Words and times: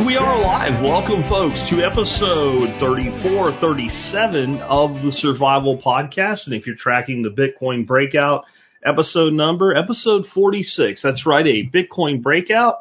And 0.00 0.06
we 0.06 0.16
are 0.16 0.40
live. 0.40 0.82
Welcome, 0.82 1.28
folks, 1.28 1.60
to 1.68 1.84
episode 1.84 2.80
34, 2.80 3.60
37 3.60 4.62
of 4.62 5.02
the 5.02 5.12
Survival 5.12 5.76
Podcast. 5.76 6.46
And 6.46 6.54
if 6.54 6.66
you're 6.66 6.74
tracking 6.74 7.20
the 7.20 7.28
Bitcoin 7.28 7.86
breakout 7.86 8.46
episode 8.82 9.34
number, 9.34 9.76
episode 9.76 10.26
46, 10.26 11.02
that's 11.02 11.26
right, 11.26 11.46
a 11.46 11.68
Bitcoin 11.68 12.22
breakout 12.22 12.76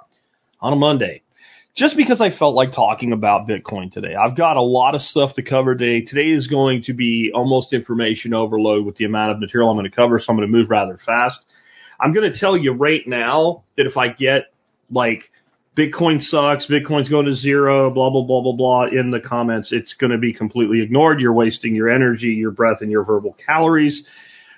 on 0.61 0.71
a 0.71 0.77
Monday. 0.77 1.21
Just 1.75 1.97
because 1.97 2.21
I 2.21 2.29
felt 2.29 2.55
like 2.55 2.71
talking 2.71 3.11
about 3.11 3.49
Bitcoin 3.49 3.91
today. 3.91 4.15
I've 4.15 4.37
got 4.37 4.55
a 4.55 4.61
lot 4.61 4.95
of 4.95 5.01
stuff 5.01 5.33
to 5.33 5.41
cover 5.41 5.75
today. 5.75 6.05
Today 6.05 6.29
is 6.29 6.47
going 6.47 6.83
to 6.83 6.93
be 6.93 7.33
almost 7.35 7.73
information 7.73 8.33
overload 8.33 8.85
with 8.85 8.95
the 8.95 9.03
amount 9.03 9.33
of 9.33 9.39
material 9.41 9.69
I'm 9.69 9.75
going 9.75 9.91
to 9.91 9.93
cover, 9.93 10.19
so 10.19 10.27
I'm 10.29 10.37
going 10.37 10.49
to 10.49 10.57
move 10.57 10.69
rather 10.69 10.97
fast. 11.05 11.41
I'm 11.99 12.13
going 12.13 12.31
to 12.31 12.39
tell 12.39 12.55
you 12.55 12.71
right 12.71 13.05
now 13.05 13.65
that 13.75 13.87
if 13.87 13.97
I 13.97 14.07
get 14.07 14.43
like 14.89 15.29
Bitcoin 15.77 16.21
sucks, 16.21 16.67
Bitcoin's 16.67 17.09
going 17.09 17.25
to 17.25 17.33
zero, 17.33 17.89
blah, 17.89 18.09
blah, 18.09 18.23
blah, 18.23 18.41
blah, 18.41 18.53
blah 18.53 18.85
in 18.87 19.11
the 19.11 19.19
comments. 19.19 19.71
It's 19.71 19.93
going 19.93 20.11
to 20.11 20.17
be 20.17 20.33
completely 20.33 20.81
ignored. 20.81 21.21
You're 21.21 21.33
wasting 21.33 21.75
your 21.75 21.89
energy, 21.89 22.27
your 22.27 22.51
breath, 22.51 22.81
and 22.81 22.91
your 22.91 23.03
verbal 23.05 23.37
calories. 23.45 24.05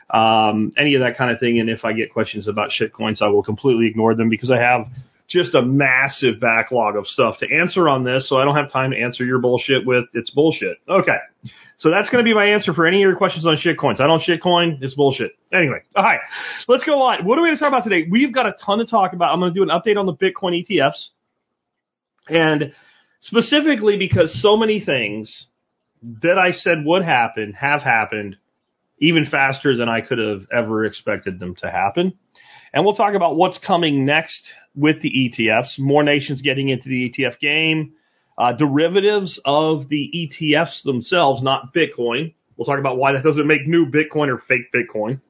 Um, 0.10 0.72
any 0.78 0.96
of 0.96 1.02
that 1.02 1.18
kind 1.18 1.32
of 1.32 1.40
thing. 1.40 1.60
And 1.60 1.70
if 1.70 1.86
I 1.86 1.94
get 1.94 2.12
questions 2.12 2.48
about 2.48 2.72
shitcoins, 2.72 3.22
I 3.22 3.28
will 3.28 3.44
completely 3.44 3.88
ignore 3.88 4.16
them 4.16 4.30
because 4.30 4.52
I 4.52 4.60
have 4.60 4.88
just 5.28 5.55
a 5.55 5.62
massive 5.62 6.40
backlog 6.42 6.98
of 6.98 7.08
stuff 7.08 7.38
to 7.40 7.48
answer 7.50 7.88
on 7.88 8.04
this. 8.04 8.28
So 8.28 8.38
I 8.38 8.44
don't 8.44 8.55
have 8.55 8.72
time 8.72 8.91
to 8.91 8.98
answer 8.98 9.24
your 9.24 9.40
bullshit 9.40 9.85
with 9.85 10.05
it's 10.13 10.30
bullshit. 10.30 10.78
Okay. 10.90 11.18
So 11.77 11.90
that's 11.90 12.10
going 12.10 12.24
to 12.24 12.30
be 12.30 12.34
my 12.34 12.46
answer 12.46 12.74
for 12.74 12.86
any 12.86 12.98
of 12.98 13.08
your 13.08 13.16
questions 13.16 13.46
on 13.46 13.55
shitcoins. 13.58 14.00
I 14.00 14.08
don't 14.08 14.22
shitcoin. 14.22 14.82
It's 14.82 14.94
bullshit. 14.94 15.32
Anyway, 15.52 15.80
all 15.96 16.04
right, 16.04 16.20
let's 16.68 16.84
go 16.84 17.02
on. 17.02 17.26
What 17.26 17.38
are 17.38 17.41
we 17.41 17.48
going 17.48 17.58
to 17.58 17.60
talk 17.60 17.70
about 17.70 17.84
today? 17.84 18.08
We've 18.10 18.34
got 18.34 18.46
a 18.46 18.54
ton 18.63 18.80
to 18.80 18.86
talk 18.86 19.13
about. 19.13 19.34
I'm 19.34 19.40
going 19.40 19.54
to 19.54 19.60
do 19.60 19.63
an 19.63 19.70
update 19.70 19.98
on 19.98 20.05
the 20.05 20.13
Bitcoin 20.13 20.66
ETFs, 20.66 21.08
and 22.30 22.74
specifically 23.20 23.98
because 23.98 24.40
so 24.41 24.58
many 24.58 24.80
things 24.80 25.48
that 26.22 26.38
I 26.38 26.52
said 26.52 26.84
would 26.86 27.04
happen 27.04 27.54
have 27.54 27.82
happened 27.82 28.38
even 29.00 29.26
faster 29.26 29.76
than 29.76 29.90
I 29.90 30.02
could 30.02 30.20
have 30.20 30.46
ever 30.54 30.85
expected 30.85 31.40
them 31.40 31.56
to 31.56 31.70
happen. 31.70 32.13
And 32.74 32.85
we'll 32.85 32.96
talk 32.96 33.16
about 33.16 33.35
what's 33.35 33.58
coming 33.58 34.06
next 34.06 34.54
with 34.76 35.02
the 35.02 35.10
ETFs. 35.10 35.78
More 35.78 36.04
nations 36.04 36.41
getting 36.41 36.70
into 36.70 36.88
the 36.88 37.10
ETF 37.10 37.40
game 37.40 37.94
uh, 38.37 38.54
derivatives 38.54 39.40
of 39.46 39.90
the 39.90 40.12
ETFs 40.15 40.84
themselves, 40.84 41.43
not 41.43 41.74
Bitcoin. 41.74 42.34
We'll 42.55 42.65
talk 42.65 42.79
about 42.79 42.98
why 42.98 43.13
that 43.13 43.23
doesn't 43.23 43.48
make 43.48 43.68
new 43.68 43.85
Bitcoin 43.85 44.27
or 44.27 44.38
fake 44.38 44.71
Bitcoin. 44.73 45.21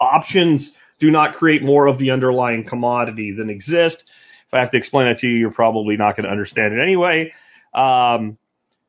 Options 0.00 0.72
do 0.98 1.10
not 1.10 1.36
create 1.36 1.62
more 1.62 1.86
of 1.86 1.98
the 1.98 2.10
underlying 2.10 2.64
commodity 2.64 3.34
than 3.36 3.50
exist. 3.50 4.04
If 4.48 4.54
I 4.54 4.60
have 4.60 4.70
to 4.72 4.76
explain 4.78 5.08
that 5.08 5.20
to 5.20 5.26
you, 5.26 5.36
you're 5.36 5.52
probably 5.52 5.96
not 5.96 6.16
going 6.16 6.24
to 6.24 6.30
understand 6.30 6.74
it 6.74 6.82
anyway. 6.82 7.32
Um, 7.72 8.38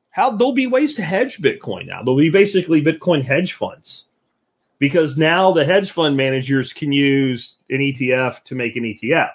how 0.10 0.36
there'll 0.36 0.54
be 0.54 0.68
ways 0.68 0.96
to 0.96 1.02
hedge 1.02 1.40
Bitcoin 1.42 1.88
now. 1.88 2.04
There'll 2.04 2.18
be 2.18 2.30
basically 2.30 2.84
Bitcoin 2.84 3.24
hedge 3.24 3.56
funds 3.58 4.04
because 4.80 5.16
now 5.16 5.54
the 5.54 5.64
hedge 5.64 5.92
fund 5.92 6.18
managers 6.18 6.74
can 6.76 6.92
use 6.92 7.56
an 7.70 7.80
ETF 7.80 8.44
to 8.46 8.56
make 8.56 8.76
an 8.76 8.84
ETF. 8.84 9.30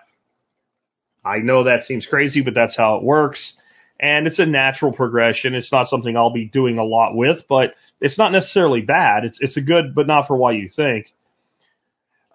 I 1.27 1.38
know 1.38 1.64
that 1.64 1.84
seems 1.84 2.06
crazy, 2.06 2.41
but 2.41 2.55
that's 2.55 2.77
how 2.77 2.96
it 2.96 3.02
works. 3.02 3.55
And 3.98 4.27
it's 4.27 4.38
a 4.38 4.46
natural 4.46 4.92
progression. 4.92 5.55
It's 5.55 5.72
not 5.72 5.88
something 5.88 6.16
I'll 6.16 6.31
be 6.31 6.44
doing 6.44 6.78
a 6.78 6.84
lot 6.84 7.16
with, 7.16 7.44
but 7.48 7.75
it's 8.00 8.19
not 8.19 8.32
necessarily 8.32 8.82
bad. 8.82 9.25
It's, 9.25 9.38
it's 9.41 9.56
a 9.56 9.62
good, 9.62 9.94
but 9.94 10.06
not 10.06 10.26
for 10.26 10.37
what 10.37 10.54
you 10.54 10.69
think. 10.69 11.06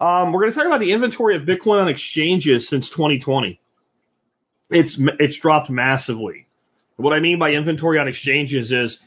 Um, 0.00 0.32
we're 0.32 0.40
going 0.40 0.52
to 0.52 0.58
talk 0.58 0.66
about 0.66 0.80
the 0.80 0.92
inventory 0.92 1.36
of 1.36 1.42
Bitcoin 1.42 1.80
on 1.80 1.88
exchanges 1.88 2.68
since 2.68 2.90
2020. 2.90 3.60
It's, 4.70 4.98
it's 5.20 5.38
dropped 5.38 5.70
massively. 5.70 6.46
What 6.96 7.12
I 7.12 7.20
mean 7.20 7.38
by 7.38 7.52
inventory 7.52 7.98
on 7.98 8.08
exchanges 8.08 8.72
is 8.72 8.98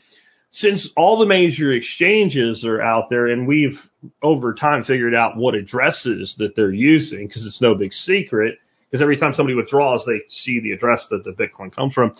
since 0.51 0.89
all 0.95 1.19
the 1.19 1.25
major 1.25 1.73
exchanges 1.73 2.63
are 2.63 2.81
out 2.81 3.09
there 3.09 3.27
and 3.27 3.45
we've 3.45 3.77
over 4.21 4.53
time 4.53 4.85
figured 4.85 5.13
out 5.13 5.35
what 5.35 5.53
addresses 5.53 6.35
that 6.37 6.55
they're 6.55 6.71
using 6.71 7.27
because 7.27 7.45
it's 7.45 7.61
no 7.61 7.75
big 7.75 7.91
secret, 7.91 8.57
because 8.89 9.01
every 9.01 9.17
time 9.17 9.33
somebody 9.33 9.55
withdraws, 9.55 10.05
they 10.05 10.21
see 10.29 10.59
the 10.59 10.71
address 10.71 11.07
that 11.09 11.23
the 11.23 11.31
Bitcoin 11.31 11.73
comes 11.73 11.93
from. 11.93 12.15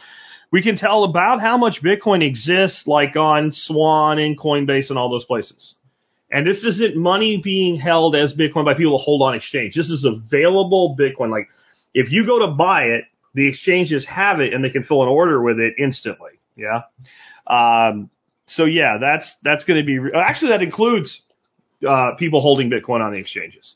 We 0.51 0.61
can 0.61 0.77
tell 0.77 1.03
about 1.03 1.41
how 1.41 1.57
much 1.57 1.81
Bitcoin 1.83 2.25
exists, 2.25 2.85
like 2.87 3.15
on 3.15 3.51
Swan 3.51 4.19
and 4.19 4.39
Coinbase 4.39 4.89
and 4.89 4.97
all 4.97 5.09
those 5.09 5.25
places. 5.25 5.75
And 6.31 6.45
this 6.45 6.63
isn't 6.63 6.95
money 6.95 7.41
being 7.43 7.77
held 7.77 8.15
as 8.15 8.33
Bitcoin 8.33 8.65
by 8.65 8.73
people 8.73 8.97
to 8.97 9.03
hold 9.03 9.21
on 9.21 9.35
exchange. 9.35 9.75
This 9.75 9.89
is 9.89 10.05
available 10.05 10.95
Bitcoin. 10.99 11.29
Like, 11.29 11.49
if 11.93 12.11
you 12.11 12.25
go 12.25 12.39
to 12.39 12.47
buy 12.47 12.83
it, 12.83 13.05
the 13.33 13.47
exchanges 13.47 14.05
have 14.05 14.39
it 14.39 14.53
and 14.53 14.63
they 14.63 14.69
can 14.69 14.83
fill 14.83 15.03
an 15.03 15.09
order 15.09 15.41
with 15.41 15.59
it 15.59 15.75
instantly. 15.77 16.31
Yeah. 16.55 16.81
Um, 17.47 18.09
so 18.47 18.65
yeah, 18.65 18.97
that's, 18.99 19.35
that's 19.43 19.65
going 19.65 19.79
to 19.79 19.85
be, 19.85 19.99
actually 20.15 20.51
that 20.51 20.61
includes, 20.61 21.21
uh, 21.87 22.11
people 22.17 22.41
holding 22.41 22.69
Bitcoin 22.69 23.01
on 23.01 23.11
the 23.11 23.19
exchanges. 23.19 23.75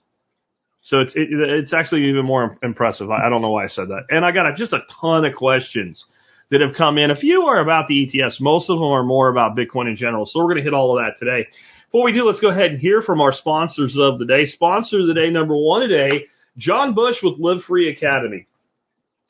So 0.81 1.00
it's 1.00 1.16
it, 1.16 1.28
it's 1.31 1.73
actually 1.73 2.06
even 2.06 2.25
more 2.25 2.57
impressive. 2.63 3.09
I, 3.12 3.28
I 3.28 3.29
don't 3.29 3.41
know 3.41 3.51
why 3.51 3.66
I 3.66 3.67
said 3.67 3.90
that. 3.90 4.06
And 4.09 4.25
I 4.25 4.31
got 4.31 4.47
a, 4.47 4.56
just 4.56 4.73
a 4.73 4.84
ton 5.01 5.25
of 5.25 5.35
questions 5.35 6.06
that 6.50 6.62
have 6.62 6.73
come 6.75 6.97
in. 6.97 7.12
A 7.12 7.16
few 7.16 7.44
are 7.44 7.59
about 7.59 7.88
the 7.88 8.07
ETFs. 8.07 8.41
Most 8.41 8.69
of 8.69 8.78
them 8.78 8.88
are 8.88 9.03
more 9.03 9.29
about 9.29 9.56
Bitcoin 9.56 9.88
in 9.88 9.95
general. 9.95 10.25
So 10.25 10.39
we're 10.39 10.45
going 10.45 10.57
to 10.57 10.63
hit 10.63 10.73
all 10.73 10.97
of 10.97 11.03
that 11.03 11.18
today. 11.18 11.47
Before 11.91 12.06
we 12.06 12.13
do, 12.13 12.23
let's 12.23 12.39
go 12.39 12.50
ahead 12.50 12.72
and 12.72 12.79
hear 12.79 13.01
from 13.01 13.22
our 13.22 13.31
sponsors 13.31 13.97
of 14.00 14.19
the 14.19 14.25
day. 14.25 14.45
Sponsor 14.45 15.00
of 15.00 15.07
the 15.07 15.13
day 15.13 15.29
number 15.29 15.56
one 15.56 15.81
today, 15.81 16.25
John 16.57 16.94
Bush 16.94 17.18
with 17.23 17.39
Live 17.39 17.63
Free 17.63 17.89
Academy. 17.89 18.47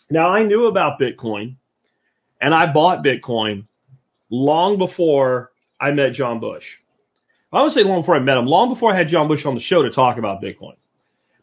Now 0.09 0.29
I 0.29 0.43
knew 0.43 0.67
about 0.67 0.99
Bitcoin 0.99 1.55
and 2.41 2.53
I 2.53 2.71
bought 2.71 3.03
Bitcoin 3.03 3.65
long 4.29 4.77
before 4.77 5.51
I 5.79 5.91
met 5.91 6.13
John 6.13 6.39
Bush. 6.39 6.65
I 7.51 7.63
would 7.63 7.71
say 7.73 7.83
long 7.83 8.01
before 8.01 8.15
I 8.15 8.19
met 8.19 8.37
him, 8.37 8.45
long 8.45 8.73
before 8.73 8.93
I 8.93 8.97
had 8.97 9.07
John 9.07 9.27
Bush 9.27 9.45
on 9.45 9.55
the 9.55 9.61
show 9.61 9.83
to 9.83 9.91
talk 9.91 10.17
about 10.17 10.41
Bitcoin. 10.41 10.75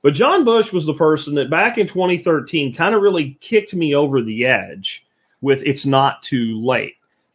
But 0.07 0.15
John 0.15 0.45
Bush 0.45 0.73
was 0.73 0.87
the 0.87 0.95
person 0.95 1.35
that 1.35 1.51
back 1.51 1.79
in 1.79 1.89
2013 1.89 2.77
kind 2.77 2.95
of 2.95 3.03
really 3.03 3.37
kicked 3.41 3.75
me 3.75 3.97
over 3.97 4.23
the 4.23 4.47
edge 4.47 5.05
with 5.41 5.59
it's 5.65 5.85
not 5.85 6.23
too 6.23 6.65
late. 6.65 6.93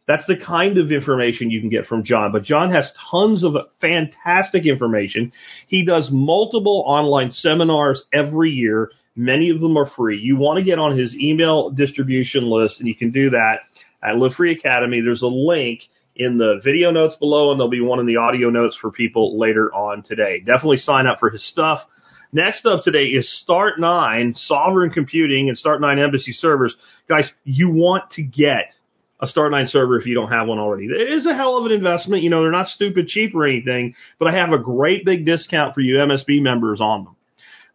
That's 0.08 0.24
the 0.24 0.38
kind 0.38 0.78
of 0.78 0.90
information 0.90 1.50
you 1.50 1.60
can 1.60 1.68
get 1.68 1.84
from 1.84 2.02
John. 2.02 2.32
But 2.32 2.44
John 2.44 2.70
has 2.70 2.90
tons 3.10 3.44
of 3.44 3.56
fantastic 3.78 4.64
information. 4.64 5.32
He 5.66 5.84
does 5.84 6.08
multiple 6.10 6.82
online 6.86 7.30
seminars 7.30 8.06
every 8.10 8.52
year. 8.52 8.90
Many 9.14 9.50
of 9.50 9.60
them 9.60 9.76
are 9.76 9.90
free. 9.90 10.16
You 10.16 10.38
want 10.38 10.56
to 10.56 10.64
get 10.64 10.78
on 10.78 10.96
his 10.96 11.14
email 11.14 11.68
distribution 11.68 12.44
list, 12.44 12.80
and 12.80 12.88
you 12.88 12.94
can 12.94 13.10
do 13.10 13.28
that 13.28 13.58
at 14.02 14.16
Live 14.16 14.32
Free 14.32 14.52
Academy. 14.52 15.02
There's 15.02 15.20
a 15.20 15.26
link 15.26 15.82
in 16.16 16.38
the 16.38 16.62
video 16.64 16.90
notes 16.90 17.16
below, 17.16 17.50
and 17.50 17.60
there'll 17.60 17.68
be 17.68 17.82
one 17.82 18.00
in 18.00 18.06
the 18.06 18.16
audio 18.16 18.48
notes 18.48 18.78
for 18.78 18.90
people 18.90 19.38
later 19.38 19.70
on 19.74 20.02
today. 20.02 20.38
Definitely 20.38 20.78
sign 20.78 21.06
up 21.06 21.20
for 21.20 21.28
his 21.28 21.46
stuff. 21.46 21.86
Next 22.34 22.64
up 22.64 22.82
today 22.82 23.08
is 23.08 23.44
Start9, 23.46 24.34
Sovereign 24.34 24.88
Computing, 24.88 25.50
and 25.50 25.58
Start9 25.58 26.02
Embassy 26.02 26.32
servers. 26.32 26.74
Guys, 27.06 27.30
you 27.44 27.70
want 27.70 28.08
to 28.12 28.22
get 28.22 28.72
a 29.20 29.26
Start9 29.26 29.68
server 29.68 29.98
if 29.98 30.06
you 30.06 30.14
don't 30.14 30.32
have 30.32 30.48
one 30.48 30.58
already. 30.58 30.86
It 30.86 31.12
is 31.12 31.26
a 31.26 31.34
hell 31.34 31.58
of 31.58 31.66
an 31.66 31.72
investment. 31.72 32.22
You 32.22 32.30
know, 32.30 32.40
they're 32.40 32.50
not 32.50 32.68
stupid 32.68 33.06
cheap 33.08 33.34
or 33.34 33.46
anything, 33.46 33.96
but 34.18 34.28
I 34.28 34.38
have 34.38 34.50
a 34.50 34.58
great 34.58 35.04
big 35.04 35.26
discount 35.26 35.74
for 35.74 35.82
you 35.82 35.96
MSB 35.96 36.40
members 36.40 36.80
on 36.80 37.04
them. 37.04 37.16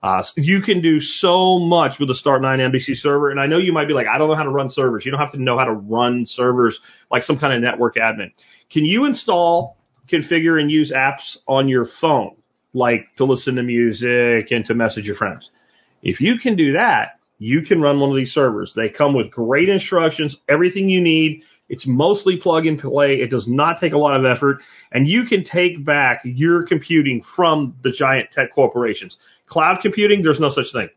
Uh, 0.01 0.23
you 0.35 0.62
can 0.62 0.81
do 0.81 1.01
so 1.01 1.59
much 1.59 2.00
with 2.00 2.09
a 2.09 2.15
Start9 2.15 2.59
Embassy 2.59 2.95
server, 2.95 3.30
and 3.30 3.39
I 3.39 3.45
know 3.45 3.59
you 3.59 3.74
might 3.74 3.88
be 3.88 3.94
like, 3.94 4.07
I 4.07 4.18
don't 4.18 4.27
know 4.27 4.36
how 4.36 4.44
to 4.44 4.50
run 4.50 4.71
servers. 4.71 5.06
You 5.06 5.12
don't 5.12 5.21
have 5.21 5.33
to 5.33 5.42
know 5.42 5.59
how 5.59 5.65
to 5.65 5.74
run 5.74 6.25
servers 6.25 6.80
like 7.12 7.21
some 7.21 7.38
kind 7.38 7.54
of 7.54 7.62
network 7.62 7.95
admin. 7.98 8.31
Can 8.71 8.86
you 8.86 9.06
install, 9.06 9.77
configure, 10.12 10.59
and 10.59 10.71
use 10.71 10.92
apps 10.92 11.38
on 11.48 11.69
your 11.69 11.88
phone? 12.01 12.37
Like 12.77 13.07
to 13.18 13.25
listen 13.25 13.56
to 13.56 13.63
music 13.63 14.51
and 14.51 14.65
to 14.65 14.74
message 14.74 15.06
your 15.06 15.15
friends. 15.15 15.50
If 16.03 16.21
you 16.21 16.38
can 16.39 16.56
do 16.56 16.74
that, 16.74 17.19
you 17.39 17.62
can 17.62 17.81
run 17.81 18.00
one 18.00 18.09
of 18.09 18.15
these 18.15 18.31
servers. 18.31 18.74
They 18.75 18.89
come 18.89 19.13
with 19.13 19.31
great 19.31 19.69
instructions, 19.69 20.38
everything 20.47 20.89
you 20.89 21.01
need. 21.01 21.44
It's 21.69 21.85
mostly 21.85 22.38
plug 22.38 22.65
and 22.65 22.79
play. 22.79 23.15
It 23.15 23.29
does 23.29 23.47
not 23.47 23.79
take 23.79 23.94
a 23.94 23.97
lot 23.97 24.18
of 24.18 24.25
effort 24.25 24.62
and 24.91 25.07
you 25.07 25.25
can 25.25 25.44
take 25.44 25.83
back 25.85 26.21
your 26.24 26.65
computing 26.65 27.24
from 27.35 27.75
the 27.83 27.91
giant 27.91 28.31
tech 28.31 28.53
corporations. 28.53 29.18
Cloud 29.47 29.80
computing, 29.81 30.23
there's 30.23 30.39
no 30.39 30.50
such 30.50 30.71
thing. 30.71 30.89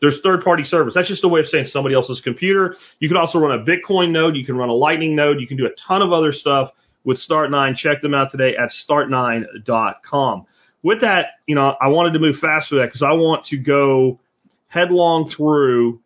There's 0.00 0.20
third 0.22 0.42
party 0.42 0.64
servers. 0.64 0.94
That's 0.94 1.08
just 1.08 1.24
a 1.24 1.28
way 1.28 1.40
of 1.40 1.46
saying 1.46 1.66
somebody 1.66 1.94
else's 1.94 2.22
computer. 2.22 2.74
You 3.00 3.08
can 3.08 3.18
also 3.18 3.38
run 3.38 3.58
a 3.58 3.62
Bitcoin 3.62 4.12
node. 4.12 4.34
You 4.34 4.46
can 4.46 4.56
run 4.56 4.70
a 4.70 4.74
Lightning 4.74 5.14
node. 5.14 5.40
You 5.40 5.46
can 5.46 5.58
do 5.58 5.66
a 5.66 5.74
ton 5.86 6.00
of 6.00 6.12
other 6.12 6.32
stuff 6.32 6.70
with 7.04 7.18
Start9. 7.18 7.76
Check 7.76 8.00
them 8.00 8.14
out 8.14 8.30
today 8.30 8.56
at 8.56 8.70
start9.com 8.70 10.46
with 10.82 11.02
that, 11.02 11.26
you 11.46 11.54
know, 11.54 11.74
I 11.80 11.88
wanted 11.88 12.12
to 12.14 12.18
move 12.18 12.36
fast 12.36 12.70
with 12.70 12.80
that 12.80 12.86
because 12.86 13.02
I 13.02 13.12
want 13.12 13.46
to 13.46 13.58
go 13.58 14.20
headlong 14.68 15.30
through 15.34 16.00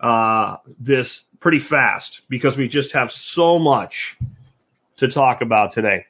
uh, 0.00 0.56
this 0.78 1.22
pretty 1.40 1.60
fast 1.60 2.20
because 2.28 2.56
we 2.56 2.68
just 2.68 2.92
have 2.92 3.10
so 3.10 3.58
much 3.58 4.16
to 4.98 5.08
talk 5.10 5.40
about 5.40 5.72
today. 5.72 6.06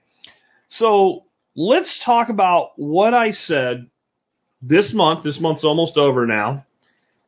So 0.68 1.24
let's 1.54 2.02
talk 2.04 2.28
about 2.28 2.70
what 2.76 3.14
I 3.14 3.32
said 3.32 3.88
this 4.62 4.92
month. 4.92 5.24
This 5.24 5.40
month's 5.40 5.64
almost 5.64 5.96
over 5.96 6.26
now. 6.26 6.64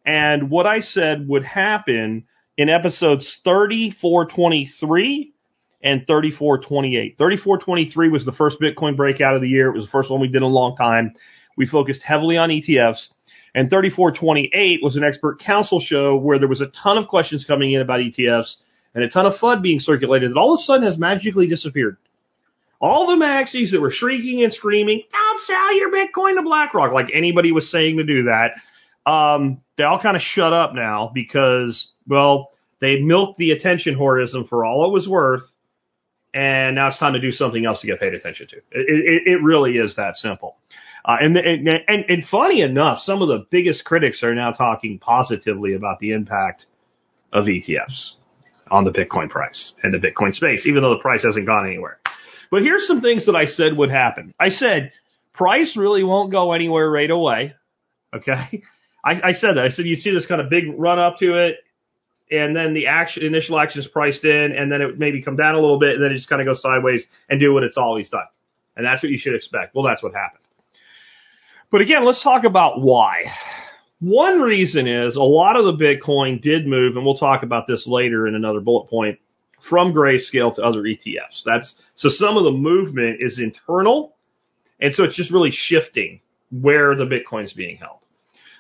And 0.05 0.50
what 0.50 0.66
I 0.66 0.81
said 0.81 1.28
would 1.28 1.44
happen 1.44 2.25
in 2.56 2.69
episodes 2.69 3.40
3423 3.44 5.32
and 5.82 6.06
3428. 6.06 7.16
3423 7.19 8.08
was 8.08 8.25
the 8.25 8.32
first 8.32 8.60
Bitcoin 8.60 8.96
breakout 8.96 9.34
of 9.34 9.42
the 9.42 9.48
year. 9.48 9.69
It 9.69 9.76
was 9.76 9.84
the 9.84 9.90
first 9.90 10.10
one 10.10 10.20
we 10.20 10.28
did 10.28 10.38
in 10.38 10.42
a 10.42 10.46
long 10.46 10.76
time. 10.76 11.14
We 11.56 11.66
focused 11.66 12.02
heavily 12.02 12.36
on 12.36 12.50
ETFs. 12.50 13.08
And 13.54 13.70
3428 13.70 14.80
was 14.82 14.96
an 14.96 15.04
expert 15.04 15.40
council 15.40 15.80
show 15.80 16.16
where 16.16 16.38
there 16.38 16.48
was 16.48 16.60
a 16.60 16.66
ton 16.66 16.98
of 16.98 17.08
questions 17.08 17.44
coming 17.44 17.72
in 17.72 17.80
about 17.80 18.00
ETFs 18.00 18.56
and 18.94 19.04
a 19.04 19.08
ton 19.08 19.26
of 19.26 19.34
FUD 19.34 19.62
being 19.62 19.80
circulated 19.80 20.30
that 20.30 20.38
all 20.38 20.54
of 20.54 20.58
a 20.58 20.62
sudden 20.62 20.86
has 20.86 20.98
magically 20.98 21.46
disappeared. 21.46 21.96
All 22.81 23.06
the 23.06 23.14
maxis 23.14 23.72
that 23.72 23.81
were 23.81 23.90
shrieking 23.90 24.44
and 24.44 24.52
screaming, 24.52 25.02
don't 25.10 25.40
sell 25.40 25.76
your 25.76 25.90
Bitcoin 25.90 26.36
to 26.36 26.42
BlackRock, 26.42 26.92
like 26.92 27.08
anybody 27.12 27.50
was 27.50 27.70
saying 27.70 27.96
to 27.96 28.04
do 28.04 28.24
that, 28.24 28.52
um, 29.10 29.62
they 29.76 29.84
all 29.84 30.00
kind 30.00 30.16
of 30.16 30.22
shut 30.22 30.52
up 30.52 30.74
now 30.74 31.10
because, 31.12 31.88
well, 32.06 32.50
they 32.81 33.00
milked 33.00 33.38
the 33.38 33.50
attention 33.50 33.96
whorism 33.96 34.48
for 34.48 34.64
all 34.64 34.86
it 34.86 34.92
was 34.92 35.08
worth, 35.08 35.42
and 36.34 36.75
now 36.75 36.88
it's 36.88 36.98
time 36.98 37.14
to 37.14 37.20
do 37.20 37.32
something 37.32 37.64
else 37.64 37.80
to 37.80 37.86
get 37.86 38.00
paid 38.00 38.14
attention 38.14 38.48
to. 38.48 38.56
It, 38.56 38.64
it, 38.72 39.22
it 39.26 39.42
really 39.42 39.78
is 39.78 39.96
that 39.96 40.16
simple. 40.16 40.56
Uh, 41.04 41.16
and, 41.20 41.36
and, 41.36 41.69
and, 41.69 42.04
and 42.08 42.25
funny 42.26 42.60
enough, 42.60 43.00
some 43.00 43.22
of 43.22 43.28
the 43.28 43.46
biggest 43.50 43.84
critics 43.84 44.22
are 44.22 44.34
now 44.34 44.52
talking 44.52 44.98
positively 44.98 45.75
about 45.75 46.00
the 46.00 46.12
impact 46.12 46.66
of 47.32 47.46
ETFs 47.46 48.14
on 48.70 48.84
the 48.84 48.90
Bitcoin 48.90 49.30
price 49.30 49.72
and 49.82 49.94
the 49.94 49.98
Bitcoin 49.98 50.34
space, 50.34 50.66
even 50.66 50.82
though 50.82 50.90
the 50.90 51.00
price 51.00 51.22
hasn't 51.25 51.46
gone 51.46 51.66
anywhere. 51.66 51.98
But 52.50 52.62
here's 52.62 52.86
some 52.86 53.00
things 53.00 53.26
that 53.26 53.36
I 53.36 53.46
said 53.46 53.76
would 53.76 53.90
happen. 53.90 54.32
I 54.38 54.48
said 54.48 54.92
price 55.34 55.76
really 55.76 56.02
won't 56.02 56.32
go 56.32 56.52
anywhere 56.52 56.90
right 56.90 57.10
away. 57.10 57.54
Okay. 58.14 58.62
I, 59.04 59.28
I 59.28 59.32
said 59.32 59.54
that. 59.54 59.64
I 59.64 59.69
said 59.69 59.86
you'd 59.86 60.00
see 60.00 60.12
this 60.12 60.26
kind 60.26 60.40
of 60.40 60.50
big 60.50 60.64
run 60.76 60.98
up 60.98 61.19
to 61.19 61.46
it, 61.46 61.56
and 62.30 62.54
then 62.54 62.75
the 62.75 62.86
action, 62.86 63.22
initial 63.22 63.58
action 63.58 63.80
is 63.80 63.88
priced 63.88 64.25
in, 64.25 64.52
and 64.52 64.70
then 64.70 64.82
it 64.82 64.98
maybe 64.98 65.22
come 65.22 65.36
down 65.36 65.54
a 65.54 65.60
little 65.60 65.78
bit, 65.78 65.94
and 65.94 66.02
then 66.02 66.12
it 66.12 66.16
just 66.16 66.28
kind 66.28 66.40
of 66.40 66.46
goes 66.46 66.62
sideways 66.62 67.06
and 67.28 67.40
do 67.40 67.52
what 67.52 67.62
it's 67.62 67.76
always 67.76 68.08
done. 68.08 68.26
And 68.76 68.86
that's 68.86 69.02
what 69.02 69.10
you 69.10 69.19
should 69.19 69.34
expect. 69.34 69.75
Well, 69.75 69.84
that's 69.84 70.02
what 70.02 70.14
happened. 70.14 70.44
But 71.70 71.80
again, 71.80 72.04
let's 72.04 72.22
talk 72.22 72.44
about 72.44 72.80
why. 72.80 73.25
One 74.00 74.40
reason 74.40 74.86
is 74.86 75.16
a 75.16 75.22
lot 75.22 75.56
of 75.56 75.64
the 75.64 75.84
Bitcoin 75.84 76.40
did 76.40 76.66
move, 76.66 76.96
and 76.96 77.04
we'll 77.04 77.19
talk 77.19 77.42
about 77.42 77.66
this 77.66 77.86
later 77.86 78.28
in 78.28 78.34
another 78.34 78.60
bullet 78.60 78.88
point, 78.88 79.19
from 79.69 79.92
grayscale 79.92 80.54
to 80.54 80.62
other 80.62 80.82
ETFs. 80.82 81.42
That's 81.44 81.74
so 81.96 82.08
some 82.08 82.36
of 82.36 82.44
the 82.44 82.52
movement 82.52 83.19
is 83.20 83.40
internal, 83.40 84.16
and 84.81 84.94
so 84.94 85.02
it's 85.02 85.16
just 85.16 85.32
really 85.32 85.50
shifting 85.50 86.20
where 86.50 86.94
the 86.94 87.04
Bitcoin's 87.04 87.52
being 87.52 87.76
held. 87.76 87.98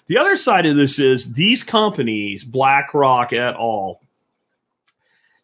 The 0.08 0.18
other 0.18 0.36
side 0.36 0.66
of 0.66 0.76
this 0.76 0.98
is 0.98 1.28
these 1.34 1.62
companies, 1.62 2.44
BlackRock 2.44 3.32
et 3.32 3.54
al., 3.54 4.00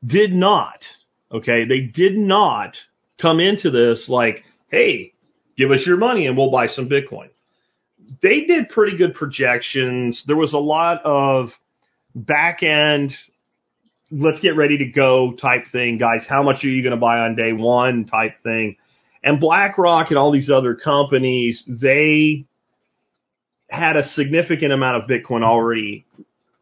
did 0.04 0.32
not, 0.32 0.84
okay, 1.32 1.64
they 1.66 1.80
did 1.80 2.16
not 2.16 2.76
come 3.20 3.40
into 3.40 3.70
this 3.70 4.08
like, 4.08 4.44
hey, 4.68 5.12
give 5.56 5.70
us 5.70 5.86
your 5.86 5.96
money 5.96 6.26
and 6.26 6.36
we'll 6.36 6.50
buy 6.50 6.66
some 6.66 6.88
Bitcoin 6.88 7.28
they 8.22 8.42
did 8.42 8.68
pretty 8.68 8.96
good 8.96 9.14
projections. 9.14 10.24
There 10.26 10.36
was 10.36 10.52
a 10.52 10.58
lot 10.58 11.04
of 11.04 11.52
back 12.14 12.62
end, 12.62 13.14
let's 14.10 14.40
get 14.40 14.56
ready 14.56 14.78
to 14.78 14.86
go 14.86 15.32
type 15.32 15.68
thing, 15.72 15.98
guys. 15.98 16.26
How 16.28 16.42
much 16.42 16.64
are 16.64 16.68
you 16.68 16.82
going 16.82 16.94
to 16.94 17.00
buy 17.00 17.18
on 17.18 17.34
day 17.34 17.52
one 17.52 18.04
type 18.04 18.42
thing? 18.42 18.76
And 19.22 19.40
BlackRock 19.40 20.10
and 20.10 20.18
all 20.18 20.30
these 20.30 20.50
other 20.50 20.74
companies, 20.74 21.64
they 21.66 22.46
had 23.68 23.96
a 23.96 24.04
significant 24.04 24.72
amount 24.72 25.02
of 25.02 25.08
Bitcoin 25.08 25.42
already 25.42 26.06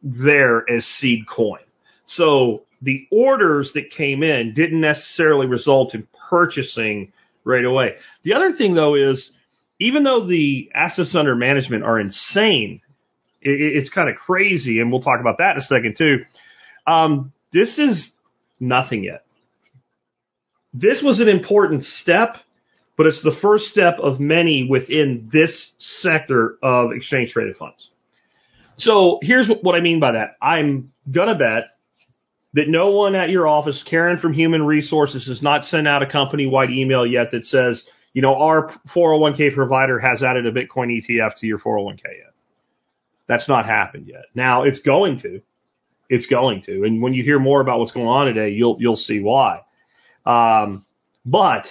there 0.01 0.69
as 0.69 0.85
seed 0.85 1.27
coin. 1.27 1.59
So 2.05 2.63
the 2.81 3.07
orders 3.11 3.71
that 3.75 3.91
came 3.91 4.23
in 4.23 4.53
didn't 4.53 4.81
necessarily 4.81 5.47
result 5.47 5.95
in 5.95 6.07
purchasing 6.29 7.13
right 7.43 7.63
away. 7.63 7.95
The 8.23 8.33
other 8.33 8.53
thing 8.53 8.73
though 8.73 8.95
is 8.95 9.31
even 9.79 10.03
though 10.03 10.25
the 10.25 10.69
assets 10.73 11.15
under 11.15 11.35
management 11.35 11.83
are 11.83 11.99
insane, 11.99 12.81
it, 13.41 13.77
it's 13.77 13.89
kind 13.89 14.09
of 14.09 14.15
crazy, 14.15 14.79
and 14.79 14.91
we'll 14.91 15.01
talk 15.01 15.19
about 15.19 15.39
that 15.39 15.51
in 15.51 15.57
a 15.57 15.61
second 15.61 15.97
too. 15.97 16.19
Um, 16.87 17.33
this 17.51 17.79
is 17.79 18.11
nothing 18.59 19.03
yet. 19.03 19.25
This 20.73 21.03
was 21.03 21.19
an 21.19 21.29
important 21.29 21.83
step, 21.83 22.37
but 22.97 23.07
it's 23.07 23.23
the 23.23 23.35
first 23.41 23.65
step 23.65 23.97
of 23.99 24.19
many 24.19 24.67
within 24.69 25.29
this 25.31 25.71
sector 25.79 26.57
of 26.61 26.91
exchange 26.91 27.31
traded 27.31 27.57
funds. 27.57 27.89
So 28.77 29.19
here's 29.21 29.49
what 29.61 29.75
I 29.75 29.81
mean 29.81 29.99
by 29.99 30.13
that. 30.13 30.35
I'm 30.41 30.91
gonna 31.09 31.35
bet 31.35 31.65
that 32.53 32.67
no 32.67 32.91
one 32.91 33.15
at 33.15 33.29
your 33.29 33.47
office, 33.47 33.83
Karen 33.83 34.19
from 34.19 34.33
Human 34.33 34.63
Resources, 34.63 35.27
has 35.27 35.41
not 35.41 35.65
sent 35.65 35.87
out 35.87 36.03
a 36.03 36.07
company 36.07 36.45
wide 36.45 36.69
email 36.69 37.05
yet 37.05 37.31
that 37.31 37.45
says, 37.45 37.83
you 38.13 38.21
know, 38.21 38.35
our 38.35 38.71
401k 38.95 39.55
provider 39.55 39.99
has 39.99 40.21
added 40.21 40.45
a 40.45 40.51
Bitcoin 40.51 41.01
ETF 41.01 41.35
to 41.37 41.47
your 41.47 41.57
401k 41.57 42.03
yet. 42.03 42.33
That's 43.27 43.49
not 43.49 43.65
happened 43.65 44.05
yet. 44.07 44.25
Now 44.35 44.63
it's 44.63 44.79
going 44.79 45.19
to. 45.21 45.41
It's 46.09 46.27
going 46.27 46.61
to. 46.63 46.83
And 46.83 47.01
when 47.01 47.13
you 47.13 47.23
hear 47.23 47.39
more 47.39 47.61
about 47.61 47.79
what's 47.79 47.91
going 47.91 48.07
on 48.07 48.27
today, 48.27 48.49
you'll 48.49 48.77
you'll 48.79 48.95
see 48.95 49.19
why. 49.19 49.61
Um, 50.25 50.85
but 51.25 51.67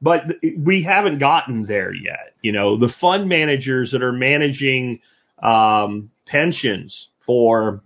but 0.00 0.22
we 0.58 0.82
haven't 0.82 1.18
gotten 1.18 1.66
there 1.66 1.94
yet. 1.94 2.34
You 2.42 2.52
know, 2.52 2.78
the 2.78 2.92
fund 3.00 3.28
managers 3.28 3.92
that 3.92 4.02
are 4.02 4.12
managing 4.12 5.00
um, 5.42 6.10
pensions 6.26 7.08
for 7.24 7.82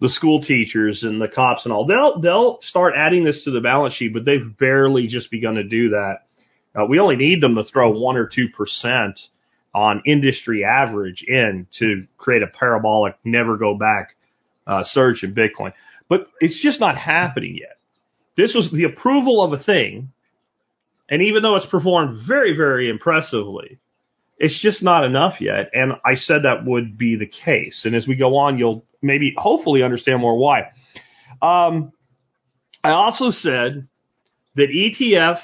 the 0.00 0.08
school 0.08 0.42
teachers 0.42 1.02
and 1.02 1.20
the 1.20 1.28
cops 1.28 1.64
and 1.64 1.72
all, 1.72 1.86
they'll 1.86 2.20
they'll 2.20 2.58
start 2.62 2.94
adding 2.96 3.24
this 3.24 3.44
to 3.44 3.50
the 3.50 3.60
balance 3.60 3.94
sheet, 3.94 4.14
but 4.14 4.24
they've 4.24 4.56
barely 4.58 5.06
just 5.06 5.30
begun 5.30 5.54
to 5.54 5.64
do 5.64 5.90
that. 5.90 6.20
Uh, 6.74 6.86
we 6.86 6.98
only 6.98 7.16
need 7.16 7.42
them 7.42 7.56
to 7.56 7.64
throw 7.64 7.90
one 7.90 8.16
or 8.16 8.26
two 8.26 8.48
percent 8.48 9.20
on 9.74 10.02
industry 10.06 10.64
average 10.64 11.24
in 11.26 11.66
to 11.78 12.06
create 12.16 12.42
a 12.42 12.46
parabolic, 12.46 13.14
never 13.24 13.56
go 13.56 13.74
back 13.74 14.16
uh, 14.66 14.84
surge 14.84 15.22
in 15.22 15.34
Bitcoin. 15.34 15.72
But 16.08 16.26
it's 16.40 16.60
just 16.60 16.80
not 16.80 16.96
happening 16.96 17.56
yet. 17.56 17.76
This 18.36 18.54
was 18.54 18.70
the 18.70 18.84
approval 18.84 19.42
of 19.42 19.52
a 19.52 19.62
thing, 19.62 20.12
and 21.10 21.22
even 21.22 21.42
though 21.42 21.56
it's 21.56 21.66
performed 21.66 22.26
very, 22.26 22.56
very 22.56 22.88
impressively, 22.88 23.78
it's 24.38 24.60
just 24.60 24.82
not 24.82 25.04
enough 25.04 25.40
yet. 25.40 25.70
And 25.74 25.94
I 26.04 26.14
said 26.14 26.44
that 26.44 26.64
would 26.64 26.96
be 26.96 27.16
the 27.16 27.26
case. 27.26 27.84
And 27.84 27.94
as 27.94 28.06
we 28.06 28.14
go 28.14 28.36
on, 28.36 28.58
you'll 28.58 28.86
maybe, 29.02 29.34
hopefully, 29.36 29.82
understand 29.82 30.20
more 30.20 30.38
why. 30.38 30.70
Um, 31.42 31.92
I 32.82 32.92
also 32.92 33.30
said 33.30 33.88
that 34.54 34.68
ETF 34.68 35.40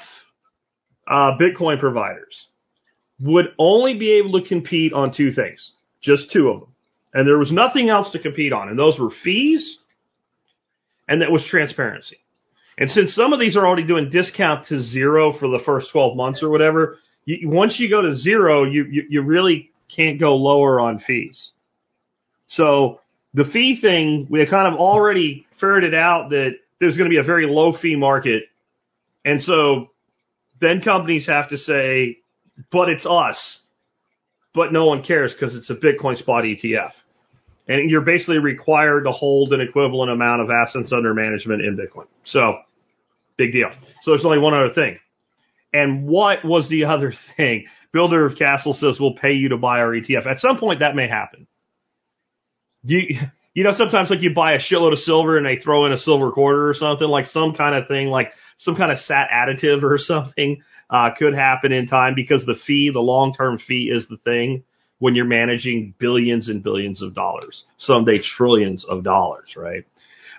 uh, 1.06 1.36
Bitcoin 1.38 1.78
providers 1.78 2.46
would 3.20 3.46
only 3.58 3.98
be 3.98 4.12
able 4.12 4.40
to 4.40 4.48
compete 4.48 4.92
on 4.92 5.12
two 5.12 5.32
things, 5.32 5.72
just 6.00 6.30
two 6.30 6.48
of 6.48 6.60
them. 6.60 6.74
And 7.12 7.26
there 7.26 7.38
was 7.38 7.50
nothing 7.50 7.88
else 7.88 8.12
to 8.12 8.18
compete 8.18 8.52
on. 8.52 8.68
And 8.68 8.78
those 8.78 8.98
were 8.98 9.10
fees 9.10 9.78
and 11.08 11.22
that 11.22 11.30
was 11.30 11.46
transparency. 11.46 12.18
And 12.78 12.90
since 12.90 13.14
some 13.14 13.32
of 13.32 13.40
these 13.40 13.56
are 13.56 13.66
already 13.66 13.86
doing 13.86 14.10
discount 14.10 14.66
to 14.66 14.82
zero 14.82 15.32
for 15.32 15.48
the 15.48 15.58
first 15.64 15.90
12 15.92 16.16
months 16.16 16.42
or 16.42 16.50
whatever, 16.50 16.98
you, 17.24 17.48
once 17.48 17.80
you 17.80 17.88
go 17.88 18.02
to 18.02 18.14
zero, 18.14 18.64
you, 18.64 18.84
you, 18.84 19.04
you 19.08 19.22
really 19.22 19.70
can't 19.94 20.20
go 20.20 20.36
lower 20.36 20.80
on 20.80 20.98
fees. 20.98 21.50
So 22.48 23.00
the 23.34 23.44
fee 23.44 23.80
thing, 23.80 24.26
we 24.30 24.44
kind 24.46 24.72
of 24.72 24.78
already 24.78 25.46
ferreted 25.58 25.94
out 25.94 26.30
that 26.30 26.56
there's 26.80 26.96
going 26.96 27.08
to 27.08 27.14
be 27.14 27.18
a 27.18 27.22
very 27.22 27.46
low 27.46 27.72
fee 27.72 27.96
market. 27.96 28.44
And 29.24 29.42
so 29.42 29.90
then 30.60 30.80
companies 30.80 31.26
have 31.26 31.48
to 31.50 31.58
say, 31.58 32.18
but 32.70 32.88
it's 32.88 33.06
us. 33.06 33.60
But 34.54 34.72
no 34.72 34.86
one 34.86 35.02
cares 35.02 35.34
because 35.34 35.54
it's 35.54 35.68
a 35.70 35.74
Bitcoin 35.74 36.16
spot 36.16 36.44
ETF. 36.44 36.92
And 37.68 37.90
you're 37.90 38.00
basically 38.00 38.38
required 38.38 39.04
to 39.04 39.12
hold 39.12 39.52
an 39.52 39.60
equivalent 39.60 40.10
amount 40.10 40.40
of 40.40 40.50
assets 40.50 40.92
under 40.92 41.12
management 41.12 41.62
in 41.62 41.76
Bitcoin. 41.76 42.06
So, 42.24 42.60
big 43.36 43.52
deal. 43.52 43.70
So 44.02 44.10
there's 44.12 44.24
only 44.24 44.38
one 44.38 44.54
other 44.54 44.72
thing. 44.72 44.98
And 45.72 46.06
what 46.06 46.44
was 46.44 46.68
the 46.68 46.84
other 46.94 47.12
thing? 47.36 47.66
Builder 47.92 48.26
of 48.26 48.36
Castle 48.36 48.72
says 48.72 48.98
we'll 49.00 49.14
pay 49.14 49.32
you 49.32 49.50
to 49.50 49.56
buy 49.56 49.80
our 49.80 49.92
ETF. 49.92 50.26
At 50.26 50.40
some 50.40 50.58
point 50.58 50.80
that 50.80 50.94
may 50.94 51.08
happen. 51.08 51.46
You, 52.82 53.18
you 53.54 53.64
know, 53.64 53.72
sometimes 53.72 54.10
like 54.10 54.22
you 54.22 54.34
buy 54.34 54.52
a 54.52 54.58
shitload 54.58 54.92
of 54.92 54.98
silver 54.98 55.36
and 55.36 55.46
they 55.46 55.56
throw 55.56 55.86
in 55.86 55.92
a 55.92 55.98
silver 55.98 56.30
quarter 56.30 56.68
or 56.68 56.74
something, 56.74 57.08
like 57.08 57.26
some 57.26 57.54
kind 57.54 57.74
of 57.74 57.88
thing, 57.88 58.08
like 58.08 58.32
some 58.58 58.76
kind 58.76 58.92
of 58.92 58.98
sat 58.98 59.28
additive 59.30 59.82
or 59.82 59.98
something 59.98 60.62
uh, 60.90 61.10
could 61.18 61.34
happen 61.34 61.72
in 61.72 61.88
time 61.88 62.14
because 62.14 62.44
the 62.46 62.54
fee, 62.54 62.90
the 62.92 63.00
long 63.00 63.32
term 63.34 63.58
fee 63.58 63.90
is 63.92 64.06
the 64.08 64.18
thing 64.18 64.62
when 64.98 65.14
you're 65.14 65.24
managing 65.24 65.94
billions 65.98 66.48
and 66.48 66.62
billions 66.62 67.02
of 67.02 67.14
dollars, 67.14 67.64
someday 67.76 68.18
trillions 68.18 68.84
of 68.84 69.02
dollars, 69.02 69.54
right? 69.56 69.84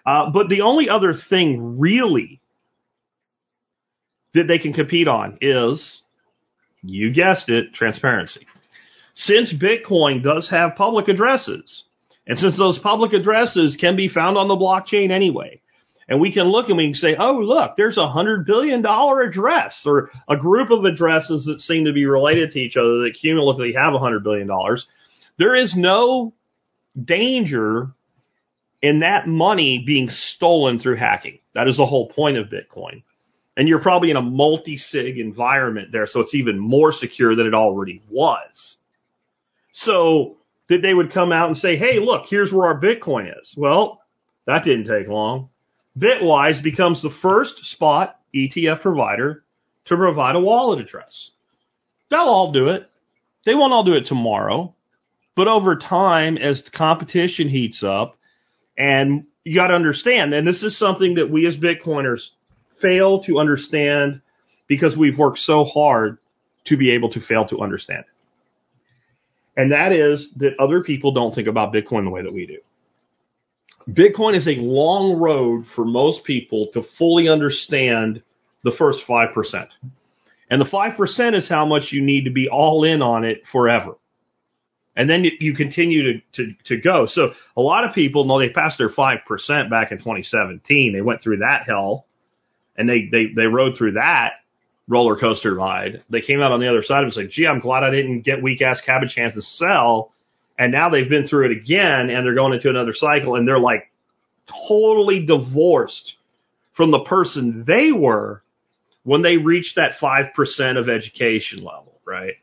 Uh, 0.06 0.30
but 0.32 0.48
the 0.48 0.62
only 0.62 0.90
other 0.90 1.14
thing 1.14 1.80
really 1.80 2.40
that 4.38 4.48
they 4.48 4.58
can 4.58 4.74
compete 4.74 5.08
on 5.08 5.38
is, 5.42 6.02
you 6.82 7.14
guessed 7.14 7.50
it, 7.50 7.74
transparency. 7.74 8.48
Since 9.14 9.54
Bitcoin 9.54 10.24
does 10.24 10.50
have 10.50 10.76
public 10.76 11.08
addresses, 11.08 11.84
And 12.28 12.38
since 12.38 12.58
those 12.58 12.78
public 12.78 13.14
addresses 13.14 13.78
can 13.80 13.96
be 13.96 14.10
found 14.10 14.38
on 14.38 14.50
the 14.50 14.56
blockchain 14.56 15.12
anyway, 15.12 15.62
and 16.10 16.20
we 16.22 16.32
can 16.32 16.44
look 16.44 16.68
and 16.68 16.78
we 16.78 16.88
can 16.88 16.96
say, 16.96 17.16
oh, 17.18 17.40
look, 17.40 17.76
there's 17.78 17.98
a 17.98 18.10
hundred 18.10 18.46
billion 18.46 18.82
dollar 18.82 19.22
address 19.22 19.84
or 19.86 20.10
a 20.30 20.38
group 20.38 20.70
of 20.70 20.86
addresses 20.86 21.46
that 21.46 21.62
seem 21.62 21.86
to 21.86 21.94
be 21.94 22.06
related 22.06 22.52
to 22.52 22.60
each 22.60 22.78
other 22.78 23.00
that 23.04 23.18
cumulatively 23.20 23.74
have 23.74 23.94
a 23.94 24.00
hundred 24.00 24.24
billion 24.24 24.48
dollars. 24.48 24.88
There 25.38 25.56
is 25.56 25.76
no 25.76 26.34
danger 27.02 27.92
in 28.82 29.00
that 29.00 29.28
money 29.28 29.84
being 29.86 30.10
stolen 30.10 30.80
through 30.80 30.98
hacking. 30.98 31.40
That 31.54 31.68
is 31.68 31.78
the 31.78 31.86
whole 31.86 32.10
point 32.10 32.38
of 32.38 32.48
Bitcoin. 32.48 33.04
And 33.58 33.68
you're 33.68 33.82
probably 33.82 34.12
in 34.12 34.18
a 34.18 34.22
multi-sig 34.22 35.18
environment 35.18 35.92
there, 35.92 36.06
so 36.06 36.20
it's 36.20 36.36
even 36.36 36.60
more 36.60 36.94
secure 36.94 37.36
than 37.36 37.48
it 37.48 37.56
already 37.56 38.04
was. 38.08 38.76
So 39.74 40.38
that 40.70 40.84
they 40.84 40.94
would 40.94 41.12
come 41.12 41.32
out 41.32 41.48
and 41.48 41.58
say, 41.58 41.76
hey, 41.76 42.00
look, 42.00 42.26
here's 42.30 42.54
where 42.54 42.68
our 42.68 42.80
Bitcoin 42.80 43.30
is. 43.42 43.56
Well, 43.58 44.02
that 44.46 44.64
didn't 44.64 44.88
take 44.88 45.08
long. 45.08 45.50
Bitwise 45.98 46.62
becomes 46.62 47.02
the 47.02 47.10
first 47.22 47.66
spot 47.66 48.20
ETF 48.36 48.82
provider 48.82 49.44
to 49.86 49.98
provide 49.98 50.36
a 50.36 50.40
wallet 50.40 50.80
address. 50.80 51.32
They'll 52.10 52.20
all 52.20 52.52
do 52.52 52.70
it. 52.70 52.88
They 53.46 53.56
won't 53.56 53.74
all 53.74 53.84
do 53.84 53.96
it 53.96 54.06
tomorrow, 54.06 54.76
but 55.36 55.48
over 55.48 55.78
time, 55.78 56.38
as 56.38 56.64
the 56.64 56.72
competition 56.72 57.50
heats 57.50 57.84
up, 57.84 58.18
and 58.78 59.26
you 59.44 59.56
got 59.56 59.68
to 59.68 59.74
understand, 59.74 60.34
and 60.34 60.46
this 60.46 60.62
is 60.62 60.78
something 60.78 61.16
that 61.16 61.32
we 61.32 61.48
as 61.48 61.56
Bitcoiners 61.56 62.30
fail 62.82 63.24
to 63.24 63.40
understand 63.40 64.22
because 64.68 64.98
we've 64.98 65.18
worked 65.18 65.40
so 65.40 65.64
hard 65.64 66.18
to 66.66 66.78
be 66.78 66.92
able 66.92 67.12
to 67.12 67.22
fail 67.22 67.48
to 67.48 67.60
understand 67.60 68.00
it. 68.02 69.60
And 69.60 69.72
that 69.72 69.92
is 69.92 70.30
that 70.38 70.60
other 70.60 70.84
people 70.84 71.12
don't 71.14 71.34
think 71.34 71.48
about 71.48 71.74
Bitcoin 71.74 72.04
the 72.04 72.12
way 72.12 72.22
that 72.22 72.34
we 72.34 72.46
do. 72.46 72.60
Bitcoin 73.90 74.36
is 74.36 74.48
a 74.48 74.56
long 74.56 75.18
road 75.18 75.66
for 75.74 75.86
most 75.86 76.24
people 76.26 76.68
to 76.74 76.84
fully 76.84 77.30
understand 77.30 78.22
the 78.64 78.72
first 78.72 79.08
5%. 79.08 79.68
And 80.50 80.62
the 80.62 80.66
5% 80.66 81.36
is 81.36 81.50
how 81.50 81.66
much 81.66 81.92
you 81.92 82.02
need 82.02 82.26
to 82.26 82.32
be 82.32 82.50
all 82.50 82.84
in 82.84 83.02
on 83.02 83.24
it 83.24 83.44
forever. 83.52 83.96
And 84.96 85.10
then 85.10 85.24
you 85.40 85.54
continue 85.56 86.14
to, 86.14 86.22
to, 86.34 86.54
to 86.66 86.78
go. 86.78 87.06
So 87.06 87.34
a 87.56 87.62
lot 87.62 87.84
of 87.84 87.94
people 87.94 88.26
know 88.26 88.40
they 88.40 88.50
passed 88.50 88.78
their 88.78 88.90
5% 88.90 89.70
back 89.70 89.92
in 89.92 90.00
2017. 90.00 90.94
They 90.94 91.02
went 91.02 91.22
through 91.22 91.38
that 91.38 91.64
hell 91.66 92.07
and 92.78 92.88
they, 92.88 93.08
they, 93.12 93.28
they 93.36 93.46
rode 93.46 93.78
through 93.78 93.94
that 93.94 94.34
roller 94.88 95.18
coaster 95.18 95.54
ride. 95.54 96.04
They 96.10 96.22
came 96.22 96.42
out 96.42 96.52
on 96.52 96.60
the 96.60 96.70
other 96.70 96.84
side 96.84 97.04
of 97.04 97.08
was 97.08 97.18
like, 97.18 97.30
gee, 97.30 97.48
I'm 97.48 97.60
glad 97.60 97.84
I 97.84 97.92
didn't 97.92 98.22
get 98.22 98.42
weak 98.42 98.62
ass 98.62 98.82
cabbage 98.82 99.16
hands 99.16 99.36
to 99.36 99.42
sell. 99.42 100.14
And 100.58 100.72
now 100.72 100.90
they've 100.90 101.10
been 101.10 101.28
through 101.28 101.52
it 101.52 101.58
again 101.58 102.10
and 102.10 102.26
they're 102.26 102.34
going 102.34 102.54
into 102.54 102.70
another 102.70 102.94
cycle 102.94 103.36
and 103.36 103.48
they're 103.48 103.60
like 103.60 103.92
totally 104.68 105.26
divorced 105.26 106.16
from 106.74 106.92
the 106.92 107.00
person 107.00 107.66
they 107.68 107.92
were 107.92 108.42
when 109.04 109.22
they 109.22 109.38
reached 109.38 109.76
that 109.76 109.94
5% 110.02 110.80
of 110.80 110.90
education 110.90 111.60
level, 111.60 112.00
right? 112.06 112.36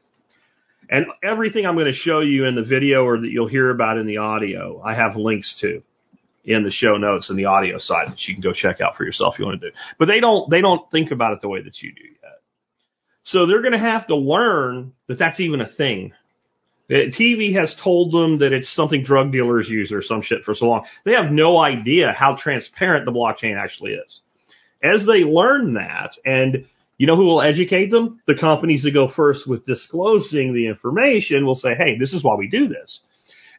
And 0.89 1.07
everything 1.23 1.67
I'm 1.67 1.75
going 1.75 1.87
to 1.87 1.93
show 1.93 2.21
you 2.21 2.47
in 2.47 2.55
the 2.55 2.63
video 2.63 3.05
or 3.05 3.19
that 3.19 3.29
you'll 3.29 3.49
hear 3.49 3.71
about 3.71 3.99
in 3.99 4.07
the 4.07 4.19
audio, 4.19 4.81
I 4.83 4.95
have 4.95 5.17
links 5.17 5.59
to 5.61 5.83
in 6.45 6.63
the 6.63 6.71
show 6.71 6.97
notes 6.97 7.31
and 7.31 7.39
the 7.39 7.47
audio 7.47 7.79
side 7.79 8.09
that 8.09 8.29
you 8.29 8.35
can 8.35 8.43
go 8.43 8.53
check 8.53 8.81
out 8.81 8.97
for 8.97 9.05
yourself 9.05 9.35
if 9.35 9.39
you 9.39 9.47
want 9.47 9.61
to 9.61 9.71
do. 9.71 9.77
But 9.99 10.07
they 10.07 10.21
don't, 10.21 10.51
they 10.51 10.61
don't 10.61 10.91
think 10.91 11.11
about 11.11 11.33
it 11.33 11.41
the 11.41 11.49
way 11.49 11.63
that 11.63 11.81
you 11.81 11.93
do 11.93 12.03
yet. 12.03 12.41
So 13.23 13.47
they're 13.47 13.63
going 13.63 13.73
to 13.73 13.79
have 13.79 14.07
to 14.09 14.17
learn 14.17 14.93
that 15.09 15.19
that's 15.19 15.41
even 15.41 15.61
a 15.61 15.69
thing. 15.69 16.13
TV 16.91 17.55
has 17.55 17.75
told 17.83 18.13
them 18.13 18.39
that 18.41 18.53
it's 18.53 18.71
something 18.71 19.03
drug 19.03 19.33
dealers 19.33 19.71
use 19.71 19.91
or 19.91 20.03
some 20.03 20.21
shit 20.21 20.45
for 20.45 20.55
so 20.55 20.67
long. 20.67 20.85
They 21.05 21.13
have 21.13 21.33
no 21.33 21.59
idea 21.59 22.13
how 22.13 22.37
transparent 22.37 23.07
the 23.07 23.13
blockchain 23.13 23.57
actually 23.57 23.93
is. 23.93 24.21
As 24.83 25.07
they 25.07 25.21
learn 25.21 25.75
that, 25.75 26.13
and 26.27 26.67
you 26.99 27.07
know 27.07 27.17
who 27.17 27.25
will 27.25 27.41
educate 27.41 27.91
them? 27.91 28.21
The 28.27 28.35
companies 28.35 28.83
that 28.83 28.93
go 28.93 29.09
first 29.09 29.49
with 29.49 29.65
disclosing 29.65 30.53
the 30.53 30.67
information 30.67 31.47
will 31.47 31.55
say, 31.55 31.75
hey, 31.75 31.97
this 31.99 32.13
is 32.13 32.23
why 32.23 32.35
we 32.35 32.49
do 32.49 32.69
this. 32.69 33.01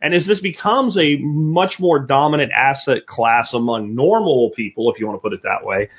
And 0.05 0.13
as 0.13 0.27
this 0.27 0.39
becomes 0.39 0.95
a 0.99 1.15
much 1.15 1.79
more 1.79 1.97
dominant 1.97 2.51
asset 2.51 3.07
class 3.07 3.55
among 3.55 3.95
normal 3.95 4.51
people, 4.55 4.91
if 4.91 4.99
you 4.99 5.07
want 5.07 5.17
to 5.17 5.21
put 5.21 5.33
it 5.33 5.41
that 5.41 5.65
way, 5.65 5.89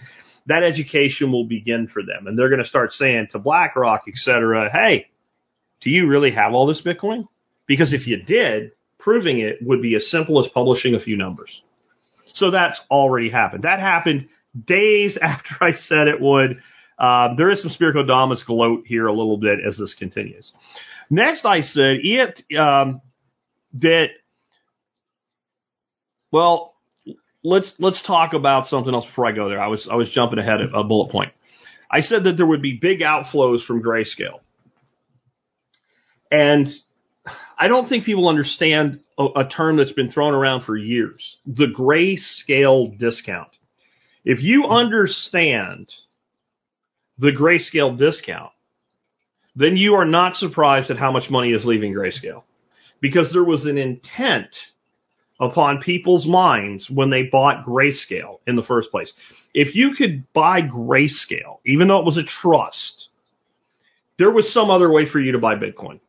that 0.47 0.63
education 0.63 1.33
will 1.33 1.45
begin 1.45 1.89
for 1.89 2.05
them. 2.05 2.29
And 2.29 2.39
they're 2.39 2.49
going 2.49 2.63
to 2.63 2.69
start 2.69 2.93
saying 2.93 3.27
to 3.33 3.41
BlackRock, 3.41 4.03
et 4.07 4.15
cetera, 4.15 4.71
hey, 4.71 5.09
do 5.81 5.91
you 5.91 6.07
really 6.07 6.31
have 6.31 6.53
all 6.53 6.69
this 6.69 6.81
Bitcoin? 6.81 7.27
Because 7.67 7.93
if 7.93 8.07
you 8.07 8.23
did, 8.23 8.71
proving 8.97 9.41
it 9.41 9.57
would 9.61 9.83
be 9.83 9.97
as 9.97 10.09
simple 10.09 10.39
as 10.39 10.49
publishing 10.55 10.95
a 10.95 11.01
few 11.01 11.17
numbers. 11.17 11.65
So 12.33 12.53
that's 12.53 12.81
already 12.89 13.29
happened. 13.29 13.65
That 13.65 13.81
happened 13.81 14.29
days 14.57 15.19
after 15.21 15.57
I 15.61 15.73
said 15.73 16.07
it 16.07 16.21
would. 16.21 16.63
Um, 16.97 17.35
there 17.37 17.51
is 17.51 17.61
some 17.61 17.73
Spirkodamus 17.73 18.47
gloat 18.47 18.85
here 18.87 19.09
a 19.09 19.13
little 19.13 19.37
bit 19.37 19.59
as 19.67 19.77
this 19.77 19.95
continues. 19.95 20.53
Next, 21.11 21.45
I 21.45 21.63
said 21.63 21.97
it 22.03 22.45
um, 22.57 23.01
that. 23.75 24.09
Well, 26.33 26.75
let's 27.43 27.73
let's 27.79 28.03
talk 28.03 28.35
about 28.35 28.67
something 28.67 28.93
else 28.93 29.07
before 29.07 29.27
I 29.27 29.33
go 29.33 29.49
there. 29.49 29.61
I 29.61 29.69
was 29.69 29.89
I 29.91 29.95
was 29.95 30.11
jumping 30.11 30.39
ahead 30.39 30.61
of 30.61 30.75
a 30.75 30.85
bullet 30.85 31.11
point. 31.11 31.33
I 31.91 32.01
said 32.01 32.25
that 32.25 32.37
there 32.37 32.47
would 32.47 32.63
be 32.63 32.79
big 32.81 33.01
outflows 33.01 33.65
from 33.65 33.83
grayscale. 33.83 34.41
And 36.31 36.69
I 37.57 37.69
don't 37.69 37.89
think 37.89 38.05
people 38.05 38.29
understand 38.29 39.01
a, 39.17 39.27
a 39.37 39.49
term 39.49 39.77
that's 39.77 39.93
been 39.93 40.11
thrown 40.11 40.35
around 40.35 40.65
for 40.65 40.77
years 40.77 41.37
the 41.47 41.67
grayscale 41.67 42.99
discount. 42.99 43.49
If 44.25 44.43
you 44.43 44.67
understand 44.67 45.93
the 47.19 47.31
grayscale 47.31 47.97
discount, 47.97 48.51
then 49.55 49.77
you 49.77 49.95
are 49.95 50.05
not 50.05 50.35
surprised 50.35 50.91
at 50.91 50.99
how 50.99 51.13
much 51.13 51.31
money 51.31 51.53
is 51.53 51.65
leaving 51.65 51.95
grayscale. 51.95 52.43
Because 53.01 53.33
there 53.33 53.45
was 53.45 53.65
an 53.67 53.79
intent 53.79 54.57
upon 55.39 55.83
people's 55.83 56.27
minds 56.27 56.91
when 56.91 57.11
they 57.11 57.25
bought 57.25 57.65
grayscale 57.65 58.39
in 58.47 58.57
the 58.57 58.63
first 58.63 58.91
place. 58.91 59.13
If 59.53 59.75
you 59.75 59.95
could 59.95 60.33
buy 60.33 60.63
grayscale, 60.63 61.59
even 61.67 61.89
though 61.89 61.99
it 61.99 62.07
was 62.07 62.17
a 62.17 62.25
trust, 62.25 63.09
there 64.19 64.31
was 64.31 64.53
some 64.53 64.71
other 64.71 64.91
way 64.91 65.07
for 65.07 65.21
you 65.21 65.33
to 65.33 65.39
buy 65.39 65.57
Bitcoin. 65.57 66.01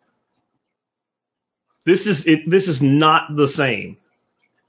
This 1.85 2.05
is 2.05 2.23
it, 2.25 2.49
this 2.49 2.67
is 2.67 2.81
not 2.81 3.35
the 3.35 3.47
same. 3.47 3.97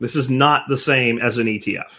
This 0.01 0.15
is 0.15 0.31
not 0.31 0.63
the 0.69 0.79
same 0.79 1.19
as 1.19 1.37
an 1.39 1.47
ETF. 1.47 1.91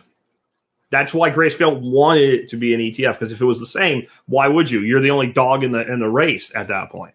That's 0.91 1.13
why 1.13 1.29
Grayscale 1.29 1.79
wanted 1.81 2.29
it 2.29 2.49
to 2.49 2.57
be 2.57 2.73
an 2.73 2.79
ETF 2.79 3.19
because 3.19 3.31
if 3.31 3.41
it 3.41 3.45
was 3.45 3.59
the 3.59 3.67
same, 3.67 4.07
why 4.27 4.47
would 4.47 4.71
you? 4.71 4.79
You're 4.79 5.01
the 5.01 5.11
only 5.11 5.27
dog 5.27 5.63
in 5.63 5.71
the 5.71 5.81
in 5.81 5.99
the 5.99 6.07
race 6.07 6.51
at 6.55 6.69
that 6.69 6.89
point. 6.91 7.13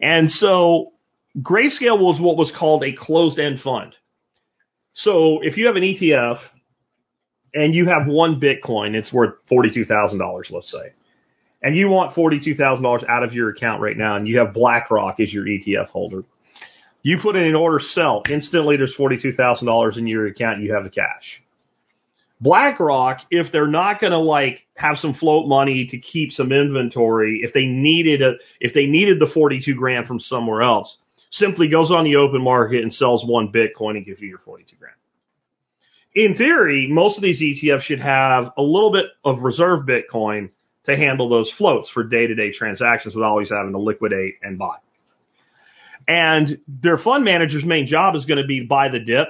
And 0.00 0.30
so 0.30 0.92
Grayscale 1.38 2.00
was 2.00 2.20
what 2.20 2.36
was 2.36 2.52
called 2.52 2.84
a 2.84 2.92
closed-end 2.92 3.60
fund. 3.60 3.94
So 4.92 5.40
if 5.42 5.56
you 5.56 5.66
have 5.66 5.76
an 5.76 5.82
ETF 5.82 6.40
and 7.54 7.74
you 7.74 7.86
have 7.86 8.06
one 8.06 8.40
Bitcoin, 8.40 8.94
it's 8.94 9.12
worth 9.12 9.34
$42,000, 9.50 10.50
let's 10.50 10.70
say. 10.70 10.92
And 11.62 11.76
you 11.76 11.88
want 11.88 12.14
$42,000 12.14 13.08
out 13.08 13.22
of 13.22 13.32
your 13.32 13.50
account 13.50 13.80
right 13.80 13.96
now 13.96 14.16
and 14.16 14.26
you 14.26 14.38
have 14.38 14.54
BlackRock 14.54 15.20
as 15.20 15.32
your 15.32 15.44
ETF 15.44 15.88
holder. 15.88 16.24
You 17.02 17.18
put 17.18 17.36
in 17.36 17.44
an 17.44 17.54
order 17.54 17.80
sell, 17.80 18.22
instantly 18.28 18.76
there's 18.76 18.96
$42,000 18.96 19.96
in 19.96 20.06
your 20.06 20.26
account, 20.26 20.60
you 20.60 20.74
have 20.74 20.84
the 20.84 20.90
cash. 20.90 21.42
BlackRock, 22.40 23.20
if 23.30 23.52
they're 23.52 23.66
not 23.66 24.00
going 24.00 24.12
to 24.12 24.18
like 24.18 24.66
have 24.74 24.96
some 24.96 25.14
float 25.14 25.46
money 25.46 25.86
to 25.86 25.98
keep 25.98 26.32
some 26.32 26.52
inventory, 26.52 27.40
if 27.42 27.52
they 27.52 27.66
needed 27.66 28.22
a, 28.22 28.34
if 28.60 28.72
they 28.72 28.86
needed 28.86 29.20
the 29.20 29.26
42 29.26 29.74
grand 29.74 30.06
from 30.06 30.20
somewhere 30.20 30.62
else, 30.62 30.96
simply 31.30 31.68
goes 31.68 31.90
on 31.90 32.04
the 32.04 32.16
open 32.16 32.42
market 32.42 32.82
and 32.82 32.92
sells 32.92 33.24
one 33.24 33.52
Bitcoin 33.52 33.96
and 33.96 34.04
gives 34.04 34.20
you 34.20 34.28
your 34.28 34.38
42 34.38 34.76
grand. 34.76 34.94
In 36.14 36.36
theory, 36.36 36.88
most 36.90 37.16
of 37.16 37.22
these 37.22 37.40
ETFs 37.40 37.82
should 37.82 38.00
have 38.00 38.52
a 38.56 38.62
little 38.62 38.92
bit 38.92 39.06
of 39.24 39.40
reserve 39.40 39.86
Bitcoin 39.86 40.50
to 40.86 40.96
handle 40.96 41.28
those 41.28 41.52
floats 41.52 41.88
for 41.88 42.02
day 42.02 42.26
to 42.26 42.34
day 42.34 42.52
transactions 42.52 43.14
without 43.14 43.30
always 43.30 43.50
having 43.50 43.72
to 43.72 43.78
liquidate 43.78 44.36
and 44.42 44.58
buy. 44.58 44.76
And 46.08 46.58
their 46.66 46.98
fund 46.98 47.24
manager's 47.24 47.64
main 47.64 47.86
job 47.86 48.16
is 48.16 48.24
going 48.26 48.40
to 48.40 48.46
be 48.46 48.60
buy 48.60 48.88
the 48.88 48.98
dip 48.98 49.28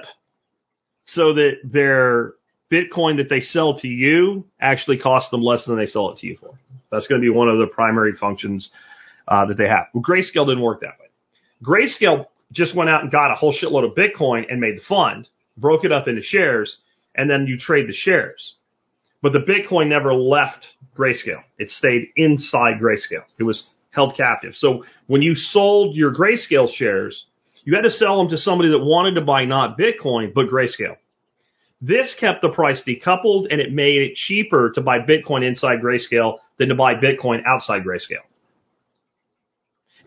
so 1.05 1.33
that 1.35 1.57
their 1.63 2.33
Bitcoin 2.71 3.17
that 3.17 3.29
they 3.29 3.41
sell 3.41 3.77
to 3.79 3.87
you 3.87 4.45
actually 4.59 4.97
costs 4.97 5.29
them 5.29 5.41
less 5.41 5.65
than 5.65 5.77
they 5.77 5.85
sell 5.85 6.11
it 6.11 6.19
to 6.19 6.27
you 6.27 6.37
for. 6.37 6.57
That's 6.91 7.05
going 7.05 7.21
to 7.21 7.25
be 7.25 7.29
one 7.29 7.49
of 7.49 7.59
the 7.59 7.67
primary 7.67 8.13
functions 8.13 8.71
uh, 9.27 9.45
that 9.45 9.57
they 9.57 9.67
have. 9.67 9.87
Well, 9.93 10.03
Grayscale 10.03 10.47
didn't 10.47 10.61
work 10.61 10.81
that 10.81 10.99
way. 10.99 11.00
Grayscale 11.63 12.25
just 12.51 12.75
went 12.75 12.89
out 12.89 13.03
and 13.03 13.11
got 13.11 13.31
a 13.31 13.35
whole 13.35 13.53
shitload 13.53 13.85
of 13.85 13.95
Bitcoin 13.95 14.43
and 14.49 14.59
made 14.59 14.77
the 14.77 14.83
fund, 14.83 15.27
broke 15.57 15.85
it 15.85 15.91
up 15.91 16.07
into 16.07 16.21
shares, 16.21 16.79
and 17.15 17.29
then 17.29 17.47
you 17.47 17.57
trade 17.57 17.87
the 17.87 17.93
shares. 17.93 18.55
But 19.21 19.33
the 19.33 19.39
Bitcoin 19.39 19.87
never 19.87 20.13
left 20.13 20.67
Grayscale. 20.97 21.43
It 21.57 21.69
stayed 21.69 22.09
inside 22.15 22.79
Grayscale. 22.81 23.25
It 23.37 23.43
was 23.43 23.67
held 23.91 24.15
captive. 24.15 24.55
So 24.55 24.85
when 25.07 25.21
you 25.21 25.35
sold 25.35 25.95
your 25.95 26.13
grayscale 26.13 26.73
shares, 26.73 27.25
You 27.63 27.75
had 27.75 27.83
to 27.83 27.91
sell 27.91 28.17
them 28.17 28.29
to 28.29 28.37
somebody 28.37 28.69
that 28.69 28.79
wanted 28.79 29.15
to 29.15 29.21
buy 29.21 29.45
not 29.45 29.77
Bitcoin, 29.77 30.33
but 30.33 30.47
Grayscale. 30.49 30.97
This 31.79 32.15
kept 32.19 32.41
the 32.41 32.49
price 32.49 32.83
decoupled 32.83 33.47
and 33.51 33.59
it 33.59 33.71
made 33.71 34.01
it 34.01 34.15
cheaper 34.15 34.71
to 34.75 34.81
buy 34.81 34.99
Bitcoin 34.99 35.45
inside 35.47 35.79
Grayscale 35.81 36.37
than 36.57 36.69
to 36.69 36.75
buy 36.75 36.95
Bitcoin 36.95 37.43
outside 37.45 37.83
Grayscale. 37.83 38.25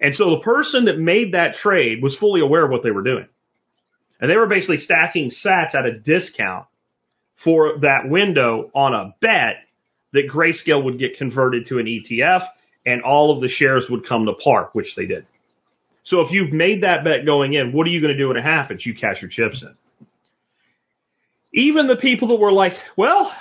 And 0.00 0.14
so 0.14 0.30
the 0.30 0.40
person 0.40 0.86
that 0.86 0.98
made 0.98 1.34
that 1.34 1.54
trade 1.54 2.02
was 2.02 2.16
fully 2.16 2.40
aware 2.40 2.64
of 2.64 2.70
what 2.70 2.82
they 2.82 2.90
were 2.90 3.02
doing. 3.02 3.28
And 4.20 4.30
they 4.30 4.36
were 4.36 4.46
basically 4.46 4.78
stacking 4.78 5.30
sats 5.30 5.74
at 5.74 5.86
a 5.86 5.98
discount 5.98 6.66
for 7.42 7.78
that 7.80 8.08
window 8.08 8.70
on 8.74 8.94
a 8.94 9.14
bet 9.20 9.56
that 10.12 10.28
Grayscale 10.28 10.82
would 10.84 10.98
get 10.98 11.18
converted 11.18 11.66
to 11.66 11.78
an 11.78 11.86
ETF 11.86 12.48
and 12.86 13.02
all 13.02 13.34
of 13.34 13.40
the 13.40 13.48
shares 13.48 13.88
would 13.90 14.06
come 14.06 14.26
to 14.26 14.34
par, 14.34 14.70
which 14.72 14.94
they 14.94 15.06
did. 15.06 15.26
So 16.04 16.20
if 16.20 16.30
you've 16.30 16.52
made 16.52 16.82
that 16.82 17.02
bet 17.02 17.24
going 17.24 17.54
in, 17.54 17.72
what 17.72 17.86
are 17.86 17.90
you 17.90 18.00
going 18.00 18.12
to 18.12 18.18
do 18.18 18.28
when 18.28 18.36
it 18.36 18.44
happens? 18.44 18.84
You 18.84 18.94
cash 18.94 19.22
your 19.22 19.30
chips 19.30 19.62
in. 19.62 19.74
Even 21.52 21.86
the 21.86 21.96
people 21.96 22.28
that 22.28 22.36
were 22.36 22.52
like, 22.52 22.74
well, 22.96 23.34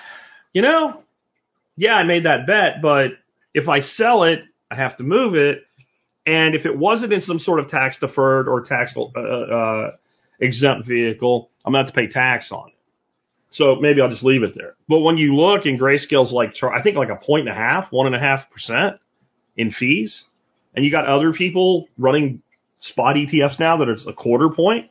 you 0.53 0.61
know, 0.61 1.03
yeah, 1.75 1.95
I 1.95 2.03
made 2.03 2.25
that 2.25 2.47
bet, 2.47 2.81
but 2.81 3.11
if 3.53 3.67
I 3.67 3.81
sell 3.81 4.23
it, 4.23 4.43
I 4.71 4.75
have 4.75 4.97
to 4.97 5.03
move 5.03 5.35
it. 5.35 5.65
And 6.25 6.55
if 6.55 6.65
it 6.65 6.77
wasn't 6.77 7.13
in 7.13 7.21
some 7.21 7.39
sort 7.39 7.59
of 7.59 7.69
tax 7.69 7.99
deferred 7.99 8.47
or 8.47 8.61
tax 8.63 8.95
uh, 8.95 9.19
uh, 9.19 9.91
exempt 10.39 10.87
vehicle, 10.87 11.49
I'm 11.65 11.73
going 11.73 11.85
to 11.85 11.87
have 11.87 11.93
to 11.93 11.99
pay 11.99 12.07
tax 12.07 12.51
on 12.51 12.69
it. 12.69 12.75
So 13.49 13.75
maybe 13.75 14.01
I'll 14.01 14.09
just 14.09 14.23
leave 14.23 14.41
it 14.41 14.55
there. 14.55 14.75
But 14.87 14.99
when 14.99 15.17
you 15.17 15.35
look 15.35 15.65
in 15.65 15.77
grayscale's 15.77 16.31
like, 16.31 16.55
I 16.63 16.81
think 16.81 16.97
like 16.97 17.09
a 17.09 17.17
point 17.17 17.47
and 17.47 17.55
a 17.55 17.59
half, 17.59 17.91
one 17.91 18.07
and 18.07 18.15
a 18.15 18.19
half 18.19 18.49
percent 18.49 18.97
in 19.55 19.71
fees, 19.71 20.25
and 20.75 20.83
you 20.83 20.89
got 20.89 21.05
other 21.05 21.33
people 21.33 21.87
running 21.97 22.41
spot 22.79 23.15
ETFs 23.15 23.59
now 23.59 23.77
that 23.77 23.89
it's 23.89 24.07
a 24.07 24.13
quarter 24.13 24.49
point. 24.49 24.89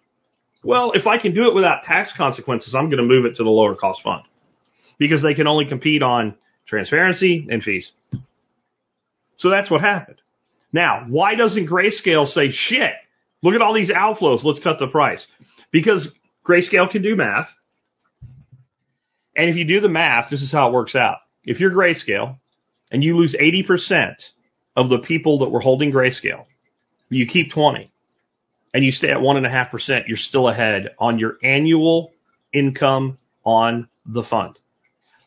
Well, 0.62 0.92
if 0.92 1.08
I 1.08 1.18
can 1.18 1.34
do 1.34 1.48
it 1.48 1.54
without 1.54 1.82
tax 1.82 2.12
consequences, 2.16 2.74
I'm 2.74 2.88
going 2.88 2.98
to 2.98 3.04
move 3.04 3.24
it 3.24 3.36
to 3.36 3.42
the 3.42 3.50
lower 3.50 3.74
cost 3.74 4.02
fund 4.02 4.22
because 4.96 5.22
they 5.22 5.34
can 5.34 5.48
only 5.48 5.66
compete 5.66 6.02
on 6.02 6.36
transparency 6.66 7.48
and 7.50 7.62
fees. 7.64 7.90
So 9.38 9.50
that's 9.50 9.70
what 9.70 9.80
happened. 9.80 10.21
Now, 10.72 11.04
why 11.08 11.34
doesn't 11.34 11.68
Grayscale 11.68 12.26
say, 12.26 12.50
shit, 12.50 12.92
look 13.42 13.54
at 13.54 13.62
all 13.62 13.74
these 13.74 13.90
outflows, 13.90 14.42
let's 14.44 14.60
cut 14.60 14.78
the 14.78 14.86
price? 14.86 15.26
Because 15.70 16.08
Grayscale 16.46 16.90
can 16.90 17.02
do 17.02 17.14
math. 17.14 17.48
And 19.36 19.50
if 19.50 19.56
you 19.56 19.64
do 19.64 19.80
the 19.80 19.88
math, 19.88 20.30
this 20.30 20.42
is 20.42 20.52
how 20.52 20.68
it 20.68 20.72
works 20.72 20.94
out. 20.94 21.18
If 21.44 21.60
you're 21.60 21.70
Grayscale 21.70 22.38
and 22.90 23.02
you 23.02 23.16
lose 23.16 23.34
80% 23.34 24.14
of 24.76 24.88
the 24.88 24.98
people 24.98 25.40
that 25.40 25.50
were 25.50 25.60
holding 25.60 25.92
Grayscale, 25.92 26.46
you 27.10 27.26
keep 27.26 27.52
20 27.52 27.90
and 28.74 28.84
you 28.84 28.92
stay 28.92 29.10
at 29.10 29.20
one 29.20 29.36
and 29.36 29.46
a 29.46 29.50
half 29.50 29.70
percent, 29.70 30.08
you're 30.08 30.16
still 30.16 30.48
ahead 30.48 30.90
on 30.98 31.18
your 31.18 31.36
annual 31.42 32.12
income 32.52 33.18
on 33.44 33.88
the 34.06 34.22
fund. 34.22 34.58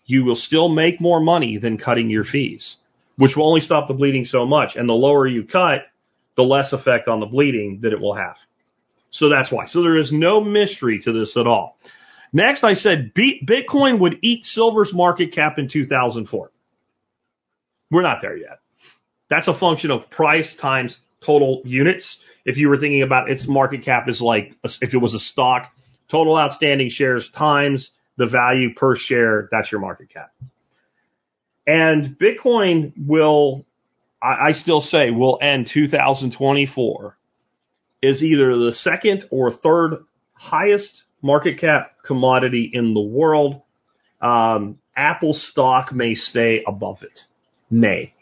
You 0.06 0.24
will 0.24 0.36
still 0.36 0.70
make 0.70 1.02
more 1.02 1.20
money 1.20 1.58
than 1.58 1.78
cutting 1.78 2.10
your 2.10 2.24
fees 2.24 2.78
which 3.18 3.36
will 3.36 3.48
only 3.48 3.62
stop 3.62 3.88
the 3.88 3.94
bleeding 3.94 4.26
so 4.26 4.46
much. 4.46 4.76
And 4.76 4.88
the 4.88 4.94
lower 4.94 5.28
you 5.28 5.44
cut, 5.44 5.84
the 6.36 6.44
less 6.44 6.74
effect 6.74 7.08
on 7.08 7.20
the 7.20 7.26
bleeding 7.26 7.80
that 7.82 7.94
it 7.94 8.00
will 8.00 8.16
have. 8.16 8.36
So 9.12 9.30
that's 9.30 9.52
why. 9.52 9.68
So 9.68 9.82
there 9.82 9.98
is 9.98 10.12
no 10.12 10.42
mystery 10.42 11.00
to 11.04 11.14
this 11.14 11.38
at 11.38 11.48
all. 11.48 11.78
Next, 12.34 12.64
I 12.64 12.74
said 12.74 13.14
Bitcoin 13.14 14.00
would 14.00 14.20
eat 14.22 14.44
silver's 14.44 14.94
market 14.94 15.32
cap 15.34 15.58
in 15.58 15.70
2004. 15.70 16.52
We're 17.92 18.02
not 18.02 18.22
there 18.22 18.36
yet. 18.36 18.60
That's 19.30 19.48
a 19.48 19.58
function 19.58 19.90
of 19.92 20.10
price 20.10 20.56
times 20.60 20.98
total 21.26 21.62
units. 21.64 22.18
If 22.44 22.58
you 22.58 22.68
were 22.68 22.78
thinking 22.78 23.04
about 23.04 23.30
its 23.30 23.48
market 23.48 23.86
cap 23.86 24.10
is 24.10 24.22
like, 24.22 24.54
if 24.82 24.94
it 24.94 24.98
was 24.98 25.14
a 25.14 25.20
stock, 25.20 25.72
total 26.12 26.38
outstanding 26.38 26.90
shares 26.90 27.30
times 27.36 27.92
the 28.18 28.28
value 28.28 28.74
per 28.74 28.96
share, 28.96 29.48
that's 29.52 29.72
your 29.72 29.82
market 29.82 30.10
cap. 30.10 30.32
And 31.68 32.18
Bitcoin 32.20 32.94
will, 32.98 33.66
I, 34.22 34.50
I 34.50 34.52
still 34.52 34.82
say, 34.82 35.12
will 35.12 35.40
end 35.42 35.70
2024 35.74 37.18
is 38.02 38.22
either 38.22 38.58
the 38.58 38.74
second 38.74 39.26
or 39.32 39.52
third 39.52 40.04
highest 40.34 41.04
market 41.22 41.60
cap 41.60 41.94
commodity 42.06 42.70
in 42.72 42.94
the 42.94 43.02
world. 43.02 43.62
Um, 44.22 44.80
Apple 44.96 45.34
stock 45.34 45.92
may 45.92 46.16
stay 46.16 46.64
above 46.68 47.04
it. 47.04 47.22
May. 47.70 48.14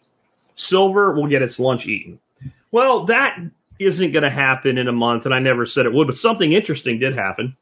Silver 0.56 1.14
will 1.14 1.28
get 1.28 1.42
its 1.42 1.60
lunch 1.60 1.86
eaten. 1.86 2.20
Well, 2.72 3.08
that 3.08 3.38
isn't 3.80 4.12
going 4.12 4.24
to 4.24 4.30
happen 4.30 4.78
in 4.78 4.88
a 4.88 4.94
month, 4.94 5.26
and 5.26 5.34
I 5.34 5.40
never 5.40 5.66
said 5.66 5.86
it 5.86 5.94
would, 5.94 6.08
but 6.08 6.18
something 6.18 6.54
interesting 6.54 7.00
did 7.00 7.16
happen. 7.16 7.58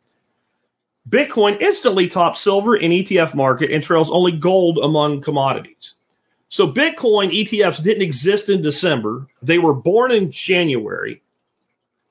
Bitcoin 1.10 1.62
instantly 1.62 2.10
tops 2.10 2.44
silver 2.44 2.76
in 2.76 2.92
ETF 2.92 3.34
market 3.34 3.72
and 3.72 3.84
trails 3.84 4.10
only 4.12 4.38
gold 4.38 4.80
among 4.82 5.22
commodities. 5.22 5.94
So 6.50 6.68
Bitcoin 6.68 7.32
ETFs 7.34 7.84
didn't 7.84 8.04
exist 8.04 8.50
in 8.50 8.62
December. 8.62 9.28
They 9.42 9.58
were 9.58 9.74
born 9.74 10.12
in 10.12 10.32
January. 10.32 11.22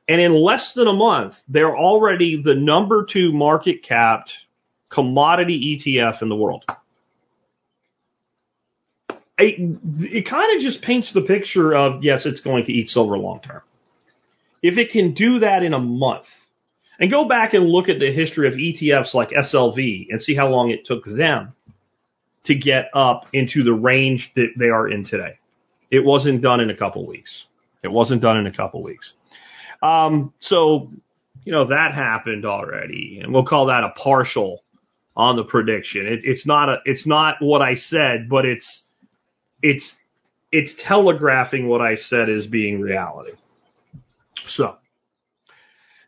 And 0.09 0.21
in 0.21 0.33
less 0.33 0.73
than 0.75 0.89
a 0.89 0.93
month, 0.93 1.35
they're 1.47 1.77
already 1.77 2.43
the 2.43 2.55
number 2.55 3.07
two 3.09 3.33
market 3.33 3.85
capped 3.85 4.33
commodity 4.89 5.79
ETF 5.79 6.23
in 6.23 6.29
the 6.29 6.37
world. 6.37 6.65
It, 9.39 9.79
it 10.01 10.29
kind 10.29 10.57
of 10.57 10.63
just 10.63 10.83
paints 10.83 11.13
the 11.13 11.21
picture 11.21 11.75
of, 11.75 12.03
yes, 12.03 12.27
it's 12.27 12.41
going 12.41 12.65
to 12.67 12.73
eat 12.73 12.89
silver 12.89 13.17
long 13.17 13.41
term. 13.41 13.63
If 14.63 14.79
it 14.79 14.91
can 14.91 15.15
do 15.15 15.39
that 15.39 15.63
in 15.63 15.75
a 15.75 15.79
month, 15.79 16.27
and 17.01 17.11
go 17.11 17.25
back 17.25 17.55
and 17.55 17.67
look 17.67 17.89
at 17.89 17.99
the 17.99 18.13
history 18.13 18.47
of 18.47 18.55
ETFs 18.55 19.15
like 19.15 19.31
SLV 19.31 20.09
and 20.11 20.21
see 20.21 20.37
how 20.37 20.49
long 20.49 20.71
it 20.71 20.85
took 20.85 21.05
them 21.07 21.55
to 22.45 22.55
get 22.55 22.91
up 22.95 23.27
into 23.33 23.65
the 23.65 23.73
range 23.73 24.31
that 24.37 24.49
they 24.59 24.67
are 24.67 24.87
in 24.87 25.05
today. 25.05 25.39
It 25.91 26.05
wasn't 26.05 26.43
done 26.43 26.61
in 26.61 26.69
a 26.71 26.77
couple 26.77 27.07
weeks. 27.07 27.45
It 27.83 27.89
wasn't 27.89 28.21
done 28.21 28.37
in 28.37 28.47
a 28.47 28.53
couple 28.53 28.83
weeks. 28.83 29.15
Um, 29.83 30.35
so, 30.41 30.91
you 31.45 31.53
know, 31.53 31.69
that 31.69 31.95
happened 31.95 32.45
already 32.45 33.21
and 33.23 33.33
we'll 33.33 33.47
call 33.47 33.67
that 33.67 33.83
a 33.83 33.91
partial 33.91 34.63
on 35.17 35.37
the 35.37 35.45
prediction. 35.45 36.07
It, 36.07 36.21
it's 36.25 36.47
not 36.47 36.69
a, 36.69 36.77
it's 36.85 37.07
not 37.07 37.37
what 37.41 37.63
I 37.63 37.77
said, 37.77 38.29
but 38.29 38.45
it's, 38.45 38.83
it's, 39.63 39.95
it's 40.53 40.75
telegraphing 40.87 41.67
what 41.67 41.81
I 41.81 41.95
said 41.95 42.29
as 42.29 42.47
being 42.47 42.81
reality. 42.81 43.33
So, 44.47 44.77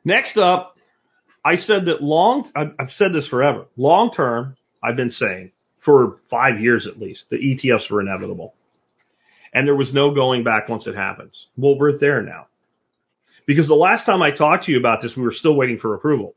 next 0.05 0.37
up, 0.37 0.72
I 1.45 1.57
said 1.57 1.87
that 1.87 2.03
long, 2.03 2.51
I've 2.55 2.91
said 2.91 3.13
this 3.13 3.27
forever. 3.27 3.67
Long 3.77 4.13
term, 4.13 4.57
I've 4.83 4.97
been 4.97 5.11
saying 5.11 5.53
for 5.81 6.19
five 6.31 6.61
years 6.61 6.87
at 6.87 7.01
least, 7.01 7.27
the 7.31 7.37
ETFs 7.37 7.91
were 7.91 8.01
inevitable. 8.01 8.55
And 9.53 9.67
there 9.67 9.75
was 9.75 9.93
no 9.93 10.15
going 10.15 10.45
back 10.45 10.69
once 10.69 10.87
it 10.87 10.95
happens. 10.95 11.47
Well, 11.57 11.79
we're 11.79 11.99
there 11.99 12.23
now. 12.23 12.47
Because 13.45 13.67
the 13.67 13.75
last 13.75 14.07
time 14.07 14.23
I 14.23 14.31
talked 14.31 14.65
to 14.65 14.73
you 14.73 14.79
about 14.79 15.03
this, 15.03 15.17
we 15.17 15.25
were 15.25 15.33
still 15.33 15.57
waiting 15.57 15.79
for 15.79 15.95
approval. 15.95 16.35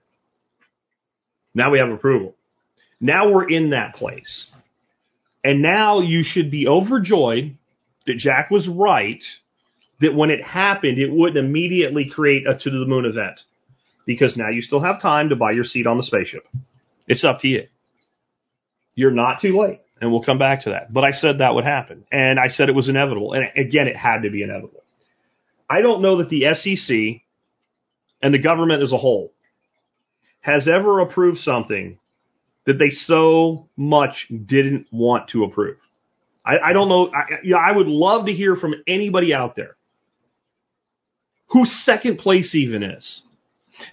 Now 1.53 1.71
we 1.71 1.79
have 1.79 1.89
approval. 1.89 2.35
Now 2.99 3.31
we're 3.31 3.49
in 3.49 3.69
that 3.69 3.95
place. 3.95 4.49
And 5.43 5.61
now 5.61 6.01
you 6.01 6.23
should 6.23 6.49
be 6.49 6.67
overjoyed 6.67 7.57
that 8.07 8.17
Jack 8.17 8.49
was 8.49 8.67
right, 8.67 9.23
that 10.01 10.15
when 10.15 10.31
it 10.31 10.43
happened, 10.43 10.97
it 10.97 11.11
wouldn't 11.11 11.37
immediately 11.37 12.09
create 12.09 12.47
a 12.47 12.57
to 12.57 12.69
the 12.69 12.85
moon 12.85 13.05
event 13.05 13.41
because 14.05 14.37
now 14.37 14.49
you 14.49 14.61
still 14.61 14.81
have 14.81 15.01
time 15.01 15.29
to 15.29 15.35
buy 15.35 15.51
your 15.51 15.63
seat 15.63 15.87
on 15.87 15.97
the 15.97 16.03
spaceship. 16.03 16.47
It's 17.07 17.23
up 17.23 17.41
to 17.41 17.47
you. 17.47 17.67
You're 18.93 19.11
not 19.11 19.41
too 19.41 19.57
late. 19.57 19.81
And 20.01 20.11
we'll 20.11 20.23
come 20.23 20.37
back 20.37 20.63
to 20.63 20.71
that. 20.71 20.91
But 20.91 21.03
I 21.03 21.11
said 21.11 21.37
that 21.37 21.55
would 21.55 21.63
happen. 21.63 22.05
And 22.11 22.39
I 22.39 22.49
said 22.49 22.69
it 22.69 22.75
was 22.75 22.89
inevitable. 22.89 23.33
And 23.33 23.45
again, 23.55 23.87
it 23.87 23.95
had 23.95 24.23
to 24.23 24.29
be 24.29 24.43
inevitable. 24.43 24.83
I 25.69 25.81
don't 25.81 26.01
know 26.01 26.17
that 26.17 26.29
the 26.29 26.53
SEC 26.53 27.21
and 28.21 28.33
the 28.33 28.39
government 28.39 28.83
as 28.83 28.91
a 28.91 28.97
whole 28.97 29.33
has 30.41 30.67
ever 30.67 30.99
approved 30.99 31.39
something 31.39 31.97
that 32.65 32.77
they 32.77 32.89
so 32.89 33.69
much 33.75 34.27
didn't 34.29 34.87
want 34.91 35.29
to 35.29 35.43
approve. 35.43 35.77
I, 36.45 36.57
I 36.59 36.73
don't 36.73 36.89
know. 36.89 37.09
I, 37.11 37.39
you 37.43 37.51
know, 37.51 37.57
I 37.57 37.71
would 37.71 37.87
love 37.87 38.27
to 38.27 38.33
hear 38.33 38.55
from 38.55 38.75
anybody 38.87 39.33
out 39.33 39.55
there 39.55 39.75
who 41.47 41.65
second 41.65 42.17
place 42.17 42.53
even 42.53 42.83
is. 42.83 43.21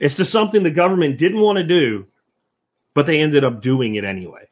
It's 0.01 0.17
just 0.17 0.33
something 0.33 0.63
the 0.63 0.71
government 0.71 1.19
didn't 1.19 1.41
want 1.41 1.59
to 1.59 1.65
do, 1.65 2.07
but 2.95 3.07
they 3.07 3.21
ended 3.21 3.45
up 3.45 3.63
doing 3.63 3.95
it 3.95 4.05
anyway. 4.05 4.49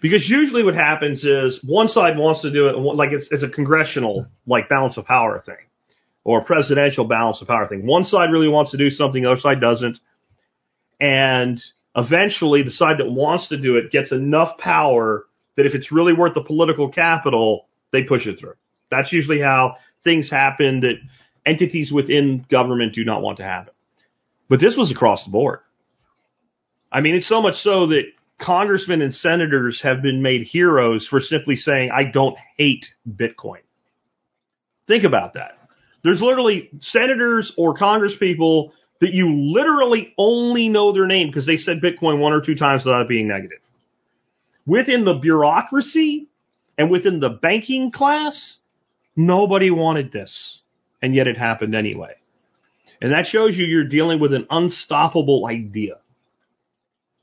Because 0.00 0.28
usually 0.28 0.64
what 0.64 0.74
happens 0.74 1.24
is 1.24 1.60
one 1.62 1.88
side 1.88 2.18
wants 2.18 2.42
to 2.42 2.50
do 2.50 2.68
it, 2.68 2.76
like 2.76 3.12
it's, 3.12 3.28
it's 3.30 3.42
a 3.42 3.48
congressional, 3.48 4.26
like 4.46 4.68
balance 4.68 4.96
of 4.96 5.04
power 5.04 5.40
thing, 5.40 5.56
or 6.24 6.40
a 6.40 6.44
presidential 6.44 7.04
balance 7.04 7.40
of 7.40 7.48
power 7.48 7.68
thing. 7.68 7.86
One 7.86 8.04
side 8.04 8.30
really 8.30 8.48
wants 8.48 8.72
to 8.72 8.76
do 8.76 8.90
something, 8.90 9.22
the 9.22 9.30
other 9.30 9.40
side 9.40 9.60
doesn't. 9.60 9.98
And 11.00 11.62
eventually 11.96 12.62
the 12.62 12.70
side 12.70 12.98
that 12.98 13.10
wants 13.10 13.48
to 13.48 13.56
do 13.56 13.76
it 13.76 13.92
gets 13.92 14.10
enough 14.10 14.58
power 14.58 15.26
that 15.56 15.66
if 15.66 15.74
it's 15.74 15.92
really 15.92 16.12
worth 16.12 16.34
the 16.34 16.42
political 16.42 16.88
capital, 16.88 17.68
they 17.92 18.02
push 18.02 18.26
it 18.26 18.40
through. 18.40 18.54
That's 18.90 19.12
usually 19.12 19.40
how 19.40 19.76
things 20.02 20.28
happen 20.30 20.80
that 20.80 20.96
entities 21.46 21.92
within 21.92 22.44
government 22.50 22.94
do 22.94 23.04
not 23.04 23.22
want 23.22 23.38
to 23.38 23.44
happen. 23.44 23.73
But 24.48 24.60
this 24.60 24.76
was 24.76 24.90
across 24.90 25.24
the 25.24 25.30
board. 25.30 25.60
I 26.92 27.00
mean, 27.00 27.14
it's 27.14 27.28
so 27.28 27.42
much 27.42 27.56
so 27.56 27.86
that 27.88 28.04
congressmen 28.40 29.02
and 29.02 29.14
senators 29.14 29.80
have 29.82 30.02
been 30.02 30.22
made 30.22 30.42
heroes 30.46 31.06
for 31.08 31.20
simply 31.20 31.56
saying, 31.56 31.90
I 31.92 32.04
don't 32.04 32.36
hate 32.56 32.86
Bitcoin. 33.08 33.62
Think 34.86 35.04
about 35.04 35.34
that. 35.34 35.58
There's 36.02 36.20
literally 36.20 36.70
senators 36.80 37.52
or 37.56 37.74
congresspeople 37.74 38.72
that 39.00 39.12
you 39.12 39.34
literally 39.34 40.14
only 40.18 40.68
know 40.68 40.92
their 40.92 41.06
name 41.06 41.28
because 41.28 41.46
they 41.46 41.56
said 41.56 41.80
Bitcoin 41.80 42.18
one 42.18 42.32
or 42.32 42.40
two 42.42 42.54
times 42.54 42.84
without 42.84 43.02
it 43.02 43.08
being 43.08 43.26
negative. 43.26 43.58
Within 44.66 45.04
the 45.04 45.14
bureaucracy 45.14 46.28
and 46.78 46.90
within 46.90 47.20
the 47.20 47.30
banking 47.30 47.90
class, 47.90 48.58
nobody 49.16 49.70
wanted 49.70 50.12
this. 50.12 50.60
And 51.02 51.14
yet 51.14 51.26
it 51.26 51.36
happened 51.36 51.74
anyway. 51.74 52.14
And 53.04 53.12
that 53.12 53.26
shows 53.26 53.54
you 53.54 53.66
you're 53.66 53.84
dealing 53.84 54.18
with 54.18 54.32
an 54.32 54.46
unstoppable 54.48 55.46
idea. 55.46 55.96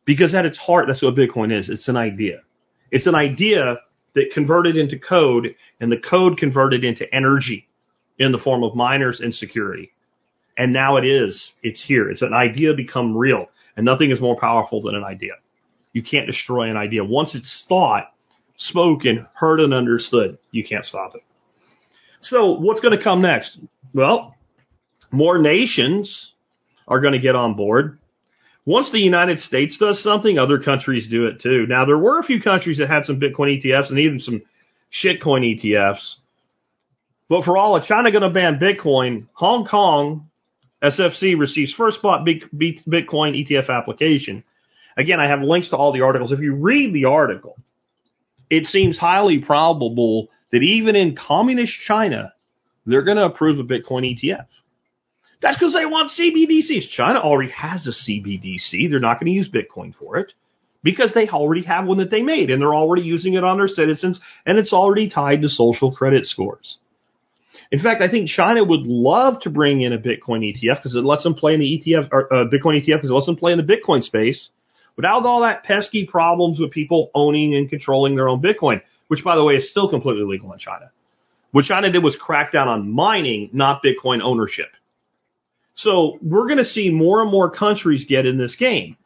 Because 0.05 0.35
at 0.35 0.45
its 0.45 0.59
heart, 0.59 0.85
that's 0.85 1.01
what 1.01 1.15
Bitcoin 1.15 1.51
is. 1.51 1.71
It's 1.71 1.87
an 1.87 1.97
idea. 1.97 2.41
It's 2.91 3.07
an 3.07 3.15
idea 3.15 3.79
that 4.13 4.29
converted 4.31 4.77
into 4.77 4.99
code 4.99 5.55
and 5.79 5.91
the 5.91 5.97
code 5.97 6.37
converted 6.37 6.83
into 6.83 7.11
energy 7.11 7.67
in 8.19 8.31
the 8.31 8.37
form 8.37 8.63
of 8.63 8.75
miners 8.75 9.21
and 9.21 9.33
security. 9.33 9.91
And 10.55 10.71
now 10.71 10.97
it 10.97 11.03
is. 11.03 11.51
It's 11.63 11.83
here. 11.83 12.11
It's 12.11 12.21
an 12.21 12.31
idea 12.31 12.75
become 12.75 13.17
real. 13.17 13.47
And 13.75 13.83
nothing 13.83 14.11
is 14.11 14.21
more 14.21 14.39
powerful 14.39 14.83
than 14.83 14.93
an 14.93 15.03
idea. 15.03 15.33
You 15.93 16.03
can't 16.03 16.27
destroy 16.27 16.69
an 16.69 16.77
idea. 16.77 17.03
Once 17.03 17.33
it's 17.33 17.65
thought, 17.67 18.13
spoken, 18.55 19.25
heard, 19.33 19.59
and 19.59 19.73
understood, 19.73 20.37
you 20.51 20.63
can't 20.63 20.85
stop 20.85 21.15
it. 21.15 21.23
So 22.19 22.51
what's 22.51 22.81
going 22.81 22.95
to 22.95 23.03
come 23.03 23.23
next? 23.23 23.57
Well, 23.95 24.35
more 25.11 25.37
nations 25.37 26.31
are 26.87 27.01
going 27.01 27.13
to 27.13 27.19
get 27.19 27.35
on 27.35 27.55
board. 27.55 27.99
Once 28.65 28.91
the 28.91 28.99
United 28.99 29.39
States 29.39 29.77
does 29.77 30.01
something, 30.03 30.37
other 30.37 30.59
countries 30.59 31.07
do 31.09 31.25
it 31.25 31.41
too. 31.41 31.65
Now, 31.67 31.85
there 31.85 31.97
were 31.97 32.19
a 32.19 32.23
few 32.23 32.41
countries 32.41 32.77
that 32.77 32.89
had 32.89 33.05
some 33.05 33.19
Bitcoin 33.19 33.61
ETFs 33.61 33.89
and 33.89 33.99
even 33.99 34.19
some 34.19 34.43
shitcoin 34.91 35.55
ETFs. 35.55 36.15
But 37.27 37.43
for 37.43 37.57
all 37.57 37.75
of 37.75 37.85
China 37.85 38.11
going 38.11 38.23
to 38.23 38.29
ban 38.29 38.59
Bitcoin, 38.59 39.27
Hong 39.33 39.65
Kong 39.65 40.29
SFC 40.83 41.39
receives 41.39 41.73
first 41.73 41.97
spot 41.97 42.25
Bitcoin 42.25 42.83
ETF 42.87 43.69
application. 43.69 44.43
Again, 44.97 45.19
I 45.19 45.27
have 45.27 45.41
links 45.41 45.69
to 45.69 45.77
all 45.77 45.93
the 45.93 46.01
articles. 46.01 46.31
If 46.31 46.41
you 46.41 46.55
read 46.55 46.93
the 46.93 47.05
article, 47.05 47.57
it 48.49 48.65
seems 48.65 48.97
highly 48.97 49.39
probable 49.39 50.29
that 50.51 50.61
even 50.61 50.95
in 50.95 51.15
communist 51.15 51.79
China, 51.79 52.33
they're 52.85 53.03
going 53.03 53.17
to 53.17 53.25
approve 53.25 53.59
a 53.59 53.63
Bitcoin 53.63 54.03
ETF. 54.03 54.47
That's 55.41 55.57
because 55.57 55.73
they 55.73 55.85
want 55.85 56.11
CBDCs. 56.11 56.89
China 56.89 57.19
already 57.19 57.51
has 57.51 57.87
a 57.87 57.91
CBDC. 57.91 58.89
They're 58.89 58.99
not 58.99 59.19
going 59.19 59.31
to 59.31 59.37
use 59.37 59.49
Bitcoin 59.49 59.93
for 59.95 60.17
it 60.17 60.33
because 60.83 61.13
they 61.13 61.27
already 61.27 61.63
have 61.63 61.87
one 61.87 61.97
that 61.97 62.11
they 62.11 62.21
made 62.21 62.49
and 62.49 62.61
they're 62.61 62.75
already 62.75 63.03
using 63.03 63.33
it 63.33 63.43
on 63.43 63.57
their 63.57 63.67
citizens 63.67 64.19
and 64.45 64.57
it's 64.57 64.73
already 64.73 65.09
tied 65.09 65.41
to 65.41 65.49
social 65.49 65.91
credit 65.91 66.25
scores. 66.25 66.77
In 67.71 67.79
fact, 67.79 68.01
I 68.01 68.09
think 68.09 68.27
China 68.27 68.63
would 68.63 68.81
love 68.81 69.41
to 69.41 69.49
bring 69.49 69.81
in 69.81 69.93
a 69.93 69.97
Bitcoin 69.97 70.43
ETF 70.43 70.77
because 70.77 70.95
it 70.95 71.05
lets 71.05 71.23
them 71.23 71.35
play 71.35 71.53
in 71.53 71.59
the 71.59 71.79
ETF 71.79 72.09
or 72.11 72.33
uh, 72.33 72.45
Bitcoin 72.45 72.79
ETF 72.81 72.97
because 72.97 73.09
it 73.09 73.13
lets 73.13 73.25
them 73.25 73.37
play 73.37 73.53
in 73.53 73.57
the 73.57 73.63
Bitcoin 73.63 74.03
space 74.03 74.49
without 74.97 75.25
all 75.25 75.41
that 75.41 75.63
pesky 75.63 76.05
problems 76.05 76.59
with 76.59 76.71
people 76.71 77.09
owning 77.15 77.55
and 77.55 77.69
controlling 77.69 78.15
their 78.15 78.27
own 78.27 78.41
Bitcoin, 78.41 78.81
which 79.07 79.23
by 79.23 79.35
the 79.35 79.43
way 79.43 79.55
is 79.55 79.69
still 79.69 79.89
completely 79.89 80.23
legal 80.23 80.51
in 80.51 80.59
China. 80.59 80.91
What 81.51 81.65
China 81.65 81.91
did 81.91 82.03
was 82.03 82.15
crack 82.15 82.51
down 82.51 82.67
on 82.67 82.91
mining, 82.91 83.49
not 83.53 83.81
Bitcoin 83.83 84.21
ownership. 84.21 84.69
So 85.73 86.17
we're 86.21 86.47
going 86.47 86.57
to 86.57 86.65
see 86.65 86.89
more 86.89 87.21
and 87.21 87.31
more 87.31 87.49
countries 87.49 88.05
get 88.05 88.25
in 88.25 88.37
this 88.37 88.55
game. 88.55 88.97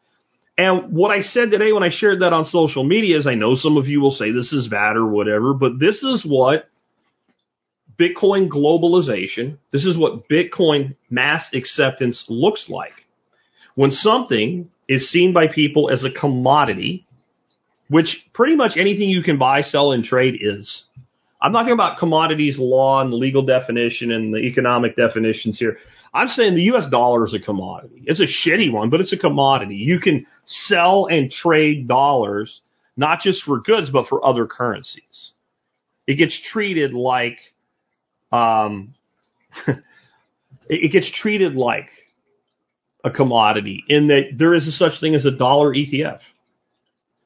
And 0.58 0.92
what 0.92 1.10
I 1.10 1.20
said 1.20 1.50
today 1.50 1.72
when 1.72 1.82
I 1.82 1.90
shared 1.90 2.20
that 2.20 2.32
on 2.32 2.46
social 2.46 2.82
media 2.82 3.18
is 3.18 3.26
I 3.26 3.34
know 3.34 3.54
some 3.54 3.76
of 3.76 3.88
you 3.88 4.00
will 4.00 4.10
say 4.10 4.30
this 4.30 4.52
is 4.52 4.68
bad 4.68 4.96
or 4.96 5.06
whatever, 5.06 5.52
but 5.52 5.78
this 5.78 6.02
is 6.02 6.24
what 6.26 6.68
Bitcoin 7.98 8.48
globalization, 8.48 9.58
this 9.72 9.84
is 9.84 9.96
what 9.96 10.28
Bitcoin 10.28 10.96
mass 11.10 11.50
acceptance 11.54 12.24
looks 12.28 12.68
like. 12.68 12.92
When 13.74 13.90
something 13.90 14.70
is 14.88 15.10
seen 15.10 15.32
by 15.32 15.48
people 15.48 15.90
as 15.90 16.04
a 16.04 16.10
commodity, 16.10 17.06
which 17.88 18.24
pretty 18.32 18.56
much 18.56 18.76
anything 18.76 19.08
you 19.08 19.22
can 19.22 19.38
buy, 19.38 19.62
sell, 19.62 19.92
and 19.92 20.04
trade 20.04 20.38
is. 20.40 20.84
I'm 21.40 21.52
talking 21.52 21.72
about 21.72 21.98
commodities 21.98 22.58
law 22.58 23.02
and 23.02 23.12
legal 23.12 23.42
definition 23.42 24.10
and 24.10 24.32
the 24.32 24.38
economic 24.38 24.96
definitions 24.96 25.58
here. 25.58 25.78
I'm 26.12 26.28
saying 26.28 26.54
the 26.54 26.74
US 26.74 26.88
dollar 26.90 27.26
is 27.26 27.34
a 27.34 27.40
commodity. 27.40 28.04
It's 28.06 28.20
a 28.20 28.26
shitty 28.26 28.72
one, 28.72 28.90
but 28.90 29.00
it's 29.00 29.12
a 29.12 29.18
commodity. 29.18 29.76
You 29.76 30.00
can 30.00 30.26
sell 30.46 31.06
and 31.06 31.30
trade 31.30 31.88
dollars, 31.88 32.60
not 32.96 33.20
just 33.20 33.42
for 33.44 33.60
goods, 33.60 33.90
but 33.90 34.06
for 34.06 34.24
other 34.24 34.46
currencies. 34.46 35.32
It 36.06 36.14
gets 36.14 36.40
treated 36.52 36.94
like 36.94 37.38
um, 38.32 38.94
it 40.68 40.92
gets 40.92 41.10
treated 41.10 41.54
like 41.54 41.88
a 43.04 43.10
commodity 43.10 43.84
in 43.88 44.08
that 44.08 44.30
there 44.36 44.54
is 44.54 44.66
a 44.66 44.72
such 44.72 45.00
thing 45.00 45.14
as 45.14 45.24
a 45.24 45.30
dollar 45.30 45.72
ETF 45.72 46.20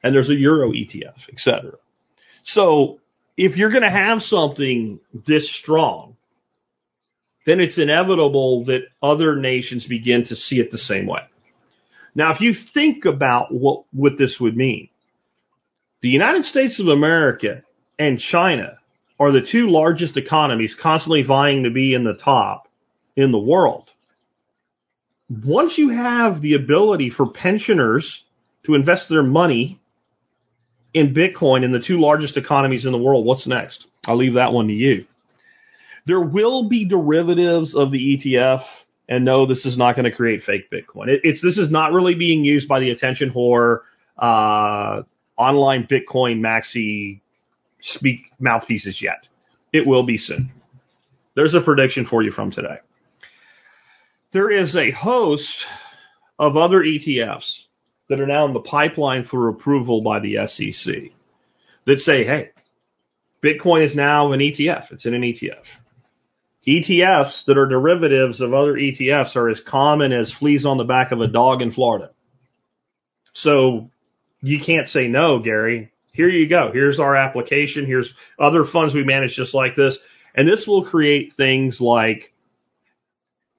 and 0.02 0.14
there's 0.14 0.30
a 0.30 0.34
euro 0.34 0.72
ETF, 0.72 1.28
etc. 1.32 1.72
So 2.42 3.00
if 3.36 3.56
you're 3.56 3.70
going 3.70 3.82
to 3.82 3.90
have 3.90 4.22
something 4.22 5.00
this 5.26 5.54
strong, 5.54 6.16
then 7.50 7.58
it's 7.60 7.78
inevitable 7.78 8.64
that 8.66 8.82
other 9.02 9.34
nations 9.34 9.84
begin 9.84 10.24
to 10.24 10.36
see 10.36 10.60
it 10.60 10.70
the 10.70 10.78
same 10.78 11.06
way. 11.06 11.22
Now, 12.14 12.32
if 12.32 12.40
you 12.40 12.54
think 12.54 13.04
about 13.06 13.52
what, 13.52 13.84
what 13.92 14.12
this 14.16 14.38
would 14.40 14.56
mean, 14.56 14.88
the 16.00 16.08
United 16.08 16.44
States 16.44 16.78
of 16.78 16.86
America 16.86 17.62
and 17.98 18.20
China 18.20 18.78
are 19.18 19.32
the 19.32 19.40
two 19.44 19.68
largest 19.68 20.16
economies 20.16 20.76
constantly 20.80 21.22
vying 21.22 21.64
to 21.64 21.70
be 21.70 21.92
in 21.92 22.04
the 22.04 22.14
top 22.14 22.68
in 23.16 23.32
the 23.32 23.38
world. 23.38 23.90
Once 25.28 25.76
you 25.76 25.88
have 25.90 26.40
the 26.40 26.54
ability 26.54 27.10
for 27.10 27.30
pensioners 27.30 28.22
to 28.64 28.74
invest 28.74 29.08
their 29.08 29.24
money 29.24 29.80
in 30.94 31.14
Bitcoin 31.14 31.64
in 31.64 31.72
the 31.72 31.80
two 31.80 32.00
largest 32.00 32.36
economies 32.36 32.86
in 32.86 32.92
the 32.92 32.98
world, 32.98 33.26
what's 33.26 33.46
next? 33.46 33.86
I'll 34.06 34.16
leave 34.16 34.34
that 34.34 34.52
one 34.52 34.68
to 34.68 34.72
you. 34.72 35.06
There 36.06 36.20
will 36.20 36.68
be 36.68 36.84
derivatives 36.84 37.74
of 37.74 37.90
the 37.90 37.98
ETF, 37.98 38.62
and 39.08 39.24
no, 39.24 39.46
this 39.46 39.66
is 39.66 39.76
not 39.76 39.96
going 39.96 40.04
to 40.04 40.16
create 40.16 40.42
fake 40.42 40.70
Bitcoin. 40.70 41.08
It, 41.08 41.20
it's 41.24 41.42
this 41.42 41.58
is 41.58 41.70
not 41.70 41.92
really 41.92 42.14
being 42.14 42.44
used 42.44 42.68
by 42.68 42.80
the 42.80 42.90
attention 42.90 43.30
whore, 43.30 43.80
uh, 44.18 45.02
online 45.36 45.86
Bitcoin 45.86 46.40
maxi 46.40 47.20
speak 47.80 48.20
mouthpieces 48.38 49.00
yet. 49.02 49.26
It 49.72 49.86
will 49.86 50.04
be 50.04 50.18
soon. 50.18 50.52
There's 51.34 51.54
a 51.54 51.60
prediction 51.60 52.06
for 52.06 52.22
you 52.22 52.32
from 52.32 52.50
today. 52.50 52.78
There 54.32 54.50
is 54.50 54.76
a 54.76 54.90
host 54.90 55.56
of 56.38 56.56
other 56.56 56.80
ETFs 56.82 57.62
that 58.08 58.20
are 58.20 58.26
now 58.26 58.46
in 58.46 58.52
the 58.52 58.60
pipeline 58.60 59.24
for 59.24 59.48
approval 59.48 60.02
by 60.02 60.20
the 60.20 60.46
SEC 60.46 61.12
that 61.86 62.00
say, 62.00 62.24
hey, 62.24 62.50
Bitcoin 63.42 63.84
is 63.84 63.94
now 63.94 64.32
an 64.32 64.40
ETF. 64.40 64.92
It's 64.92 65.06
in 65.06 65.14
an 65.14 65.22
ETF. 65.22 65.62
ETFs 66.66 67.44
that 67.46 67.56
are 67.56 67.66
derivatives 67.66 68.40
of 68.40 68.52
other 68.52 68.74
ETFs 68.74 69.34
are 69.36 69.48
as 69.48 69.60
common 69.60 70.12
as 70.12 70.32
fleas 70.32 70.66
on 70.66 70.76
the 70.76 70.84
back 70.84 71.12
of 71.12 71.20
a 71.20 71.26
dog 71.26 71.62
in 71.62 71.72
Florida. 71.72 72.10
So 73.32 73.90
you 74.42 74.60
can't 74.60 74.88
say 74.88 75.08
no, 75.08 75.38
Gary 75.38 75.90
here 76.12 76.28
you 76.28 76.48
go. 76.48 76.70
Here's 76.72 76.98
our 76.98 77.16
application. 77.16 77.86
Here's 77.86 78.12
other 78.38 78.64
funds 78.64 78.94
we 78.94 79.04
manage 79.04 79.34
just 79.34 79.54
like 79.54 79.76
this. 79.76 79.98
And 80.34 80.48
this 80.48 80.66
will 80.66 80.84
create 80.84 81.34
things 81.36 81.80
like 81.80 82.32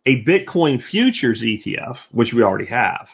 a 0.06 0.24
Bitcoin 0.24 0.84
futures 0.84 1.44
ETF, 1.44 1.98
which 2.12 2.34
we 2.34 2.44
already 2.44 2.68
have, 2.68 3.08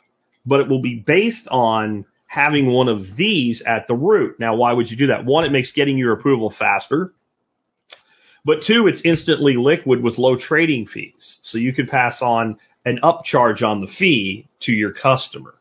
but 0.45 0.62
it 0.62 0.69
will 0.69 0.82
be 0.82 0.95
based 0.95 1.47
on 1.50 2.06
having 2.26 2.67
one 2.67 2.88
of 2.88 3.15
these 3.15 3.62
at 3.65 3.88
the 3.88 3.95
root. 3.95 4.39
Now, 4.39 4.56
why 4.56 4.73
would 4.73 4.89
you 4.89 4.97
do 4.97 5.08
that? 5.08 5.26
One, 5.26 5.45
it 5.45 5.52
makes 5.52 5.71
getting 5.71 5.97
your 5.97 6.13
approval 6.13 6.54
faster. 6.58 7.13
But 8.47 8.63
two, 8.63 8.88
it's 8.88 9.01
instantly 9.03 9.57
liquid 9.57 10.01
with 10.01 10.17
low 10.17 10.38
trading 10.38 10.88
fees. 10.88 11.38
So 11.41 11.57
you 11.57 11.73
could 11.73 11.89
pass 11.89 12.21
on 12.21 12.57
an 12.86 13.01
upcharge 13.03 13.62
on 13.62 13.81
the 13.81 13.88
fee 13.88 14.47
to 14.62 14.71
your 14.71 14.93
customer. 14.93 15.53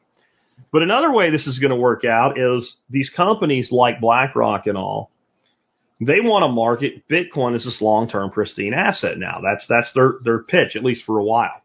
But 0.70 0.84
another 0.84 1.12
way 1.12 1.30
this 1.30 1.48
is 1.48 1.58
going 1.58 1.72
to 1.72 1.76
work 1.76 2.04
out 2.04 2.38
is 2.38 2.76
these 2.88 3.10
companies 3.10 3.72
like 3.72 4.00
BlackRock 4.00 4.68
and 4.68 4.78
all, 4.78 5.10
they 6.00 6.20
want 6.20 6.44
to 6.44 6.48
market 6.48 7.08
Bitcoin 7.08 7.56
as 7.56 7.64
this 7.64 7.82
long-term 7.82 8.30
pristine 8.30 8.72
asset 8.72 9.18
now. 9.18 9.40
That's, 9.42 9.66
that's 9.68 9.92
their, 9.92 10.18
their 10.22 10.44
pitch, 10.44 10.76
at 10.76 10.84
least 10.84 11.04
for 11.04 11.18
a 11.18 11.24
while. 11.24 11.60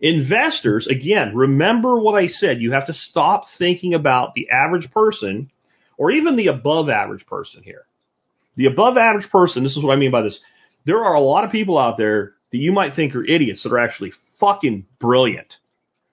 Investors, 0.00 0.86
again, 0.86 1.36
remember 1.36 2.00
what 2.00 2.14
I 2.14 2.28
said. 2.28 2.62
You 2.62 2.72
have 2.72 2.86
to 2.86 2.94
stop 2.94 3.44
thinking 3.58 3.92
about 3.92 4.32
the 4.34 4.48
average 4.48 4.90
person 4.90 5.50
or 5.98 6.12
even 6.12 6.36
the 6.36 6.46
above 6.46 6.88
average 6.88 7.26
person 7.26 7.62
here. 7.62 7.84
The 8.56 8.66
above 8.66 8.96
average 8.96 9.30
person, 9.30 9.64
this 9.64 9.76
is 9.76 9.82
what 9.84 9.92
I 9.92 9.96
mean 9.96 10.10
by 10.10 10.22
this. 10.22 10.40
There 10.84 11.04
are 11.04 11.14
a 11.14 11.20
lot 11.20 11.44
of 11.44 11.52
people 11.52 11.78
out 11.78 11.96
there 11.96 12.34
that 12.50 12.58
you 12.58 12.72
might 12.72 12.94
think 12.94 13.14
are 13.14 13.24
idiots 13.24 13.62
that 13.62 13.72
are 13.72 13.78
actually 13.78 14.12
fucking 14.38 14.86
brilliant. 15.00 15.54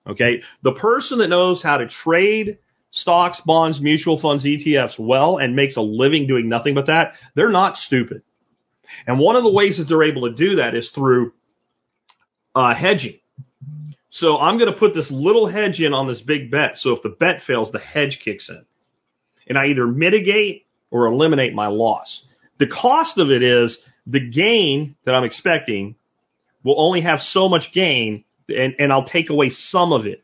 Okay. 0.08 0.42
The 0.64 0.74
person 0.74 1.20
that 1.20 1.28
knows 1.28 1.62
how 1.62 1.78
to 1.78 1.88
trade 1.88 2.60
stocks, 2.92 3.42
bonds, 3.46 3.80
mutual 3.82 4.20
funds, 4.20 4.46
ETFs 4.46 4.98
well 4.98 5.38
and 5.38 5.56
makes 5.56 5.78
a 5.78 5.82
living 5.82 6.28
doing 6.28 6.50
nothing 6.50 6.74
but 6.74 6.88
that, 6.88 7.14
they're 7.36 7.50
not 7.50 7.78
stupid. 7.78 8.24
And 9.06 9.20
one 9.20 9.36
of 9.36 9.44
the 9.44 9.52
ways 9.52 9.78
that 9.78 9.86
they're 9.86 10.04
able 10.04 10.30
to 10.30 10.36
do 10.36 10.56
that 10.58 10.76
is 10.76 10.92
through 10.92 11.34
uh, 12.56 12.74
hedging. 12.74 13.20
So 14.10 14.38
I'm 14.38 14.58
going 14.58 14.72
to 14.72 14.80
put 14.80 14.96
this 14.96 15.12
little 15.12 15.48
hedge 15.48 15.80
in 15.80 15.94
on 15.94 16.08
this 16.08 16.22
big 16.22 16.50
bet. 16.50 16.78
So 16.78 16.92
if 16.92 17.04
the 17.04 17.10
bet 17.10 17.44
fails, 17.44 17.72
the 17.72 17.80
hedge 17.80 18.22
kicks 18.24 18.50
in. 18.50 18.66
And 19.48 19.58
I 19.58 19.68
either 19.68 19.86
mitigate 19.86 20.66
or 20.90 21.06
eliminate 21.06 21.54
my 21.54 21.68
loss. 21.68 22.24
The 22.58 22.68
cost 22.68 23.20
of 23.20 23.30
it 23.30 23.44
is 23.44 23.82
the 24.10 24.19
gain 24.19 24.95
that 25.06 25.13
I'm 25.13 25.24
expecting 25.24 25.95
will 26.63 26.82
only 26.82 27.02
have 27.02 27.22
so 27.22 27.48
much 27.48 27.72
gain 27.74 28.24
and, 28.48 28.76
and 28.80 28.91
I'll 28.91 29.08
take 29.08 29.30
away 29.30 29.50
some 29.50 29.93
of 29.93 30.06
it. 30.06 30.24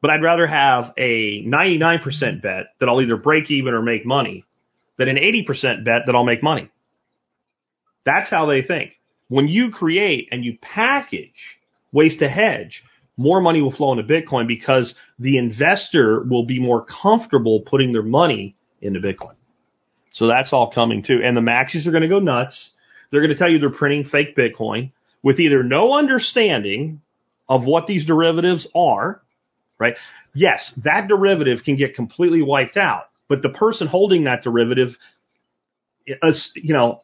But 0.00 0.12
I'd 0.12 0.22
rather 0.22 0.46
have 0.46 0.92
a 0.96 1.44
99% 1.44 2.40
bet 2.40 2.66
that 2.78 2.88
I'll 2.88 3.02
either 3.02 3.16
break 3.16 3.50
even 3.50 3.74
or 3.74 3.82
make 3.82 4.06
money 4.06 4.44
than 4.96 5.08
an 5.08 5.16
80% 5.16 5.84
bet 5.84 6.02
that 6.06 6.14
I'll 6.14 6.24
make 6.24 6.42
money. 6.42 6.70
That's 8.04 8.30
how 8.30 8.46
they 8.46 8.62
think. 8.62 8.92
When 9.28 9.48
you 9.48 9.70
create 9.70 10.28
and 10.30 10.44
you 10.44 10.56
package 10.62 11.58
ways 11.92 12.18
to 12.18 12.28
hedge, 12.28 12.84
more 13.16 13.40
money 13.40 13.60
will 13.60 13.72
flow 13.72 13.92
into 13.92 14.04
Bitcoin 14.04 14.46
because 14.46 14.94
the 15.18 15.36
investor 15.36 16.24
will 16.24 16.46
be 16.46 16.60
more 16.60 16.84
comfortable 16.84 17.62
putting 17.66 17.92
their 17.92 18.02
money 18.02 18.56
into 18.80 19.00
Bitcoin. 19.00 19.34
So 20.12 20.26
that's 20.26 20.52
all 20.52 20.70
coming 20.72 21.02
too. 21.02 21.20
And 21.22 21.36
the 21.36 21.40
maxis 21.40 21.86
are 21.86 21.90
going 21.90 22.02
to 22.02 22.08
go 22.08 22.18
nuts. 22.18 22.70
They're 23.10 23.20
going 23.20 23.32
to 23.32 23.38
tell 23.38 23.50
you 23.50 23.58
they're 23.58 23.70
printing 23.70 24.04
fake 24.04 24.36
Bitcoin 24.36 24.92
with 25.22 25.40
either 25.40 25.62
no 25.62 25.92
understanding 25.94 27.00
of 27.48 27.64
what 27.64 27.86
these 27.86 28.04
derivatives 28.04 28.66
are, 28.74 29.22
right? 29.78 29.94
Yes, 30.34 30.72
that 30.84 31.08
derivative 31.08 31.64
can 31.64 31.76
get 31.76 31.94
completely 31.94 32.42
wiped 32.42 32.76
out, 32.76 33.04
but 33.28 33.42
the 33.42 33.48
person 33.48 33.86
holding 33.86 34.24
that 34.24 34.42
derivative, 34.42 34.96
you 36.04 36.74
know, 36.74 37.02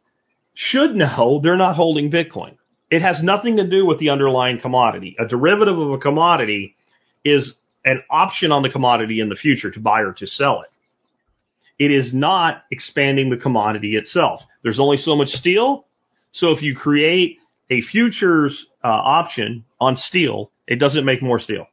should 0.54 0.94
know 0.94 1.40
they're 1.42 1.56
not 1.56 1.76
holding 1.76 2.10
Bitcoin. 2.10 2.56
It 2.90 3.02
has 3.02 3.22
nothing 3.22 3.56
to 3.56 3.66
do 3.66 3.86
with 3.86 3.98
the 3.98 4.10
underlying 4.10 4.60
commodity. 4.60 5.16
A 5.18 5.26
derivative 5.26 5.78
of 5.78 5.90
a 5.90 5.98
commodity 5.98 6.76
is 7.24 7.54
an 7.84 8.02
option 8.08 8.52
on 8.52 8.62
the 8.62 8.68
commodity 8.68 9.20
in 9.20 9.28
the 9.28 9.34
future 9.34 9.70
to 9.70 9.80
buy 9.80 10.00
or 10.02 10.12
to 10.12 10.26
sell 10.26 10.62
it. 10.62 10.68
It 11.78 11.90
is 11.90 12.14
not 12.14 12.62
expanding 12.70 13.30
the 13.30 13.36
commodity 13.36 13.96
itself. 13.96 14.42
There's 14.62 14.80
only 14.80 14.96
so 14.96 15.16
much 15.16 15.28
steel. 15.28 15.86
So 16.32 16.52
if 16.52 16.62
you 16.62 16.74
create 16.74 17.38
a 17.70 17.80
futures 17.80 18.66
uh, 18.82 18.88
option 18.88 19.64
on 19.80 19.96
steel, 19.96 20.50
it 20.66 20.76
doesn't 20.76 21.04
make 21.04 21.22
more 21.22 21.38
steel. 21.38 21.66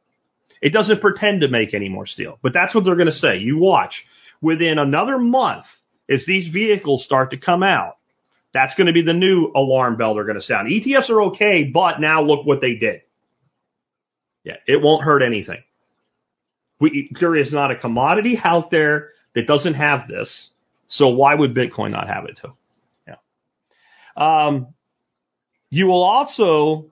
It 0.62 0.74
doesn't 0.74 1.02
pretend 1.02 1.42
to 1.42 1.48
make 1.48 1.74
any 1.74 1.90
more 1.90 2.06
steel, 2.06 2.38
but 2.44 2.54
that's 2.54 2.76
what 2.76 2.86
they're 2.86 2.96
going 2.96 3.08
to 3.08 3.12
say. 3.12 3.38
You 3.38 3.58
watch 3.58 4.06
within 4.42 4.78
another 4.78 5.18
month 5.18 5.66
as 6.10 6.26
these 6.26 6.48
vehicles 6.48 7.04
start 7.04 7.32
to 7.32 7.38
come 7.38 7.64
out. 7.64 7.98
That's 8.54 8.76
going 8.76 8.88
to 8.88 8.94
be 8.94 9.02
the 9.02 9.14
new 9.14 9.52
alarm 9.56 9.98
bell 9.98 10.14
they're 10.14 10.26
going 10.26 10.36
to 10.36 10.42
sound. 10.42 10.70
ETFs 10.70 11.10
are 11.10 11.22
okay, 11.24 11.64
but 11.64 12.00
now 12.00 12.22
look 12.22 12.46
what 12.46 12.62
they 12.62 12.76
did. 12.76 13.02
Yeah, 14.44 14.58
it 14.68 14.82
won't 14.82 15.04
hurt 15.04 15.22
anything. 15.22 15.64
We, 16.80 17.12
there 17.20 17.36
is 17.36 17.54
not 17.54 17.72
a 17.72 17.76
commodity 17.76 18.40
out 18.44 18.72
there 18.72 19.10
that 19.36 19.48
doesn't 19.48 19.76
have 19.76 20.08
this. 20.08 20.50
So 20.88 21.10
why 21.10 21.36
would 21.36 21.54
Bitcoin 21.54 21.92
not 21.92 22.08
have 22.08 22.26
it 22.26 22.40
too? 22.42 22.54
Yeah. 23.08 23.16
Um, 24.18 24.74
you 25.70 25.88
will 25.88 26.04
also 26.04 26.92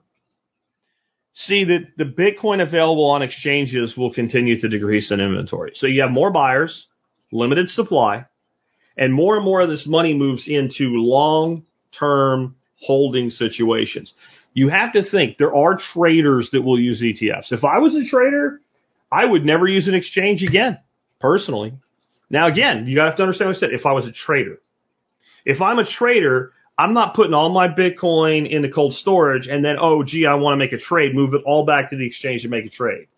see 1.34 1.64
that 1.64 1.88
the 1.96 2.04
Bitcoin 2.04 2.62
available 2.62 3.06
on 3.06 3.22
exchanges 3.22 3.96
will 3.96 4.12
continue 4.12 4.58
to 4.60 4.68
decrease 4.68 5.10
in 5.10 5.20
inventory. 5.20 5.72
So 5.74 5.86
you 5.86 6.02
have 6.02 6.10
more 6.10 6.30
buyers, 6.30 6.86
limited 7.30 7.68
supply, 7.68 8.26
and 8.96 9.14
more 9.14 9.36
and 9.36 9.44
more 9.44 9.60
of 9.60 9.68
this 9.68 9.86
money 9.86 10.14
moves 10.14 10.48
into 10.48 10.96
long 10.96 11.64
term 11.98 12.56
holding 12.80 13.30
situations. 13.30 14.12
You 14.52 14.68
have 14.68 14.92
to 14.94 15.04
think 15.04 15.38
there 15.38 15.54
are 15.54 15.76
traders 15.76 16.50
that 16.52 16.62
will 16.62 16.80
use 16.80 17.02
ETFs. 17.02 17.52
If 17.52 17.64
I 17.64 17.78
was 17.78 17.94
a 17.94 18.04
trader, 18.04 18.60
I 19.12 19.24
would 19.24 19.44
never 19.44 19.68
use 19.68 19.86
an 19.88 19.94
exchange 19.94 20.42
again, 20.42 20.78
personally. 21.20 21.74
Now 22.30 22.46
again, 22.46 22.86
you 22.86 23.00
have 23.00 23.16
to 23.16 23.22
understand 23.22 23.48
what 23.48 23.56
I 23.56 23.60
said. 23.60 23.72
If 23.72 23.84
I 23.84 23.92
was 23.92 24.06
a 24.06 24.12
trader, 24.12 24.60
if 25.44 25.60
I'm 25.60 25.78
a 25.78 25.86
trader, 25.86 26.52
I'm 26.78 26.94
not 26.94 27.14
putting 27.14 27.34
all 27.34 27.50
my 27.50 27.68
Bitcoin 27.68 28.48
into 28.50 28.70
cold 28.70 28.94
storage 28.94 29.48
and 29.48 29.64
then, 29.64 29.76
oh, 29.78 30.02
gee, 30.04 30.26
I 30.26 30.34
want 30.34 30.54
to 30.54 30.64
make 30.64 30.72
a 30.72 30.78
trade, 30.78 31.14
move 31.14 31.34
it 31.34 31.42
all 31.44 31.66
back 31.66 31.90
to 31.90 31.96
the 31.96 32.06
exchange 32.06 32.42
and 32.42 32.50
make 32.50 32.64
a 32.64 32.70
trade. 32.70 33.08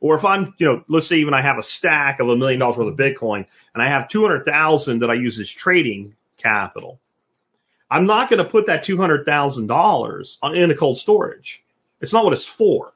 Or 0.00 0.18
if 0.18 0.24
I'm, 0.24 0.54
you 0.58 0.66
know, 0.66 0.84
let's 0.88 1.08
say 1.08 1.16
even 1.16 1.34
I 1.34 1.42
have 1.42 1.58
a 1.58 1.62
stack 1.62 2.18
of 2.18 2.28
a 2.28 2.36
million 2.36 2.58
dollars 2.58 2.78
worth 2.78 2.88
of 2.88 2.98
Bitcoin 2.98 3.46
and 3.74 3.82
I 3.82 3.88
have 3.88 4.08
200,000 4.08 5.00
that 5.00 5.10
I 5.10 5.14
use 5.14 5.38
as 5.38 5.48
trading 5.48 6.16
capital. 6.42 6.98
I'm 7.88 8.06
not 8.06 8.30
going 8.30 8.42
to 8.42 8.50
put 8.50 8.66
that 8.66 8.84
$200,000 8.84 10.54
in 10.54 10.70
a 10.70 10.76
cold 10.76 10.98
storage. 10.98 11.62
It's 12.00 12.12
not 12.12 12.24
what 12.24 12.32
it's 12.32 12.50
for. 12.58 12.92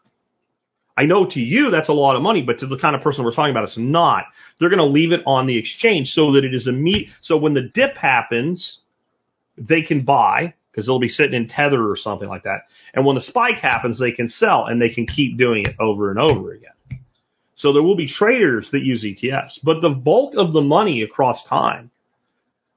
I 0.96 1.04
know 1.04 1.26
to 1.26 1.40
you 1.40 1.70
that's 1.70 1.88
a 1.88 1.92
lot 1.92 2.16
of 2.16 2.22
money, 2.22 2.42
but 2.42 2.60
to 2.60 2.66
the 2.66 2.78
kind 2.78 2.96
of 2.96 3.02
person 3.02 3.24
we're 3.24 3.34
talking 3.34 3.50
about, 3.50 3.64
it's 3.64 3.76
not. 3.76 4.24
They're 4.58 4.70
going 4.70 4.78
to 4.78 4.86
leave 4.86 5.12
it 5.12 5.20
on 5.26 5.46
the 5.46 5.58
exchange 5.58 6.08
so 6.08 6.32
that 6.32 6.44
it 6.44 6.54
is 6.54 6.66
immediate. 6.66 7.10
So 7.20 7.36
when 7.36 7.54
the 7.54 7.62
dip 7.62 7.96
happens, 7.96 8.80
they 9.58 9.82
can 9.82 10.04
buy 10.04 10.54
because 10.70 10.86
they'll 10.86 10.98
be 10.98 11.08
sitting 11.08 11.34
in 11.34 11.48
tether 11.48 11.90
or 11.90 11.96
something 11.96 12.28
like 12.28 12.44
that. 12.44 12.62
And 12.94 13.04
when 13.04 13.16
the 13.16 13.22
spike 13.22 13.58
happens, 13.58 13.98
they 13.98 14.12
can 14.12 14.28
sell 14.28 14.66
and 14.66 14.80
they 14.80 14.90
can 14.90 15.06
keep 15.06 15.38
doing 15.38 15.64
it 15.66 15.74
over 15.80 16.10
and 16.10 16.18
over 16.18 16.52
again. 16.52 16.72
So 17.54 17.72
there 17.72 17.82
will 17.82 17.96
be 17.96 18.06
traders 18.06 18.70
that 18.72 18.82
use 18.82 19.02
ETFs, 19.02 19.58
but 19.62 19.80
the 19.80 19.88
bulk 19.90 20.34
of 20.36 20.52
the 20.52 20.60
money 20.60 21.02
across 21.02 21.44
time 21.46 21.90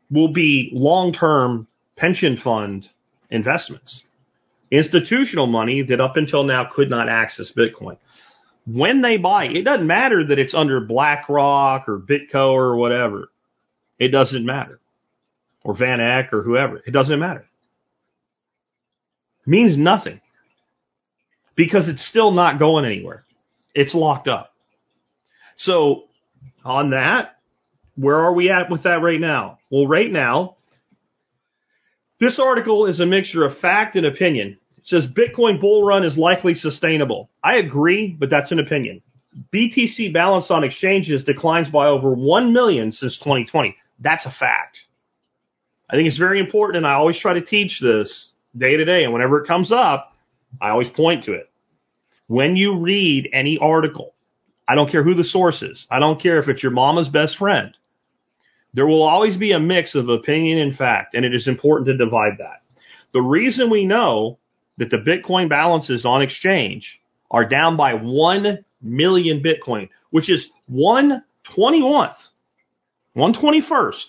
will 0.09 0.31
be 0.31 0.71
long-term 0.73 1.67
pension 1.97 2.37
fund 2.37 2.89
investments. 3.29 4.03
Institutional 4.71 5.47
money 5.47 5.81
that 5.83 5.99
up 5.99 6.15
until 6.15 6.43
now 6.43 6.69
could 6.71 6.89
not 6.89 7.09
access 7.09 7.51
Bitcoin 7.51 7.97
when 8.71 9.01
they 9.01 9.17
buy, 9.17 9.45
it 9.45 9.63
doesn't 9.63 9.87
matter 9.87 10.25
that 10.25 10.39
it's 10.39 10.53
under 10.53 10.79
BlackRock 10.79 11.89
or 11.89 11.99
Bitco 11.99 12.51
or 12.51 12.75
whatever. 12.75 13.31
It 13.97 14.09
doesn't 14.09 14.45
matter. 14.45 14.79
Or 15.63 15.75
Van 15.75 15.99
Eck 15.99 16.33
or 16.33 16.43
whoever. 16.43 16.81
It 16.85 16.91
doesn't 16.91 17.19
matter. 17.19 17.45
It 19.41 19.47
means 19.47 19.77
nothing. 19.77 20.21
Because 21.55 21.89
it's 21.89 22.05
still 22.05 22.31
not 22.31 22.59
going 22.59 22.85
anywhere. 22.85 23.25
It's 23.73 23.93
locked 23.93 24.27
up. 24.27 24.53
So 25.57 26.05
on 26.63 26.91
that, 26.91 27.37
where 27.95 28.17
are 28.17 28.33
we 28.33 28.49
at 28.49 28.69
with 28.69 28.83
that 28.83 29.01
right 29.01 29.19
now? 29.19 29.59
Well, 29.69 29.87
right 29.87 30.09
now, 30.09 30.55
this 32.19 32.39
article 32.39 32.85
is 32.85 32.99
a 32.99 33.05
mixture 33.05 33.45
of 33.45 33.57
fact 33.57 33.95
and 33.95 34.05
opinion. 34.05 34.58
Says 34.83 35.07
Bitcoin 35.07 35.59
bull 35.59 35.83
run 35.83 36.05
is 36.05 36.17
likely 36.17 36.53
sustainable. 36.53 37.29
I 37.43 37.55
agree, 37.55 38.15
but 38.17 38.29
that's 38.29 38.51
an 38.51 38.59
opinion. 38.59 39.01
BTC 39.53 40.13
balance 40.13 40.49
on 40.49 40.63
exchanges 40.63 41.23
declines 41.23 41.69
by 41.69 41.87
over 41.87 42.13
1 42.13 42.53
million 42.53 42.91
since 42.91 43.17
2020. 43.17 43.75
That's 43.99 44.25
a 44.25 44.31
fact. 44.31 44.79
I 45.89 45.95
think 45.95 46.07
it's 46.07 46.17
very 46.17 46.39
important, 46.39 46.77
and 46.77 46.87
I 46.87 46.93
always 46.93 47.19
try 47.19 47.33
to 47.33 47.41
teach 47.41 47.79
this 47.81 48.29
day 48.57 48.77
to 48.77 48.85
day, 48.85 49.03
and 49.03 49.13
whenever 49.13 49.41
it 49.41 49.47
comes 49.47 49.71
up, 49.71 50.13
I 50.61 50.69
always 50.69 50.89
point 50.89 51.25
to 51.25 51.33
it. 51.33 51.49
When 52.27 52.55
you 52.55 52.79
read 52.79 53.29
any 53.33 53.57
article, 53.57 54.13
I 54.67 54.75
don't 54.75 54.91
care 54.91 55.03
who 55.03 55.15
the 55.15 55.23
source 55.23 55.61
is, 55.63 55.87
I 55.89 55.99
don't 55.99 56.21
care 56.21 56.39
if 56.39 56.47
it's 56.47 56.61
your 56.61 56.71
mama's 56.71 57.09
best 57.09 57.37
friend, 57.37 57.75
there 58.73 58.85
will 58.85 59.01
always 59.01 59.35
be 59.35 59.51
a 59.51 59.59
mix 59.59 59.95
of 59.95 60.09
opinion 60.09 60.59
and 60.59 60.75
fact, 60.75 61.15
and 61.15 61.25
it 61.25 61.33
is 61.33 61.47
important 61.47 61.87
to 61.87 61.97
divide 61.97 62.37
that. 62.37 62.61
The 63.13 63.21
reason 63.21 63.71
we 63.71 63.85
know 63.85 64.37
that 64.79 64.89
the 64.89 64.97
Bitcoin 64.97 65.49
balances 65.49 66.05
on 66.05 66.21
exchange 66.21 66.99
are 67.29 67.47
down 67.47 67.77
by 67.77 67.93
1 67.93 68.65
million 68.81 69.43
Bitcoin, 69.43 69.89
which 70.09 70.31
is 70.31 70.49
1 70.67 71.23
21th, 71.55 72.15
121st 73.15 74.05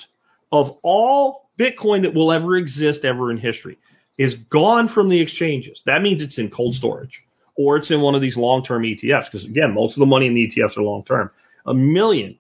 of 0.52 0.76
all 0.82 1.48
Bitcoin 1.58 2.02
that 2.02 2.14
will 2.14 2.32
ever 2.32 2.56
exist 2.56 3.04
ever 3.04 3.30
in 3.30 3.38
history 3.38 3.78
is 4.18 4.34
gone 4.34 4.88
from 4.88 5.08
the 5.08 5.20
exchanges. 5.20 5.82
That 5.86 6.02
means 6.02 6.22
it's 6.22 6.38
in 6.38 6.50
cold 6.50 6.74
storage 6.74 7.24
or 7.56 7.76
it's 7.76 7.90
in 7.90 8.00
one 8.00 8.14
of 8.14 8.20
these 8.20 8.36
long-term 8.36 8.82
ETFs 8.82 9.30
because 9.30 9.46
again, 9.46 9.74
most 9.74 9.96
of 9.96 10.00
the 10.00 10.06
money 10.06 10.26
in 10.26 10.34
the 10.34 10.48
ETFs 10.48 10.76
are 10.76 10.82
long-term. 10.82 11.30
A 11.66 11.74
million 11.74 12.38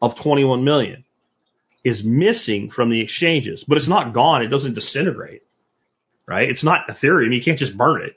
of 0.00 0.16
21 0.22 0.64
million 0.64 1.04
is 1.84 2.02
missing 2.04 2.70
from 2.70 2.90
the 2.90 3.00
exchanges, 3.00 3.64
but 3.66 3.78
it's 3.78 3.88
not 3.88 4.12
gone. 4.12 4.42
It 4.42 4.48
doesn't 4.48 4.74
disintegrate 4.74 5.42
right? 6.26 6.48
It's 6.48 6.64
not 6.64 6.88
Ethereum. 6.88 7.34
You 7.34 7.42
can't 7.42 7.58
just 7.58 7.76
burn 7.76 8.02
it. 8.02 8.16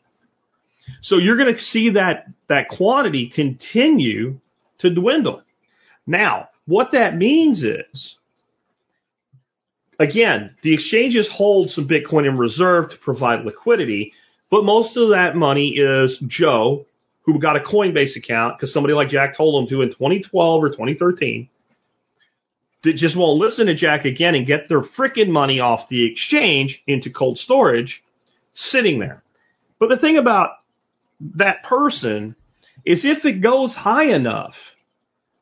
So 1.01 1.17
you're 1.17 1.37
going 1.37 1.53
to 1.53 1.59
see 1.59 1.91
that, 1.91 2.27
that 2.47 2.69
quantity 2.69 3.31
continue 3.33 4.39
to 4.79 4.89
dwindle. 4.93 5.41
Now, 6.05 6.49
what 6.65 6.91
that 6.91 7.15
means 7.15 7.63
is, 7.63 8.17
again, 9.99 10.55
the 10.61 10.73
exchanges 10.73 11.29
hold 11.31 11.71
some 11.71 11.87
Bitcoin 11.87 12.27
in 12.27 12.37
reserve 12.37 12.89
to 12.91 12.97
provide 12.97 13.45
liquidity, 13.45 14.13
but 14.51 14.63
most 14.63 14.97
of 14.97 15.09
that 15.09 15.35
money 15.35 15.69
is 15.69 16.17
Joe 16.27 16.85
who 17.21 17.39
got 17.39 17.57
a 17.57 17.59
Coinbase 17.59 18.15
account 18.15 18.57
because 18.57 18.71
somebody 18.71 18.93
like 18.93 19.09
Jack 19.09 19.35
told 19.35 19.63
him 19.63 19.69
to 19.69 19.81
in 19.81 19.89
2012 19.89 20.63
or 20.63 20.69
2013 20.69 21.49
that 22.85 22.95
just 22.95 23.17
won't 23.17 23.39
listen 23.39 23.67
to 23.67 23.75
Jack 23.75 24.05
again 24.05 24.35
and 24.35 24.47
get 24.47 24.69
their 24.69 24.81
frickin' 24.81 25.29
money 25.29 25.59
off 25.59 25.89
the 25.89 26.09
exchange 26.09 26.81
into 26.87 27.09
cold 27.09 27.37
storage 27.37 28.03
sitting 28.53 28.99
there. 28.99 29.23
But 29.79 29.89
the 29.89 29.97
thing 29.97 30.17
about 30.17 30.51
that 31.35 31.63
person 31.63 32.35
is 32.85 33.03
if 33.03 33.25
it 33.25 33.41
goes 33.41 33.73
high 33.73 34.13
enough, 34.13 34.55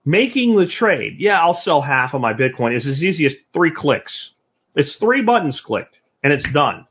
making 0.05 0.55
the 0.55 0.67
trade, 0.67 1.17
yeah, 1.19 1.39
I'll 1.39 1.53
sell 1.53 1.81
half 1.81 2.13
of 2.13 2.21
my 2.21 2.33
Bitcoin 2.33 2.75
is 2.75 2.87
as 2.87 3.03
easy 3.03 3.25
as 3.25 3.35
three 3.53 3.71
clicks. 3.75 4.31
It's 4.75 4.95
three 4.95 5.21
buttons 5.21 5.61
clicked 5.63 5.95
and 6.23 6.33
it's 6.33 6.47
done. 6.51 6.87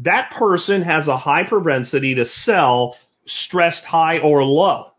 That 0.00 0.32
person 0.36 0.82
has 0.82 1.06
a 1.06 1.16
high 1.16 1.44
propensity 1.46 2.16
to 2.16 2.24
sell 2.24 2.96
stressed 3.26 3.84
high 3.84 4.18
or 4.18 4.42
low. 4.42 4.92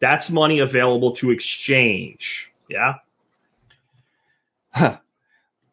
That's 0.00 0.28
money 0.28 0.58
available 0.58 1.16
to 1.16 1.30
exchange. 1.30 2.50
Yeah. 2.68 2.94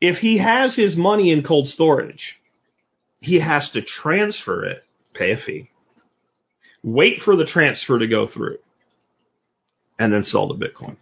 If 0.01 0.17
he 0.17 0.37
has 0.37 0.75
his 0.75 0.95
money 0.95 1.31
in 1.31 1.43
cold 1.43 1.67
storage, 1.67 2.37
he 3.19 3.39
has 3.39 3.69
to 3.71 3.81
transfer 3.81 4.63
it, 4.65 4.83
pay 5.13 5.31
a 5.31 5.37
fee, 5.37 5.69
wait 6.83 7.21
for 7.21 7.35
the 7.35 7.45
transfer 7.45 7.99
to 7.99 8.07
go 8.07 8.27
through, 8.27 8.59
and 9.97 10.13
then 10.13 10.23
sell 10.23 10.47
the 10.47 10.53
Bitcoin. 10.53 10.95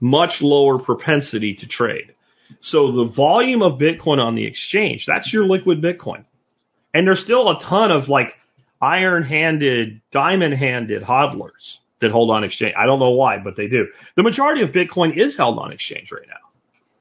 Much 0.00 0.40
lower 0.40 0.78
propensity 0.78 1.54
to 1.54 1.68
trade. 1.68 2.14
So 2.60 2.92
the 2.92 3.12
volume 3.14 3.62
of 3.62 3.78
Bitcoin 3.78 4.18
on 4.18 4.34
the 4.34 4.46
exchange, 4.46 5.04
that's 5.06 5.32
your 5.32 5.44
liquid 5.44 5.82
Bitcoin. 5.82 6.24
And 6.94 7.06
there's 7.06 7.22
still 7.22 7.50
a 7.50 7.60
ton 7.60 7.90
of 7.90 8.08
like 8.08 8.34
iron 8.80 9.22
handed, 9.22 10.00
diamond 10.12 10.54
handed 10.54 11.02
hodlers 11.02 11.78
that 12.00 12.10
hold 12.10 12.30
on 12.30 12.44
exchange. 12.44 12.74
I 12.76 12.86
don't 12.86 12.98
know 12.98 13.10
why, 13.10 13.38
but 13.38 13.56
they 13.56 13.68
do. 13.68 13.86
The 14.16 14.22
majority 14.22 14.62
of 14.62 14.70
Bitcoin 14.70 15.18
is 15.18 15.36
held 15.36 15.58
on 15.58 15.72
exchange 15.72 16.10
right 16.12 16.26
now. 16.26 16.50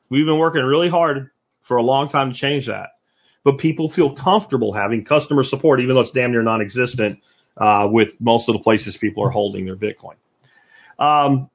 We've 0.10 0.26
been 0.26 0.38
working 0.38 0.62
really 0.62 0.90
hard 0.90 1.32
for 1.68 1.78
a 1.78 1.84
long 1.84 2.10
time 2.10 2.32
to 2.32 2.38
change 2.38 2.68
that. 2.68 2.90
But 3.44 3.58
people 3.58 3.92
feel 3.92 4.16
comfortable 4.16 4.74
having 4.74 5.04
customer 5.04 5.44
support, 5.44 5.82
even 5.82 5.96
though 5.96 6.02
it's 6.02 6.12
damn 6.12 6.32
near 6.32 6.44
non-existent 6.44 7.20
uh, 7.58 7.88
with 7.92 8.14
most 8.20 8.48
of 8.48 8.54
the 8.54 8.60
places 8.60 8.98
people 8.98 9.24
are 9.26 9.30
holding 9.30 9.66
their 9.66 9.76
Bitcoin. 9.76 10.16
Um, 10.98 11.50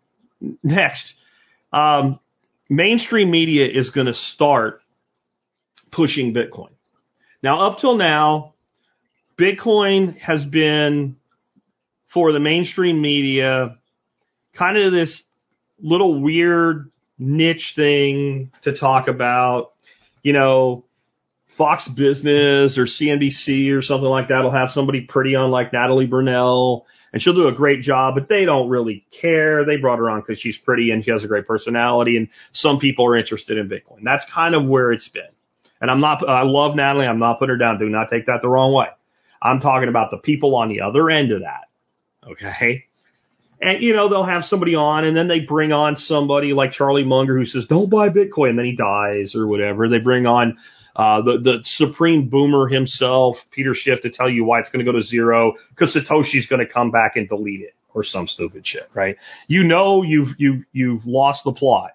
next, 0.63 1.15
um, 1.73 2.19
mainstream 2.69 3.31
media 3.31 3.67
is 3.67 3.91
going 3.91 4.07
to 4.07 4.15
start 4.15 4.83
pushing 5.91 6.35
Bitcoin. 6.35 6.71
Now, 7.43 7.67
up 7.67 7.79
till 7.79 7.97
now, 7.97 8.55
Bitcoin 9.39 10.19
has 10.19 10.45
been 10.45 11.17
for 12.19 12.33
the 12.33 12.41
mainstream 12.41 13.01
media 13.01 13.77
kind 14.53 14.77
of 14.77 14.91
this 14.91 15.23
little 15.81 16.21
weird 16.21 16.91
niche 17.17 17.75
thing 17.77 18.51
to 18.63 18.77
talk 18.77 19.07
about. 19.07 19.71
You 20.25 20.33
know, 20.33 20.85
Fox 21.57 21.89
Business 21.89 22.77
or 22.77 22.87
CNBC 22.87 23.73
or 23.73 23.83
something 23.83 24.09
like 24.09 24.31
that 24.31 24.43
will 24.43 24.51
have 24.51 24.71
somebody 24.71 25.03
pretty 25.03 25.37
on 25.37 25.53
like 25.53 25.73
Natalie 25.73 26.09
Brunell 26.09 26.83
and 27.13 27.23
she'll 27.23 27.37
do 27.37 27.47
a 27.47 27.55
great 27.55 27.83
job, 27.83 28.15
but 28.17 28.29
they 28.29 28.45
don't 28.45 28.69
really 28.69 29.07
care. 29.13 29.65
They 29.65 29.77
brought 29.77 30.01
her 30.01 30.11
on 30.11 30.21
because 30.21 30.41
she's 30.41 30.59
pretty 30.59 30.91
and 30.91 31.05
she 31.05 31.13
has 31.13 31.23
a 31.23 31.29
great 31.29 31.47
personality 31.47 32.17
and 32.17 32.31
some 32.51 32.81
people 32.81 33.07
are 33.07 33.17
interested 33.17 33.59
in 33.59 33.69
Bitcoin. 33.69 34.03
That's 34.03 34.27
kind 34.35 34.57
of 34.57 34.67
where 34.67 34.91
it's 34.91 35.09
been. 35.09 35.31
And 35.81 35.89
I'm 35.89 36.01
not, 36.01 36.29
I 36.29 36.43
love 36.43 36.75
Natalie. 36.75 37.07
I'm 37.07 37.21
not 37.21 37.39
putting 37.39 37.55
her 37.55 37.59
down. 37.59 37.79
Do 37.79 37.89
not 37.89 38.11
take 38.11 38.27
that 38.27 38.41
the 38.43 38.49
wrong 38.49 38.75
way. 38.75 38.89
I'm 39.41 39.61
talking 39.61 39.89
about 39.89 40.11
the 40.11 40.19
people 40.19 40.57
on 40.57 40.69
the 40.69 40.81
other 40.81 41.09
end 41.11 41.31
of 41.31 41.43
that. 41.43 41.68
Okay. 42.31 42.85
And, 43.61 43.83
you 43.83 43.93
know, 43.93 44.09
they'll 44.09 44.25
have 44.25 44.45
somebody 44.45 44.75
on 44.77 45.05
and 45.05 45.17
then 45.17 45.27
they 45.27 45.41
bring 45.41 45.73
on 45.73 45.97
somebody 45.97 46.53
like 46.53 46.73
Charlie 46.73 47.05
Munger 47.05 47.37
who 47.37 47.45
says, 47.45 47.67
don't 47.67 47.91
buy 47.91 48.09
Bitcoin. 48.09 48.51
And 48.51 48.59
then 48.59 48.67
he 48.67 48.77
dies 48.77 49.35
or 49.35 49.49
whatever. 49.49 49.89
They 49.89 49.99
bring 49.99 50.27
on, 50.27 50.59
uh, 50.95 51.23
the, 51.23 51.39
the 51.39 51.59
supreme 51.65 52.29
boomer 52.29 52.69
himself, 52.69 53.37
Peter 53.51 53.75
Schiff, 53.75 54.03
to 54.03 54.11
tell 54.11 54.29
you 54.29 54.45
why 54.45 54.61
it's 54.61 54.69
going 54.69 54.85
to 54.85 54.91
go 54.91 54.97
to 54.97 55.05
zero 55.05 55.55
because 55.71 55.95
Satoshi's 55.95 56.47
going 56.47 56.65
to 56.65 56.73
come 56.73 56.91
back 56.91 57.17
and 57.17 57.29
delete 57.29 57.63
it 57.63 57.75
or 57.95 58.05
some 58.05 58.29
stupid 58.29 58.67
shit, 58.67 58.89
right? 58.95 59.17
You 59.47 59.65
know, 59.65 60.03
you've, 60.03 60.29
you've, 60.39 60.65
you've 60.73 61.07
lost 61.07 61.45
the 61.45 61.53
plot. 61.53 61.93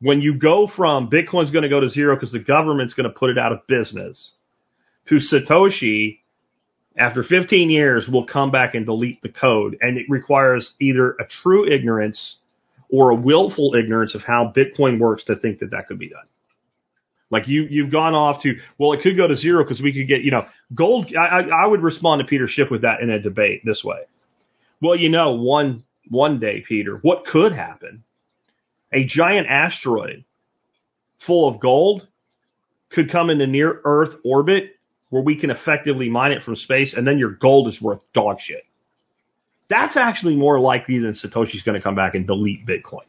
When 0.00 0.20
you 0.20 0.38
go 0.38 0.66
from 0.66 1.10
Bitcoin's 1.10 1.50
going 1.50 1.62
to 1.62 1.68
go 1.68 1.80
to 1.80 1.88
zero 1.88 2.16
because 2.16 2.32
the 2.32 2.38
government's 2.38 2.94
going 2.94 3.08
to 3.08 3.16
put 3.16 3.30
it 3.30 3.38
out 3.38 3.52
of 3.52 3.66
business 3.66 4.32
to 5.08 5.16
Satoshi 5.16 6.20
after 6.96 7.22
15 7.22 7.70
years 7.70 8.08
we'll 8.08 8.26
come 8.26 8.50
back 8.50 8.74
and 8.74 8.86
delete 8.86 9.22
the 9.22 9.28
code. 9.28 9.76
And 9.80 9.98
it 9.98 10.06
requires 10.08 10.74
either 10.80 11.12
a 11.12 11.26
true 11.26 11.70
ignorance 11.70 12.36
or 12.90 13.10
a 13.10 13.14
willful 13.14 13.74
ignorance 13.74 14.14
of 14.14 14.22
how 14.22 14.52
Bitcoin 14.56 14.98
works 14.98 15.24
to 15.24 15.36
think 15.36 15.60
that 15.60 15.72
that 15.72 15.88
could 15.88 15.98
be 15.98 16.08
done. 16.08 16.24
Like 17.30 17.48
you, 17.48 17.66
you've 17.68 17.90
gone 17.90 18.14
off 18.14 18.42
to, 18.42 18.54
well, 18.78 18.92
it 18.92 19.02
could 19.02 19.16
go 19.16 19.26
to 19.26 19.34
zero 19.34 19.64
because 19.64 19.82
we 19.82 19.92
could 19.92 20.06
get, 20.06 20.22
you 20.22 20.30
know, 20.30 20.46
gold. 20.74 21.12
I, 21.16 21.40
I 21.40 21.66
would 21.66 21.82
respond 21.82 22.20
to 22.20 22.26
Peter 22.26 22.46
Schiff 22.46 22.70
with 22.70 22.82
that 22.82 23.00
in 23.00 23.10
a 23.10 23.20
debate 23.20 23.62
this 23.64 23.82
way. 23.82 24.02
Well, 24.80 24.94
you 24.94 25.08
know, 25.08 25.32
one, 25.32 25.82
one 26.08 26.38
day, 26.38 26.62
Peter, 26.66 26.98
what 27.02 27.26
could 27.26 27.52
happen? 27.52 28.04
A 28.92 29.04
giant 29.04 29.48
asteroid 29.48 30.24
full 31.18 31.48
of 31.48 31.58
gold 31.58 32.06
could 32.90 33.10
come 33.10 33.30
into 33.30 33.48
near 33.48 33.80
Earth 33.84 34.14
orbit 34.24 34.75
where 35.10 35.22
we 35.22 35.36
can 35.38 35.50
effectively 35.50 36.08
mine 36.08 36.32
it 36.32 36.42
from 36.42 36.56
space, 36.56 36.94
and 36.94 37.06
then 37.06 37.18
your 37.18 37.30
gold 37.30 37.68
is 37.68 37.80
worth 37.80 38.00
dog 38.12 38.40
shit. 38.40 38.64
That's 39.68 39.96
actually 39.96 40.36
more 40.36 40.60
likely 40.60 40.98
than 40.98 41.12
Satoshi's 41.12 41.62
going 41.62 41.76
to 41.76 41.82
come 41.82 41.94
back 41.94 42.14
and 42.14 42.26
delete 42.26 42.66
Bitcoin. 42.66 43.04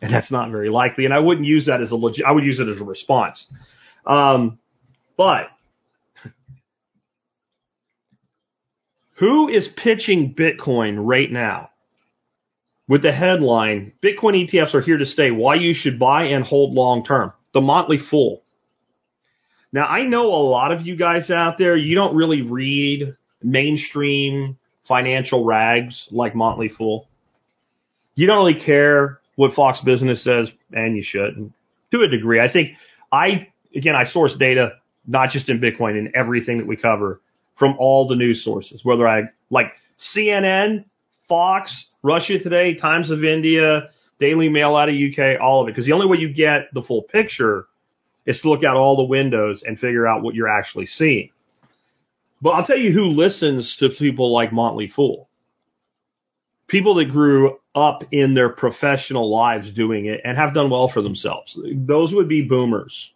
And 0.00 0.12
that's 0.12 0.30
not 0.30 0.50
very 0.50 0.70
likely. 0.70 1.04
And 1.04 1.12
I 1.12 1.18
wouldn't 1.18 1.46
use 1.46 1.66
that 1.66 1.80
as 1.80 1.90
a 1.90 1.96
legit, 1.96 2.24
I 2.24 2.32
would 2.32 2.44
use 2.44 2.60
it 2.60 2.68
as 2.68 2.80
a 2.80 2.84
response. 2.84 3.46
Um, 4.06 4.58
but 5.16 5.48
who 9.16 9.48
is 9.48 9.68
pitching 9.68 10.34
Bitcoin 10.34 10.96
right 10.98 11.30
now 11.30 11.70
with 12.86 13.02
the 13.02 13.12
headline, 13.12 13.92
Bitcoin 14.02 14.48
ETFs 14.48 14.74
are 14.74 14.80
here 14.80 14.98
to 14.98 15.06
stay, 15.06 15.30
why 15.30 15.56
you 15.56 15.74
should 15.74 15.98
buy 15.98 16.26
and 16.26 16.44
hold 16.44 16.72
long 16.74 17.04
term? 17.04 17.32
The 17.52 17.60
Motley 17.60 17.98
Fool. 17.98 18.42
Now, 19.72 19.86
I 19.86 20.04
know 20.04 20.26
a 20.26 20.42
lot 20.42 20.72
of 20.72 20.86
you 20.86 20.96
guys 20.96 21.30
out 21.30 21.58
there, 21.58 21.76
you 21.76 21.94
don't 21.94 22.16
really 22.16 22.42
read 22.42 23.16
mainstream 23.42 24.58
financial 24.86 25.44
rags 25.44 26.08
like 26.10 26.34
Motley 26.34 26.68
Fool. 26.68 27.06
You 28.14 28.26
don't 28.26 28.38
really 28.38 28.60
care 28.60 29.20
what 29.36 29.52
Fox 29.54 29.80
Business 29.80 30.24
says, 30.24 30.50
and 30.72 30.96
you 30.96 31.02
should 31.02 31.52
to 31.92 32.02
a 32.02 32.08
degree. 32.08 32.40
I 32.40 32.50
think 32.50 32.70
I, 33.12 33.48
again, 33.74 33.94
I 33.94 34.04
source 34.04 34.36
data, 34.36 34.72
not 35.06 35.30
just 35.30 35.48
in 35.48 35.60
Bitcoin, 35.60 35.98
in 35.98 36.12
everything 36.14 36.58
that 36.58 36.66
we 36.66 36.76
cover 36.76 37.20
from 37.56 37.76
all 37.78 38.08
the 38.08 38.16
news 38.16 38.44
sources, 38.44 38.84
whether 38.84 39.06
I 39.06 39.22
like 39.50 39.72
CNN, 39.98 40.84
Fox, 41.28 41.86
Russia 42.02 42.38
Today, 42.38 42.74
Times 42.74 43.10
of 43.10 43.24
India, 43.24 43.90
Daily 44.18 44.48
Mail 44.48 44.74
out 44.74 44.88
of 44.88 44.94
UK, 44.94 45.40
all 45.40 45.62
of 45.62 45.68
it. 45.68 45.72
Because 45.72 45.86
the 45.86 45.92
only 45.92 46.06
way 46.06 46.18
you 46.18 46.32
get 46.32 46.72
the 46.72 46.82
full 46.82 47.02
picture 47.02 47.66
is 48.28 48.42
to 48.42 48.50
look 48.50 48.62
out 48.62 48.76
all 48.76 48.94
the 48.94 49.02
windows 49.04 49.64
and 49.66 49.80
figure 49.80 50.06
out 50.06 50.22
what 50.22 50.34
you're 50.34 50.50
actually 50.50 50.84
seeing. 50.84 51.30
But 52.42 52.50
I'll 52.50 52.66
tell 52.66 52.78
you 52.78 52.92
who 52.92 53.06
listens 53.06 53.78
to 53.78 53.88
people 53.88 54.32
like 54.32 54.52
Motley 54.52 54.86
Fool. 54.86 55.30
People 56.68 56.96
that 56.96 57.10
grew 57.10 57.58
up 57.74 58.04
in 58.12 58.34
their 58.34 58.50
professional 58.50 59.30
lives 59.30 59.72
doing 59.72 60.04
it 60.04 60.20
and 60.24 60.36
have 60.36 60.52
done 60.52 60.68
well 60.68 60.90
for 60.90 61.00
themselves. 61.00 61.58
Those 61.74 62.12
would 62.12 62.28
be 62.28 62.42
boomers. 62.42 63.12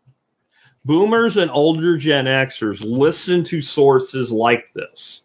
Boomers 0.86 1.36
and 1.36 1.50
older 1.50 1.98
Gen 1.98 2.24
Xers 2.24 2.78
listen 2.80 3.44
to 3.50 3.60
sources 3.60 4.30
like 4.30 4.64
this. 4.74 5.20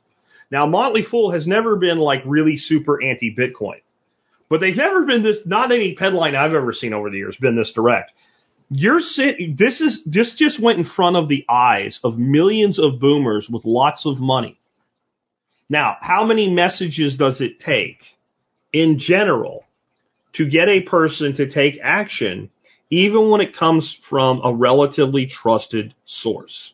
Now, 0.52 0.66
Motley 0.66 1.02
Fool 1.02 1.32
has 1.32 1.48
never 1.48 1.78
been 1.78 1.98
like 1.98 2.22
really 2.26 2.58
super 2.58 3.02
anti 3.02 3.34
Bitcoin, 3.34 3.82
but 4.50 4.60
they've 4.60 4.76
never 4.76 5.06
been 5.06 5.24
this, 5.24 5.40
not 5.46 5.72
any 5.72 5.96
headline 5.98 6.36
I've 6.36 6.54
ever 6.54 6.74
seen 6.74 6.94
over 6.94 7.10
the 7.10 7.18
years 7.18 7.38
been 7.38 7.56
this 7.56 7.72
direct. 7.72 8.12
You're 8.70 9.00
sitting, 9.00 9.56
this 9.58 9.80
is, 9.80 10.04
this 10.06 10.36
just 10.36 10.62
went 10.62 10.80
in 10.80 10.86
front 10.86 11.16
of 11.16 11.30
the 11.30 11.46
eyes 11.48 12.00
of 12.04 12.18
millions 12.18 12.80
of 12.80 13.00
boomers 13.00 13.50
with 13.50 13.64
lots 13.64 14.06
of 14.06 14.20
money. 14.20 14.60
Now, 15.70 15.98
how 16.02 16.26
many 16.26 16.50
messages 16.52 17.18
does 17.18 17.40
it 17.42 17.60
take 17.60 18.00
in 18.74 19.00
general 19.00 19.66
to 20.34 20.50
get 20.50 20.68
a 20.68 20.82
person 20.82 21.36
to 21.36 21.50
take 21.50 21.80
action, 21.82 22.50
even 22.90 23.30
when 23.30 23.42
it 23.42 23.56
comes 23.56 23.98
from 24.10 24.42
a 24.44 24.54
relatively 24.54 25.28
trusted 25.28 25.94
source? 26.06 26.74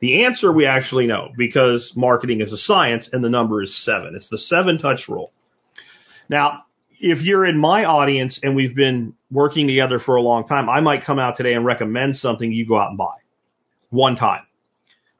The 0.00 0.24
answer 0.24 0.50
we 0.50 0.66
actually 0.66 1.06
know 1.06 1.30
because 1.36 1.92
marketing 1.94 2.40
is 2.40 2.52
a 2.52 2.58
science 2.58 3.08
and 3.12 3.22
the 3.22 3.30
number 3.30 3.62
is 3.62 3.84
seven. 3.84 4.14
It's 4.16 4.28
the 4.28 4.38
seven 4.38 4.78
touch 4.78 5.08
rule. 5.08 5.30
Now, 6.28 6.64
if 6.98 7.20
you're 7.20 7.46
in 7.46 7.58
my 7.58 7.84
audience 7.84 8.40
and 8.42 8.56
we've 8.56 8.74
been 8.74 9.14
working 9.32 9.66
together 9.66 9.98
for 9.98 10.16
a 10.16 10.22
long 10.22 10.46
time, 10.46 10.68
I 10.68 10.80
might 10.80 11.04
come 11.04 11.18
out 11.18 11.36
today 11.36 11.54
and 11.54 11.64
recommend 11.64 12.16
something 12.16 12.52
you 12.52 12.68
go 12.68 12.78
out 12.78 12.90
and 12.90 12.98
buy 12.98 13.16
one 13.90 14.14
time. 14.14 14.42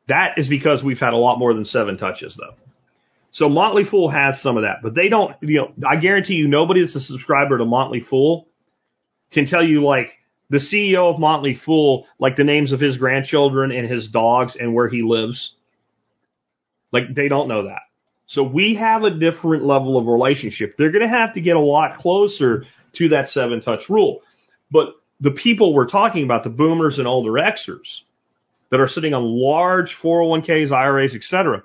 That 0.08 0.38
is 0.38 0.48
because 0.48 0.82
we've 0.82 0.98
had 0.98 1.14
a 1.14 1.18
lot 1.18 1.38
more 1.38 1.54
than 1.54 1.64
seven 1.64 1.96
touches 1.96 2.36
though. 2.36 2.54
So 3.30 3.48
Motley 3.48 3.84
Fool 3.84 4.10
has 4.10 4.42
some 4.42 4.58
of 4.58 4.64
that, 4.64 4.82
but 4.82 4.94
they 4.94 5.08
don't, 5.08 5.34
you 5.40 5.56
know, 5.58 5.88
I 5.88 5.96
guarantee 5.96 6.34
you 6.34 6.48
nobody 6.48 6.82
that's 6.82 6.94
a 6.94 7.00
subscriber 7.00 7.56
to 7.58 7.64
Motley 7.64 8.00
Fool 8.00 8.46
can 9.32 9.46
tell 9.46 9.64
you 9.66 9.82
like 9.82 10.10
the 10.50 10.58
CEO 10.58 11.12
of 11.12 11.18
Motley 11.18 11.54
Fool, 11.54 12.06
like 12.18 12.36
the 12.36 12.44
names 12.44 12.72
of 12.72 12.80
his 12.80 12.98
grandchildren 12.98 13.72
and 13.72 13.90
his 13.90 14.08
dogs 14.08 14.54
and 14.54 14.74
where 14.74 14.88
he 14.88 15.00
lives. 15.02 15.54
Like 16.92 17.14
they 17.14 17.28
don't 17.28 17.48
know 17.48 17.64
that. 17.68 17.80
So 18.26 18.42
we 18.42 18.74
have 18.74 19.02
a 19.02 19.10
different 19.10 19.64
level 19.64 19.96
of 19.96 20.06
relationship. 20.06 20.76
They're 20.76 20.92
going 20.92 21.02
to 21.02 21.08
have 21.08 21.34
to 21.34 21.40
get 21.40 21.56
a 21.56 21.60
lot 21.60 21.98
closer 21.98 22.66
to 22.94 23.08
that 23.10 23.28
seven 23.28 23.62
touch 23.62 23.88
rule. 23.88 24.22
But 24.70 24.94
the 25.20 25.30
people 25.30 25.74
we're 25.74 25.88
talking 25.88 26.24
about, 26.24 26.44
the 26.44 26.50
boomers 26.50 26.98
and 26.98 27.06
older 27.06 27.32
Xers 27.32 28.00
that 28.70 28.80
are 28.80 28.88
sitting 28.88 29.14
on 29.14 29.22
large 29.22 29.96
401ks, 30.02 30.72
IRAs, 30.72 31.14
etc., 31.14 31.62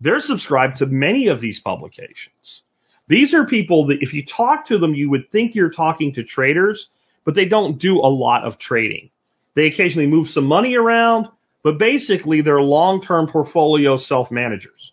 they're 0.00 0.20
subscribed 0.20 0.78
to 0.78 0.86
many 0.86 1.28
of 1.28 1.40
these 1.40 1.60
publications. 1.60 2.62
These 3.08 3.34
are 3.34 3.46
people 3.46 3.86
that 3.88 3.98
if 4.00 4.14
you 4.14 4.24
talk 4.24 4.66
to 4.66 4.78
them, 4.78 4.94
you 4.94 5.10
would 5.10 5.30
think 5.30 5.54
you're 5.54 5.70
talking 5.70 6.14
to 6.14 6.24
traders, 6.24 6.88
but 7.24 7.34
they 7.34 7.44
don't 7.44 7.78
do 7.78 7.96
a 7.96 8.08
lot 8.08 8.44
of 8.44 8.58
trading. 8.58 9.10
They 9.54 9.66
occasionally 9.66 10.06
move 10.06 10.28
some 10.28 10.44
money 10.44 10.76
around, 10.76 11.26
but 11.62 11.78
basically 11.78 12.40
they're 12.40 12.60
long-term 12.60 13.28
portfolio 13.28 13.96
self-managers. 13.96 14.92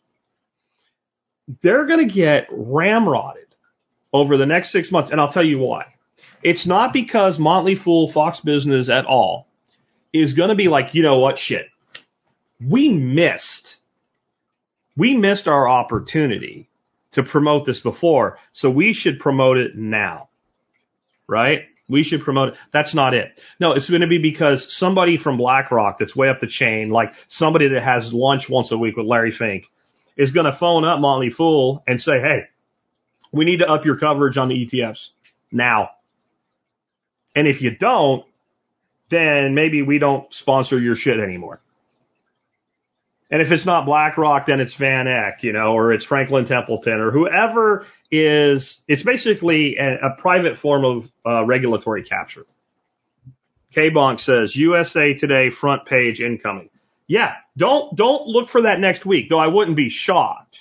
They're 1.62 1.86
going 1.86 2.08
to 2.08 2.14
get 2.14 2.50
ramrodded 2.50 3.47
over 4.14 4.38
the 4.38 4.45
next 4.45 4.72
six 4.72 4.91
months, 4.91 5.12
and 5.12 5.20
I'll 5.20 5.32
tell 5.32 5.45
you 5.45 5.60
why. 5.60 5.86
It's 6.43 6.68
not 6.68 6.93
because 6.93 7.39
Motley 7.39 7.76
Fool, 7.76 8.12
Fox 8.12 8.39
Business 8.41 8.89
at 8.89 9.05
all 9.05 9.47
is 10.14 10.34
going 10.34 10.49
to 10.49 10.55
be 10.55 10.68
like, 10.68 10.93
you 10.93 11.03
know 11.03 11.20
what, 11.20 11.38
shit. 11.38 11.68
We 12.60 12.89
missed 12.89 13.78
we 14.97 15.16
missed 15.16 15.47
our 15.47 15.70
opportunity 15.70 16.70
to 17.14 17.24
promote 17.24 17.66
this 17.66 17.80
before, 17.80 18.39
so 18.51 18.70
we 18.70 18.93
should 18.93 19.20
promote 19.20 19.58
it 19.58 19.78
now. 19.78 20.30
Right? 21.28 21.62
We 21.88 22.03
should 22.03 22.22
promote 22.22 22.49
it. 22.49 22.55
That's 22.74 22.93
not 22.93 23.14
it. 23.14 23.39
No, 23.60 23.74
it's 23.74 23.89
going 23.89 24.01
to 24.01 24.08
be 24.08 24.18
because 24.18 24.66
somebody 24.70 25.18
from 25.18 25.38
BlackRock 25.38 25.99
that's 25.99 26.16
way 26.16 26.30
up 26.30 26.41
the 26.41 26.47
chain, 26.47 26.89
like 26.89 27.12
somebody 27.30 27.70
that 27.70 27.84
has 27.84 28.12
lunch 28.12 28.49
once 28.49 28.72
a 28.72 28.78
week 28.78 28.97
with 28.97 29.05
Larry 29.05 29.32
Fink, 29.32 29.66
is 30.18 30.32
going 30.32 30.51
to 30.51 30.58
phone 30.58 30.84
up 30.84 30.99
Motley 30.99 31.30
Fool 31.30 31.84
and 31.88 32.01
say, 32.01 32.20
hey, 32.20 32.45
we 33.32 33.46
need 33.46 33.60
to 33.60 33.68
up 33.68 33.86
your 33.86 33.98
coverage 33.98 34.38
on 34.38 34.50
the 34.50 34.56
ETFs 34.56 35.08
now. 35.52 35.92
And 37.36 37.48
if 37.48 37.62
you 37.62 37.72
don't, 37.72 38.26
then 39.10 39.54
maybe 39.54 39.82
we 39.82 40.00
don't 40.00 40.34
sponsor 40.34 40.80
your 40.80 40.96
shit 40.96 41.20
anymore. 41.20 41.62
And 43.30 43.42
if 43.42 43.52
it's 43.52 43.66
not 43.66 43.86
BlackRock, 43.86 44.46
then 44.48 44.62
it's 44.62 44.76
Van 44.76 45.08
Eck, 45.08 45.44
you 45.44 45.52
know, 45.52 45.74
or 45.74 45.92
it's 45.92 46.06
Franklin 46.06 46.46
Templeton 46.46 46.94
or 46.94 47.12
whoever 47.12 47.86
is, 48.10 48.80
it's 48.88 49.04
basically 49.04 49.76
a, 49.78 50.08
a 50.08 50.22
private 50.22 50.58
form 50.58 50.86
of 50.86 51.04
uh, 51.26 51.46
regulatory 51.46 52.04
capture. 52.04 52.46
K-Bonk 53.74 54.20
says 54.22 54.56
USA 54.56 55.14
Today 55.14 55.50
front 55.50 55.86
page 55.86 56.22
incoming. 56.22 56.70
Yeah, 57.06 57.34
don't, 57.58 57.96
don't 57.96 58.28
look 58.28 58.50
for 58.50 58.64
that 58.64 58.80
next 58.80 59.06
week, 59.06 59.30
though 59.30 59.40
I 59.40 59.48
wouldn't 59.48 59.78
be 59.78 59.90
shocked. 59.90 60.58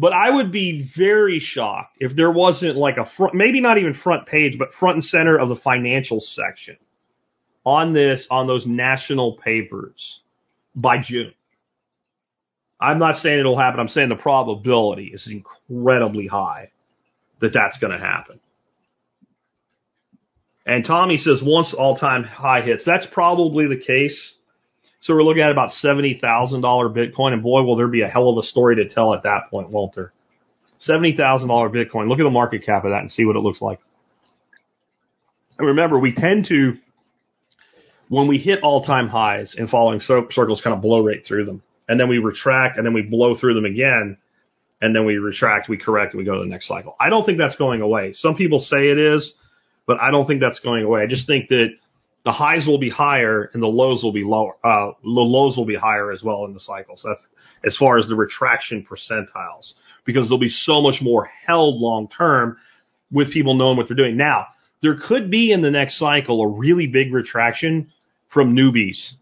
But 0.00 0.14
I 0.14 0.30
would 0.30 0.50
be 0.50 0.90
very 0.96 1.40
shocked 1.40 1.98
if 2.00 2.16
there 2.16 2.30
wasn't 2.30 2.78
like 2.78 2.96
a 2.96 3.04
front, 3.04 3.34
maybe 3.34 3.60
not 3.60 3.76
even 3.76 3.92
front 3.92 4.26
page, 4.26 4.56
but 4.58 4.72
front 4.72 4.94
and 4.94 5.04
center 5.04 5.38
of 5.38 5.50
the 5.50 5.56
financial 5.56 6.20
section 6.20 6.78
on 7.66 7.92
this, 7.92 8.26
on 8.30 8.46
those 8.46 8.66
national 8.66 9.36
papers 9.36 10.20
by 10.74 11.02
June. 11.02 11.34
I'm 12.80 12.98
not 12.98 13.16
saying 13.16 13.40
it'll 13.40 13.58
happen. 13.58 13.78
I'm 13.78 13.88
saying 13.88 14.08
the 14.08 14.16
probability 14.16 15.10
is 15.12 15.28
incredibly 15.30 16.26
high 16.26 16.70
that 17.42 17.52
that's 17.52 17.76
going 17.76 17.92
to 17.92 17.98
happen. 17.98 18.40
And 20.64 20.82
Tommy 20.82 21.18
says 21.18 21.42
once 21.44 21.74
all 21.74 21.98
time 21.98 22.24
high 22.24 22.62
hits, 22.62 22.86
that's 22.86 23.04
probably 23.04 23.66
the 23.66 23.76
case. 23.76 24.34
So 25.00 25.14
we're 25.14 25.22
looking 25.22 25.42
at 25.42 25.50
about 25.50 25.70
$70,000 25.70 26.20
Bitcoin 26.20 27.32
and 27.32 27.42
boy, 27.42 27.62
will 27.62 27.76
there 27.76 27.88
be 27.88 28.02
a 28.02 28.08
hell 28.08 28.28
of 28.28 28.38
a 28.38 28.46
story 28.46 28.76
to 28.76 28.88
tell 28.88 29.14
at 29.14 29.22
that 29.22 29.50
point, 29.50 29.70
Walter. 29.70 30.12
$70,000 30.86 31.16
Bitcoin. 31.46 32.08
Look 32.08 32.20
at 32.20 32.24
the 32.24 32.30
market 32.30 32.64
cap 32.64 32.84
of 32.84 32.90
that 32.90 33.00
and 33.00 33.10
see 33.10 33.24
what 33.24 33.36
it 33.36 33.40
looks 33.40 33.62
like. 33.62 33.80
And 35.58 35.68
remember, 35.68 35.98
we 35.98 36.14
tend 36.14 36.46
to, 36.46 36.74
when 38.08 38.28
we 38.28 38.38
hit 38.38 38.60
all 38.62 38.84
time 38.84 39.08
highs 39.08 39.54
and 39.54 39.68
following 39.68 40.00
circles, 40.00 40.60
kind 40.62 40.74
of 40.74 40.82
blow 40.82 41.04
right 41.04 41.24
through 41.24 41.46
them 41.46 41.62
and 41.90 41.98
then 41.98 42.08
we 42.08 42.18
retract 42.18 42.76
and 42.76 42.86
then 42.86 42.94
we 42.94 43.02
blow 43.02 43.34
through 43.34 43.54
them 43.54 43.64
again 43.64 44.16
and 44.80 44.94
then 44.94 45.04
we 45.04 45.18
retract, 45.18 45.68
we 45.68 45.76
correct, 45.76 46.14
and 46.14 46.18
we 46.18 46.24
go 46.24 46.34
to 46.34 46.40
the 46.40 46.46
next 46.46 46.68
cycle. 46.68 46.96
I 46.98 47.10
don't 47.10 47.26
think 47.26 47.36
that's 47.36 47.56
going 47.56 47.82
away. 47.82 48.14
Some 48.14 48.36
people 48.36 48.60
say 48.60 48.90
it 48.90 48.98
is, 48.98 49.34
but 49.86 50.00
I 50.00 50.10
don't 50.10 50.24
think 50.24 50.40
that's 50.40 50.60
going 50.60 50.84
away. 50.84 51.02
I 51.02 51.06
just 51.06 51.26
think 51.26 51.48
that 51.48 51.70
the 52.24 52.32
highs 52.32 52.66
will 52.66 52.78
be 52.78 52.90
higher 52.90 53.50
and 53.52 53.62
the 53.62 53.66
lows 53.66 54.02
will 54.02 54.12
be 54.12 54.24
lower. 54.24 54.54
Uh, 54.62 54.92
the 55.02 55.08
lows 55.08 55.56
will 55.56 55.64
be 55.64 55.76
higher 55.76 56.12
as 56.12 56.22
well 56.22 56.44
in 56.44 56.52
the 56.52 56.60
cycles. 56.60 57.04
That's 57.06 57.24
as 57.64 57.76
far 57.76 57.98
as 57.98 58.08
the 58.08 58.14
retraction 58.14 58.86
percentiles 58.88 59.74
because 60.04 60.28
there'll 60.28 60.38
be 60.38 60.48
so 60.48 60.82
much 60.82 61.00
more 61.00 61.30
held 61.46 61.76
long 61.76 62.08
term 62.08 62.58
with 63.10 63.32
people 63.32 63.54
knowing 63.54 63.76
what 63.76 63.88
they're 63.88 63.96
doing. 63.96 64.16
Now, 64.16 64.46
there 64.82 64.96
could 64.96 65.30
be 65.30 65.52
in 65.52 65.62
the 65.62 65.70
next 65.70 65.98
cycle 65.98 66.42
a 66.42 66.48
really 66.48 66.86
big 66.86 67.12
retraction 67.12 67.92
from 68.28 68.54
newbies 68.54 69.14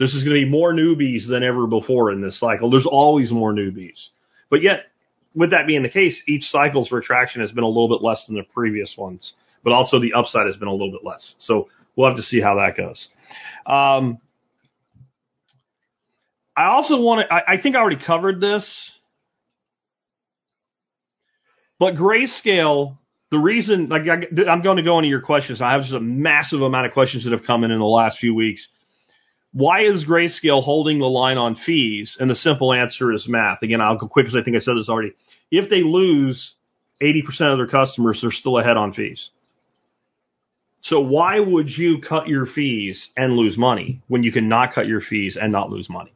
this 0.00 0.14
is 0.14 0.24
going 0.24 0.40
to 0.40 0.46
be 0.46 0.50
more 0.50 0.72
newbies 0.72 1.28
than 1.28 1.44
ever 1.44 1.66
before 1.66 2.10
in 2.10 2.22
this 2.22 2.40
cycle. 2.40 2.70
There's 2.70 2.86
always 2.86 3.30
more 3.30 3.52
newbies. 3.52 4.08
But 4.48 4.62
yet, 4.62 4.86
with 5.34 5.50
that 5.50 5.66
being 5.66 5.82
the 5.82 5.90
case, 5.90 6.22
each 6.26 6.44
cycle's 6.44 6.90
retraction 6.90 7.42
has 7.42 7.52
been 7.52 7.64
a 7.64 7.68
little 7.68 7.88
bit 7.88 8.02
less 8.02 8.24
than 8.26 8.34
the 8.34 8.42
previous 8.42 8.96
ones, 8.96 9.34
but 9.62 9.74
also 9.74 10.00
the 10.00 10.14
upside 10.14 10.46
has 10.46 10.56
been 10.56 10.68
a 10.68 10.72
little 10.72 10.90
bit 10.90 11.04
less. 11.04 11.34
So 11.38 11.68
we'll 12.00 12.10
have 12.10 12.16
to 12.16 12.22
see 12.22 12.40
how 12.40 12.56
that 12.56 12.76
goes. 12.76 13.08
Um, 13.66 14.18
I 16.56 16.66
also 16.66 17.00
want 17.00 17.26
to, 17.26 17.32
I, 17.32 17.54
I 17.54 17.60
think 17.60 17.76
I 17.76 17.80
already 17.80 18.02
covered 18.04 18.40
this, 18.40 18.92
but 21.78 21.94
grayscale, 21.94 22.98
the 23.30 23.38
reason, 23.38 23.88
like 23.88 24.02
I, 24.02 24.50
I'm 24.50 24.62
going 24.62 24.78
to 24.78 24.82
go 24.82 24.98
into 24.98 25.08
your 25.08 25.20
questions. 25.20 25.62
I 25.62 25.72
have 25.72 25.82
just 25.82 25.94
a 25.94 26.00
massive 26.00 26.62
amount 26.62 26.86
of 26.86 26.92
questions 26.92 27.24
that 27.24 27.32
have 27.32 27.44
come 27.44 27.64
in 27.64 27.70
in 27.70 27.78
the 27.78 27.84
last 27.84 28.18
few 28.18 28.34
weeks 28.34 28.66
why 29.52 29.82
is 29.82 30.04
Grayscale 30.04 30.62
holding 30.62 30.98
the 30.98 31.06
line 31.06 31.36
on 31.36 31.56
fees? 31.56 32.16
And 32.20 32.30
the 32.30 32.36
simple 32.36 32.72
answer 32.72 33.12
is 33.12 33.28
math. 33.28 33.62
Again, 33.62 33.80
I'll 33.80 33.98
go 33.98 34.06
quick 34.06 34.26
because 34.26 34.38
I 34.40 34.44
think 34.44 34.56
I 34.56 34.60
said 34.60 34.74
this 34.76 34.88
already. 34.88 35.12
If 35.50 35.68
they 35.68 35.82
lose 35.82 36.54
80% 37.02 37.52
of 37.52 37.58
their 37.58 37.66
customers, 37.66 38.20
they're 38.20 38.30
still 38.30 38.58
ahead 38.58 38.76
on 38.76 38.92
fees. 38.92 39.30
So 40.82 41.00
why 41.00 41.40
would 41.40 41.70
you 41.70 42.00
cut 42.00 42.28
your 42.28 42.46
fees 42.46 43.10
and 43.16 43.34
lose 43.34 43.58
money 43.58 44.02
when 44.08 44.22
you 44.22 44.32
can 44.32 44.48
not 44.48 44.72
cut 44.74 44.86
your 44.86 45.00
fees 45.00 45.36
and 45.40 45.52
not 45.52 45.70
lose 45.70 45.90
money? 45.90 46.12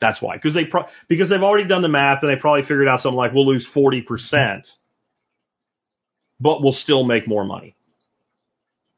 That's 0.00 0.22
why. 0.22 0.36
Because 0.36 0.54
they 0.54 0.64
pro- 0.64 0.86
because 1.08 1.30
they've 1.30 1.42
already 1.42 1.68
done 1.68 1.82
the 1.82 1.88
math 1.88 2.22
and 2.22 2.30
they 2.30 2.40
probably 2.40 2.62
figured 2.62 2.88
out 2.88 3.00
something 3.00 3.16
like 3.16 3.32
we'll 3.32 3.46
lose 3.46 3.66
40%, 3.74 4.70
but 6.40 6.62
we'll 6.62 6.72
still 6.72 7.04
make 7.04 7.26
more 7.26 7.44
money. 7.44 7.74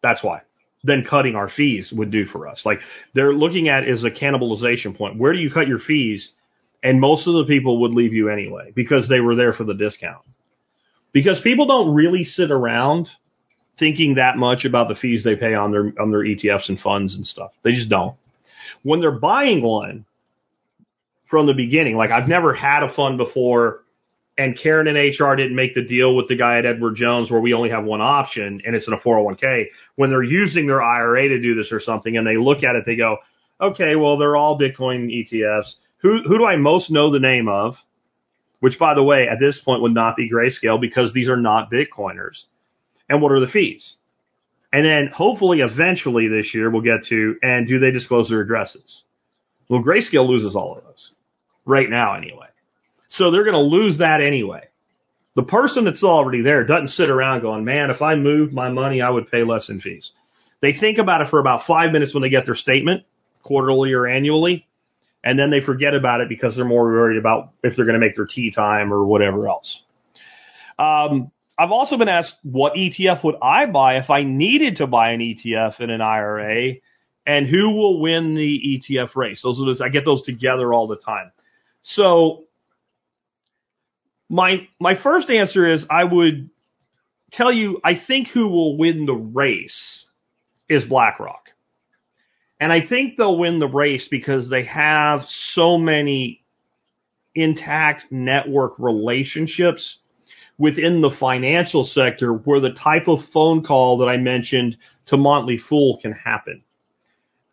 That's 0.02 0.22
why 0.22 0.42
than 0.84 1.04
cutting 1.04 1.34
our 1.34 1.48
fees 1.48 1.92
would 1.92 2.10
do 2.10 2.24
for 2.26 2.46
us. 2.48 2.64
Like 2.64 2.80
they're 3.14 3.32
looking 3.32 3.68
at 3.68 3.88
is 3.88 4.04
a 4.04 4.10
cannibalization 4.10 4.96
point. 4.96 5.18
Where 5.18 5.32
do 5.32 5.38
you 5.38 5.50
cut 5.50 5.66
your 5.66 5.80
fees? 5.80 6.30
And 6.82 7.00
most 7.00 7.26
of 7.26 7.34
the 7.34 7.44
people 7.44 7.80
would 7.80 7.92
leave 7.92 8.12
you 8.12 8.28
anyway 8.28 8.72
because 8.74 9.08
they 9.08 9.20
were 9.20 9.34
there 9.34 9.52
for 9.52 9.64
the 9.64 9.74
discount. 9.74 10.24
Because 11.12 11.40
people 11.40 11.66
don't 11.66 11.94
really 11.94 12.22
sit 12.22 12.50
around 12.50 13.08
thinking 13.78 14.14
that 14.14 14.36
much 14.36 14.64
about 14.64 14.88
the 14.88 14.94
fees 14.94 15.24
they 15.24 15.36
pay 15.36 15.54
on 15.54 15.70
their 15.70 15.92
on 16.00 16.10
their 16.10 16.20
ETFs 16.20 16.68
and 16.68 16.80
funds 16.80 17.14
and 17.14 17.26
stuff. 17.26 17.52
They 17.62 17.72
just 17.72 17.88
don't. 17.88 18.16
When 18.82 19.00
they're 19.00 19.10
buying 19.10 19.62
one 19.62 20.04
from 21.26 21.46
the 21.46 21.54
beginning, 21.54 21.96
like 21.96 22.10
I've 22.10 22.28
never 22.28 22.52
had 22.52 22.82
a 22.82 22.92
fund 22.92 23.18
before 23.18 23.82
and 24.38 24.58
Karen 24.58 24.86
and 24.86 24.96
HR 24.96 25.34
didn't 25.34 25.56
make 25.56 25.74
the 25.74 25.82
deal 25.82 26.14
with 26.14 26.28
the 26.28 26.36
guy 26.36 26.58
at 26.58 26.66
Edward 26.66 26.94
Jones 26.96 27.30
where 27.30 27.40
we 27.40 27.54
only 27.54 27.70
have 27.70 27.84
one 27.84 28.02
option 28.02 28.60
and 28.64 28.76
it's 28.76 28.86
in 28.86 28.92
a 28.92 28.98
401k. 28.98 29.66
When 29.94 30.10
they're 30.10 30.22
using 30.22 30.66
their 30.66 30.82
IRA 30.82 31.28
to 31.28 31.40
do 31.40 31.54
this 31.54 31.72
or 31.72 31.80
something 31.80 32.16
and 32.16 32.26
they 32.26 32.36
look 32.36 32.62
at 32.62 32.76
it, 32.76 32.84
they 32.84 32.96
go, 32.96 33.18
okay, 33.60 33.96
well, 33.96 34.18
they're 34.18 34.36
all 34.36 34.58
Bitcoin 34.58 35.10
ETFs. 35.10 35.74
Who, 35.98 36.22
who 36.22 36.38
do 36.38 36.44
I 36.44 36.56
most 36.56 36.90
know 36.90 37.10
the 37.10 37.18
name 37.18 37.48
of? 37.48 37.76
Which, 38.60 38.78
by 38.78 38.94
the 38.94 39.02
way, 39.02 39.26
at 39.28 39.40
this 39.40 39.58
point 39.58 39.82
would 39.82 39.94
not 39.94 40.16
be 40.16 40.30
grayscale 40.30 40.80
because 40.80 41.12
these 41.12 41.28
are 41.28 41.36
not 41.36 41.70
Bitcoiners. 41.70 42.44
And 43.08 43.22
what 43.22 43.32
are 43.32 43.40
the 43.40 43.46
fees? 43.46 43.96
And 44.72 44.84
then 44.84 45.10
hopefully 45.14 45.60
eventually 45.60 46.28
this 46.28 46.54
year 46.54 46.70
we'll 46.70 46.82
get 46.82 47.06
to, 47.08 47.36
and 47.42 47.66
do 47.66 47.78
they 47.78 47.90
disclose 47.90 48.28
their 48.28 48.40
addresses? 48.40 49.02
Well, 49.68 49.82
grayscale 49.82 50.28
loses 50.28 50.56
all 50.56 50.76
of 50.76 50.84
those. 50.84 51.12
Right 51.64 51.88
now 51.88 52.14
anyway. 52.14 52.48
So 53.08 53.30
they're 53.30 53.44
going 53.44 53.54
to 53.54 53.60
lose 53.60 53.98
that 53.98 54.20
anyway. 54.20 54.68
The 55.34 55.42
person 55.42 55.84
that's 55.84 56.02
already 56.02 56.42
there 56.42 56.64
doesn't 56.64 56.88
sit 56.88 57.10
around 57.10 57.42
going, 57.42 57.64
man, 57.64 57.90
if 57.90 58.02
I 58.02 58.14
moved 58.14 58.52
my 58.52 58.70
money, 58.70 59.02
I 59.02 59.10
would 59.10 59.30
pay 59.30 59.44
less 59.44 59.68
in 59.68 59.80
fees. 59.80 60.10
They 60.62 60.72
think 60.72 60.98
about 60.98 61.20
it 61.20 61.28
for 61.28 61.38
about 61.38 61.66
five 61.66 61.92
minutes 61.92 62.14
when 62.14 62.22
they 62.22 62.30
get 62.30 62.46
their 62.46 62.54
statement, 62.54 63.04
quarterly 63.42 63.92
or 63.92 64.06
annually, 64.06 64.66
and 65.22 65.38
then 65.38 65.50
they 65.50 65.60
forget 65.60 65.94
about 65.94 66.20
it 66.20 66.28
because 66.28 66.56
they're 66.56 66.64
more 66.64 66.84
worried 66.84 67.18
about 67.18 67.50
if 67.62 67.76
they're 67.76 67.84
going 67.84 67.98
to 67.98 68.04
make 68.04 68.16
their 68.16 68.26
tea 68.26 68.50
time 68.50 68.92
or 68.92 69.04
whatever 69.04 69.48
else. 69.48 69.82
Um, 70.78 71.30
I've 71.58 71.70
also 71.70 71.96
been 71.96 72.08
asked 72.08 72.36
what 72.42 72.74
ETF 72.74 73.24
would 73.24 73.36
I 73.40 73.66
buy 73.66 73.98
if 73.98 74.10
I 74.10 74.22
needed 74.22 74.76
to 74.76 74.86
buy 74.86 75.12
an 75.12 75.20
ETF 75.20 75.80
in 75.80 75.90
an 75.90 76.00
IRA, 76.00 76.74
and 77.26 77.46
who 77.46 77.70
will 77.70 78.00
win 78.00 78.34
the 78.34 78.80
ETF 78.80 79.16
race. 79.16 79.42
Those 79.42 79.60
are 79.60 79.64
those, 79.64 79.80
I 79.80 79.88
get 79.88 80.04
those 80.04 80.22
together 80.22 80.72
all 80.72 80.86
the 80.86 80.96
time. 80.96 81.32
So 81.82 82.44
my 84.28 84.68
my 84.78 84.94
first 84.94 85.30
answer 85.30 85.70
is 85.70 85.86
I 85.88 86.04
would 86.04 86.50
tell 87.32 87.52
you 87.52 87.80
I 87.84 87.94
think 87.94 88.28
who 88.28 88.48
will 88.48 88.76
win 88.76 89.06
the 89.06 89.14
race 89.14 90.04
is 90.68 90.84
BlackRock. 90.84 91.50
And 92.58 92.72
I 92.72 92.80
think 92.80 93.16
they'll 93.16 93.38
win 93.38 93.58
the 93.58 93.68
race 93.68 94.08
because 94.08 94.48
they 94.48 94.64
have 94.64 95.26
so 95.28 95.76
many 95.76 96.42
intact 97.34 98.10
network 98.10 98.74
relationships 98.78 99.98
within 100.58 101.00
the 101.00 101.10
financial 101.10 101.84
sector 101.84 102.32
where 102.32 102.60
the 102.60 102.72
type 102.72 103.08
of 103.08 103.24
phone 103.32 103.62
call 103.62 103.98
that 103.98 104.08
I 104.08 104.16
mentioned 104.16 104.76
to 105.06 105.16
Motley 105.16 105.58
Fool 105.58 105.98
can 106.00 106.12
happen. 106.12 106.62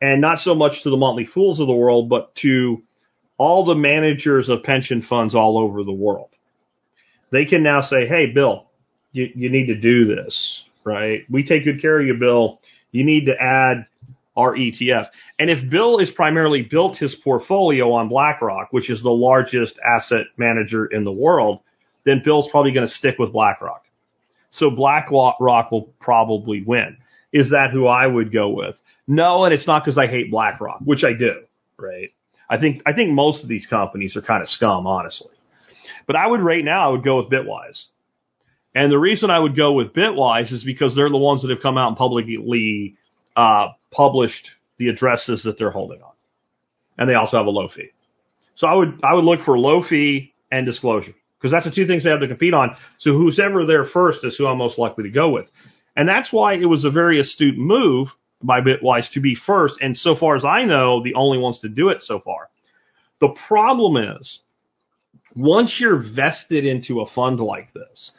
And 0.02 0.22
not 0.22 0.40
so 0.40 0.56
much 0.56 0.84
to 0.84 0.90
the 0.90 0.98
Motley 0.98 1.26
Fools 1.26 1.60
of 1.60 1.68
the 1.68 1.74
world, 1.74 2.10
but 2.10 2.36
to 2.36 2.84
all 3.38 3.66
the 3.66 3.76
managers 3.76 4.50
of 4.50 4.64
pension 4.64 5.02
funds 5.02 5.36
all 5.36 5.58
over 5.58 5.84
the 5.84 5.94
world. 5.94 6.30
They 7.32 7.46
can 7.46 7.64
now 7.64 7.82
say, 7.82 8.08
Hey, 8.08 8.28
Bill, 8.28 8.68
you, 9.12 9.30
you 9.36 9.50
need 9.50 9.68
to 9.68 9.76
do 9.76 10.06
this, 10.06 10.64
right? 10.84 11.24
We 11.30 11.44
take 11.44 11.64
good 11.64 11.82
care 11.82 12.00
of 12.00 12.06
you, 12.06 12.16
Bill. 12.16 12.62
You 12.92 13.04
need 13.04 13.26
to 13.26 13.42
add 13.42 13.88
our 14.36 14.56
ETF. 14.56 15.08
And 15.40 15.50
if 15.50 15.70
Bill 15.70 16.00
is 16.00 16.12
primarily 16.12 16.64
built 16.64 16.98
his 16.98 17.16
portfolio 17.16 17.92
on 17.92 18.10
BlackRock, 18.10 18.72
which 18.72 18.90
is 18.90 19.02
the 19.02 19.12
largest 19.12 19.78
asset 19.80 20.26
manager 20.38 20.86
in 20.86 21.04
the 21.04 21.12
world, 21.12 21.62
then 22.06 22.22
Bill's 22.24 22.50
probably 22.50 22.72
going 22.72 22.88
to 22.88 22.94
stick 22.94 23.18
with 23.18 23.32
BlackRock. 23.32 23.84
So 24.52 24.70
BlackRock 24.70 25.72
will 25.72 25.94
probably 26.00 26.64
win. 26.66 26.98
Is 27.32 27.50
that 27.50 27.72
who 27.72 27.88
I 27.88 28.06
would 28.06 28.32
go 28.32 28.50
with? 28.50 28.80
No, 29.08 29.44
and 29.44 29.54
it's 29.54 29.68
not 29.68 29.84
because 29.84 29.98
I 29.98 30.08
hate 30.08 30.30
BlackRock, 30.30 30.80
which 30.84 31.04
I 31.04 31.14
do, 31.14 31.42
right? 31.78 32.12
I 32.50 32.60
think 32.60 32.84
I 32.86 32.94
think 32.94 33.12
most 33.12 33.42
of 33.42 33.50
these 33.50 33.66
companies 33.66 34.16
are 34.16 34.22
kind 34.22 34.42
of 34.42 34.48
scum, 34.48 34.86
honestly. 34.86 35.32
But 36.06 36.16
I 36.16 36.28
would 36.28 36.42
right 36.42 36.64
now 36.64 36.88
I 36.88 36.92
would 36.92 37.04
go 37.04 37.18
with 37.18 37.32
Bitwise. 37.32 37.86
And 38.76 38.92
the 38.92 39.00
reason 39.00 39.30
I 39.30 39.40
would 39.40 39.56
go 39.56 39.74
with 39.74 39.94
Bitwise 39.94 40.52
is 40.52 40.64
because 40.64 40.96
they're 40.96 41.10
the 41.10 41.18
ones 41.18 41.42
that 41.42 41.52
have 41.52 41.62
come 41.62 41.78
out 41.78 41.90
and 41.90 41.98
publicly 41.98 42.96
uh, 43.36 43.70
published 43.92 44.52
the 44.78 44.90
addresses 44.90 45.44
that 45.44 45.58
they're 45.58 45.72
holding 45.72 46.02
on, 46.02 46.14
and 46.98 47.10
they 47.10 47.14
also 47.14 47.38
have 47.38 47.46
a 47.46 47.52
low 47.52 47.68
fee. 47.68 47.92
So 48.56 48.68
I 48.68 48.74
would 48.76 49.00
I 49.04 49.14
would 49.16 49.26
look 49.26 49.42
for 49.42 49.58
low 49.58 49.82
fee 49.82 50.34
and 50.52 50.66
disclosure 50.66 51.16
because 51.44 51.52
that's 51.52 51.66
the 51.66 51.76
two 51.76 51.86
things 51.86 52.06
they 52.06 52.10
have 52.10 52.22
to 52.22 52.28
compete 52.30 52.54
on. 52.54 52.78
So 53.00 53.12
who's 53.12 53.38
ever 53.38 53.66
there 53.66 53.86
first 53.86 54.24
is 54.24 54.38
who 54.38 54.48
I'm 54.48 54.58
most 54.58 54.80
likely 54.80 55.04
to 55.04 55.10
go 55.10 55.30
with, 55.30 55.50
and 55.94 56.08
that's 56.08 56.32
why 56.32 56.54
it 56.54 56.66
was 56.66 56.86
a 56.86 56.90
very 56.90 57.20
astute 57.20 57.58
move 57.58 58.08
by 58.42 58.62
Bitwise 58.62 59.12
to 59.12 59.20
be 59.20 59.36
first. 59.36 59.76
And 59.82 59.98
so 59.98 60.16
far 60.16 60.38
as 60.38 60.46
I 60.46 60.64
know, 60.64 61.04
the 61.04 61.16
only 61.16 61.38
ones 61.38 61.60
to 61.60 61.70
do 61.70 61.90
it 61.90 62.02
so 62.02 62.20
far. 62.20 62.50
The 63.20 63.36
problem 63.48 63.98
is 63.98 64.40
once 65.36 65.78
you're 65.80 66.02
vested 66.02 66.66
into 66.66 67.02
a 67.02 67.08
fund 67.08 67.40
like 67.42 67.74
this, 67.74 68.12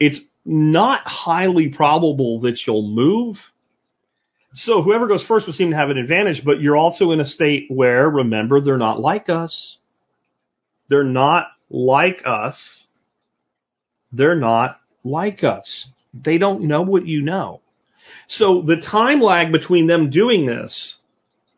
it's 0.00 0.20
not 0.44 1.00
highly 1.04 1.68
probable 1.68 2.40
that 2.40 2.58
you'll 2.66 2.88
move. 2.88 3.36
So 4.54 4.82
whoever 4.82 5.06
goes 5.06 5.24
first 5.24 5.46
will 5.46 5.54
seem 5.54 5.70
to 5.70 5.76
have 5.76 5.90
an 5.90 5.98
advantage, 5.98 6.44
but 6.44 6.60
you're 6.60 6.76
also 6.76 7.12
in 7.12 7.20
a 7.20 7.26
state 7.26 7.66
where, 7.68 8.08
remember, 8.08 8.60
they're 8.60 8.78
not 8.78 9.00
like 9.00 9.28
us. 9.28 9.78
They're 10.88 11.04
not 11.04 11.46
like 11.70 12.22
us. 12.24 12.84
They're 14.12 14.36
not 14.36 14.76
like 15.02 15.42
us. 15.42 15.88
They 16.12 16.38
don't 16.38 16.62
know 16.62 16.82
what 16.82 17.06
you 17.06 17.22
know. 17.22 17.60
So 18.28 18.62
the 18.62 18.76
time 18.76 19.20
lag 19.20 19.52
between 19.52 19.86
them 19.86 20.10
doing 20.10 20.46
this 20.46 20.96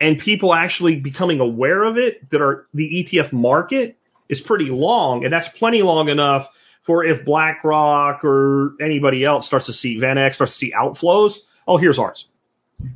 and 0.00 0.18
people 0.18 0.54
actually 0.54 0.96
becoming 0.96 1.40
aware 1.40 1.82
of 1.82 1.96
it 1.96 2.30
that 2.30 2.40
are 2.40 2.66
the 2.74 3.04
ETF 3.04 3.32
market 3.32 3.96
is 4.28 4.40
pretty 4.40 4.66
long, 4.66 5.24
and 5.24 5.32
that's 5.32 5.48
plenty 5.58 5.82
long 5.82 6.08
enough 6.08 6.48
for 6.84 7.04
if 7.04 7.24
BlackRock 7.24 8.24
or 8.24 8.74
anybody 8.80 9.24
else 9.24 9.46
starts 9.46 9.66
to 9.66 9.72
see 9.72 10.00
VanEck 10.00 10.34
starts 10.34 10.52
to 10.52 10.58
see 10.58 10.72
outflows. 10.72 11.38
Oh, 11.66 11.76
here's 11.78 11.98
ours, 11.98 12.26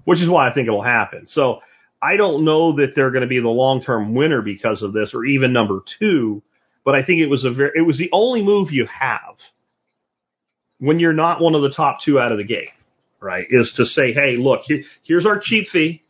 which 0.04 0.20
is 0.20 0.28
why 0.28 0.48
I 0.48 0.54
think 0.54 0.68
it 0.68 0.72
will 0.72 0.82
happen. 0.82 1.26
So 1.26 1.60
I 2.02 2.16
don't 2.16 2.44
know 2.44 2.76
that 2.76 2.94
they're 2.94 3.10
going 3.10 3.22
to 3.22 3.28
be 3.28 3.40
the 3.40 3.48
long 3.48 3.82
term 3.82 4.14
winner 4.14 4.42
because 4.42 4.82
of 4.82 4.92
this, 4.92 5.12
or 5.14 5.24
even 5.24 5.52
number 5.52 5.80
two. 5.98 6.42
But 6.84 6.94
I 6.94 7.02
think 7.02 7.20
it 7.20 7.26
was 7.28 7.44
a 7.44 7.50
very, 7.50 7.72
it 7.76 7.86
was 7.86 7.98
the 7.98 8.10
only 8.12 8.42
move 8.42 8.70
you 8.70 8.86
have 8.86 9.36
when 10.78 10.98
you're 10.98 11.12
not 11.12 11.40
one 11.40 11.54
of 11.54 11.62
the 11.62 11.70
top 11.70 11.98
two 12.04 12.18
out 12.18 12.32
of 12.32 12.38
the 12.38 12.44
gate, 12.44 12.70
right? 13.20 13.46
Is 13.50 13.74
to 13.76 13.84
say, 13.84 14.12
hey, 14.12 14.36
look, 14.36 14.62
here, 14.64 14.82
here's 15.02 15.26
our 15.26 15.38
cheap 15.38 15.68
fee. 15.68 16.02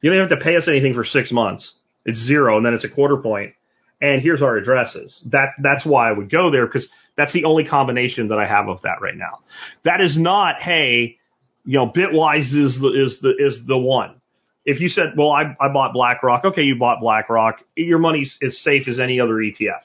You 0.00 0.10
don't 0.10 0.28
have 0.28 0.38
to 0.38 0.44
pay 0.44 0.56
us 0.56 0.68
anything 0.68 0.94
for 0.94 1.04
six 1.04 1.32
months. 1.32 1.74
It's 2.04 2.18
zero, 2.18 2.56
and 2.56 2.66
then 2.66 2.74
it's 2.74 2.84
a 2.84 2.90
quarter 2.90 3.16
point. 3.16 3.24
point 3.24 3.54
and 4.02 4.20
here's 4.20 4.42
our 4.42 4.56
addresses. 4.56 5.22
That 5.30 5.52
that's 5.58 5.86
why 5.86 6.10
I 6.10 6.12
would 6.12 6.30
go 6.30 6.50
there 6.50 6.66
because 6.66 6.88
that's 7.16 7.32
the 7.32 7.44
only 7.44 7.64
combination 7.64 8.28
that 8.28 8.38
I 8.38 8.46
have 8.46 8.68
of 8.68 8.82
that 8.82 9.00
right 9.00 9.16
now. 9.16 9.38
That 9.84 10.00
is 10.00 10.18
not, 10.18 10.60
hey, 10.60 11.18
you 11.64 11.78
know, 11.78 11.86
Bitwise 11.86 12.54
is 12.54 12.78
the 12.80 12.88
is 12.88 13.20
the 13.22 13.32
is 13.38 13.64
the 13.64 13.78
one. 13.78 14.20
If 14.64 14.80
you 14.80 14.88
said, 14.88 15.14
well, 15.16 15.30
I, 15.30 15.56
I 15.60 15.72
bought 15.72 15.92
BlackRock, 15.92 16.44
okay, 16.44 16.62
you 16.62 16.76
bought 16.76 17.00
BlackRock, 17.00 17.62
your 17.76 17.98
money's 17.98 18.38
as 18.42 18.58
safe 18.58 18.86
as 18.86 19.00
any 19.00 19.20
other 19.20 19.34
ETF. 19.34 19.80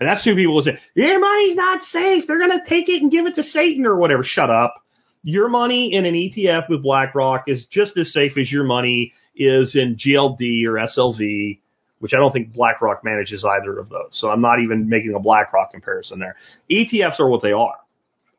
And 0.00 0.08
that's 0.08 0.22
two 0.22 0.34
people 0.34 0.54
who 0.54 0.70
say, 0.70 0.78
your 0.94 1.18
money's 1.18 1.56
not 1.56 1.82
safe. 1.82 2.26
They're 2.26 2.38
going 2.38 2.58
to 2.58 2.68
take 2.68 2.88
it 2.88 3.02
and 3.02 3.10
give 3.10 3.26
it 3.26 3.34
to 3.36 3.42
Satan 3.42 3.86
or 3.86 3.96
whatever. 3.96 4.22
Shut 4.22 4.50
up. 4.50 4.84
Your 5.24 5.48
money 5.48 5.92
in 5.92 6.06
an 6.06 6.14
ETF 6.14 6.68
with 6.68 6.82
BlackRock 6.82 7.44
is 7.48 7.66
just 7.66 7.96
as 7.96 8.12
safe 8.12 8.38
as 8.38 8.52
your 8.52 8.64
money 8.64 9.12
is 9.34 9.74
in 9.74 9.96
GLD 9.96 10.64
or 10.66 10.74
SLV 10.74 11.58
which 12.00 12.14
I 12.14 12.18
don't 12.18 12.32
think 12.32 12.52
BlackRock 12.52 13.04
manages 13.04 13.44
either 13.44 13.78
of 13.78 13.88
those. 13.88 14.10
So 14.12 14.30
I'm 14.30 14.40
not 14.40 14.60
even 14.60 14.88
making 14.88 15.14
a 15.14 15.20
BlackRock 15.20 15.72
comparison 15.72 16.18
there. 16.18 16.36
ETFs 16.70 17.20
are 17.20 17.28
what 17.28 17.42
they 17.42 17.52
are. 17.52 17.74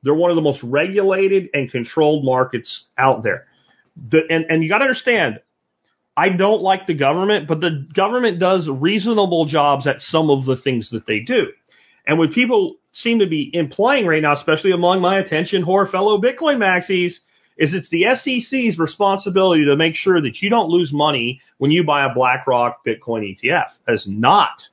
They're 0.04 0.14
one 0.14 0.32
of 0.32 0.36
the 0.36 0.42
most 0.42 0.64
regulated 0.64 1.50
and 1.54 1.70
controlled 1.70 2.24
markets 2.24 2.86
out 2.98 3.22
there. 3.24 3.48
The, 4.10 4.22
and, 4.30 4.46
and 4.50 4.64
you 4.64 4.70
got 4.70 4.78
to 4.78 4.86
understand, 4.86 5.40
I 6.20 6.30
don't 6.30 6.62
like 6.62 6.86
the 6.86 6.96
government, 6.96 7.48
but 7.48 7.62
the 7.62 7.88
government 7.94 8.40
does 8.40 8.68
reasonable 8.68 9.46
jobs 9.46 9.88
at 9.88 10.02
some 10.02 10.30
of 10.30 10.46
the 10.46 10.58
things 10.58 10.90
that 10.90 11.06
they 11.06 11.20
do. 11.20 11.48
And 12.06 12.20
what 12.20 12.32
people 12.32 12.76
seem 12.92 13.20
to 13.20 13.28
be 13.28 13.50
implying 13.54 14.06
right 14.06 14.22
now, 14.22 14.34
especially 14.34 14.72
among 14.72 15.00
my 15.00 15.20
attention 15.20 15.64
whore 15.64 15.90
fellow 15.90 16.20
Bitcoin 16.20 16.58
maxis, 16.58 17.20
is 17.58 17.74
it's 17.74 17.90
the 17.90 18.06
SEC's 18.16 18.78
responsibility 18.78 19.66
to 19.66 19.78
make 19.78 19.96
sure 19.96 20.22
that 20.22 20.42
you 20.42 20.50
don't 20.50 20.70
lose 20.70 20.92
money 20.92 21.40
when 21.58 21.72
you 21.72 21.86
buy 21.86 22.06
a 22.06 22.14
BlackRock 22.14 22.86
Bitcoin 22.86 23.38
ETF. 23.38 23.68
That 23.86 23.94
is 23.94 24.08
not 24.10 24.64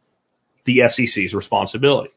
the 0.64 0.80
SEC's 0.88 1.34
responsibility. 1.34 2.10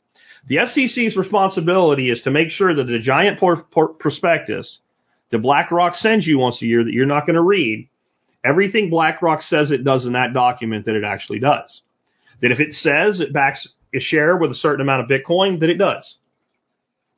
The 0.48 0.66
SEC's 0.66 1.18
responsibility 1.18 2.10
is 2.10 2.22
to 2.24 2.32
make 2.32 2.50
sure 2.50 2.74
that 2.74 2.86
the 2.86 3.00
giant 3.00 3.40
por- 3.40 3.64
por- 3.64 3.94
prospectus 3.94 4.80
that 5.32 5.40
BlackRock 5.40 5.96
sends 5.96 6.26
you 6.26 6.40
once 6.40 6.62
a 6.62 6.66
year 6.66 6.84
that 6.84 6.94
you're 6.94 7.06
not 7.06 7.28
going 7.28 7.36
to 7.36 7.42
read, 7.42 7.89
everything 8.44 8.90
BlackRock 8.90 9.42
says 9.42 9.72
it 9.72 9.84
does 9.84 10.06
in 10.06 10.14
that 10.14 10.34
document 10.34 10.86
that 10.86 10.96
it 10.96 11.04
actually 11.04 11.40
does. 11.40 11.82
That 12.42 12.52
if 12.52 12.60
it 12.60 12.74
says 12.74 13.20
it 13.20 13.34
backs 13.34 13.68
a 13.94 14.00
share 14.00 14.38
with 14.38 14.52
a 14.52 14.56
certain 14.56 14.82
amount 14.82 15.02
of 15.02 15.10
Bitcoin, 15.10 15.60
that 15.60 15.70
it 15.70 15.78
does 15.78 16.18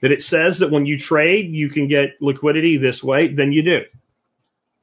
that 0.02 0.12
it 0.12 0.22
says 0.22 0.60
that 0.60 0.72
when 0.72 0.86
you 0.86 0.98
trade, 0.98 1.52
you 1.52 1.70
can 1.70 1.88
get 1.88 2.20
liquidity 2.20 2.78
this 2.78 3.02
way, 3.04 3.34
then 3.34 3.52
you 3.52 3.64
do. 3.64 3.82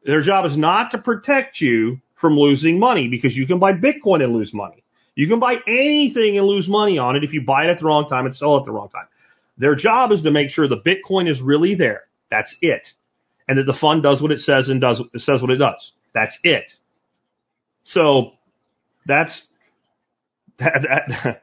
Their 0.05 0.23
job 0.23 0.47
is 0.47 0.57
not 0.57 0.93
to 0.93 0.99
protect 0.99 1.61
you 1.61 2.01
from 2.21 2.39
losing 2.39 2.79
money 2.79 3.09
because 3.09 3.37
you 3.37 3.47
can 3.47 3.59
buy 3.59 3.73
Bitcoin 3.73 4.23
and 4.23 4.33
lose 4.33 4.55
money. 4.55 4.83
You 5.15 5.29
can 5.29 5.41
buy 5.41 5.57
anything 5.67 6.39
and 6.39 6.47
lose 6.47 6.69
money 6.69 6.99
on 6.99 7.17
it 7.17 7.25
if 7.25 7.33
you 7.33 7.43
buy 7.43 7.65
it 7.65 7.71
at 7.71 7.81
the 7.81 7.85
wrong 7.85 8.09
time 8.09 8.27
and 8.27 8.35
sell 8.35 8.57
it 8.57 8.61
at 8.61 8.67
the 8.67 8.73
wrong 8.73 8.89
time. 8.89 9.07
Their 9.59 9.75
job 9.75 10.13
is 10.13 10.23
to 10.23 10.31
make 10.31 10.51
sure 10.51 10.69
the 10.69 10.77
Bitcoin 10.77 11.29
is 11.29 11.41
really 11.41 11.75
there. 11.75 12.03
That's 12.31 12.55
it. 12.63 12.89
And 13.49 13.59
that 13.59 13.65
the 13.65 13.75
fund 13.75 14.05
does 14.05 14.23
what 14.23 14.31
it 14.31 14.41
says 14.41 14.69
and 14.69 14.81
does, 14.81 15.03
says 15.17 15.43
what 15.43 15.51
it 15.51 15.57
does. 15.57 15.93
That's 16.19 16.39
it. 16.43 16.73
So 17.85 18.33
that's, 19.07 19.47
that, 20.59 21.07
that 21.09 21.43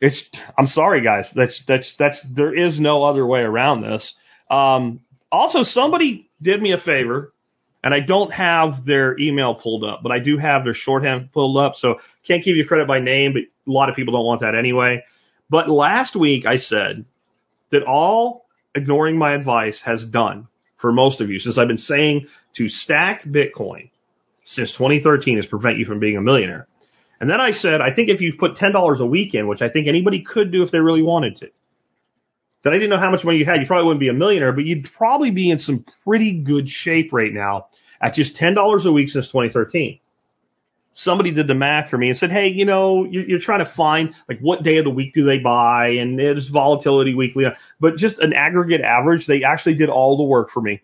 it's 0.00 0.30
I'm 0.56 0.66
sorry, 0.66 1.02
guys. 1.02 1.28
That's 1.34 1.62
that's 1.66 1.94
that's 1.98 2.24
there 2.34 2.56
is 2.56 2.78
no 2.78 3.02
other 3.02 3.26
way 3.26 3.40
around 3.40 3.82
this. 3.82 4.14
Um, 4.50 5.00
also, 5.32 5.62
somebody 5.62 6.30
did 6.40 6.62
me 6.62 6.72
a 6.72 6.78
favor, 6.78 7.32
and 7.82 7.92
I 7.92 8.00
don't 8.00 8.32
have 8.32 8.84
their 8.86 9.18
email 9.18 9.54
pulled 9.54 9.84
up, 9.84 10.00
but 10.02 10.12
I 10.12 10.20
do 10.20 10.38
have 10.38 10.64
their 10.64 10.74
shorthand 10.74 11.32
pulled 11.32 11.56
up, 11.58 11.74
so 11.74 11.96
can't 12.26 12.44
give 12.44 12.56
you 12.56 12.66
credit 12.66 12.88
by 12.88 13.00
name, 13.00 13.34
but 13.34 13.42
a 13.42 13.72
lot 13.72 13.90
of 13.90 13.96
people 13.96 14.14
don't 14.14 14.24
want 14.24 14.40
that 14.40 14.54
anyway. 14.54 15.04
But 15.50 15.68
last 15.68 16.16
week 16.16 16.46
I 16.46 16.56
said 16.56 17.04
that 17.72 17.82
all 17.82 18.46
ignoring 18.74 19.18
my 19.18 19.34
advice 19.34 19.82
has 19.84 20.06
done 20.06 20.48
for 20.80 20.92
most 20.92 21.20
of 21.20 21.30
you, 21.30 21.38
since 21.38 21.58
I've 21.58 21.68
been 21.68 21.78
saying 21.78 22.26
to 22.56 22.68
stack 22.68 23.24
Bitcoin 23.24 23.90
since 24.44 24.72
2013 24.72 25.38
is 25.38 25.46
prevent 25.46 25.78
you 25.78 25.84
from 25.84 26.00
being 26.00 26.16
a 26.16 26.20
millionaire. 26.20 26.66
And 27.20 27.28
then 27.28 27.40
I 27.40 27.52
said, 27.52 27.80
I 27.80 27.94
think 27.94 28.08
if 28.08 28.20
you 28.20 28.32
put 28.38 28.56
$10 28.56 28.98
a 28.98 29.06
week 29.06 29.34
in, 29.34 29.46
which 29.46 29.60
I 29.60 29.68
think 29.68 29.86
anybody 29.86 30.22
could 30.22 30.50
do 30.50 30.62
if 30.62 30.70
they 30.70 30.80
really 30.80 31.02
wanted 31.02 31.36
to, 31.36 31.48
that 32.64 32.72
I 32.72 32.76
didn't 32.76 32.90
know 32.90 32.98
how 32.98 33.10
much 33.10 33.24
money 33.24 33.38
you 33.38 33.44
had, 33.44 33.60
you 33.60 33.66
probably 33.66 33.86
wouldn't 33.86 34.00
be 34.00 34.08
a 34.08 34.14
millionaire, 34.14 34.52
but 34.52 34.64
you'd 34.64 34.88
probably 34.96 35.30
be 35.30 35.50
in 35.50 35.58
some 35.58 35.84
pretty 36.04 36.40
good 36.40 36.68
shape 36.68 37.12
right 37.12 37.32
now 37.32 37.66
at 38.00 38.14
just 38.14 38.36
$10 38.36 38.86
a 38.86 38.92
week 38.92 39.10
since 39.10 39.26
2013. 39.26 40.00
Somebody 41.02 41.30
did 41.30 41.46
the 41.46 41.54
math 41.54 41.88
for 41.88 41.96
me 41.96 42.10
and 42.10 42.18
said, 42.18 42.30
Hey, 42.30 42.48
you 42.48 42.66
know, 42.66 43.04
you're, 43.04 43.24
you're 43.24 43.40
trying 43.40 43.64
to 43.64 43.72
find 43.74 44.14
like 44.28 44.38
what 44.40 44.62
day 44.62 44.76
of 44.76 44.84
the 44.84 44.90
week 44.90 45.14
do 45.14 45.24
they 45.24 45.38
buy 45.38 45.96
and 45.98 46.18
there's 46.18 46.48
volatility 46.48 47.14
weekly, 47.14 47.46
but 47.80 47.96
just 47.96 48.18
an 48.18 48.34
aggregate 48.34 48.82
average. 48.82 49.26
They 49.26 49.42
actually 49.42 49.76
did 49.76 49.88
all 49.88 50.18
the 50.18 50.24
work 50.24 50.50
for 50.50 50.60
me. 50.60 50.82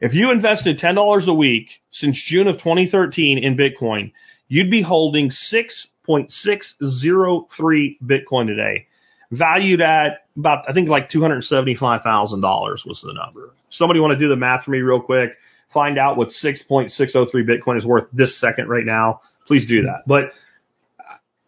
If 0.00 0.14
you 0.14 0.30
invested 0.30 0.78
$10 0.78 1.26
a 1.26 1.34
week 1.34 1.70
since 1.90 2.22
June 2.24 2.46
of 2.46 2.58
2013 2.58 3.38
in 3.38 3.56
Bitcoin, 3.56 4.12
you'd 4.46 4.70
be 4.70 4.82
holding 4.82 5.30
6.603 5.30 7.98
Bitcoin 8.00 8.46
today, 8.46 8.86
valued 9.32 9.80
at 9.80 10.18
about, 10.36 10.70
I 10.70 10.72
think 10.72 10.88
like 10.88 11.10
$275,000 11.10 12.86
was 12.86 13.02
the 13.04 13.12
number. 13.12 13.54
Somebody 13.70 13.98
want 13.98 14.12
to 14.12 14.18
do 14.18 14.28
the 14.28 14.36
math 14.36 14.64
for 14.64 14.70
me 14.70 14.78
real 14.78 15.00
quick? 15.00 15.32
Find 15.72 15.98
out 15.98 16.16
what 16.16 16.28
6.603 16.28 17.32
Bitcoin 17.34 17.76
is 17.76 17.84
worth 17.84 18.08
this 18.12 18.40
second 18.40 18.68
right 18.68 18.84
now. 18.84 19.20
Please 19.46 19.66
do 19.66 19.82
that. 19.82 20.02
But, 20.06 20.32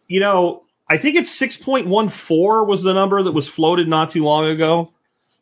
you 0.07 0.19
know, 0.19 0.63
I 0.89 0.97
think 0.97 1.15
it's 1.15 1.41
6.14 1.41 2.67
was 2.67 2.83
the 2.83 2.93
number 2.93 3.23
that 3.23 3.31
was 3.31 3.49
floated 3.49 3.87
not 3.87 4.11
too 4.13 4.23
long 4.23 4.45
ago. 4.45 4.91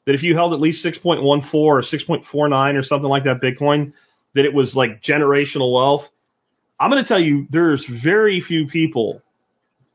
That 0.06 0.16
if 0.16 0.24
you 0.24 0.36
held 0.36 0.54
at 0.54 0.60
least 0.60 0.86
6.14 0.86 1.54
or 1.54 1.82
6.49 1.82 2.80
or 2.80 2.84
something 2.84 3.10
like 3.10 3.26
that 3.26 3.42
Bitcoin, 3.42 3.94
that 4.34 4.46
it 4.46 4.54
was 4.54 4.76
like 4.76 5.02
generational 5.02 5.74
wealth. 5.74 6.04
I'm 6.80 6.90
going 6.90 7.04
to 7.04 7.08
tell 7.08 7.20
you, 7.20 7.48
there's 7.50 7.86
very 7.86 8.42
few 8.42 8.68
people 8.68 9.22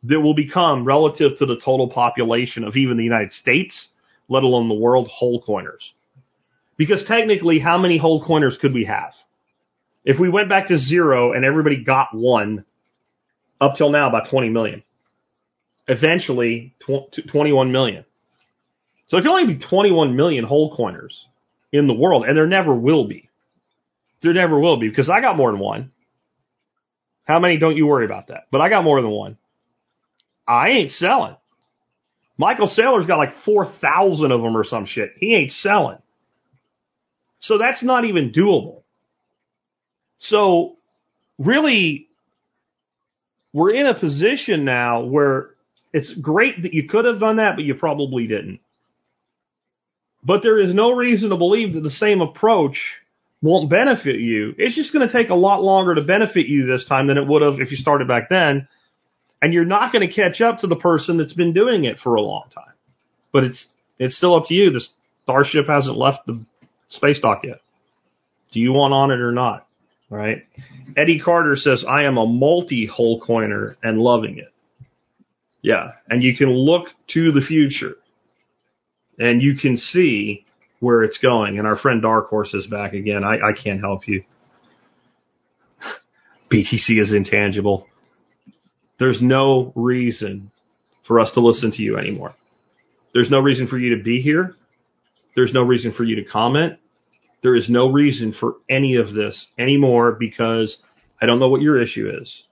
that 0.05 0.21
will 0.21 0.35
become 0.35 0.85
relative 0.85 1.39
to 1.39 1.47
the 1.47 1.57
total 1.57 1.89
population 1.89 2.63
of 2.65 2.77
even 2.77 2.99
the 2.99 3.05
United 3.05 3.33
States, 3.33 3.89
let 4.29 4.43
alone 4.43 4.69
the 4.69 4.75
world, 4.75 5.09
whole 5.09 5.41
coiners. 5.41 5.95
Because 6.77 7.05
technically, 7.05 7.59
how 7.59 7.79
many 7.79 7.99
whole 7.99 8.25
coiners 8.25 8.59
could 8.61 8.75
we 8.75 8.85
have? 8.85 9.13
If 10.05 10.19
we 10.19 10.29
went 10.29 10.49
back 10.49 10.69
to 10.69 10.79
zero 10.79 11.33
and 11.33 11.45
everybody 11.45 11.83
got 11.83 12.09
one, 12.13 12.65
up 13.61 13.77
till 13.77 13.91
now 13.91 14.09
about 14.09 14.29
20 14.31 14.51
million. 14.51 14.83
Eventually, 15.87 16.75
tw- 16.85 17.29
21 17.31 17.73
million. 17.73 18.05
So 19.09 19.17
there 19.17 19.23
can 19.23 19.31
only 19.31 19.55
be 19.55 19.65
21 19.65 20.17
million 20.17 20.45
whole 20.45 20.75
coiners 20.75 21.25
in 21.73 21.87
the 21.87 21.95
world, 21.95 22.25
and 22.27 22.37
there 22.37 22.47
never 22.47 22.75
will 22.75 23.07
be. 23.07 23.29
There 24.23 24.33
never 24.33 24.59
will 24.59 24.79
be 24.79 24.89
because 24.89 25.11
I 25.11 25.21
got 25.21 25.37
more 25.37 25.53
than 25.53 25.61
one. 25.61 25.93
How 27.25 27.39
many? 27.39 27.59
Don't 27.59 27.77
you 27.77 27.87
worry 27.87 28.05
about 28.05 28.29
that. 28.29 28.45
But 28.51 28.61
I 28.61 28.69
got 28.69 28.85
more 28.85 29.01
than 29.01 29.11
one. 29.11 29.39
I 30.47 30.71
ain't 30.71 30.91
selling. 30.91 31.37
Michael 32.37 32.67
Saylor's 32.67 33.07
got 33.07 33.19
like 33.19 33.35
4,000 33.45 34.33
of 34.33 34.43
them 34.43 34.57
or 34.57 34.65
some 34.65 34.87
shit. 34.87 35.13
He 35.19 35.35
ain't 35.35 35.53
selling. 35.53 35.99
So 37.45 37.59
that's 37.59 37.83
not 37.83 38.07
even 38.07 38.33
doable. 38.33 38.81
So 40.17 40.77
really, 41.39 42.09
we're 43.53 43.75
in 43.75 43.85
a 43.85 43.93
position 43.93 44.65
now 44.65 45.05
where 45.05 45.51
it's 45.93 46.11
great 46.15 46.63
that 46.63 46.73
you 46.73 46.89
could 46.89 47.05
have 47.05 47.21
done 47.21 47.37
that, 47.37 47.57
but 47.57 47.65
you 47.67 47.75
probably 47.75 48.27
didn't. 48.27 48.61
But 50.25 50.43
there 50.43 50.59
is 50.59 50.73
no 50.73 50.93
reason 50.93 51.29
to 51.29 51.37
believe 51.37 51.75
that 51.75 51.83
the 51.83 51.91
same 51.91 52.23
approach 52.23 52.81
won't 53.43 53.69
benefit 53.69 54.21
you. 54.21 54.55
It's 54.57 54.75
just 54.75 54.95
going 54.95 55.07
to 55.07 55.13
take 55.13 55.29
a 55.29 55.35
lot 55.35 55.63
longer 55.63 55.97
to 55.97 56.01
benefit 56.01 56.47
you 56.47 56.65
this 56.65 56.87
time 56.87 57.09
than 57.09 57.19
it 57.19 57.27
would 57.27 57.43
have 57.43 57.61
if 57.61 57.71
you 57.71 57.77
started 57.77 58.09
back 58.09 58.31
then. 58.31 58.69
And 59.43 59.53
you're 59.53 59.67
not 59.67 59.93
going 59.93 60.09
to 60.09 60.15
catch 60.15 60.41
up 60.41 60.61
to 60.61 60.67
the 60.67 60.77
person 60.77 61.19
that's 61.19 61.35
been 61.35 61.53
doing 61.53 61.85
it 61.85 61.99
for 61.99 62.15
a 62.15 62.23
long 62.23 62.45
time. 62.55 62.73
But 63.35 63.45
it's, 63.45 63.67
it's 63.99 64.17
still 64.17 64.35
up 64.35 64.47
to 64.47 64.55
you. 64.55 64.71
The 64.71 64.81
starship 65.25 65.67
hasn't 65.67 65.99
left 65.99 66.27
the 66.27 66.43
space 66.95 67.21
dock 67.21 67.43
yet. 67.45 67.61
Do 68.53 68.61
you 68.61 68.73
want 68.73 68.95
on 68.95 69.11
it 69.11 69.21
or 69.21 69.33
not? 69.33 69.67
Right? 70.11 70.45
Eddie 70.97 71.21
Carter 71.21 71.57
says, 71.57 71.85
I 71.87 72.05
am 72.05 72.19
a 72.19 72.27
multi 72.27 72.87
whole 72.87 73.21
coiner 73.21 73.77
and 73.83 73.99
loving 73.99 74.39
it. 74.39 74.53
Yeah. 75.61 75.93
And 76.09 76.23
you 76.23 76.37
can 76.37 76.51
look 76.51 76.89
to 77.09 77.33
the 77.33 77.41
future 77.41 77.97
and 79.19 79.43
you 79.43 79.57
can 79.57 79.77
see 79.77 80.45
where 80.81 81.03
it's 81.03 81.19
going. 81.19 81.59
And 81.59 81.67
our 81.67 81.77
friend 81.77 82.03
Dark 82.03 82.29
Horse 82.29 82.55
is 82.55 82.67
back 82.67 82.93
again. 82.93 83.25
I, 83.25 83.37
I 83.37 83.53
can't 83.53 83.81
help 83.81 84.07
you. 84.07 84.25
BTC 86.53 87.01
is 87.01 87.13
intangible. 87.13 87.87
There's 88.99 89.21
no 89.21 89.73
reason 89.75 90.53
for 91.07 91.19
us 91.19 91.33
to 91.33 91.41
listen 91.41 91.73
to 91.73 91.83
you 91.83 91.99
anymore. 91.99 92.35
There's 93.13 93.31
no 93.31 93.41
reason 93.41 93.67
for 93.67 93.79
you 93.79 93.97
to 93.97 94.03
be 94.03 94.21
here. 94.21 94.55
There's 95.35 95.53
no 95.53 95.63
reason 95.63 95.93
for 95.93 96.05
you 96.05 96.17
to 96.17 96.25
comment. 96.25 96.79
There 97.45 97.55
is 97.55 97.69
no 97.69 97.93
reason 97.93 98.33
for 98.33 98.57
any 98.71 98.97
of 98.97 99.13
this 99.13 99.49
anymore 99.59 100.13
because 100.19 100.79
I 101.21 101.27
don't 101.27 101.39
know 101.39 101.51
what 101.51 101.61
your 101.61 101.79
issue 101.79 102.11
is, 102.23 102.45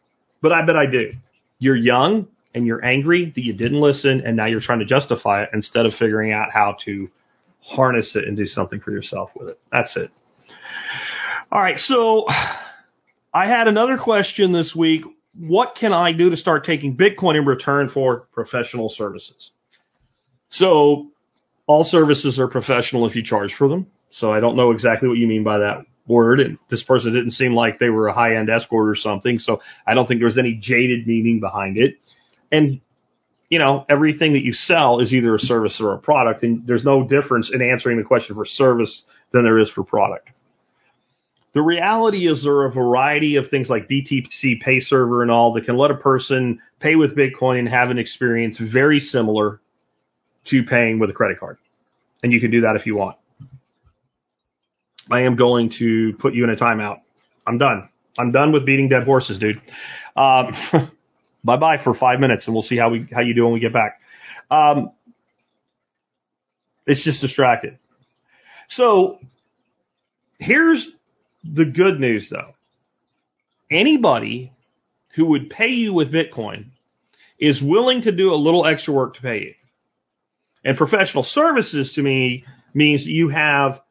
but 0.43 0.53
I 0.53 0.66
bet 0.66 0.76
I 0.76 0.84
do. 0.84 1.12
You're 1.59 1.76
young 1.76 2.28
and 2.55 2.66
you're 2.66 2.84
angry 2.84 3.32
that 3.34 3.43
you 3.43 3.55
didn't 3.55 3.80
listen 3.80 4.20
and 4.20 4.36
now 4.36 4.45
you're 4.45 4.61
trying 4.61 4.80
to 4.80 4.84
justify 4.84 5.45
it 5.45 5.51
instead 5.55 5.86
of 5.86 5.95
figuring 5.95 6.30
out 6.30 6.53
how 6.53 6.76
to 6.84 7.09
harness 7.62 8.14
it 8.16 8.28
and 8.28 8.36
do 8.36 8.45
something 8.45 8.80
for 8.80 8.90
yourself 8.90 9.30
with 9.34 9.49
it. 9.49 9.59
That's 9.72 9.97
it. 9.97 10.11
All 11.51 11.62
right. 11.62 11.78
So 11.78 12.26
I 13.32 13.47
had 13.47 13.68
another 13.68 13.97
question 13.97 14.53
this 14.53 14.74
week. 14.76 15.05
What 15.34 15.74
can 15.74 15.95
I 15.95 16.12
do 16.12 16.28
to 16.28 16.36
start 16.36 16.66
taking 16.66 16.99
Bitcoin 16.99 17.38
in 17.38 17.47
return 17.47 17.88
for 17.88 18.26
professional 18.34 18.90
services? 18.90 19.53
So 20.51 21.12
all 21.66 21.84
services 21.84 22.38
are 22.38 22.47
professional 22.47 23.07
if 23.07 23.16
you 23.16 23.24
charge 23.24 23.55
for 23.55 23.68
them. 23.68 23.86
So 24.12 24.32
I 24.32 24.40
don't 24.40 24.56
know 24.56 24.70
exactly 24.70 25.08
what 25.08 25.18
you 25.18 25.26
mean 25.26 25.42
by 25.42 25.58
that 25.58 25.84
word. 26.06 26.40
And 26.40 26.58
this 26.70 26.82
person 26.82 27.12
didn't 27.12 27.32
seem 27.32 27.54
like 27.54 27.78
they 27.78 27.88
were 27.88 28.08
a 28.08 28.12
high 28.12 28.36
end 28.36 28.50
escort 28.50 28.88
or 28.88 28.94
something. 28.94 29.38
So 29.38 29.60
I 29.86 29.94
don't 29.94 30.06
think 30.06 30.20
there 30.20 30.26
was 30.26 30.38
any 30.38 30.54
jaded 30.54 31.06
meaning 31.06 31.40
behind 31.40 31.78
it. 31.78 31.96
And 32.50 32.80
you 33.52 33.58
know, 33.58 33.84
everything 33.86 34.32
that 34.32 34.42
you 34.42 34.54
sell 34.54 35.00
is 35.00 35.12
either 35.12 35.34
a 35.34 35.38
service 35.38 35.78
or 35.78 35.92
a 35.92 35.98
product, 35.98 36.42
and 36.42 36.66
there's 36.66 36.84
no 36.84 37.06
difference 37.06 37.50
in 37.52 37.60
answering 37.60 37.98
the 37.98 38.02
question 38.02 38.34
for 38.34 38.46
service 38.46 39.04
than 39.30 39.42
there 39.42 39.58
is 39.58 39.70
for 39.70 39.84
product. 39.84 40.30
The 41.52 41.60
reality 41.60 42.26
is 42.26 42.42
there 42.42 42.54
are 42.54 42.66
a 42.68 42.72
variety 42.72 43.36
of 43.36 43.50
things 43.50 43.68
like 43.68 43.90
BTC 43.90 44.62
Pay 44.62 44.80
Server 44.80 45.20
and 45.20 45.30
all 45.30 45.52
that 45.52 45.66
can 45.66 45.76
let 45.76 45.90
a 45.90 45.96
person 45.96 46.60
pay 46.80 46.96
with 46.96 47.14
Bitcoin 47.14 47.58
and 47.58 47.68
have 47.68 47.90
an 47.90 47.98
experience 47.98 48.56
very 48.58 49.00
similar 49.00 49.60
to 50.46 50.62
paying 50.62 50.98
with 50.98 51.10
a 51.10 51.12
credit 51.12 51.38
card. 51.38 51.58
And 52.22 52.32
you 52.32 52.40
can 52.40 52.50
do 52.50 52.62
that 52.62 52.76
if 52.76 52.86
you 52.86 52.96
want. 52.96 53.16
I 55.12 55.22
am 55.22 55.36
going 55.36 55.70
to 55.78 56.14
put 56.18 56.32
you 56.32 56.42
in 56.44 56.50
a 56.50 56.56
timeout. 56.56 57.00
I'm 57.46 57.58
done. 57.58 57.90
I'm 58.18 58.32
done 58.32 58.50
with 58.50 58.64
beating 58.64 58.88
dead 58.88 59.04
horses, 59.04 59.38
dude. 59.38 59.60
Um, 60.16 60.54
bye 61.44 61.58
bye 61.58 61.76
for 61.82 61.94
five 61.94 62.18
minutes, 62.18 62.46
and 62.46 62.54
we'll 62.54 62.62
see 62.62 62.78
how 62.78 62.88
we 62.90 63.06
how 63.12 63.20
you 63.20 63.34
do 63.34 63.44
when 63.44 63.52
we 63.52 63.60
get 63.60 63.74
back. 63.74 64.00
Um, 64.50 64.92
it's 66.86 67.04
just 67.04 67.20
distracted. 67.20 67.78
So 68.70 69.18
here's 70.38 70.88
the 71.44 71.66
good 71.66 72.00
news, 72.00 72.30
though. 72.30 72.54
Anybody 73.70 74.50
who 75.14 75.26
would 75.26 75.50
pay 75.50 75.68
you 75.68 75.92
with 75.92 76.10
Bitcoin 76.10 76.70
is 77.38 77.60
willing 77.60 78.02
to 78.02 78.12
do 78.12 78.32
a 78.32 78.36
little 78.36 78.66
extra 78.66 78.94
work 78.94 79.14
to 79.16 79.20
pay 79.20 79.40
you. 79.40 79.54
And 80.64 80.78
professional 80.78 81.24
services 81.24 81.92
to 81.96 82.02
me 82.02 82.44
means 82.72 83.04
you 83.04 83.28
have 83.28 83.82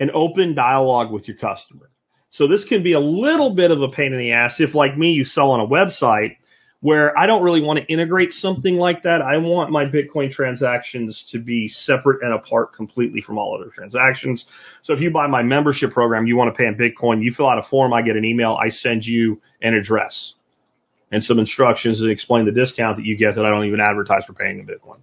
an 0.00 0.10
open 0.14 0.54
dialogue 0.54 1.12
with 1.12 1.28
your 1.28 1.36
customer. 1.36 1.90
So 2.30 2.48
this 2.48 2.64
can 2.64 2.82
be 2.82 2.94
a 2.94 3.00
little 3.00 3.54
bit 3.54 3.70
of 3.70 3.80
a 3.80 3.88
pain 3.88 4.12
in 4.12 4.18
the 4.18 4.32
ass 4.32 4.56
if 4.58 4.74
like 4.74 4.98
me, 4.98 5.12
you 5.12 5.24
sell 5.24 5.52
on 5.52 5.60
a 5.60 5.66
website 5.66 6.36
where 6.80 7.18
I 7.18 7.26
don't 7.26 7.42
really 7.42 7.62
want 7.62 7.78
to 7.78 7.86
integrate 7.86 8.32
something 8.32 8.74
like 8.74 9.04
that. 9.04 9.22
I 9.22 9.38
want 9.38 9.70
my 9.70 9.86
Bitcoin 9.86 10.30
transactions 10.30 11.26
to 11.30 11.38
be 11.38 11.68
separate 11.68 12.22
and 12.22 12.34
apart 12.34 12.74
completely 12.74 13.22
from 13.22 13.38
all 13.38 13.58
other 13.58 13.70
transactions. 13.70 14.44
So 14.82 14.92
if 14.92 15.00
you 15.00 15.10
buy 15.10 15.26
my 15.28 15.42
membership 15.42 15.92
program, 15.92 16.26
you 16.26 16.36
want 16.36 16.54
to 16.54 16.58
pay 16.58 16.66
in 16.66 16.74
Bitcoin, 16.74 17.22
you 17.22 17.32
fill 17.32 17.48
out 17.48 17.58
a 17.58 17.62
form, 17.62 17.94
I 17.94 18.02
get 18.02 18.16
an 18.16 18.24
email, 18.26 18.58
I 18.62 18.68
send 18.68 19.06
you 19.06 19.40
an 19.62 19.72
address 19.72 20.34
and 21.10 21.24
some 21.24 21.38
instructions 21.38 22.00
that 22.00 22.10
explain 22.10 22.44
the 22.44 22.52
discount 22.52 22.96
that 22.96 23.06
you 23.06 23.16
get 23.16 23.36
that 23.36 23.46
I 23.46 23.50
don't 23.50 23.64
even 23.64 23.80
advertise 23.80 24.24
for 24.26 24.32
paying 24.32 24.58
in 24.58 24.66
Bitcoin. 24.66 24.98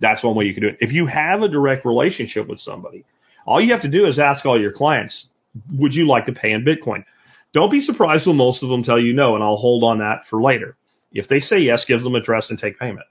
That's 0.00 0.24
one 0.24 0.34
way 0.34 0.46
you 0.46 0.54
can 0.54 0.62
do 0.62 0.70
it. 0.70 0.78
If 0.80 0.90
you 0.92 1.06
have 1.06 1.42
a 1.42 1.48
direct 1.48 1.84
relationship 1.84 2.48
with 2.48 2.58
somebody, 2.58 3.04
all 3.46 3.60
you 3.60 3.72
have 3.72 3.82
to 3.82 3.88
do 3.88 4.06
is 4.06 4.18
ask 4.18 4.44
all 4.44 4.60
your 4.60 4.72
clients, 4.72 5.26
would 5.72 5.94
you 5.94 6.06
like 6.06 6.26
to 6.26 6.32
pay 6.32 6.52
in 6.52 6.64
Bitcoin? 6.64 7.04
Don't 7.52 7.70
be 7.70 7.80
surprised 7.80 8.26
when 8.26 8.36
most 8.36 8.62
of 8.62 8.70
them 8.70 8.82
tell 8.82 8.98
you 8.98 9.12
no, 9.12 9.34
and 9.34 9.44
I'll 9.44 9.56
hold 9.56 9.84
on 9.84 9.98
that 9.98 10.26
for 10.28 10.42
later. 10.42 10.76
If 11.12 11.28
they 11.28 11.40
say 11.40 11.58
yes, 11.58 11.84
give 11.86 12.02
them 12.02 12.14
address 12.14 12.48
and 12.50 12.58
take 12.58 12.78
payment. 12.78 13.06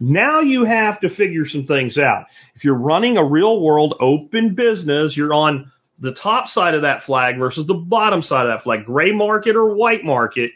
Now 0.00 0.40
you 0.40 0.64
have 0.64 1.00
to 1.00 1.10
figure 1.10 1.44
some 1.44 1.66
things 1.66 1.98
out. 1.98 2.24
If 2.54 2.64
you're 2.64 2.74
running 2.74 3.18
a 3.18 3.24
real 3.24 3.60
world 3.60 3.96
open 4.00 4.54
business, 4.54 5.14
you're 5.14 5.34
on 5.34 5.70
the 5.98 6.14
top 6.14 6.46
side 6.46 6.74
of 6.74 6.82
that 6.82 7.02
flag 7.02 7.38
versus 7.38 7.66
the 7.66 7.74
bottom 7.74 8.22
side 8.22 8.46
of 8.46 8.52
that 8.52 8.62
flag, 8.62 8.86
gray 8.86 9.12
market 9.12 9.56
or 9.56 9.74
white 9.74 10.02
market. 10.02 10.52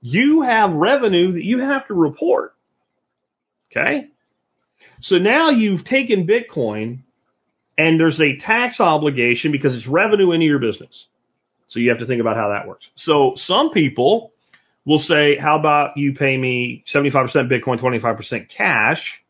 you 0.00 0.42
have 0.42 0.72
revenue 0.72 1.32
that 1.32 1.44
you 1.44 1.58
have 1.58 1.86
to 1.88 1.94
report. 1.94 2.54
Okay. 3.70 4.08
So 5.00 5.18
now 5.18 5.50
you've 5.50 5.84
taken 5.84 6.26
Bitcoin 6.26 7.00
and 7.78 7.98
there's 7.98 8.20
a 8.20 8.36
tax 8.38 8.80
obligation 8.80 9.52
because 9.52 9.74
it's 9.74 9.86
revenue 9.86 10.32
into 10.32 10.46
your 10.46 10.58
business. 10.58 11.06
So 11.68 11.80
you 11.80 11.90
have 11.90 11.98
to 12.00 12.06
think 12.06 12.20
about 12.20 12.36
how 12.36 12.50
that 12.50 12.66
works. 12.68 12.86
So 12.96 13.34
some 13.36 13.70
people 13.70 14.32
will 14.84 14.98
say, 14.98 15.36
how 15.36 15.58
about 15.58 15.96
you 15.96 16.14
pay 16.14 16.36
me 16.36 16.84
75% 16.92 17.12
Bitcoin, 17.50 17.80
25% 17.80 18.48
cash 18.48 19.22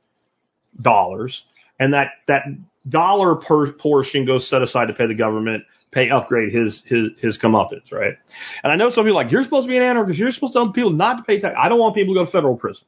dollars 0.80 1.44
and 1.78 1.94
that, 1.94 2.08
that 2.26 2.44
dollar 2.88 3.36
per 3.36 3.72
portion 3.72 4.26
goes 4.26 4.48
set 4.48 4.62
aside 4.62 4.86
to 4.86 4.94
pay 4.94 5.06
the 5.06 5.14
government, 5.14 5.64
pay 5.90 6.10
upgrade 6.10 6.52
his, 6.52 6.82
his, 6.86 7.08
his 7.18 7.38
comeuppance, 7.38 7.92
right? 7.92 8.14
And 8.62 8.72
I 8.72 8.76
know 8.76 8.90
some 8.90 9.04
people 9.04 9.18
are 9.18 9.24
like, 9.24 9.32
you're 9.32 9.44
supposed 9.44 9.66
to 9.66 9.68
be 9.70 9.76
an 9.76 9.82
anarchist. 9.82 10.18
You're 10.18 10.32
supposed 10.32 10.54
to 10.54 10.58
tell 10.60 10.72
people 10.72 10.92
not 10.92 11.18
to 11.18 11.22
pay 11.22 11.40
tax. 11.40 11.54
I 11.58 11.68
don't 11.68 11.78
want 11.78 11.94
people 11.94 12.14
to 12.14 12.20
go 12.20 12.24
to 12.26 12.30
federal 12.30 12.56
prison. 12.56 12.84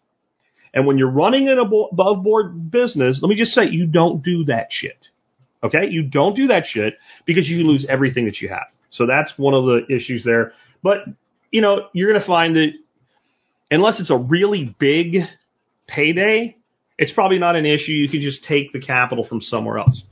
And 0.73 0.87
when 0.87 0.99
you're 0.99 1.11
running 1.11 1.49
an 1.49 1.59
above 1.59 2.23
board 2.23 2.71
business, 2.71 3.21
let 3.23 3.29
me 3.29 3.35
just 3.35 3.53
say, 3.53 3.69
you 3.69 3.87
don't 3.87 4.23
do 4.23 4.45
that 4.45 4.69
shit. 4.71 5.09
Okay? 5.63 5.89
You 5.89 6.03
don't 6.03 6.37
do 6.37 6.49
that 6.49 6.67
shit 6.67 6.95
because 7.27 7.49
you 7.49 7.65
lose 7.65 7.87
everything 7.89 8.25
that 8.27 8.41
you 8.41 8.49
have. 8.49 8.67
So 8.91 9.07
that's 9.07 9.33
one 9.37 9.55
of 9.55 9.65
the 9.65 9.87
issues 9.95 10.25
there. 10.25 10.53
But, 10.83 10.99
you 11.51 11.61
know, 11.61 11.89
you're 11.93 12.09
going 12.09 12.21
to 12.21 12.27
find 12.27 12.57
that 12.57 12.73
unless 13.71 14.01
it's 14.01 14.11
a 14.11 14.17
really 14.17 14.75
big 14.79 15.23
payday, 15.87 16.57
it's 16.99 17.13
probably 17.13 17.39
not 17.39 17.57
an 17.57 17.67
issue. 17.67 17.93
You 17.93 18.09
can 18.09 18.21
just 18.21 18.45
take 18.45 18.73
the 18.73 18.81
capital 18.81 19.25
from 19.25 19.41
somewhere 19.41 19.79
else. 19.79 20.03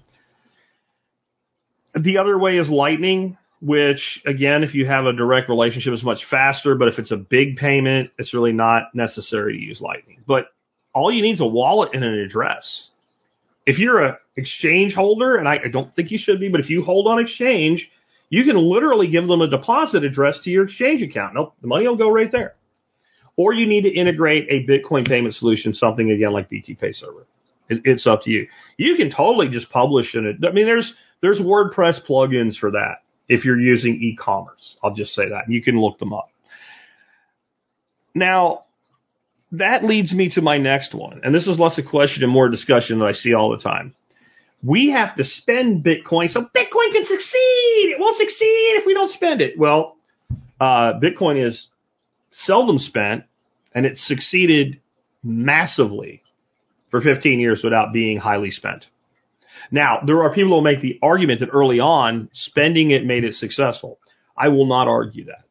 The 1.95 2.19
other 2.19 2.39
way 2.39 2.59
is 2.59 2.71
Lightning, 2.71 3.37
which 3.61 4.23
again, 4.25 4.63
if 4.63 4.75
you 4.75 4.87
have 4.87 5.07
a 5.07 5.13
direct 5.13 5.49
relationship, 5.49 5.93
is 5.93 6.05
much 6.05 6.25
faster. 6.31 6.77
But 6.77 6.89
if 6.89 6.99
it's 6.99 7.11
a 7.11 7.17
big 7.17 7.57
payment, 7.57 8.11
it's 8.19 8.33
really 8.33 8.53
not 8.53 8.95
necessary 8.95 9.55
to 9.55 9.63
use 9.63 9.81
Lightning. 9.81 10.23
But 10.27 10.47
all 10.95 11.13
you 11.13 11.23
need 11.23 11.35
is 11.35 11.41
a 11.41 11.47
wallet 11.47 11.91
and 11.95 12.05
an 12.05 12.15
address. 12.15 12.88
If 13.69 13.79
you're 13.79 14.03
a 14.03 14.19
exchange 14.37 14.95
holder, 14.95 15.37
and 15.37 15.47
I, 15.47 15.61
I 15.67 15.69
don't 15.69 15.95
think 15.95 16.11
you 16.11 16.17
should 16.17 16.41
be, 16.41 16.49
but 16.49 16.61
if 16.61 16.71
you 16.71 16.83
hold 16.83 17.07
on 17.07 17.19
exchange, 17.19 17.91
you 18.31 18.45
can 18.45 18.57
literally 18.57 19.09
give 19.09 19.29
them 19.29 19.43
a 19.43 19.47
deposit 19.47 20.05
address 20.05 20.41
to 20.45 20.51
your 20.51 20.65
exchange 20.65 21.03
account. 21.03 21.35
Nope, 21.35 21.53
the 21.61 21.67
money 21.67 21.87
will 21.87 21.97
go 21.97 22.11
right 22.11 22.33
there. 22.33 22.55
Or 23.37 23.53
you 23.53 23.67
need 23.67 23.83
to 23.83 23.91
integrate 23.91 24.49
a 24.49 24.67
Bitcoin 24.67 25.07
payment 25.07 25.35
solution, 25.35 25.75
something 25.75 26.11
again 26.11 26.33
like 26.33 26.49
BT 26.49 26.77
Pay 26.77 26.93
Server. 26.93 27.27
It, 27.69 27.83
it's 27.85 28.07
up 28.07 28.23
to 28.23 28.31
you. 28.31 28.49
You 28.79 28.97
can 28.97 29.11
totally 29.11 29.49
just 29.49 29.71
publish 29.71 30.15
in 30.15 30.25
it. 30.25 30.37
I 30.47 30.51
mean, 30.53 30.65
there's 30.65 30.95
there's 31.21 31.39
WordPress 31.39 32.07
plugins 32.07 32.57
for 32.57 32.71
that 32.71 33.03
if 33.29 33.45
you're 33.45 33.61
using 33.61 33.97
e-commerce. 33.97 34.79
I'll 34.83 34.95
just 34.95 35.13
say 35.13 35.29
that. 35.29 35.45
You 35.47 35.63
can 35.63 35.79
look 35.79 35.99
them 35.99 36.15
up. 36.15 36.31
Now, 38.15 38.65
that 39.53 39.85
leads 39.85 40.13
me 40.13 40.31
to 40.31 40.43
my 40.43 40.59
next 40.59 40.95
one, 40.95 41.21
and 41.25 41.35
this 41.35 41.47
is 41.47 41.59
less 41.59 41.79
a 41.79 41.83
question 41.83 42.23
and 42.23 42.33
more 42.33 42.49
discussion 42.49 42.99
that 42.99 43.07
I 43.07 43.13
see 43.13 43.35
all 43.35 43.51
the 43.51 43.63
time 43.63 43.95
we 44.63 44.91
have 44.91 45.17
to 45.17 45.25
spend 45.25 45.85
Bitcoin 45.85 46.29
so 46.29 46.43
Bitcoin 46.43 46.93
can 46.93 47.05
succeed. 47.05 47.93
It 47.93 48.01
won't 48.01 48.17
succeed 48.17 48.77
if 48.77 48.87
we 48.87 48.95
don't 48.95 49.11
spend 49.11 49.41
it. 49.41 49.59
Well, 49.59 49.97
uh, 50.61 50.95
Bitcoin 50.95 51.45
is 51.47 51.69
seldom 52.31 52.79
spent 52.79 53.25
and 53.73 53.87
it's 53.87 54.07
succeeded 54.07 54.81
massively 55.23 56.23
for 56.91 57.01
15 57.01 57.39
years 57.39 57.63
without 57.63 57.93
being 57.93 58.19
highly 58.19 58.51
spent. 58.51 58.87
Now, 59.71 60.01
there 60.05 60.23
are 60.23 60.33
people 60.33 60.59
who 60.59 60.65
make 60.65 60.81
the 60.81 60.99
argument 61.03 61.41
that 61.41 61.51
early 61.53 61.81
on 61.81 62.31
spending 62.33 62.91
it 62.91 63.05
made 63.05 63.25
it 63.25 63.35
successful. 63.35 63.99
I 64.37 64.49
will 64.49 64.67
not 64.67 64.89
argue 64.89 65.27
that. 65.27 65.45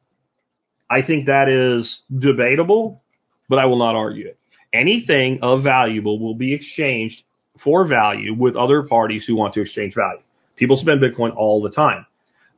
I 0.90 1.02
think 1.02 1.26
that 1.26 1.50
is 1.50 2.02
debatable, 2.18 3.04
but 3.50 3.60
I 3.60 3.66
will 3.66 3.80
not 3.80 3.96
argue 3.96 4.28
it. 4.28 4.38
Anything 4.74 5.40
of 5.42 5.64
valuable 5.64 6.20
will 6.20 6.36
be 6.36 6.54
exchanged 6.54 7.24
for 7.64 7.88
value 7.88 8.34
with 8.34 8.56
other 8.56 8.84
parties 8.84 9.26
who 9.26 9.36
want 9.36 9.54
to 9.56 9.62
exchange 9.62 9.96
value. 9.96 10.22
People 10.56 10.78
spend 10.78 11.02
Bitcoin 11.02 11.36
all 11.36 11.62
the 11.62 11.72
time. 11.72 12.06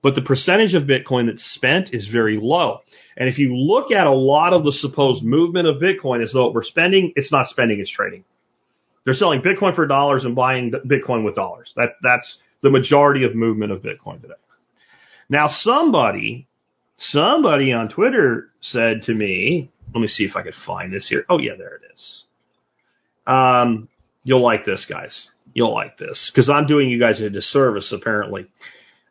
But 0.01 0.15
the 0.15 0.21
percentage 0.21 0.73
of 0.75 0.83
Bitcoin 0.83 1.27
that's 1.27 1.43
spent 1.43 1.93
is 1.93 2.07
very 2.07 2.39
low. 2.41 2.79
And 3.17 3.27
if 3.27 3.37
you 3.37 3.55
look 3.55 3.91
at 3.91 4.07
a 4.07 4.13
lot 4.13 4.53
of 4.53 4.63
the 4.63 4.71
supposed 4.71 5.23
movement 5.23 5.67
of 5.67 5.81
Bitcoin 5.81 6.23
as 6.23 6.31
though 6.31 6.51
we're 6.51 6.63
spending, 6.63 7.11
it's 7.15 7.31
not 7.31 7.47
spending, 7.47 7.79
it's 7.79 7.91
trading. 7.91 8.23
They're 9.03 9.13
selling 9.13 9.41
Bitcoin 9.41 9.75
for 9.75 9.85
dollars 9.87 10.23
and 10.23 10.35
buying 10.35 10.71
Bitcoin 10.71 11.25
with 11.25 11.35
dollars. 11.35 11.73
That, 11.75 11.95
that's 12.01 12.39
the 12.61 12.69
majority 12.69 13.25
of 13.25 13.35
movement 13.35 13.71
of 13.71 13.81
Bitcoin 13.81 14.21
today. 14.21 14.35
Now 15.29 15.47
somebody, 15.47 16.47
somebody 16.97 17.73
on 17.73 17.89
Twitter 17.89 18.49
said 18.61 19.03
to 19.03 19.13
me, 19.13 19.69
let 19.93 20.01
me 20.01 20.07
see 20.07 20.23
if 20.23 20.35
I 20.35 20.43
could 20.43 20.55
find 20.55 20.93
this 20.93 21.07
here. 21.07 21.25
Oh 21.29 21.39
yeah, 21.39 21.53
there 21.57 21.75
it 21.75 21.81
is. 21.93 22.23
Um, 23.27 23.89
You'll 24.23 24.43
like 24.43 24.65
this, 24.65 24.85
guys. 24.87 25.29
You'll 25.53 25.73
like 25.73 25.97
this 25.97 26.29
because 26.31 26.49
I'm 26.49 26.67
doing 26.67 26.89
you 26.89 26.99
guys 26.99 27.21
a 27.21 27.29
disservice, 27.29 27.91
apparently. 27.91 28.47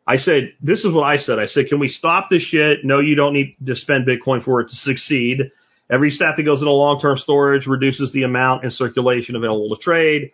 I 0.07 0.15
said, 0.15 0.53
this 0.61 0.85
is 0.85 0.93
what 0.93 1.03
I 1.03 1.17
said. 1.17 1.39
I 1.39 1.45
said, 1.45 1.67
can 1.67 1.79
we 1.79 1.89
stop 1.89 2.29
this 2.29 2.41
shit? 2.41 2.85
No, 2.85 2.99
you 2.99 3.15
don't 3.15 3.33
need 3.33 3.57
to 3.65 3.75
spend 3.75 4.07
Bitcoin 4.07 4.43
for 4.43 4.61
it 4.61 4.69
to 4.69 4.75
succeed. 4.75 5.51
Every 5.89 6.09
sat 6.09 6.37
that 6.37 6.43
goes 6.43 6.61
into 6.61 6.71
long-term 6.71 7.17
storage 7.17 7.67
reduces 7.67 8.13
the 8.13 8.23
amount 8.23 8.63
in 8.63 8.71
circulation 8.71 9.35
available 9.35 9.75
to 9.75 9.81
trade. 9.81 10.31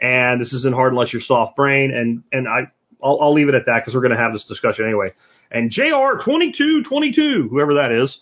And 0.00 0.40
this 0.40 0.52
isn't 0.52 0.74
hard 0.74 0.92
unless 0.92 1.12
you're 1.12 1.22
soft 1.22 1.56
brain. 1.56 1.92
And, 1.92 2.22
and 2.30 2.46
I, 2.46 2.70
I'll, 3.02 3.18
I'll 3.20 3.32
leave 3.32 3.48
it 3.48 3.54
at 3.54 3.66
that 3.66 3.80
because 3.80 3.94
we're 3.94 4.02
going 4.02 4.12
to 4.12 4.18
have 4.18 4.32
this 4.32 4.44
discussion 4.44 4.84
anyway. 4.84 5.14
And 5.50 5.70
JR2222, 5.70 7.48
whoever 7.48 7.74
that 7.74 7.92
is, 7.92 8.20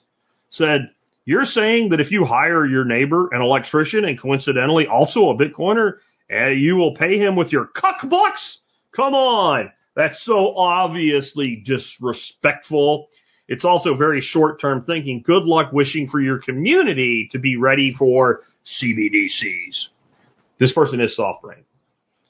said, 0.51 0.91
you're 1.27 1.45
saying 1.45 1.91
that 1.91 2.01
if 2.01 2.13
you 2.13 2.25
hire 2.25 2.65
your 2.65 2.85
neighbor, 2.85 3.29
an 3.33 3.43
electrician, 3.43 4.05
and 4.05 4.19
coincidentally 4.19 4.87
also 4.87 5.29
a 5.29 5.37
Bitcoiner, 5.37 5.95
eh, 6.31 6.51
you 6.51 6.77
will 6.77 6.95
pay 6.95 7.19
him 7.19 7.35
with 7.35 7.53
your 7.53 7.67
cuck 7.67 8.09
bucks? 8.09 8.59
Come 8.95 9.15
on. 9.15 9.73
That's 9.97 10.25
so 10.25 10.55
obviously 10.57 11.57
disrespectful. 11.57 13.09
It's 13.49 13.65
also 13.65 13.97
very 13.97 14.21
short 14.21 14.61
term 14.61 14.85
thinking. 14.85 15.23
Good 15.27 15.45
luck 15.45 15.73
wishing 15.73 16.09
for 16.09 16.21
your 16.21 16.39
community 16.39 17.29
to 17.33 17.39
be 17.39 17.57
ready 17.57 17.93
for 17.93 18.41
CBDCs. 18.65 19.87
This 20.59 20.73
person 20.73 21.01
is 21.01 21.17
soft 21.17 21.43
brain. 21.43 21.65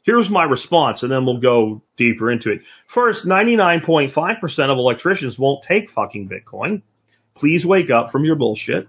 Here's 0.04 0.30
my 0.30 0.44
response, 0.44 1.02
and 1.02 1.10
then 1.10 1.26
we'll 1.26 1.40
go 1.40 1.82
deeper 1.96 2.30
into 2.30 2.50
it. 2.50 2.60
First, 2.94 3.26
99.5% 3.26 4.70
of 4.70 4.78
electricians 4.78 5.38
won't 5.38 5.64
take 5.66 5.90
fucking 5.90 6.28
Bitcoin. 6.28 6.82
Please 7.36 7.64
wake 7.64 7.90
up 7.90 8.10
from 8.10 8.24
your 8.24 8.36
bullshit. 8.36 8.88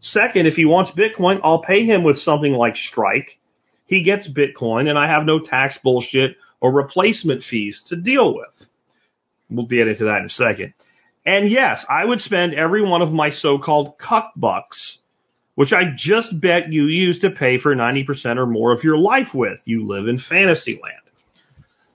Second, 0.00 0.46
if 0.46 0.54
he 0.54 0.64
wants 0.64 0.90
Bitcoin, 0.90 1.40
I'll 1.42 1.62
pay 1.62 1.84
him 1.84 2.02
with 2.02 2.18
something 2.18 2.52
like 2.52 2.76
Strike. 2.76 3.38
He 3.86 4.02
gets 4.02 4.28
Bitcoin 4.28 4.88
and 4.88 4.98
I 4.98 5.06
have 5.06 5.24
no 5.24 5.38
tax 5.38 5.78
bullshit 5.82 6.36
or 6.60 6.72
replacement 6.72 7.42
fees 7.42 7.82
to 7.86 7.96
deal 7.96 8.34
with. 8.34 8.68
We'll 9.50 9.66
get 9.66 9.88
into 9.88 10.04
that 10.04 10.18
in 10.18 10.26
a 10.26 10.30
second. 10.30 10.74
And 11.26 11.50
yes, 11.50 11.84
I 11.88 12.04
would 12.04 12.20
spend 12.20 12.54
every 12.54 12.82
one 12.82 13.00
of 13.00 13.12
my 13.12 13.30
so-called 13.30 13.98
cuck 13.98 14.32
bucks, 14.36 14.98
which 15.54 15.72
I 15.72 15.84
just 15.96 16.38
bet 16.38 16.72
you 16.72 16.84
use 16.84 17.20
to 17.20 17.30
pay 17.30 17.58
for 17.58 17.74
90% 17.74 18.36
or 18.36 18.46
more 18.46 18.72
of 18.72 18.84
your 18.84 18.98
life 18.98 19.32
with. 19.32 19.60
You 19.64 19.86
live 19.86 20.06
in 20.06 20.18
fantasy 20.18 20.78
land. 20.82 20.96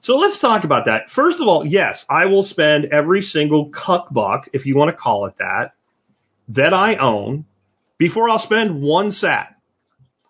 So 0.01 0.15
let's 0.15 0.39
talk 0.39 0.63
about 0.63 0.85
that. 0.85 1.09
First 1.13 1.39
of 1.39 1.47
all, 1.47 1.65
yes, 1.65 2.05
I 2.09 2.25
will 2.25 2.43
spend 2.43 2.85
every 2.85 3.21
single 3.21 3.69
cuck 3.69 4.07
buck, 4.11 4.49
if 4.53 4.65
you 4.65 4.75
want 4.75 4.89
to 4.89 4.97
call 4.97 5.25
it 5.25 5.35
that, 5.39 5.73
that 6.49 6.73
I 6.73 6.95
own 6.95 7.45
before 7.97 8.29
I'll 8.29 8.39
spend 8.39 8.81
one 8.81 9.11
sat, 9.11 9.55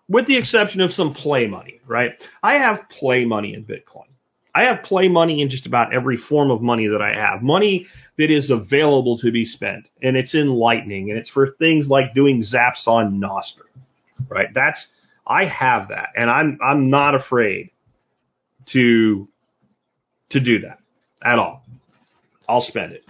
with 0.08 0.26
the 0.26 0.36
exception 0.36 0.80
of 0.80 0.92
some 0.92 1.14
play 1.14 1.46
money, 1.46 1.80
right? 1.86 2.12
I 2.42 2.54
have 2.54 2.88
play 2.88 3.24
money 3.24 3.54
in 3.54 3.64
Bitcoin. 3.64 4.06
I 4.54 4.64
have 4.64 4.82
play 4.82 5.08
money 5.08 5.40
in 5.40 5.48
just 5.48 5.66
about 5.66 5.94
every 5.94 6.16
form 6.16 6.50
of 6.50 6.60
money 6.60 6.88
that 6.88 7.00
I 7.00 7.14
have. 7.14 7.42
Money 7.42 7.86
that 8.18 8.30
is 8.30 8.50
available 8.50 9.18
to 9.18 9.30
be 9.30 9.44
spent. 9.44 9.86
And 10.02 10.16
it's 10.16 10.34
in 10.34 10.48
Lightning 10.48 11.10
and 11.10 11.18
it's 11.18 11.30
for 11.30 11.52
things 11.52 11.88
like 11.88 12.14
doing 12.14 12.42
zaps 12.42 12.88
on 12.88 13.20
Nostr. 13.20 13.62
Right? 14.28 14.48
That's, 14.52 14.86
I 15.26 15.44
have 15.44 15.88
that 15.88 16.08
and 16.16 16.28
I'm, 16.28 16.58
I'm 16.62 16.90
not 16.90 17.14
afraid 17.14 17.70
to, 18.72 19.28
to 20.30 20.40
do 20.40 20.60
that 20.60 20.78
at 21.22 21.38
all. 21.38 21.62
I'll 22.48 22.60
spend 22.60 22.92
it. 22.92 23.04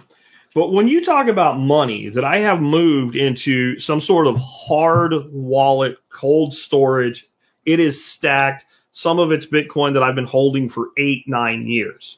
But 0.53 0.71
when 0.71 0.87
you 0.87 1.05
talk 1.05 1.27
about 1.27 1.59
money 1.59 2.09
that 2.09 2.25
I 2.25 2.39
have 2.39 2.59
moved 2.59 3.15
into 3.15 3.79
some 3.79 4.01
sort 4.01 4.27
of 4.27 4.35
hard 4.37 5.13
wallet, 5.31 5.97
cold 6.09 6.53
storage, 6.53 7.25
it 7.65 7.79
is 7.79 8.13
stacked. 8.13 8.65
Some 8.91 9.19
of 9.19 9.31
it's 9.31 9.45
Bitcoin 9.45 9.93
that 9.93 10.03
I've 10.03 10.15
been 10.15 10.25
holding 10.25 10.69
for 10.69 10.89
eight, 10.97 11.23
nine 11.25 11.67
years. 11.67 12.17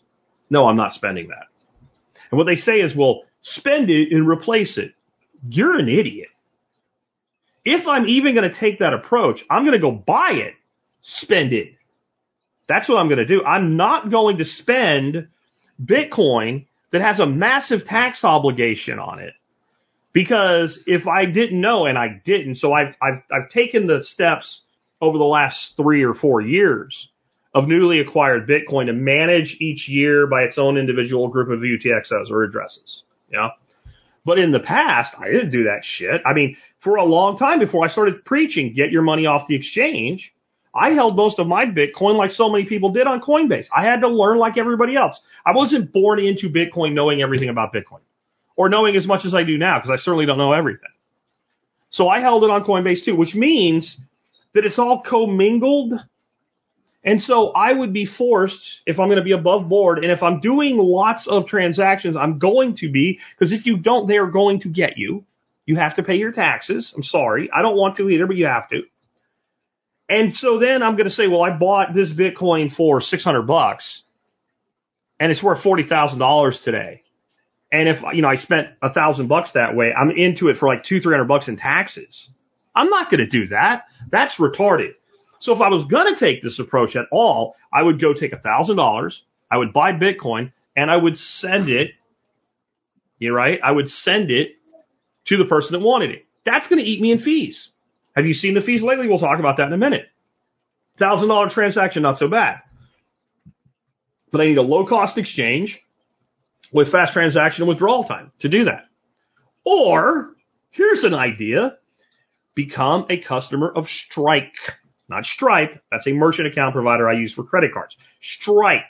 No, 0.50 0.68
I'm 0.68 0.78
not 0.78 0.94
spending 0.94 1.28
that. 1.28 1.46
And 2.32 2.38
what 2.40 2.46
they 2.46 2.56
say 2.56 2.80
is, 2.80 2.96
well, 2.96 3.22
spend 3.44 3.92
it 3.92 4.12
and 4.12 4.28
replace 4.28 4.80
it. 4.80 4.94
You're 5.48 5.78
an 5.78 5.88
idiot. 5.88 6.30
If 7.64 7.88
I'm 7.88 8.08
even 8.08 8.34
going 8.34 8.50
to 8.50 8.60
take 8.60 8.80
that 8.80 8.94
approach, 8.94 9.44
I'm 9.50 9.64
going 9.64 9.74
to 9.74 9.80
go 9.80 9.92
buy 9.92 10.32
it, 10.34 10.56
spend 11.04 11.54
it. 11.54 11.76
That's 12.68 12.90
what 12.90 12.98
I'm 12.98 13.08
going 13.08 13.20
to 13.20 13.26
do. 13.26 13.44
I'm 13.44 13.78
not 13.78 14.10
going 14.10 14.40
to 14.40 14.46
spend 14.46 15.28
Bitcoin 15.82 16.66
that 16.94 17.02
has 17.02 17.20
a 17.20 17.26
massive 17.26 17.86
tax 17.86 18.24
obligation 18.24 19.00
on 19.00 19.20
it 19.20 19.34
Because 20.14 20.82
if 20.86 21.08
I 21.08 21.26
didn't 21.26 21.60
know 21.60 21.86
and 21.88 21.98
I 21.98 22.22
didn't, 22.24 22.58
so 22.58 22.72
I've, 22.72 22.96
I've, 23.02 23.24
I've 23.32 23.50
taken 23.50 23.88
the 23.88 24.04
steps 24.04 24.62
over 25.02 25.18
the 25.18 25.24
last 25.26 25.74
three 25.76 26.04
or 26.04 26.14
four 26.14 26.39
years 26.39 27.10
of 27.56 27.68
newly 27.68 28.00
acquired 28.00 28.48
Bitcoin 28.48 28.86
to 28.86 28.94
manage 28.94 29.58
each 29.60 29.89
year 29.89 30.28
by 30.28 30.44
its 30.44 30.58
own 30.58 30.78
individual 30.78 31.28
group 31.28 31.50
of 31.50 31.60
UTXOs 31.60 32.30
or 32.32 32.44
addresses. 32.44 33.04
Know? 33.32 33.50
But 34.24 34.38
in 34.39 34.52
the 34.52 34.60
past, 34.60 35.16
I 35.20 35.32
didn't 35.32 35.50
do 35.50 35.64
that 35.64 35.84
shit. 35.84 36.22
I 36.26 36.34
mean, 36.34 36.58
for 36.80 36.96
a 36.96 37.04
long 37.04 37.38
time 37.38 37.60
before 37.60 37.86
I 37.86 37.89
started 37.89 38.24
preaching, 38.24 38.74
get 38.74 38.91
your 38.91 39.02
money 39.02 39.26
off 39.26 39.48
the 39.48 39.56
exchange, 39.56 40.34
I 40.76 40.91
held 40.91 41.15
most 41.15 41.39
of 41.39 41.47
my 41.47 41.65
Bitcoin 41.65 42.15
like 42.15 42.32
so 42.32 42.49
many 42.49 42.65
people 42.65 42.91
did 42.91 43.07
on 43.07 43.21
Coinbase. 43.21 43.67
I 43.76 43.86
had 43.86 44.01
to 44.01 44.07
learn 44.07 44.38
like 44.38 44.57
everybody 44.57 44.95
else. 44.95 45.19
I 45.45 45.53
wasn't 45.53 45.93
born 45.93 46.19
into 46.19 46.49
Bitcoin 46.49 46.93
knowing 46.93 47.21
everything 47.21 47.49
about 47.49 47.74
Bitcoin 47.74 48.01
or 48.55 48.69
knowing 48.69 48.95
as 48.95 49.05
much 49.05 49.26
as 49.26 49.36
I 49.36 49.43
do 49.43 49.57
now 49.57 49.80
because 49.80 49.91
I 49.91 49.97
certainly 49.97 50.26
don't 50.26 50.38
know 50.38 50.53
everything. 50.53 50.89
So 51.89 52.09
I 52.09 52.21
held 52.21 52.43
it 52.43 52.49
on 52.49 52.63
Coinbase 52.63 53.05
too, 53.05 53.15
which 53.15 53.36
means 53.36 53.99
that 54.53 54.65
it's 54.65 54.80
all 54.80 55.01
commingled 55.01 55.93
and 57.03 57.21
so 57.21 57.49
I 57.49 57.74
would 57.74 57.91
be 57.91 58.05
forced, 58.05 58.82
if 58.86 58.99
I'm 58.99 59.07
going 59.07 59.17
to 59.17 59.24
be 59.24 59.34
above 59.34 59.67
board, 59.67 59.99
and 59.99 60.11
if 60.11 60.24
I'm 60.24 60.39
doing 60.39 60.78
lots 60.78 61.28
of 61.28 61.47
transactions, 61.47 62.15
I'm 62.15 62.39
going 62.39 62.76
to 62.78 62.89
be, 62.89 63.19
because 63.38 63.51
if 63.51 63.65
you 63.65 63.78
don't, 63.78 64.07
they 64.07 64.17
are 64.17 64.28
going 64.28 64.61
to 64.61 64.69
get 64.69 64.97
you. 64.97 65.26
You 65.65 65.76
have 65.76 65.95
to 65.95 66.03
pay 66.03 66.15
your 66.15 66.32
taxes. 66.32 66.93
I'm 66.95 67.03
sorry. 67.03 67.49
I 67.53 67.61
don't 67.61 67.76
want 67.76 67.97
to 67.97 68.09
either, 68.09 68.26
but 68.26 68.38
you 68.38 68.45
have 68.45 68.69
to. 68.69 68.84
And 70.10 70.36
so 70.36 70.60
then 70.60 70.84
I'm 70.84 70.95
going 70.95 71.08
to 71.08 71.14
say, 71.14 71.28
well, 71.28 71.41
I 71.41 71.58
bought 71.58 71.93
this 71.93 72.12
Bitcoin 72.12 72.74
for 72.74 73.01
600 73.01 73.43
bucks 73.43 74.04
and 75.20 75.32
it's 75.32 75.41
worth 75.41 75.64
$40,000 75.64 76.64
today. 76.64 77.04
And 77.72 77.89
if, 77.89 77.97
you 78.14 78.22
know, 78.22 78.28
I 78.28 78.36
spent 78.36 78.68
a 78.82 78.93
thousand 78.93 79.28
bucks 79.28 79.54
that 79.54 79.76
way, 79.76 79.91
I'm 79.93 80.12
into 80.12 80.49
it 80.49 80.58
for 80.58 80.68
like 80.68 80.84
two, 80.84 80.99
300 80.99 81.26
bucks 81.26 81.47
in 81.47 81.58
taxes. 81.58 82.30
I'm 82.76 82.89
not 82.89 83.10
going 83.10 83.22
to 83.22 83.28
do 83.28 83.47
that. 83.47 83.86
That's 84.12 84.36
retarded. 84.36 84.91
So 85.39 85.54
if 85.54 85.62
I 85.62 85.70
was 85.70 85.86
going 85.86 86.14
to 86.14 86.20
take 86.20 86.41
this 86.41 86.60
approach 86.60 86.95
at 86.95 87.06
all, 87.12 87.56
I 87.74 87.82
would 87.82 87.99
go 87.99 88.14
take 88.14 88.34
a 88.34 88.38
thousand 88.38 88.78
dollars, 88.78 89.24
I 89.51 89.58
would 89.58 89.74
buy 89.74 89.91
Bitcoin, 89.91 90.51
and 90.76 90.89
I 90.89 90.97
would 90.97 91.18
send 91.18 91.70
it. 91.70 91.91
You're 93.20 93.36
right? 93.36 93.60
I 93.64 93.72
would 93.72 93.89
send 93.89 94.32
it 94.32 94.51
to 95.28 95.38
the 95.38 95.45
person 95.45 95.74
that 95.74 95.86
wanted 95.86 96.12
it. 96.12 96.26
That's 96.45 96.68
going 96.68 96.84
to 96.84 96.89
eat 96.89 97.01
me 97.01 97.12
in 97.12 97.20
fees. 97.20 97.70
Have 98.16 98.26
you 98.26 98.34
seen 98.34 98.53
the 98.53 98.61
fees 98.61 98.84
lately? 98.84 99.07
We'll 99.07 99.20
talk 99.20 99.39
about 99.39 99.57
that 99.57 99.68
in 99.68 99.74
a 99.74 99.78
minute. 99.78 100.05
Thousand 100.99 101.30
dollar 101.30 101.49
transaction, 101.49 102.03
not 102.03 102.18
so 102.18 102.28
bad. 102.28 102.61
But 104.32 104.41
I 104.41 104.45
need 104.45 104.57
a 104.57 104.64
low 104.64 104.86
cost 104.86 105.18
exchange 105.18 105.82
with 106.72 106.91
fast 106.91 107.14
transaction 107.14 107.68
withdrawal 107.68 108.03
time 108.03 108.32
to 108.39 108.49
do 108.49 108.66
that. 108.66 108.86
Or 109.66 110.34
here's 110.72 111.03
an 111.03 111.14
idea. 111.14 111.78
Become 112.55 113.07
a 113.09 113.18
customer 113.18 113.72
of 113.76 113.88
Strike 113.88 114.53
not 115.09 115.26
Stripe. 115.26 115.82
That's 115.91 116.07
a 116.07 116.11
merchant 116.11 116.47
account 116.47 116.74
provider 116.74 117.07
I 117.07 117.14
use 117.14 117.34
for 117.34 117.43
credit 117.43 117.74
cards. 117.74 117.95
Strike. 118.22 118.82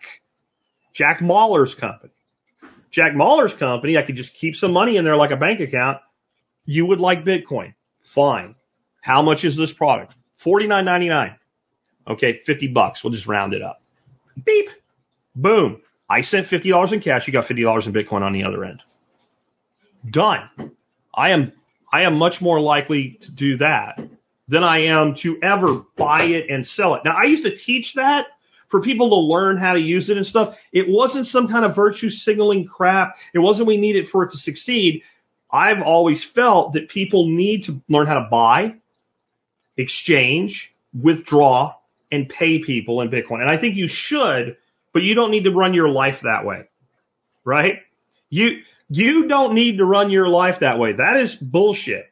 Jack 0.93 1.19
Mallers' 1.19 1.77
company. 1.77 2.13
Jack 2.91 3.13
Mallers' 3.13 3.57
company, 3.57 3.97
I 3.97 4.03
could 4.03 4.15
just 4.15 4.33
keep 4.35 4.55
some 4.55 4.71
money 4.71 4.97
in 4.97 5.05
there 5.05 5.15
like 5.15 5.31
a 5.31 5.37
bank 5.37 5.59
account. 5.59 5.97
You 6.65 6.85
would 6.85 6.99
like 6.99 7.25
Bitcoin. 7.25 7.73
Fine. 8.13 8.55
How 9.03 9.21
much 9.21 9.43
is 9.43 9.57
this 9.57 9.73
product? 9.73 10.13
Forty 10.41 10.65
nine 10.65 10.85
ninety 10.85 11.09
nine. 11.09 11.35
Okay, 12.07 12.39
fifty 12.45 12.67
bucks. 12.67 13.03
We'll 13.03 13.11
just 13.11 13.27
round 13.27 13.53
it 13.53 13.61
up. 13.61 13.81
Beep. 14.45 14.69
Boom. 15.35 15.81
I 16.09 16.21
sent 16.21 16.47
fifty 16.47 16.69
dollars 16.69 16.93
in 16.93 17.01
cash. 17.01 17.27
You 17.27 17.33
got 17.33 17.47
fifty 17.47 17.63
dollars 17.63 17.85
in 17.85 17.91
Bitcoin 17.91 18.21
on 18.21 18.31
the 18.31 18.45
other 18.45 18.63
end. 18.63 18.81
Done. 20.09 20.49
I 21.13 21.31
am 21.31 21.51
I 21.91 22.03
am 22.03 22.15
much 22.15 22.41
more 22.41 22.61
likely 22.61 23.19
to 23.23 23.31
do 23.31 23.57
that 23.57 23.99
than 24.47 24.63
I 24.63 24.85
am 24.85 25.15
to 25.23 25.37
ever 25.43 25.83
buy 25.97 26.23
it 26.23 26.49
and 26.49 26.65
sell 26.65 26.95
it. 26.95 27.01
Now, 27.03 27.15
I 27.17 27.25
used 27.25 27.43
to 27.43 27.57
teach 27.57 27.93
that 27.95 28.27
for 28.69 28.81
people 28.81 29.09
to 29.09 29.15
learn 29.15 29.57
how 29.57 29.73
to 29.73 29.79
use 29.79 30.09
it 30.09 30.17
and 30.17 30.25
stuff. 30.25 30.55
It 30.71 30.85
wasn't 30.87 31.27
some 31.27 31.49
kind 31.49 31.65
of 31.65 31.75
virtue 31.75 32.09
signaling 32.09 32.65
crap. 32.67 33.15
It 33.33 33.39
wasn't 33.39 33.67
we 33.67 33.77
need 33.77 33.97
it 33.97 34.07
for 34.07 34.23
it 34.23 34.31
to 34.31 34.37
succeed. 34.37 35.03
I've 35.51 35.81
always 35.81 36.25
felt 36.33 36.73
that 36.73 36.89
people 36.89 37.27
need 37.27 37.65
to 37.65 37.81
learn 37.89 38.07
how 38.07 38.15
to 38.15 38.27
buy, 38.31 38.75
exchange, 39.77 40.73
withdraw, 40.93 41.75
and 42.11 42.29
pay 42.29 42.59
people 42.59 43.01
in 43.01 43.09
Bitcoin. 43.09 43.41
And 43.41 43.49
I 43.49 43.59
think 43.59 43.75
you 43.75 43.87
should, 43.87 44.57
but 44.93 45.01
you 45.01 45.15
don't 45.15 45.31
need 45.31 45.45
to 45.45 45.51
run 45.51 45.73
your 45.73 45.89
life 45.89 46.19
that 46.23 46.45
way. 46.45 46.65
Right? 47.43 47.75
You, 48.29 48.59
you 48.89 49.27
don't 49.27 49.53
need 49.53 49.77
to 49.77 49.85
run 49.85 50.09
your 50.11 50.27
life 50.27 50.59
that 50.61 50.79
way. 50.79 50.93
That 50.93 51.19
is 51.19 51.35
bullshit. 51.35 52.05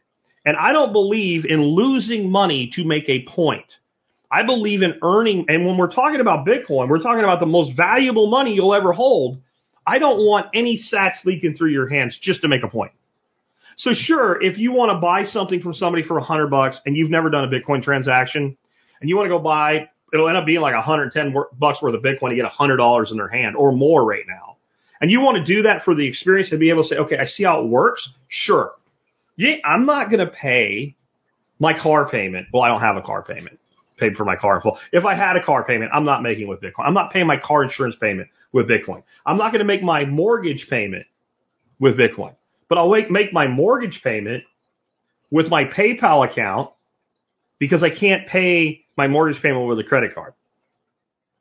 And 0.45 0.57
I 0.57 0.73
don't 0.73 0.91
believe 0.91 1.45
in 1.45 1.61
losing 1.61 2.31
money 2.31 2.71
to 2.75 2.83
make 2.83 3.07
a 3.07 3.23
point. 3.23 3.65
I 4.31 4.43
believe 4.43 4.81
in 4.81 4.95
earning, 5.03 5.45
and 5.49 5.65
when 5.65 5.77
we're 5.77 5.91
talking 5.91 6.21
about 6.21 6.47
Bitcoin, 6.47 6.87
we're 6.87 7.03
talking 7.03 7.23
about 7.23 7.41
the 7.41 7.45
most 7.45 7.75
valuable 7.75 8.27
money 8.27 8.53
you'll 8.53 8.73
ever 8.73 8.93
hold. 8.93 9.41
I 9.85 9.99
don't 9.99 10.25
want 10.25 10.47
any 10.53 10.77
sats 10.77 11.25
leaking 11.25 11.55
through 11.55 11.71
your 11.71 11.89
hands 11.89 12.17
just 12.19 12.41
to 12.43 12.47
make 12.47 12.63
a 12.63 12.69
point. 12.69 12.93
So 13.81 13.93
sure, 13.93 14.39
if 14.43 14.59
you 14.59 14.73
want 14.73 14.91
to 14.91 14.99
buy 14.99 15.23
something 15.23 15.59
from 15.59 15.73
somebody 15.73 16.03
for 16.03 16.19
a 16.19 16.23
hundred 16.23 16.51
bucks 16.51 16.79
and 16.85 16.95
you've 16.95 17.09
never 17.09 17.31
done 17.31 17.45
a 17.45 17.47
Bitcoin 17.47 17.81
transaction 17.81 18.55
and 19.01 19.09
you 19.09 19.17
want 19.17 19.25
to 19.25 19.35
go 19.35 19.39
buy, 19.39 19.89
it'll 20.13 20.27
end 20.27 20.37
up 20.37 20.45
being 20.45 20.61
like 20.61 20.75
110 20.75 21.33
bucks 21.57 21.81
worth 21.81 21.95
of 21.95 22.03
Bitcoin 22.03 22.29
to 22.29 22.35
get 22.35 22.45
a 22.45 22.49
hundred 22.49 22.77
dollars 22.77 23.09
in 23.09 23.17
their 23.17 23.27
hand 23.27 23.55
or 23.55 23.71
more 23.71 24.05
right 24.05 24.25
now. 24.27 24.57
And 25.01 25.09
you 25.09 25.19
want 25.19 25.37
to 25.37 25.43
do 25.43 25.63
that 25.63 25.81
for 25.81 25.95
the 25.95 26.07
experience 26.07 26.51
and 26.51 26.59
be 26.59 26.69
able 26.69 26.83
to 26.83 26.89
say, 26.89 26.97
okay, 26.97 27.17
I 27.17 27.25
see 27.25 27.43
how 27.43 27.59
it 27.61 27.69
works. 27.69 28.07
Sure. 28.27 28.73
Yeah, 29.35 29.55
I'm 29.65 29.87
not 29.87 30.11
going 30.11 30.23
to 30.23 30.31
pay 30.31 30.95
my 31.57 31.73
car 31.75 32.07
payment. 32.07 32.49
Well, 32.53 32.61
I 32.61 32.67
don't 32.67 32.81
have 32.81 32.97
a 32.97 33.01
car 33.01 33.23
payment 33.23 33.57
paid 33.97 34.15
for 34.15 34.25
my 34.25 34.35
car. 34.35 34.61
If 34.91 35.05
I 35.05 35.15
had 35.15 35.37
a 35.37 35.43
car 35.43 35.63
payment, 35.63 35.89
I'm 35.91 36.05
not 36.05 36.21
making 36.21 36.47
with 36.47 36.61
Bitcoin. 36.61 36.85
I'm 36.85 36.93
not 36.93 37.11
paying 37.11 37.25
my 37.25 37.37
car 37.37 37.63
insurance 37.63 37.95
payment 37.99 38.29
with 38.51 38.67
Bitcoin. 38.67 39.01
I'm 39.25 39.39
not 39.39 39.51
going 39.51 39.59
to 39.61 39.65
make 39.65 39.81
my 39.81 40.05
mortgage 40.05 40.67
payment 40.69 41.07
with 41.79 41.97
Bitcoin, 41.97 42.35
but 42.71 42.77
I'll 42.77 42.89
make 43.09 43.33
my 43.33 43.49
mortgage 43.49 43.99
payment 44.01 44.45
with 45.29 45.49
my 45.49 45.65
PayPal 45.65 46.25
account 46.25 46.71
because 47.59 47.83
I 47.83 47.89
can't 47.89 48.29
pay 48.29 48.85
my 48.95 49.09
mortgage 49.09 49.41
payment 49.41 49.67
with 49.67 49.77
a 49.79 49.83
credit 49.83 50.15
card. 50.15 50.35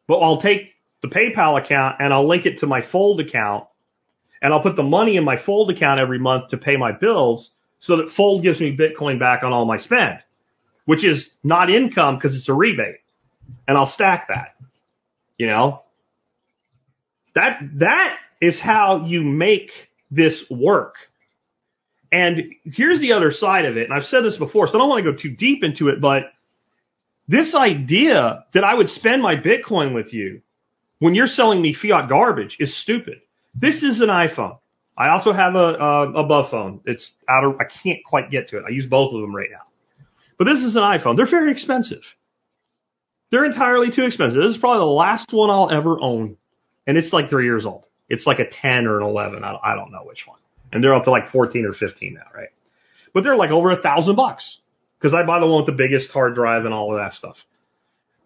But 0.08 0.18
I'll 0.18 0.40
take 0.40 0.72
the 1.02 1.08
PayPal 1.08 1.56
account 1.64 1.98
and 2.00 2.12
I'll 2.12 2.26
link 2.26 2.46
it 2.46 2.58
to 2.58 2.66
my 2.66 2.80
Fold 2.82 3.20
account 3.20 3.66
and 4.42 4.52
I'll 4.52 4.60
put 4.60 4.74
the 4.74 4.82
money 4.82 5.16
in 5.16 5.22
my 5.22 5.40
Fold 5.40 5.70
account 5.70 6.00
every 6.00 6.18
month 6.18 6.50
to 6.50 6.56
pay 6.56 6.76
my 6.76 6.90
bills 6.90 7.50
so 7.78 7.98
that 7.98 8.10
Fold 8.16 8.42
gives 8.42 8.58
me 8.60 8.76
Bitcoin 8.76 9.20
back 9.20 9.44
on 9.44 9.52
all 9.52 9.66
my 9.66 9.76
spend, 9.76 10.18
which 10.84 11.04
is 11.04 11.30
not 11.44 11.70
income 11.70 12.16
because 12.16 12.34
it's 12.34 12.48
a 12.48 12.54
rebate. 12.54 12.96
And 13.68 13.78
I'll 13.78 13.86
stack 13.86 14.26
that. 14.26 14.56
You 15.38 15.46
know? 15.46 15.82
That, 17.36 17.60
that 17.74 18.16
is 18.40 18.58
how 18.58 19.06
you 19.06 19.22
make 19.22 19.70
this 20.10 20.44
work. 20.50 20.96
And 22.12 22.54
here's 22.64 23.00
the 23.00 23.12
other 23.12 23.30
side 23.30 23.64
of 23.64 23.76
it. 23.76 23.84
And 23.84 23.92
I've 23.92 24.04
said 24.04 24.24
this 24.24 24.36
before, 24.36 24.66
so 24.66 24.74
I 24.74 24.78
don't 24.78 24.88
want 24.88 25.04
to 25.04 25.12
go 25.12 25.16
too 25.16 25.30
deep 25.30 25.62
into 25.62 25.88
it, 25.88 26.00
but 26.00 26.24
this 27.28 27.54
idea 27.54 28.44
that 28.54 28.64
I 28.64 28.74
would 28.74 28.90
spend 28.90 29.22
my 29.22 29.36
Bitcoin 29.36 29.94
with 29.94 30.12
you 30.12 30.42
when 30.98 31.14
you're 31.14 31.28
selling 31.28 31.62
me 31.62 31.74
fiat 31.74 32.08
garbage 32.08 32.56
is 32.58 32.76
stupid. 32.80 33.20
This 33.54 33.82
is 33.82 34.00
an 34.00 34.08
iPhone. 34.08 34.58
I 34.96 35.10
also 35.10 35.32
have 35.32 35.54
a, 35.54 35.58
a, 35.58 36.12
above 36.12 36.50
phone. 36.50 36.80
It's 36.84 37.12
out 37.28 37.44
of, 37.44 37.54
I 37.60 37.64
can't 37.64 38.00
quite 38.04 38.30
get 38.30 38.48
to 38.48 38.58
it. 38.58 38.64
I 38.66 38.70
use 38.70 38.86
both 38.86 39.14
of 39.14 39.20
them 39.20 39.34
right 39.34 39.48
now. 39.50 39.62
But 40.38 40.44
this 40.44 40.62
is 40.62 40.74
an 40.74 40.82
iPhone. 40.82 41.16
They're 41.16 41.30
very 41.30 41.52
expensive. 41.52 42.02
They're 43.30 43.44
entirely 43.44 43.90
too 43.90 44.04
expensive. 44.04 44.42
This 44.42 44.54
is 44.54 44.58
probably 44.58 44.80
the 44.80 44.86
last 44.86 45.32
one 45.32 45.50
I'll 45.50 45.70
ever 45.70 46.00
own. 46.00 46.36
And 46.86 46.96
it's 46.96 47.12
like 47.12 47.30
three 47.30 47.44
years 47.44 47.64
old. 47.64 47.84
It's 48.08 48.26
like 48.26 48.40
a 48.40 48.50
10 48.50 48.86
or 48.86 49.00
an 49.00 49.06
11. 49.06 49.44
I, 49.44 49.56
I 49.62 49.74
don't 49.76 49.92
know 49.92 50.02
which 50.04 50.26
one. 50.26 50.38
And 50.72 50.82
they're 50.82 50.94
up 50.94 51.04
to 51.04 51.10
like 51.10 51.30
14 51.30 51.64
or 51.64 51.72
15 51.72 52.14
now, 52.14 52.20
right? 52.34 52.50
But 53.12 53.24
they're 53.24 53.36
like 53.36 53.50
over 53.50 53.70
a 53.70 53.82
thousand 53.82 54.16
bucks. 54.16 54.58
Cause 55.00 55.14
I 55.14 55.24
buy 55.24 55.40
the 55.40 55.46
one 55.46 55.64
with 55.64 55.66
the 55.66 55.72
biggest 55.72 56.10
hard 56.10 56.34
drive 56.34 56.66
and 56.66 56.74
all 56.74 56.94
of 56.94 57.00
that 57.00 57.14
stuff. 57.14 57.36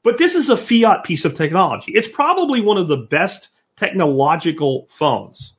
But 0.02 0.18
this 0.18 0.34
is 0.34 0.50
a 0.50 0.56
fiat 0.56 1.04
piece 1.04 1.24
of 1.24 1.36
technology. 1.36 1.92
It's 1.94 2.08
probably 2.12 2.60
one 2.60 2.78
of 2.78 2.88
the 2.88 2.96
best 2.96 3.48
technological 3.78 4.88
phones. 4.98 5.54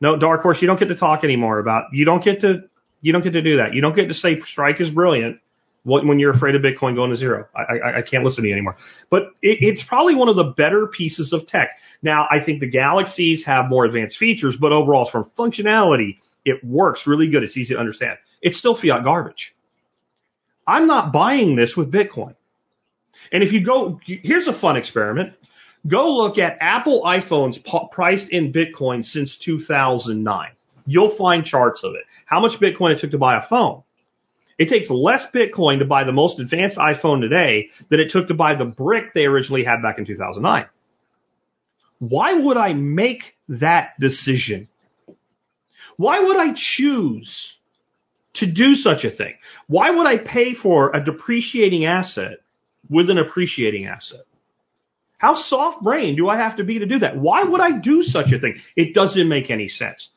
No, 0.00 0.16
Dark 0.16 0.42
Horse, 0.42 0.58
you 0.60 0.68
don't 0.68 0.78
get 0.78 0.88
to 0.88 0.96
talk 0.96 1.24
anymore 1.24 1.58
about. 1.58 1.86
You 1.92 2.04
don't 2.04 2.22
get 2.22 2.42
to. 2.42 2.64
You 3.00 3.12
don't 3.12 3.22
get 3.22 3.32
to 3.32 3.42
do 3.42 3.56
that. 3.56 3.74
You 3.74 3.80
don't 3.80 3.96
get 3.96 4.08
to 4.08 4.14
say 4.14 4.38
Strike 4.40 4.80
is 4.80 4.90
brilliant 4.90 5.40
when 5.84 6.18
you're 6.18 6.32
afraid 6.32 6.54
of 6.54 6.62
Bitcoin 6.62 6.94
going 6.94 7.10
to 7.10 7.16
zero. 7.16 7.46
I, 7.54 7.60
I, 7.60 7.98
I 7.98 8.02
can't 8.02 8.24
listen 8.24 8.42
to 8.42 8.48
you 8.48 8.54
anymore. 8.54 8.76
But 9.10 9.22
it, 9.42 9.58
it's 9.60 9.84
probably 9.84 10.14
one 10.14 10.28
of 10.28 10.36
the 10.36 10.52
better 10.56 10.86
pieces 10.86 11.32
of 11.32 11.46
tech. 11.46 11.70
Now, 12.02 12.26
I 12.30 12.44
think 12.44 12.60
the 12.60 12.70
Galaxies 12.70 13.44
have 13.46 13.68
more 13.68 13.84
advanced 13.84 14.18
features, 14.18 14.56
but 14.60 14.72
overall, 14.72 15.08
from 15.10 15.30
functionality, 15.38 16.18
it 16.44 16.62
works 16.62 17.06
really 17.06 17.30
good. 17.30 17.42
It's 17.42 17.56
easy 17.56 17.74
to 17.74 17.80
understand. 17.80 18.18
It's 18.42 18.58
still 18.58 18.76
fiat 18.76 19.04
garbage. 19.04 19.54
I'm 20.66 20.86
not 20.86 21.12
buying 21.12 21.56
this 21.56 21.74
with 21.76 21.90
Bitcoin. 21.90 22.34
And 23.32 23.42
if 23.42 23.52
you 23.52 23.64
go, 23.64 24.00
here's 24.04 24.46
a 24.46 24.58
fun 24.58 24.76
experiment. 24.76 25.32
Go 25.86 26.10
look 26.10 26.38
at 26.38 26.58
Apple 26.60 27.02
iPhones 27.04 27.58
priced 27.92 28.28
in 28.30 28.52
Bitcoin 28.52 29.04
since 29.04 29.38
2009. 29.44 30.50
You'll 30.86 31.16
find 31.16 31.44
charts 31.44 31.84
of 31.84 31.94
it. 31.94 32.02
How 32.26 32.40
much 32.40 32.60
Bitcoin 32.60 32.94
it 32.94 33.00
took 33.00 33.12
to 33.12 33.18
buy 33.18 33.38
a 33.38 33.46
phone. 33.48 33.82
It 34.58 34.68
takes 34.68 34.90
less 34.90 35.24
Bitcoin 35.32 35.78
to 35.78 35.84
buy 35.84 36.04
the 36.04 36.12
most 36.12 36.40
advanced 36.40 36.76
iPhone 36.76 37.20
today 37.20 37.68
than 37.90 38.00
it 38.00 38.10
took 38.10 38.28
to 38.28 38.34
buy 38.34 38.56
the 38.56 38.64
brick 38.64 39.14
they 39.14 39.24
originally 39.24 39.64
had 39.64 39.82
back 39.82 39.98
in 39.98 40.04
2009. 40.04 40.66
Why 42.00 42.34
would 42.34 42.56
I 42.56 42.72
make 42.72 43.36
that 43.48 43.98
decision? 44.00 44.68
Why 45.96 46.20
would 46.20 46.36
I 46.36 46.54
choose 46.56 47.56
to 48.34 48.50
do 48.50 48.74
such 48.74 49.04
a 49.04 49.10
thing? 49.10 49.34
Why 49.66 49.90
would 49.90 50.06
I 50.06 50.18
pay 50.18 50.54
for 50.54 50.94
a 50.94 51.04
depreciating 51.04 51.84
asset 51.86 52.38
with 52.88 53.10
an 53.10 53.18
appreciating 53.18 53.86
asset? 53.86 54.20
How 55.18 55.34
soft 55.34 55.82
brained 55.82 56.16
do 56.16 56.28
I 56.28 56.36
have 56.36 56.56
to 56.56 56.64
be 56.64 56.78
to 56.78 56.86
do 56.86 57.00
that? 57.00 57.16
Why 57.16 57.42
would 57.42 57.60
I 57.60 57.72
do 57.72 58.04
such 58.04 58.32
a 58.32 58.38
thing? 58.38 58.60
It 58.76 58.94
doesn't 58.94 59.28
make 59.28 59.50
any 59.50 59.68
sense. 59.68 60.10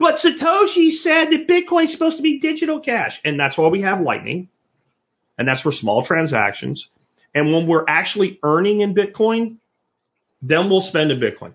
But 0.00 0.16
Satoshi 0.16 0.92
said 0.92 1.26
that 1.30 1.46
Bitcoin 1.46 1.84
is 1.84 1.92
supposed 1.92 2.16
to 2.16 2.22
be 2.22 2.40
digital 2.40 2.80
cash. 2.80 3.20
And 3.22 3.38
that's 3.38 3.58
why 3.58 3.68
we 3.68 3.82
have 3.82 4.00
Lightning. 4.00 4.48
And 5.38 5.46
that's 5.46 5.60
for 5.60 5.72
small 5.72 6.04
transactions. 6.04 6.88
And 7.34 7.52
when 7.52 7.66
we're 7.66 7.84
actually 7.86 8.40
earning 8.42 8.80
in 8.80 8.94
Bitcoin, 8.94 9.58
then 10.40 10.70
we'll 10.70 10.80
spend 10.80 11.10
in 11.10 11.20
Bitcoin. 11.20 11.54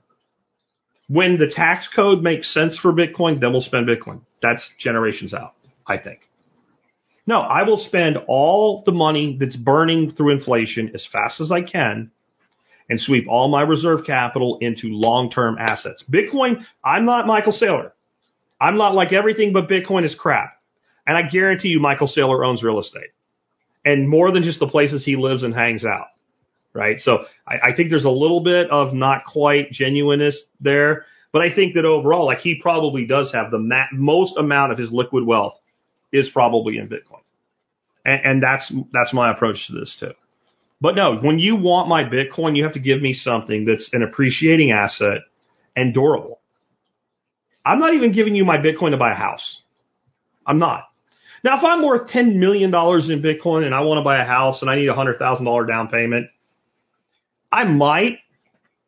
When 1.07 1.39
the 1.39 1.49
tax 1.49 1.89
code 1.93 2.21
makes 2.21 2.53
sense 2.53 2.77
for 2.77 2.93
Bitcoin, 2.93 3.41
then 3.41 3.51
we'll 3.51 3.61
spend 3.61 3.87
Bitcoin. 3.87 4.21
That's 4.43 4.71
generations 4.77 5.33
out, 5.33 5.53
I 5.87 5.97
think. 5.97 6.19
No, 7.25 7.39
I 7.39 7.63
will 7.63 7.77
spend 7.77 8.17
all 8.27 8.83
the 8.85 8.91
money 8.91 9.37
that's 9.39 9.55
burning 9.55 10.11
through 10.11 10.33
inflation 10.33 10.91
as 10.93 11.07
fast 11.11 11.41
as 11.41 11.51
I 11.51 11.63
can 11.63 12.11
and 12.91 13.01
sweep 13.01 13.25
all 13.27 13.47
my 13.47 13.63
reserve 13.63 14.05
capital 14.05 14.59
into 14.61 14.89
long-term 14.89 15.57
assets. 15.59 16.03
Bitcoin, 16.07 16.63
I'm 16.83 17.05
not 17.05 17.25
Michael 17.25 17.51
Saylor. 17.51 17.91
I'm 18.59 18.77
not 18.77 18.95
like 18.95 19.13
everything 19.13 19.53
but 19.53 19.69
Bitcoin 19.69 20.05
is 20.05 20.15
crap. 20.15 20.53
And 21.07 21.17
I 21.17 21.23
guarantee 21.23 21.69
you 21.69 21.79
Michael 21.79 22.07
Saylor 22.07 22.45
owns 22.45 22.63
real 22.63 22.79
estate 22.79 23.11
and 23.85 24.09
more 24.09 24.31
than 24.31 24.43
just 24.43 24.59
the 24.59 24.67
places 24.67 25.05
he 25.05 25.15
lives 25.15 25.43
and 25.43 25.53
hangs 25.53 25.85
out. 25.85 26.07
Right. 26.73 26.99
So 26.99 27.25
I, 27.47 27.69
I 27.69 27.75
think 27.75 27.89
there's 27.89 28.05
a 28.05 28.09
little 28.09 28.41
bit 28.41 28.69
of 28.69 28.93
not 28.93 29.23
quite 29.25 29.71
genuineness 29.71 30.43
there, 30.59 31.05
but 31.31 31.41
I 31.41 31.53
think 31.53 31.75
that 31.75 31.85
overall, 31.85 32.25
like 32.25 32.39
he 32.39 32.55
probably 32.55 33.05
does 33.05 33.31
have 33.31 33.49
the 33.49 33.59
ma- 33.59 33.85
most 33.93 34.37
amount 34.37 34.73
of 34.73 34.77
his 34.77 34.91
liquid 34.91 35.25
wealth 35.25 35.57
is 36.11 36.29
probably 36.29 36.77
in 36.77 36.89
Bitcoin. 36.89 37.21
And, 38.03 38.21
and 38.25 38.43
that's, 38.43 38.73
that's 38.91 39.13
my 39.13 39.31
approach 39.31 39.67
to 39.67 39.73
this 39.73 39.95
too. 39.97 40.11
But 40.81 40.95
no, 40.95 41.17
when 41.17 41.39
you 41.39 41.55
want 41.55 41.87
my 41.87 42.03
Bitcoin, 42.03 42.57
you 42.57 42.63
have 42.63 42.73
to 42.73 42.79
give 42.79 43.01
me 43.01 43.13
something 43.13 43.65
that's 43.65 43.89
an 43.93 44.03
appreciating 44.03 44.71
asset 44.71 45.19
and 45.75 45.93
durable. 45.93 46.41
I'm 47.65 47.79
not 47.79 47.95
even 47.95 48.11
giving 48.11 48.35
you 48.35 48.45
my 48.45 48.57
Bitcoin 48.57 48.91
to 48.91 48.97
buy 48.97 49.11
a 49.11 49.15
house. 49.15 49.61
I'm 50.45 50.59
not. 50.59 50.83
Now, 51.43 51.57
if 51.57 51.63
I'm 51.63 51.83
worth 51.83 52.09
$10 52.09 52.35
million 52.35 52.69
in 52.69 53.21
Bitcoin 53.21 53.65
and 53.65 53.73
I 53.73 53.81
want 53.81 53.99
to 53.99 54.03
buy 54.03 54.21
a 54.21 54.25
house 54.25 54.61
and 54.61 54.69
I 54.69 54.75
need 54.75 54.87
a 54.87 54.93
$100,000 54.93 55.67
down 55.67 55.87
payment, 55.89 56.27
I 57.51 57.65
might, 57.65 58.19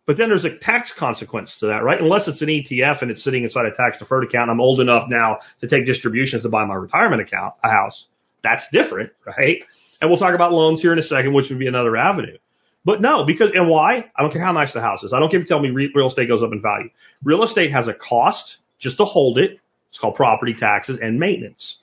but 0.06 0.18
then 0.18 0.30
there's 0.30 0.46
a 0.46 0.58
tax 0.58 0.92
consequence 0.98 1.60
to 1.60 1.68
that, 1.68 1.84
right? 1.84 2.02
Unless 2.02 2.28
it's 2.28 2.42
an 2.42 2.48
ETF 2.48 3.02
and 3.02 3.12
it's 3.12 3.24
sitting 3.24 3.44
inside 3.44 3.66
a 3.66 3.76
tax 3.76 4.00
deferred 4.00 4.24
account. 4.24 4.50
I'm 4.50 4.62
old 4.62 4.80
enough 4.80 5.08
now 5.10 5.40
to 5.62 5.68
take 5.68 5.86
distributions 5.86 6.44
to 6.44 6.50
buy 6.50 6.66
my 6.66 6.76
retirement 6.76 7.22
account, 7.22 7.56
a 7.64 7.70
house. 7.70 8.08
That's 8.44 8.68
different, 8.72 9.12
right? 9.26 9.64
And 10.00 10.10
we'll 10.10 10.20
talk 10.20 10.36
about 10.36 10.54
loans 10.54 10.82
here 10.82 10.94
in 10.94 11.00
a 11.00 11.04
second, 11.04 11.34
which 11.34 11.50
would 11.50 11.60
be 11.60 11.68
another 11.68 11.98
avenue. 11.98 12.38
But 12.86 13.02
no, 13.02 13.26
because, 13.26 13.50
and 13.54 13.68
why? 13.68 14.06
I 14.16 14.22
don't 14.22 14.32
care 14.32 14.42
how 14.42 14.54
nice 14.54 14.74
the 14.74 14.82
house 14.82 15.04
is. 15.04 15.12
I 15.14 15.20
don't 15.20 15.30
care 15.30 15.40
if 15.40 15.44
you 15.44 15.48
tell 15.48 15.60
me 15.60 15.70
real 15.70 16.08
estate 16.08 16.28
goes 16.28 16.42
up 16.42 16.54
in 16.54 16.62
value. 16.62 16.90
Real 17.24 17.44
estate 17.44 17.72
has 17.72 17.88
a 17.88 17.94
cost 17.94 18.58
just 18.80 18.98
to 18.98 19.06
hold 19.06 19.38
it. 19.38 19.60
It's 19.90 20.00
called 20.00 20.16
property 20.16 20.54
taxes 20.54 21.00
and 21.02 21.20
maintenance. 21.20 21.80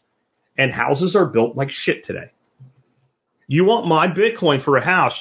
And 0.57 0.71
houses 0.71 1.17
are 1.17 1.27
built 1.27 1.57
like 1.57 1.71
shit 1.71 2.05
today. 2.05 2.31
You 3.47 3.65
want 3.65 3.87
my 3.87 4.09
Bitcoin 4.09 4.63
for 4.63 4.77
a 4.77 4.85
house? 4.85 5.21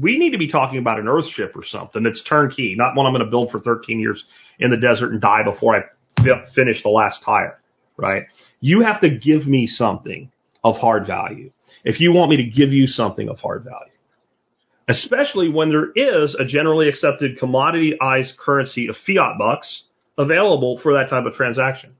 We 0.00 0.18
need 0.18 0.30
to 0.30 0.38
be 0.38 0.48
talking 0.48 0.78
about 0.78 1.00
an 1.00 1.06
Earthship 1.06 1.56
or 1.56 1.64
something 1.64 2.02
that's 2.02 2.22
turnkey, 2.22 2.74
not 2.76 2.94
one 2.94 3.06
I'm 3.06 3.12
going 3.12 3.24
to 3.24 3.30
build 3.30 3.50
for 3.50 3.58
13 3.58 3.98
years 3.98 4.24
in 4.58 4.70
the 4.70 4.76
desert 4.76 5.12
and 5.12 5.20
die 5.20 5.42
before 5.42 5.76
I 5.76 5.82
finish 6.54 6.82
the 6.82 6.90
last 6.90 7.22
tire, 7.24 7.60
right? 7.96 8.24
You 8.60 8.82
have 8.82 9.00
to 9.00 9.10
give 9.10 9.46
me 9.46 9.66
something 9.66 10.30
of 10.62 10.76
hard 10.76 11.06
value 11.06 11.50
if 11.84 12.00
you 12.00 12.12
want 12.12 12.30
me 12.30 12.36
to 12.36 12.44
give 12.44 12.72
you 12.72 12.86
something 12.86 13.28
of 13.28 13.40
hard 13.40 13.64
value. 13.64 13.92
Especially 14.88 15.48
when 15.48 15.70
there 15.70 15.90
is 15.94 16.34
a 16.34 16.44
generally 16.44 16.88
accepted 16.88 17.38
commoditized 17.38 18.36
currency 18.36 18.88
of 18.88 18.96
fiat 18.96 19.38
bucks 19.38 19.84
available 20.20 20.78
for 20.78 20.94
that 20.94 21.08
type 21.10 21.24
of 21.24 21.34
transaction. 21.34 21.96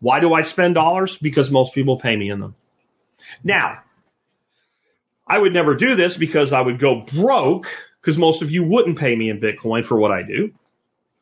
Why 0.00 0.20
do 0.20 0.32
I 0.32 0.42
spend 0.42 0.74
dollars? 0.74 1.16
Because 1.20 1.50
most 1.50 1.74
people 1.74 2.00
pay 2.00 2.16
me 2.16 2.30
in 2.30 2.40
them. 2.40 2.54
Now, 3.44 3.80
I 5.26 5.38
would 5.38 5.52
never 5.52 5.76
do 5.76 5.94
this 5.94 6.16
because 6.18 6.52
I 6.52 6.60
would 6.60 6.80
go 6.80 7.06
broke 7.14 7.66
because 8.00 8.18
most 8.18 8.42
of 8.42 8.50
you 8.50 8.64
wouldn't 8.64 8.98
pay 8.98 9.14
me 9.14 9.30
in 9.30 9.40
Bitcoin 9.40 9.86
for 9.86 9.98
what 9.98 10.10
I 10.10 10.22
do. 10.22 10.50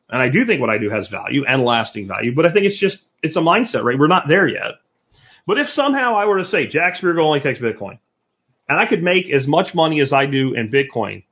And 0.09 0.21
I 0.21 0.29
do 0.29 0.45
think 0.45 0.61
what 0.61 0.69
I 0.69 0.77
do 0.77 0.89
has 0.89 1.07
value 1.09 1.43
and 1.47 1.63
lasting 1.63 2.07
value, 2.07 2.33
but 2.33 2.45
I 2.45 2.53
think 2.53 2.65
it's 2.65 2.79
just, 2.79 2.97
it's 3.21 3.35
a 3.35 3.41
mindset, 3.41 3.83
right? 3.83 3.99
We're 3.99 4.07
not 4.07 4.27
there 4.27 4.47
yet. 4.47 4.79
But 5.45 5.59
if 5.59 5.67
somehow 5.67 6.15
I 6.15 6.25
were 6.25 6.39
to 6.39 6.47
say 6.47 6.67
Jack 6.67 6.95
Spirko 6.95 7.23
only 7.23 7.41
takes 7.41 7.59
Bitcoin 7.59 7.99
and 8.67 8.79
I 8.79 8.87
could 8.87 9.03
make 9.03 9.29
as 9.29 9.45
much 9.45 9.75
money 9.75 10.01
as 10.01 10.13
I 10.13 10.25
do 10.25 10.53
in 10.53 10.71
Bitcoin 10.71 11.23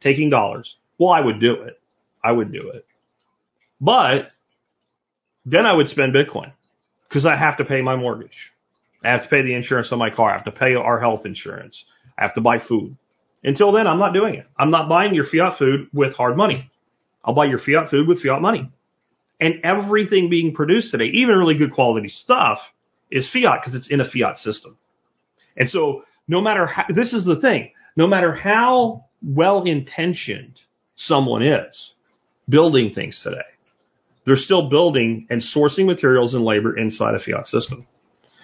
taking 0.00 0.28
dollars, 0.28 0.76
well, 0.98 1.10
I 1.10 1.20
would 1.20 1.40
do 1.40 1.62
it. 1.62 1.80
I 2.22 2.32
would 2.32 2.52
do 2.52 2.70
it. 2.74 2.84
But 3.80 4.30
then 5.46 5.64
I 5.64 5.72
would 5.72 5.88
spend 5.88 6.12
Bitcoin 6.12 6.52
because 7.08 7.24
I 7.24 7.36
have 7.36 7.56
to 7.58 7.64
pay 7.64 7.80
my 7.80 7.96
mortgage. 7.96 8.52
I 9.04 9.12
have 9.12 9.22
to 9.22 9.28
pay 9.28 9.42
the 9.42 9.54
insurance 9.54 9.92
on 9.92 9.98
my 9.98 10.10
car. 10.10 10.30
I 10.30 10.34
have 10.34 10.44
to 10.44 10.52
pay 10.52 10.74
our 10.74 10.98
health 10.98 11.24
insurance. 11.24 11.84
I 12.18 12.24
have 12.24 12.34
to 12.34 12.40
buy 12.40 12.58
food. 12.58 12.96
Until 13.44 13.70
then, 13.70 13.86
I'm 13.86 14.00
not 14.00 14.12
doing 14.12 14.34
it. 14.34 14.46
I'm 14.58 14.70
not 14.72 14.88
buying 14.88 15.14
your 15.14 15.26
fiat 15.26 15.58
food 15.58 15.88
with 15.92 16.14
hard 16.14 16.36
money. 16.36 16.70
I'll 17.24 17.34
buy 17.34 17.46
your 17.46 17.60
fiat 17.60 17.90
food 17.90 18.08
with 18.08 18.22
fiat 18.22 18.42
money. 18.42 18.70
And 19.40 19.60
everything 19.62 20.28
being 20.28 20.52
produced 20.54 20.90
today, 20.90 21.06
even 21.06 21.36
really 21.36 21.56
good 21.56 21.72
quality 21.72 22.08
stuff, 22.08 22.58
is 23.10 23.30
fiat 23.30 23.60
because 23.60 23.74
it's 23.74 23.88
in 23.88 24.00
a 24.00 24.10
fiat 24.10 24.38
system. 24.38 24.76
And 25.56 25.70
so 25.70 26.02
no 26.26 26.40
matter 26.40 26.66
how, 26.66 26.86
this 26.88 27.12
is 27.12 27.24
the 27.24 27.40
thing, 27.40 27.70
no 27.96 28.06
matter 28.06 28.34
how 28.34 29.04
well 29.22 29.62
intentioned 29.62 30.60
someone 30.96 31.42
is 31.42 31.92
building 32.48 32.94
things 32.94 33.20
today, 33.22 33.38
they're 34.26 34.36
still 34.36 34.68
building 34.68 35.26
and 35.30 35.40
sourcing 35.40 35.86
materials 35.86 36.34
and 36.34 36.44
labor 36.44 36.76
inside 36.76 37.14
a 37.14 37.20
fiat 37.20 37.46
system. 37.46 37.86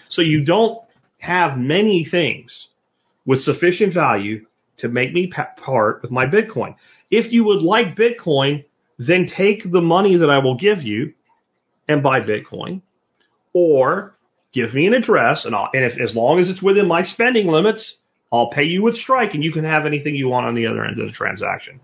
So 0.08 0.22
you 0.22 0.44
don't 0.44 0.78
have 1.18 1.58
many 1.58 2.04
things 2.04 2.68
with 3.26 3.42
sufficient 3.42 3.92
value 3.92 4.46
to 4.78 4.88
make 4.88 5.12
me 5.12 5.30
part 5.56 6.02
with 6.02 6.10
my 6.10 6.26
Bitcoin. 6.26 6.76
If 7.10 7.32
you 7.32 7.44
would 7.44 7.62
like 7.62 7.96
Bitcoin, 7.96 8.64
then 8.98 9.26
take 9.26 9.70
the 9.70 9.80
money 9.80 10.16
that 10.16 10.30
I 10.30 10.38
will 10.38 10.56
give 10.56 10.82
you 10.82 11.14
and 11.88 12.02
buy 12.02 12.20
Bitcoin 12.20 12.82
or 13.52 14.16
give 14.52 14.74
me 14.74 14.86
an 14.86 14.94
address 14.94 15.44
and, 15.44 15.54
I'll, 15.54 15.68
and 15.72 15.84
if, 15.84 16.00
as 16.00 16.14
long 16.14 16.38
as 16.38 16.48
it's 16.48 16.62
within 16.62 16.86
my 16.86 17.02
spending 17.02 17.48
limits, 17.48 17.96
I'll 18.32 18.50
pay 18.50 18.64
you 18.64 18.82
with 18.82 18.96
Strike 18.96 19.34
and 19.34 19.44
you 19.44 19.52
can 19.52 19.64
have 19.64 19.84
anything 19.84 20.14
you 20.14 20.28
want 20.28 20.46
on 20.46 20.54
the 20.54 20.66
other 20.66 20.84
end 20.84 20.98
of 21.00 21.06
the 21.06 21.12
transaction. 21.12 21.80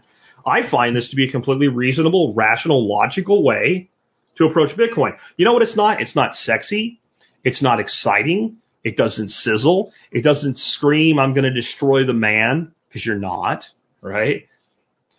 I 0.47 0.69
find 0.69 0.97
this 0.97 1.11
to 1.11 1.17
be 1.17 1.29
a 1.29 1.31
completely 1.31 1.69
reasonable, 1.69 2.35
rational, 2.35 2.89
logical 2.89 3.43
way 3.43 3.91
to 4.37 4.45
approach 4.45 4.77
Bitcoin. 4.77 5.17
You 5.37 5.45
know 5.45 5.53
what 5.53 5.63
it's 5.63 5.77
not? 5.77 6.01
It's 6.01 6.17
not 6.17 6.35
sexy. 6.35 7.01
It's 7.45 7.63
not 7.63 7.81
exciting. 7.81 8.59
It 8.85 8.97
doesn't 8.97 9.31
sizzle. 9.31 9.93
It 10.11 10.23
doesn't 10.23 10.59
scream, 10.59 11.19
I'm 11.19 11.35
going 11.35 11.45
to 11.45 11.53
destroy 11.53 12.05
the 12.05 12.13
man 12.13 12.73
because 12.89 13.05
you're 13.05 13.19
not, 13.19 13.65
right? 14.01 14.47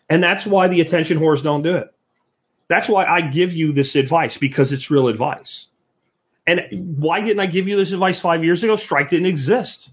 And 0.09 0.23
that's 0.23 0.47
why 0.47 0.67
the 0.67 0.81
attention 0.81 1.19
whores 1.19 1.43
don't 1.43 1.61
do 1.61 1.75
it. 1.75 1.93
That's 2.67 2.89
why 2.89 3.05
I 3.05 3.21
give 3.21 3.51
you 3.51 3.73
this 3.73 3.95
advice 3.95 4.37
because 4.39 4.71
it's 4.71 4.89
real 4.89 5.07
advice. 5.07 5.67
And 6.47 6.97
why 6.99 7.21
didn't 7.21 7.39
I 7.39 7.47
give 7.47 7.67
you 7.67 7.75
this 7.75 7.91
advice 7.91 8.19
five 8.19 8.43
years 8.43 8.63
ago? 8.63 8.75
Strike 8.75 9.09
didn't 9.09 9.27
exist. 9.27 9.89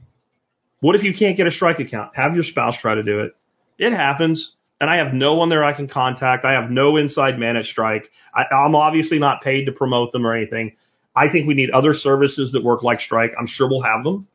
What 0.81 0.95
if 0.95 1.03
you 1.03 1.15
can't 1.15 1.37
get 1.37 1.47
a 1.47 1.51
strike 1.51 1.81
account? 1.81 2.13
Have 2.17 2.35
your 2.35 2.45
spouse 2.45 2.77
try 2.81 2.95
to 2.95 3.03
do 3.03 3.21
it. 3.21 3.33
It 3.79 3.93
happens 3.93 4.55
and 4.81 4.91
I 4.91 4.97
have 4.97 5.15
no 5.15 5.35
one 5.35 5.49
there 5.49 5.65
I 5.65 5.73
can 5.73 5.89
contact. 5.89 6.45
I 6.45 6.53
have 6.53 6.71
no 6.71 6.97
inside 6.97 7.39
man 7.39 7.57
at 7.57 7.65
Strike. 7.65 8.11
I, 8.35 8.45
I'm 8.55 8.75
obviously 8.75 9.19
not 9.19 9.43
paid 9.43 9.67
to 9.67 9.73
promote 9.73 10.13
them 10.13 10.27
or 10.27 10.35
anything. 10.35 10.77
I 11.15 11.29
think 11.31 11.47
we 11.47 11.55
need 11.55 11.71
other 11.71 11.95
services 11.95 12.53
that 12.53 12.63
work 12.63 12.83
like 12.83 13.01
Strike. 13.01 13.33
I'm 13.39 13.47
sure 13.47 13.69
we'll 13.69 13.83
have 13.83 14.05
them. 14.05 14.29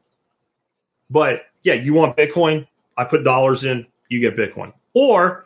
But 1.09 1.41
yeah, 1.63 1.75
you 1.75 1.93
want 1.93 2.17
Bitcoin? 2.17 2.67
I 2.97 3.03
put 3.03 3.23
dollars 3.23 3.63
in, 3.63 3.85
you 4.09 4.19
get 4.19 4.37
Bitcoin. 4.37 4.73
Or, 4.93 5.45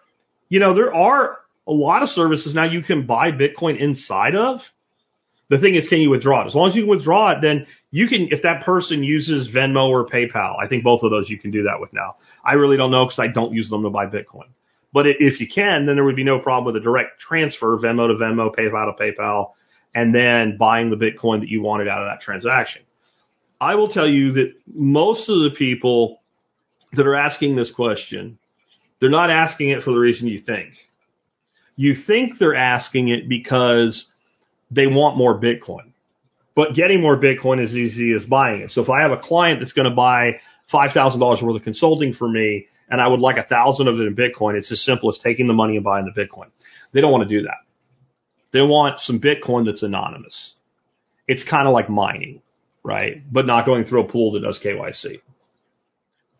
you 0.50 0.60
know, 0.60 0.74
there 0.74 0.94
are 0.94 1.40
a 1.68 1.74
lot 1.74 2.04
of 2.04 2.10
services 2.10 2.54
now 2.54 2.66
you 2.66 2.82
can 2.82 3.06
buy 3.06 3.32
Bitcoin 3.32 3.80
inside 3.80 4.36
of. 4.36 4.62
The 5.50 5.60
thing 5.60 5.76
is, 5.76 5.88
can 5.88 6.00
you 6.00 6.10
withdraw 6.10 6.44
it? 6.44 6.48
As 6.48 6.56
long 6.56 6.70
as 6.70 6.76
you 6.76 6.84
can 6.84 6.90
withdraw 6.90 7.32
it, 7.32 7.42
then 7.42 7.68
you 7.92 8.08
can, 8.08 8.30
if 8.32 8.42
that 8.44 8.66
person 8.66 9.04
uses 9.04 9.50
Venmo 9.50 9.90
or 9.90 10.08
PayPal, 10.08 10.56
I 10.60 10.68
think 10.68 10.84
both 10.84 11.04
of 11.04 11.12
those 11.12 11.30
you 11.30 11.38
can 11.38 11.52
do 11.52 11.64
that 11.64 11.80
with 11.80 11.94
now. 11.94 12.16
I 12.44 12.54
really 12.54 12.78
don't 12.78 12.92
know 12.92 13.06
because 13.06 13.20
I 13.20 13.28
don't 13.28 13.54
use 13.54 13.70
them 13.70 13.84
to 13.84 13.90
buy 13.90 14.08
Bitcoin. 14.08 14.48
But 14.96 15.08
if 15.08 15.42
you 15.42 15.48
can, 15.50 15.86
then 15.86 15.96
there 15.96 16.06
would 16.06 16.16
be 16.16 16.24
no 16.24 16.40
problem 16.40 16.74
with 16.74 16.82
a 16.82 16.84
direct 16.84 17.20
transfer, 17.20 17.78
Venmo 17.78 18.08
to 18.08 18.14
Venmo, 18.14 18.56
PayPal 18.56 18.96
to 18.96 19.04
PayPal, 19.04 19.52
and 19.94 20.16
then 20.16 20.56
buying 20.58 20.90
the 20.90 20.96
Bitcoin 20.96 21.42
that 21.42 21.50
you 21.50 21.62
wanted 21.62 21.90
out 21.90 22.02
of 22.02 22.08
that 22.08 22.22
transaction. 22.22 22.82
I 23.60 23.76
will 23.76 23.90
tell 23.90 24.08
you 24.08 24.32
that 24.32 24.54
most 24.74 25.28
of 25.28 25.42
the 25.42 25.50
people 25.50 26.22
that 26.94 27.06
are 27.06 27.16
asking 27.16 27.58
this 27.58 27.74
question, 27.74 28.40
they're 29.02 29.10
not 29.10 29.30
asking 29.30 29.72
it 29.72 29.84
for 29.84 29.92
the 29.92 30.00
reason 30.00 30.30
you 30.30 30.40
think. 30.40 30.70
You 31.76 31.94
think 31.94 32.38
they're 32.40 32.56
asking 32.56 33.10
it 33.10 33.28
because 33.28 34.10
they 34.72 34.88
want 34.88 35.18
more 35.18 35.38
Bitcoin. 35.38 35.92
But 36.56 36.74
getting 36.74 37.02
more 37.02 37.20
Bitcoin 37.20 37.62
is 37.62 37.76
easy 37.76 38.14
as 38.14 38.24
buying 38.24 38.62
it. 38.62 38.72
So 38.72 38.82
if 38.82 38.90
I 38.90 39.02
have 39.02 39.12
a 39.12 39.22
client 39.22 39.60
that's 39.60 39.74
going 39.74 39.90
to 39.90 39.94
buy 39.94 40.40
$5,000 40.74 41.20
worth 41.44 41.56
of 41.58 41.64
consulting 41.64 42.14
for 42.14 42.30
me 42.30 42.68
and 42.90 43.02
I 43.02 43.08
would 43.08 43.20
like 43.20 43.38
a 43.38 43.44
thousand 43.44 43.88
of 43.88 44.00
it 44.00 44.08
in 44.08 44.16
Bitcoin, 44.16 44.56
it's 44.56 44.72
as 44.72 44.84
simple 44.84 45.10
as 45.10 45.18
taking 45.18 45.48
the 45.48 45.54
money 45.54 45.76
and 45.76 45.84
buying 45.84 46.06
the 46.06 46.20
Bitcoin. 46.20 46.50
They 46.94 47.02
don't 47.02 47.12
want 47.12 47.28
to 47.28 47.40
do 47.40 47.44
that. 47.44 47.58
They 48.54 48.62
want 48.62 49.02
some 49.02 49.20
Bitcoin 49.20 49.66
that's 49.66 49.84
anonymous. 49.84 50.54
It's 51.28 51.44
kind 51.44 51.68
of 51.68 51.74
like 51.74 51.90
mining, 51.90 52.42
right? 52.84 53.22
But 53.32 53.46
not 53.46 53.66
going 53.66 53.86
through 53.86 54.04
a 54.04 54.08
pool 54.08 54.32
that 54.34 54.42
does 54.42 54.62
KYC. 54.64 55.22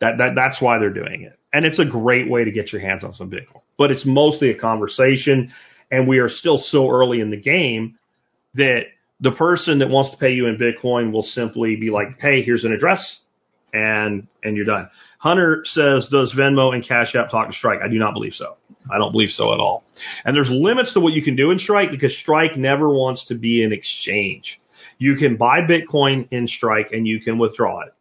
That, 0.00 0.18
that, 0.18 0.34
that's 0.34 0.60
why 0.60 0.78
they're 0.78 0.90
doing 0.90 1.22
it. 1.22 1.38
And 1.52 1.64
it's 1.64 1.78
a 1.78 1.84
great 1.84 2.30
way 2.30 2.44
to 2.44 2.50
get 2.50 2.72
your 2.72 2.80
hands 2.80 3.02
on 3.02 3.12
some 3.12 3.30
Bitcoin, 3.30 3.62
but 3.76 3.90
it's 3.90 4.06
mostly 4.06 4.50
a 4.50 4.58
conversation. 4.58 5.52
And 5.90 6.06
we 6.08 6.18
are 6.18 6.28
still 6.28 6.58
so 6.58 6.90
early 6.90 7.20
in 7.20 7.30
the 7.30 7.36
game 7.36 7.98
that 8.54 8.82
the 9.20 9.32
person 9.32 9.78
that 9.78 9.88
wants 9.88 10.10
to 10.10 10.16
pay 10.16 10.32
you 10.32 10.46
in 10.46 10.58
Bitcoin 10.58 11.12
will 11.12 11.22
simply 11.22 11.76
be 11.76 11.90
like, 11.90 12.18
Hey, 12.20 12.42
here's 12.42 12.64
an 12.64 12.72
address 12.72 13.20
and, 13.76 14.26
and 14.42 14.56
you're 14.56 14.64
done. 14.64 14.88
Hunter 15.18 15.60
says, 15.64 16.08
does 16.08 16.34
Venmo 16.34 16.74
and 16.74 16.86
Cash 16.86 17.14
App 17.14 17.30
talk 17.30 17.48
to 17.48 17.52
Strike? 17.52 17.80
I 17.84 17.88
do 17.88 17.98
not 17.98 18.14
believe 18.14 18.32
so. 18.32 18.56
I 18.90 18.96
don't 18.96 19.12
believe 19.12 19.30
so 19.30 19.52
at 19.52 19.60
all. 19.60 19.84
And 20.24 20.34
there's 20.34 20.48
limits 20.50 20.94
to 20.94 21.00
what 21.00 21.12
you 21.12 21.22
can 21.22 21.36
do 21.36 21.50
in 21.50 21.58
Strike 21.58 21.90
because 21.90 22.16
Strike 22.16 22.56
never 22.56 22.88
wants 22.88 23.26
to 23.26 23.34
be 23.34 23.62
an 23.62 23.72
exchange. 23.72 24.60
You 24.98 25.16
can 25.16 25.36
buy 25.36 25.60
Bitcoin 25.60 26.28
in 26.30 26.48
Strike 26.48 26.92
and 26.92 27.06
you 27.06 27.20
can 27.20 27.38
withdraw 27.38 27.82
it. 27.82 27.92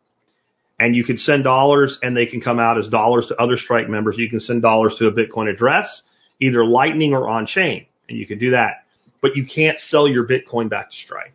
And 0.80 0.96
you 0.96 1.04
can 1.04 1.18
send 1.18 1.44
dollars 1.44 2.00
and 2.02 2.16
they 2.16 2.26
can 2.26 2.40
come 2.42 2.60
out 2.60 2.78
as 2.78 2.88
dollars 2.88 3.28
to 3.28 3.36
other 3.36 3.58
Strike 3.58 3.90
members. 3.90 4.18
You 4.18 4.30
can 4.30 4.40
send 4.40 4.62
dollars 4.62 4.96
to 5.00 5.08
a 5.08 5.12
Bitcoin 5.12 5.52
address, 5.52 6.04
either 6.40 6.66
Lightning 6.66 7.14
or 7.14 7.28
on 7.28 7.48
chain. 7.48 7.86
And 8.08 8.18
you 8.18 8.28
can 8.28 8.40
do 8.40 8.52
that. 8.52 8.86
But 9.22 9.36
you 9.36 9.46
can't 9.46 9.80
sell 9.80 10.08
your 10.08 10.26
Bitcoin 10.26 10.70
back 10.70 10.92
to 10.92 10.96
Strike. 10.96 11.34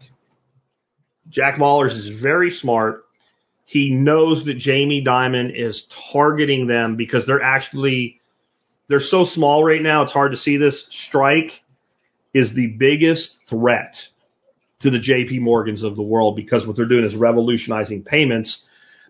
Jack 1.29 1.57
Mallers 1.57 1.93
is 1.93 2.21
very 2.21 2.51
smart. 2.51 3.05
He 3.71 3.91
knows 3.91 4.47
that 4.47 4.59
Jamie 4.59 5.05
Dimon 5.05 5.53
is 5.55 5.87
targeting 6.13 6.67
them 6.67 6.97
because 6.97 7.25
they're 7.25 7.41
actually 7.41 8.21
they're 8.89 8.99
so 8.99 9.25
small 9.25 9.63
right 9.63 9.81
now, 9.81 10.03
it's 10.03 10.11
hard 10.11 10.33
to 10.33 10.37
see 10.37 10.57
this. 10.57 10.85
Strike 10.91 11.53
is 12.35 12.53
the 12.53 12.67
biggest 12.67 13.37
threat 13.49 13.95
to 14.81 14.91
the 14.91 14.99
JP 14.99 15.43
Morgans 15.43 15.85
of 15.85 15.95
the 15.95 16.03
world 16.03 16.35
because 16.35 16.67
what 16.67 16.75
they're 16.75 16.85
doing 16.85 17.05
is 17.05 17.15
revolutionizing 17.15 18.03
payments 18.03 18.61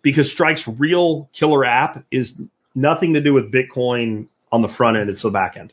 because 0.02 0.30
Strike's 0.30 0.68
real 0.78 1.30
killer 1.32 1.64
app 1.64 2.04
is 2.12 2.34
nothing 2.74 3.14
to 3.14 3.22
do 3.22 3.32
with 3.32 3.50
Bitcoin 3.50 4.26
on 4.52 4.60
the 4.60 4.68
front 4.68 4.98
end, 4.98 5.08
it's 5.08 5.22
the 5.22 5.30
back 5.30 5.56
end. 5.56 5.72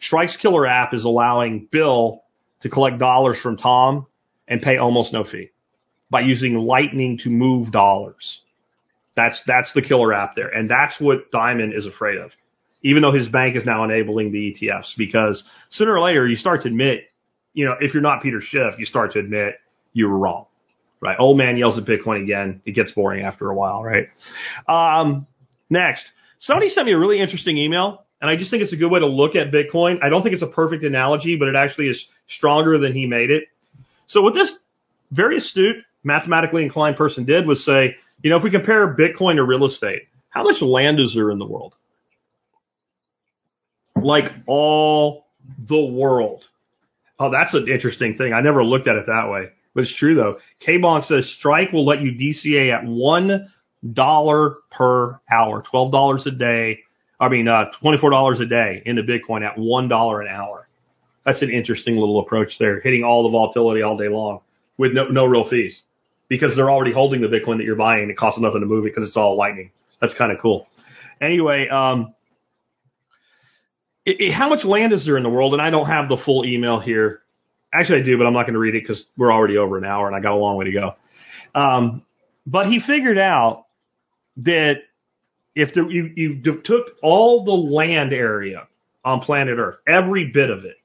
Strike's 0.00 0.36
killer 0.36 0.66
app 0.66 0.92
is 0.94 1.04
allowing 1.04 1.68
Bill 1.70 2.24
to 2.62 2.70
collect 2.70 2.98
dollars 2.98 3.38
from 3.40 3.56
Tom 3.56 4.08
and 4.48 4.60
pay 4.60 4.78
almost 4.78 5.12
no 5.12 5.22
fee 5.22 5.52
by 6.10 6.20
using 6.20 6.54
Lightning 6.54 7.18
to 7.24 7.30
move 7.30 7.72
dollars. 7.72 8.42
That's 9.16 9.40
that's 9.46 9.72
the 9.72 9.82
killer 9.82 10.12
app 10.12 10.36
there, 10.36 10.48
and 10.48 10.70
that's 10.70 11.00
what 11.00 11.30
Dimon 11.32 11.76
is 11.76 11.86
afraid 11.86 12.18
of 12.18 12.32
even 12.86 13.02
though 13.02 13.12
his 13.12 13.28
bank 13.28 13.56
is 13.56 13.64
now 13.64 13.82
enabling 13.82 14.30
the 14.30 14.54
ETFs 14.54 14.96
because 14.96 15.42
sooner 15.70 15.94
or 15.94 16.00
later 16.00 16.26
you 16.26 16.36
start 16.36 16.62
to 16.62 16.68
admit, 16.68 17.10
you 17.52 17.64
know, 17.64 17.74
if 17.80 17.92
you're 17.92 18.02
not 18.02 18.22
Peter 18.22 18.40
Schiff, 18.40 18.78
you 18.78 18.86
start 18.86 19.12
to 19.12 19.18
admit 19.18 19.56
you 19.92 20.08
were 20.08 20.16
wrong, 20.16 20.46
right? 21.00 21.16
Old 21.18 21.36
man 21.36 21.56
yells 21.56 21.78
at 21.78 21.84
Bitcoin 21.84 22.22
again. 22.22 22.62
It 22.64 22.72
gets 22.72 22.92
boring 22.92 23.24
after 23.24 23.50
a 23.50 23.54
while, 23.56 23.82
right? 23.82 24.08
Um, 24.68 25.26
next, 25.68 26.12
somebody 26.38 26.68
sent 26.68 26.86
me 26.86 26.92
a 26.92 26.98
really 26.98 27.18
interesting 27.18 27.58
email 27.58 28.04
and 28.20 28.30
I 28.30 28.36
just 28.36 28.52
think 28.52 28.62
it's 28.62 28.72
a 28.72 28.76
good 28.76 28.90
way 28.90 29.00
to 29.00 29.06
look 29.06 29.34
at 29.34 29.50
Bitcoin. 29.50 29.98
I 30.02 30.08
don't 30.08 30.22
think 30.22 30.34
it's 30.34 30.42
a 30.42 30.46
perfect 30.46 30.84
analogy, 30.84 31.36
but 31.36 31.48
it 31.48 31.56
actually 31.56 31.88
is 31.88 32.06
stronger 32.28 32.78
than 32.78 32.92
he 32.92 33.06
made 33.06 33.30
it. 33.30 33.44
So 34.06 34.22
what 34.22 34.34
this 34.34 34.56
very 35.10 35.38
astute, 35.38 35.76
mathematically 36.06 36.62
inclined 36.62 36.96
person 36.96 37.24
did 37.24 37.46
was 37.46 37.64
say, 37.64 37.96
you 38.22 38.30
know, 38.30 38.36
if 38.36 38.42
we 38.42 38.50
compare 38.50 38.94
Bitcoin 38.94 39.36
to 39.36 39.44
real 39.44 39.66
estate, 39.66 40.04
how 40.30 40.44
much 40.44 40.62
land 40.62 41.00
is 41.00 41.14
there 41.14 41.30
in 41.30 41.38
the 41.38 41.46
world? 41.46 41.74
like 44.06 44.32
all 44.46 45.26
the 45.68 45.84
world. 45.84 46.44
Oh, 47.18 47.30
that's 47.30 47.54
an 47.54 47.68
interesting 47.68 48.16
thing. 48.16 48.32
I 48.32 48.40
never 48.40 48.62
looked 48.62 48.88
at 48.88 48.96
it 48.96 49.06
that 49.06 49.30
way, 49.30 49.48
but 49.74 49.82
it's 49.84 49.96
true 49.96 50.14
though. 50.14 50.38
K-Bonk 50.60 51.04
says 51.04 51.30
Strike 51.30 51.72
will 51.72 51.86
let 51.86 52.02
you 52.02 52.12
DCA 52.12 52.72
at 52.72 52.84
one 52.84 53.50
dollar 53.92 54.56
per 54.70 55.20
hour, 55.32 55.62
twelve 55.62 55.92
dollars 55.92 56.26
a 56.26 56.30
day. 56.30 56.80
I 57.18 57.28
mean, 57.28 57.48
uh, 57.48 57.70
twenty-four 57.80 58.10
dollars 58.10 58.40
a 58.40 58.46
day 58.46 58.82
into 58.84 59.02
Bitcoin 59.02 59.46
at 59.46 59.56
one 59.58 59.88
dollar 59.88 60.20
an 60.20 60.28
hour. 60.28 60.68
That's 61.24 61.42
an 61.42 61.50
interesting 61.50 61.96
little 61.96 62.20
approach 62.20 62.58
there, 62.58 62.80
hitting 62.80 63.02
all 63.02 63.24
the 63.24 63.30
volatility 63.30 63.82
all 63.82 63.96
day 63.96 64.08
long 64.08 64.40
with 64.76 64.92
no 64.92 65.08
no 65.08 65.24
real 65.24 65.48
fees 65.48 65.82
because 66.28 66.56
they're 66.56 66.70
already 66.70 66.92
holding 66.92 67.20
the 67.20 67.28
Bitcoin 67.28 67.58
that 67.58 67.64
you're 67.64 67.76
buying. 67.76 68.10
It 68.10 68.16
costs 68.16 68.40
nothing 68.40 68.60
to 68.60 68.66
move 68.66 68.84
it 68.84 68.94
because 68.94 69.08
it's 69.08 69.16
all 69.16 69.36
Lightning. 69.36 69.70
That's 70.00 70.14
kind 70.14 70.32
of 70.32 70.38
cool. 70.40 70.66
Anyway, 71.20 71.68
um, 71.68 72.14
it, 74.04 74.20
it, 74.20 74.32
how 74.32 74.48
much 74.48 74.64
land 74.64 74.92
is 74.92 75.06
there 75.06 75.16
in 75.16 75.22
the 75.22 75.30
world? 75.30 75.52
And 75.52 75.62
I 75.62 75.70
don't 75.70 75.86
have 75.86 76.08
the 76.08 76.16
full 76.16 76.44
email 76.44 76.80
here. 76.80 77.22
Actually, 77.72 78.00
I 78.00 78.04
do, 78.04 78.18
but 78.18 78.26
I'm 78.26 78.32
not 78.32 78.42
going 78.42 78.54
to 78.54 78.58
read 78.58 78.74
it 78.74 78.82
because 78.82 79.08
we're 79.16 79.32
already 79.32 79.56
over 79.56 79.78
an 79.78 79.84
hour 79.84 80.06
and 80.06 80.16
I 80.16 80.20
got 80.20 80.32
a 80.32 80.36
long 80.36 80.56
way 80.56 80.66
to 80.66 80.72
go. 80.72 80.94
Um, 81.54 82.02
but 82.46 82.66
he 82.66 82.80
figured 82.80 83.18
out 83.18 83.64
that 84.38 84.76
if 85.54 85.74
the, 85.74 85.86
you, 85.88 86.12
you 86.14 86.60
took 86.62 86.92
all 87.02 87.44
the 87.44 87.52
land 87.52 88.12
area 88.12 88.68
on 89.04 89.20
planet 89.20 89.58
Earth, 89.58 89.76
every 89.88 90.30
bit 90.32 90.50
of 90.50 90.64
it, 90.64 90.76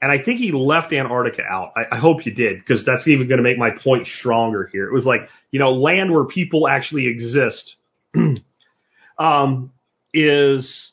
and 0.00 0.12
I 0.12 0.22
think 0.22 0.38
he 0.38 0.52
left 0.52 0.92
Antarctica 0.92 1.42
out. 1.42 1.72
I, 1.76 1.96
I 1.96 1.98
hope 1.98 2.26
you 2.26 2.32
did 2.32 2.58
because 2.58 2.84
that's 2.84 3.08
even 3.08 3.28
going 3.28 3.38
to 3.38 3.42
make 3.42 3.58
my 3.58 3.70
point 3.70 4.06
stronger 4.06 4.68
here. 4.70 4.88
It 4.88 4.92
was 4.92 5.06
like, 5.06 5.28
you 5.50 5.58
know, 5.58 5.72
land 5.72 6.12
where 6.12 6.24
people 6.24 6.68
actually 6.68 7.06
exist 7.06 7.76
um, 9.18 9.72
is 10.12 10.92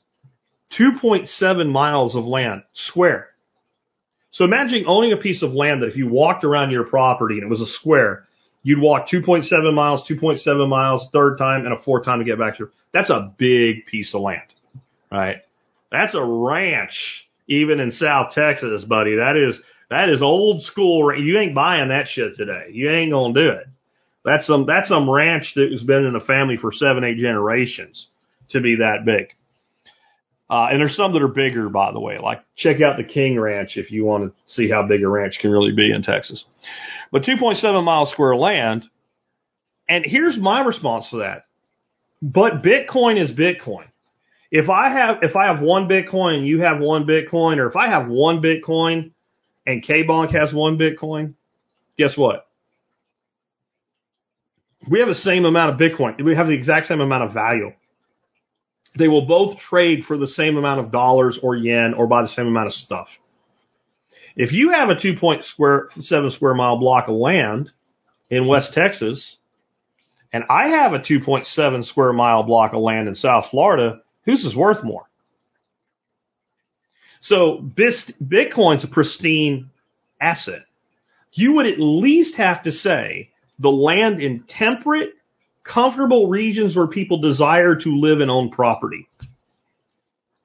2.7 0.79 1.71
miles 1.71 2.15
of 2.15 2.25
land 2.25 2.63
square. 2.73 3.29
So 4.31 4.45
imagine 4.45 4.85
owning 4.87 5.13
a 5.13 5.17
piece 5.17 5.43
of 5.43 5.53
land 5.53 5.83
that 5.83 5.89
if 5.89 5.95
you 5.95 6.07
walked 6.07 6.43
around 6.43 6.71
your 6.71 6.85
property 6.85 7.35
and 7.35 7.43
it 7.43 7.49
was 7.49 7.61
a 7.61 7.67
square, 7.67 8.25
you'd 8.63 8.79
walk 8.79 9.07
2.7 9.07 9.73
miles, 9.73 10.09
2.7 10.09 10.67
miles, 10.67 11.07
third 11.13 11.37
time, 11.37 11.65
and 11.65 11.73
a 11.73 11.79
fourth 11.79 12.05
time 12.05 12.19
to 12.19 12.25
get 12.25 12.39
back 12.39 12.57
to. 12.57 12.69
That's 12.93 13.11
a 13.11 13.31
big 13.37 13.85
piece 13.85 14.15
of 14.15 14.21
land, 14.21 14.41
right? 15.11 15.37
That's 15.91 16.15
a 16.15 16.23
ranch, 16.23 17.22
even 17.47 17.79
in 17.79 17.91
South 17.91 18.33
Texas, 18.33 18.83
buddy. 18.83 19.15
That 19.15 19.35
is 19.37 19.61
that 19.89 20.09
is 20.09 20.21
old 20.21 20.61
school. 20.61 21.15
You 21.15 21.39
ain't 21.39 21.55
buying 21.55 21.89
that 21.89 22.07
shit 22.07 22.35
today. 22.35 22.67
You 22.71 22.91
ain't 22.91 23.11
gonna 23.11 23.33
do 23.33 23.49
it. 23.49 23.67
That's 24.25 24.47
some 24.47 24.65
that's 24.65 24.87
some 24.87 25.09
ranch 25.09 25.53
that 25.55 25.71
has 25.71 25.83
been 25.83 26.05
in 26.05 26.13
the 26.13 26.19
family 26.19 26.57
for 26.57 26.71
seven, 26.71 27.03
eight 27.03 27.17
generations 27.17 28.07
to 28.49 28.61
be 28.61 28.77
that 28.77 29.05
big. 29.05 29.27
Uh, 30.49 30.67
and 30.69 30.79
there's 30.79 30.95
some 30.95 31.13
that 31.13 31.21
are 31.21 31.27
bigger, 31.27 31.69
by 31.69 31.91
the 31.91 31.99
way. 31.99 32.19
Like 32.19 32.41
check 32.55 32.81
out 32.81 32.97
the 32.97 33.03
King 33.03 33.39
Ranch 33.39 33.77
if 33.77 33.91
you 33.91 34.05
want 34.05 34.25
to 34.25 34.33
see 34.45 34.69
how 34.69 34.87
big 34.87 35.03
a 35.03 35.07
ranch 35.07 35.39
can 35.39 35.51
really 35.51 35.73
be 35.73 35.91
in 35.91 36.03
Texas. 36.03 36.45
But 37.11 37.23
2.7 37.23 37.83
miles 37.83 38.11
square 38.11 38.35
land. 38.35 38.85
And 39.89 40.05
here's 40.05 40.37
my 40.37 40.61
response 40.61 41.09
to 41.09 41.17
that. 41.17 41.45
But 42.21 42.63
Bitcoin 42.63 43.21
is 43.21 43.31
Bitcoin. 43.31 43.85
If 44.53 44.69
I 44.69 44.89
have 44.89 45.23
if 45.23 45.35
I 45.35 45.47
have 45.47 45.61
one 45.61 45.87
Bitcoin 45.87 46.45
you 46.45 46.61
have 46.61 46.79
one 46.79 47.05
Bitcoin, 47.05 47.57
or 47.57 47.67
if 47.67 47.75
I 47.75 47.89
have 47.89 48.07
one 48.07 48.39
Bitcoin 48.39 49.09
and 49.65 49.81
K-Bonk 49.81 50.31
has 50.31 50.53
one 50.53 50.77
Bitcoin, 50.77 51.33
guess 51.97 52.15
what? 52.15 52.45
We 54.87 54.99
have 54.99 55.09
the 55.09 55.15
same 55.15 55.45
amount 55.45 55.73
of 55.73 55.79
Bitcoin. 55.79 56.23
We 56.23 56.35
have 56.35 56.45
the 56.45 56.53
exact 56.53 56.85
same 56.85 57.01
amount 57.01 57.23
of 57.23 57.33
value. 57.33 57.71
They 58.95 59.07
will 59.07 59.25
both 59.25 59.57
trade 59.57 60.05
for 60.05 60.19
the 60.19 60.27
same 60.27 60.55
amount 60.55 60.81
of 60.81 60.91
dollars 60.91 61.39
or 61.41 61.55
yen 61.55 61.95
or 61.95 62.05
buy 62.05 62.21
the 62.21 62.27
same 62.27 62.45
amount 62.45 62.67
of 62.67 62.73
stuff. 62.73 63.07
If 64.35 64.51
you 64.51 64.69
have 64.69 64.89
a 64.89 64.95
2.7 64.95 66.31
square 66.31 66.53
mile 66.53 66.77
block 66.77 67.07
of 67.07 67.15
land 67.15 67.71
in 68.29 68.45
West 68.45 68.73
Texas, 68.73 69.37
and 70.31 70.43
I 70.47 70.67
have 70.67 70.93
a 70.93 70.99
2.7 70.99 71.85
square 71.85 72.13
mile 72.13 72.43
block 72.43 72.73
of 72.73 72.81
land 72.81 73.07
in 73.07 73.15
South 73.15 73.47
Florida, 73.49 74.01
whose 74.25 74.45
is 74.45 74.55
worth 74.55 74.83
more? 74.83 75.05
So 77.21 77.63
Bitcoin's 77.75 78.83
a 78.83 78.87
pristine 78.87 79.69
asset. 80.19 80.65
You 81.31 81.53
would 81.53 81.65
at 81.65 81.79
least 81.79 82.35
have 82.35 82.63
to 82.63 82.71
say 82.71 83.29
the 83.59 83.69
land 83.69 84.21
in 84.21 84.43
temperate 84.47 85.13
comfortable 85.63 86.27
regions 86.27 86.75
where 86.75 86.87
people 86.87 87.21
desire 87.21 87.75
to 87.75 87.89
live 87.89 88.19
and 88.19 88.29
own 88.29 88.51
property. 88.51 89.07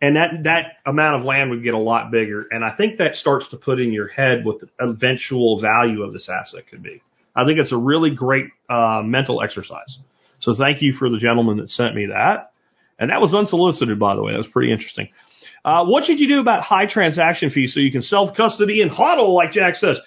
And 0.00 0.14
that, 0.14 0.44
that 0.44 0.64
amount 0.86 1.16
of 1.16 1.24
land 1.24 1.50
would 1.50 1.64
get 1.64 1.74
a 1.74 1.78
lot 1.78 2.12
bigger. 2.12 2.46
And 2.50 2.64
I 2.64 2.70
think 2.76 2.98
that 2.98 3.16
starts 3.16 3.48
to 3.50 3.56
put 3.56 3.80
in 3.80 3.92
your 3.92 4.06
head 4.06 4.44
what 4.44 4.60
the 4.60 4.68
eventual 4.78 5.60
value 5.60 6.02
of 6.02 6.12
this 6.12 6.28
asset 6.28 6.68
could 6.70 6.82
be. 6.82 7.02
I 7.34 7.44
think 7.44 7.58
it's 7.58 7.72
a 7.72 7.76
really 7.76 8.14
great, 8.14 8.46
uh, 8.70 9.02
mental 9.04 9.42
exercise. 9.42 9.98
So 10.38 10.54
thank 10.54 10.82
you 10.82 10.92
for 10.92 11.10
the 11.10 11.18
gentleman 11.18 11.56
that 11.56 11.68
sent 11.68 11.96
me 11.96 12.06
that. 12.06 12.47
And 12.98 13.10
that 13.10 13.20
was 13.20 13.34
unsolicited, 13.34 13.98
by 13.98 14.16
the 14.16 14.22
way. 14.22 14.32
That 14.32 14.38
was 14.38 14.48
pretty 14.48 14.72
interesting. 14.72 15.08
Uh, 15.64 15.84
what 15.84 16.04
should 16.04 16.20
you 16.20 16.28
do 16.28 16.40
about 16.40 16.62
high 16.62 16.86
transaction 16.86 17.50
fees 17.50 17.74
so 17.74 17.80
you 17.80 17.92
can 17.92 18.02
self 18.02 18.36
custody 18.36 18.82
and 18.82 18.90
hodl, 18.90 19.34
like 19.34 19.52
Jack 19.52 19.76
says? 19.76 19.98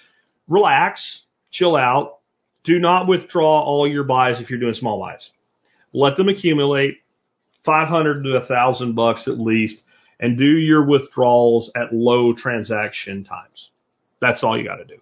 Relax, 0.48 1.22
chill 1.50 1.76
out. 1.76 2.18
Do 2.64 2.78
not 2.78 3.08
withdraw 3.08 3.62
all 3.62 3.88
your 3.88 4.04
buys 4.04 4.40
if 4.40 4.50
you're 4.50 4.60
doing 4.60 4.74
small 4.74 5.00
buys. 5.00 5.30
Let 5.92 6.16
them 6.16 6.28
accumulate 6.28 6.98
500 7.64 8.22
to 8.22 8.32
1000 8.34 8.94
bucks 8.94 9.28
at 9.28 9.38
least 9.38 9.82
and 10.20 10.38
do 10.38 10.44
your 10.44 10.84
withdrawals 10.84 11.70
at 11.74 11.92
low 11.92 12.32
transaction 12.32 13.24
times. 13.24 13.70
That's 14.20 14.44
all 14.44 14.56
you 14.56 14.64
got 14.64 14.76
to 14.76 14.84
do. 14.84 14.98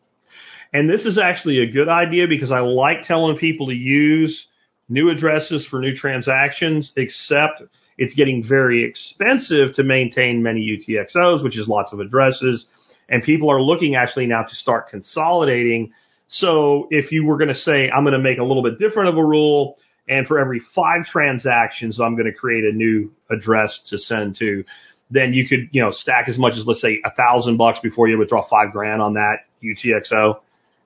And 0.73 0.89
this 0.89 1.05
is 1.05 1.19
actually 1.19 1.61
a 1.61 1.71
good 1.71 1.89
idea 1.89 2.27
because 2.29 2.51
I 2.51 2.61
like 2.61 3.03
telling 3.03 3.37
people 3.37 3.67
to 3.67 3.75
use 3.75 4.47
new 4.91 5.09
addresses 5.09 5.67
for 5.67 5.81
new 5.81 5.95
transactions, 5.95 6.93
except 6.97 7.63
it's 7.97 8.15
getting 8.15 8.43
very 8.43 8.85
expensive 8.85 9.75
to 9.75 9.83
maintain 9.83 10.43
many 10.43 10.61
UTXOs, 10.61 11.43
which 11.45 11.59
is 11.59 11.69
lots 11.69 11.93
of 11.93 12.01
addresses. 12.01 12.67
And 13.09 13.23
people 13.23 13.51
are 13.51 13.63
looking 13.63 13.95
actually 13.95 14.27
now 14.27 14.43
to 14.43 14.55
start 14.55 14.89
consolidating. 14.89 15.93
So 16.29 16.89
if 16.91 17.13
you 17.13 17.25
were 17.25 17.39
going 17.39 17.49
to 17.49 17.55
say, 17.55 17.91
I'm 17.91 18.05
going 18.05 18.13
to 18.13 18.19
make 18.19 18.39
a 18.39 18.45
little 18.45 18.63
bit 18.63 18.79
different 18.79 19.09
of 19.09 19.17
a 19.17 19.25
rule, 19.25 19.79
and 20.09 20.27
for 20.27 20.39
every 20.39 20.61
five 20.75 21.05
transactions, 21.05 22.01
I'm 22.01 22.17
going 22.17 22.31
to 22.31 22.37
create 22.37 22.65
a 22.65 22.73
new 22.73 23.13
address 23.31 23.81
to 23.87 23.99
send 23.99 24.37
to, 24.37 24.65
then 25.11 25.33
you 25.35 25.49
could, 25.49 25.69
you 25.73 25.83
know, 25.83 25.91
stack 25.91 26.29
as 26.29 26.39
much 26.39 26.55
as 26.55 26.67
let's 26.67 26.81
say 26.81 27.01
a 27.05 27.11
thousand 27.11 27.57
bucks 27.57 27.81
before 27.81 28.09
you 28.09 28.19
withdraw 28.19 28.47
five 28.49 28.73
grand 28.73 29.03
on 29.03 29.15
that 29.15 29.39
UTXO, 29.63 30.41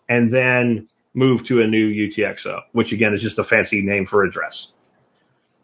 and 0.08 0.32
then 0.32 0.88
move 1.14 1.46
to 1.46 1.62
a 1.62 1.66
new 1.66 1.90
UTXO, 1.90 2.60
which 2.72 2.92
again 2.92 3.14
is 3.14 3.22
just 3.22 3.38
a 3.38 3.44
fancy 3.44 3.80
name 3.80 4.06
for 4.06 4.24
address. 4.24 4.68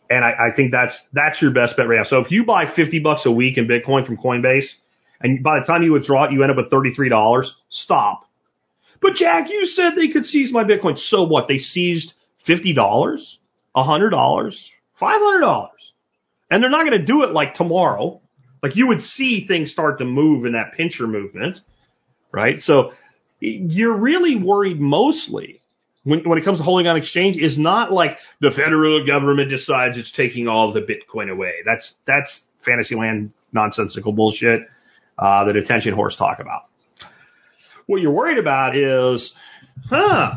And 0.09 0.25
I, 0.25 0.49
I 0.49 0.57
think 0.57 0.73
that's 0.73 0.99
that's 1.13 1.43
your 1.43 1.53
best 1.53 1.77
bet 1.77 1.89
right 1.89 1.99
now. 1.99 2.05
So 2.05 2.19
if 2.21 2.31
you 2.31 2.45
buy 2.45 2.65
50 2.75 3.01
bucks 3.01 3.27
a 3.27 3.31
week 3.31 3.59
in 3.59 3.69
Bitcoin 3.69 4.07
from 4.07 4.17
Coinbase, 4.17 4.73
and 5.21 5.43
by 5.43 5.61
the 5.61 5.67
time 5.67 5.83
you 5.83 5.93
withdraw 5.93 6.25
it, 6.25 6.33
you 6.33 6.43
end 6.43 6.51
up 6.51 6.57
with 6.57 6.71
$33, 6.71 7.47
stop. 7.69 8.27
But 9.03 9.15
Jack, 9.15 9.51
you 9.51 9.67
said 9.67 9.95
they 9.95 10.09
could 10.09 10.27
seize 10.27 10.53
my 10.53 10.65
Bitcoin. 10.65 10.99
So 10.99 11.25
what? 11.25 11.49
They 11.49 11.59
seized 11.59 12.15
$50, 12.47 12.75
$100, 12.75 14.55
$500. 15.01 15.69
And 16.51 16.63
they're 16.63 16.71
not 16.71 16.87
going 16.87 16.99
to 16.99 17.07
do 17.07 17.23
it 17.23 17.33
like 17.33 17.55
tomorrow. 17.55 18.21
Like 18.63 18.77
you 18.77 18.89
would 18.89 19.03
see 19.03 19.47
things 19.47 19.71
start 19.71 19.99
to 19.99 20.05
move 20.05 20.45
in 20.45 20.53
that 20.53 20.73
pincher 20.77 21.07
movement, 21.07 21.61
right? 22.33 22.61
So 22.61 22.93
you're 23.41 23.97
really 23.97 24.37
worried 24.37 24.81
mostly 24.81 25.61
when, 26.05 26.29
when 26.29 26.39
it 26.39 26.45
comes 26.45 26.59
to 26.59 26.65
holding 26.65 26.87
on 26.87 26.97
exchange 26.97 27.37
is 27.37 27.59
not 27.59 27.93
like 27.93 28.19
the 28.41 28.51
federal 28.51 29.07
government 29.07 29.51
decides 29.51 29.99
it's 29.99 30.13
taking 30.13 30.49
all 30.49 30.73
the 30.73 30.81
Bitcoin 30.81 31.31
away. 31.31 31.55
That's, 31.65 31.95
that's 32.07 32.43
fantasyland 32.65 33.33
nonsensical 33.53 34.13
bullshit, 34.13 34.63
uh, 35.19 35.45
that 35.45 35.57
attention 35.57 35.95
horse 35.95 36.17
talk 36.17 36.39
about. 36.39 36.63
What 37.87 38.01
you're 38.01 38.13
worried 38.13 38.39
about 38.39 38.77
is, 38.77 39.35
huh, 39.89 40.37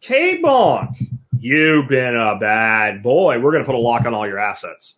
K-Bonk, 0.00 0.94
you've 1.38 1.88
been 1.88 2.16
a 2.16 2.38
bad 2.38 3.02
boy. 3.02 3.38
We're 3.38 3.52
going 3.52 3.62
to 3.62 3.66
put 3.66 3.74
a 3.74 3.78
lock 3.78 4.06
on 4.06 4.14
all 4.14 4.26
your 4.26 4.38
assets. 4.38 4.94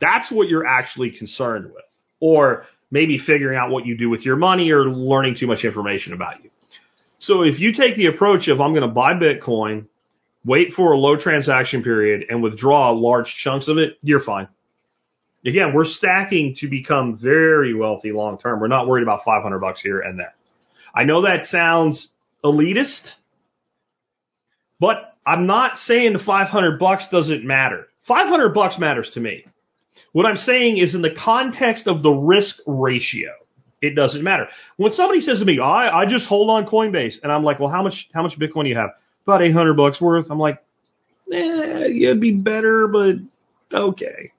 That's 0.00 0.30
what 0.30 0.48
you're 0.48 0.66
actually 0.66 1.10
concerned 1.10 1.66
with. 1.66 1.84
Or 2.20 2.66
maybe 2.90 3.18
figuring 3.18 3.58
out 3.58 3.70
what 3.70 3.86
you 3.86 3.96
do 3.96 4.08
with 4.08 4.22
your 4.22 4.36
money 4.36 4.70
or 4.70 4.84
learning 4.84 5.36
too 5.36 5.46
much 5.46 5.64
information 5.64 6.12
about 6.12 6.42
you. 6.42 6.50
So 7.18 7.42
if 7.42 7.58
you 7.58 7.72
take 7.72 7.96
the 7.96 8.06
approach 8.06 8.48
of 8.48 8.60
I'm 8.60 8.72
going 8.72 8.88
to 8.88 8.94
buy 8.94 9.14
Bitcoin, 9.14 9.88
wait 10.44 10.72
for 10.72 10.92
a 10.92 10.98
low 10.98 11.16
transaction 11.16 11.82
period 11.82 12.26
and 12.30 12.42
withdraw 12.42 12.90
large 12.90 13.34
chunks 13.42 13.68
of 13.68 13.78
it, 13.78 13.98
you're 14.02 14.22
fine. 14.22 14.48
Again, 15.44 15.72
we're 15.74 15.84
stacking 15.84 16.56
to 16.56 16.68
become 16.68 17.18
very 17.18 17.74
wealthy 17.74 18.12
long 18.12 18.38
term. 18.38 18.60
We're 18.60 18.68
not 18.68 18.88
worried 18.88 19.02
about 19.02 19.24
500 19.24 19.58
bucks 19.58 19.80
here 19.80 20.00
and 20.00 20.18
there. 20.18 20.34
I 20.94 21.04
know 21.04 21.22
that 21.22 21.46
sounds 21.46 22.08
elitist, 22.44 23.12
but 24.80 25.16
I'm 25.26 25.46
not 25.46 25.78
saying 25.78 26.14
the 26.14 26.18
500 26.18 26.78
bucks 26.78 27.08
doesn't 27.10 27.44
matter. 27.44 27.86
500 28.06 28.54
bucks 28.54 28.78
matters 28.78 29.10
to 29.14 29.20
me. 29.20 29.44
What 30.12 30.26
I'm 30.26 30.36
saying 30.36 30.78
is 30.78 30.94
in 30.94 31.02
the 31.02 31.14
context 31.14 31.86
of 31.86 32.02
the 32.02 32.10
risk 32.10 32.60
ratio 32.66 33.30
it 33.80 33.94
doesn't 33.94 34.22
matter. 34.22 34.48
When 34.76 34.92
somebody 34.92 35.20
says 35.20 35.38
to 35.38 35.44
me, 35.44 35.60
I, 35.60 36.00
I 36.00 36.06
just 36.06 36.26
hold 36.26 36.50
on 36.50 36.66
Coinbase, 36.66 37.16
and 37.22 37.30
I'm 37.30 37.44
like, 37.44 37.60
well, 37.60 37.70
how 37.70 37.82
much, 37.82 38.08
how 38.12 38.22
much 38.22 38.38
Bitcoin 38.38 38.64
do 38.64 38.70
you 38.70 38.76
have? 38.76 38.90
About 39.24 39.42
800 39.42 39.74
bucks 39.74 40.00
worth. 40.00 40.26
I'm 40.30 40.38
like, 40.38 40.62
eh, 41.32 41.88
it'd 41.88 42.20
be 42.20 42.32
better, 42.32 42.88
but 42.88 43.16
okay. 43.72 44.32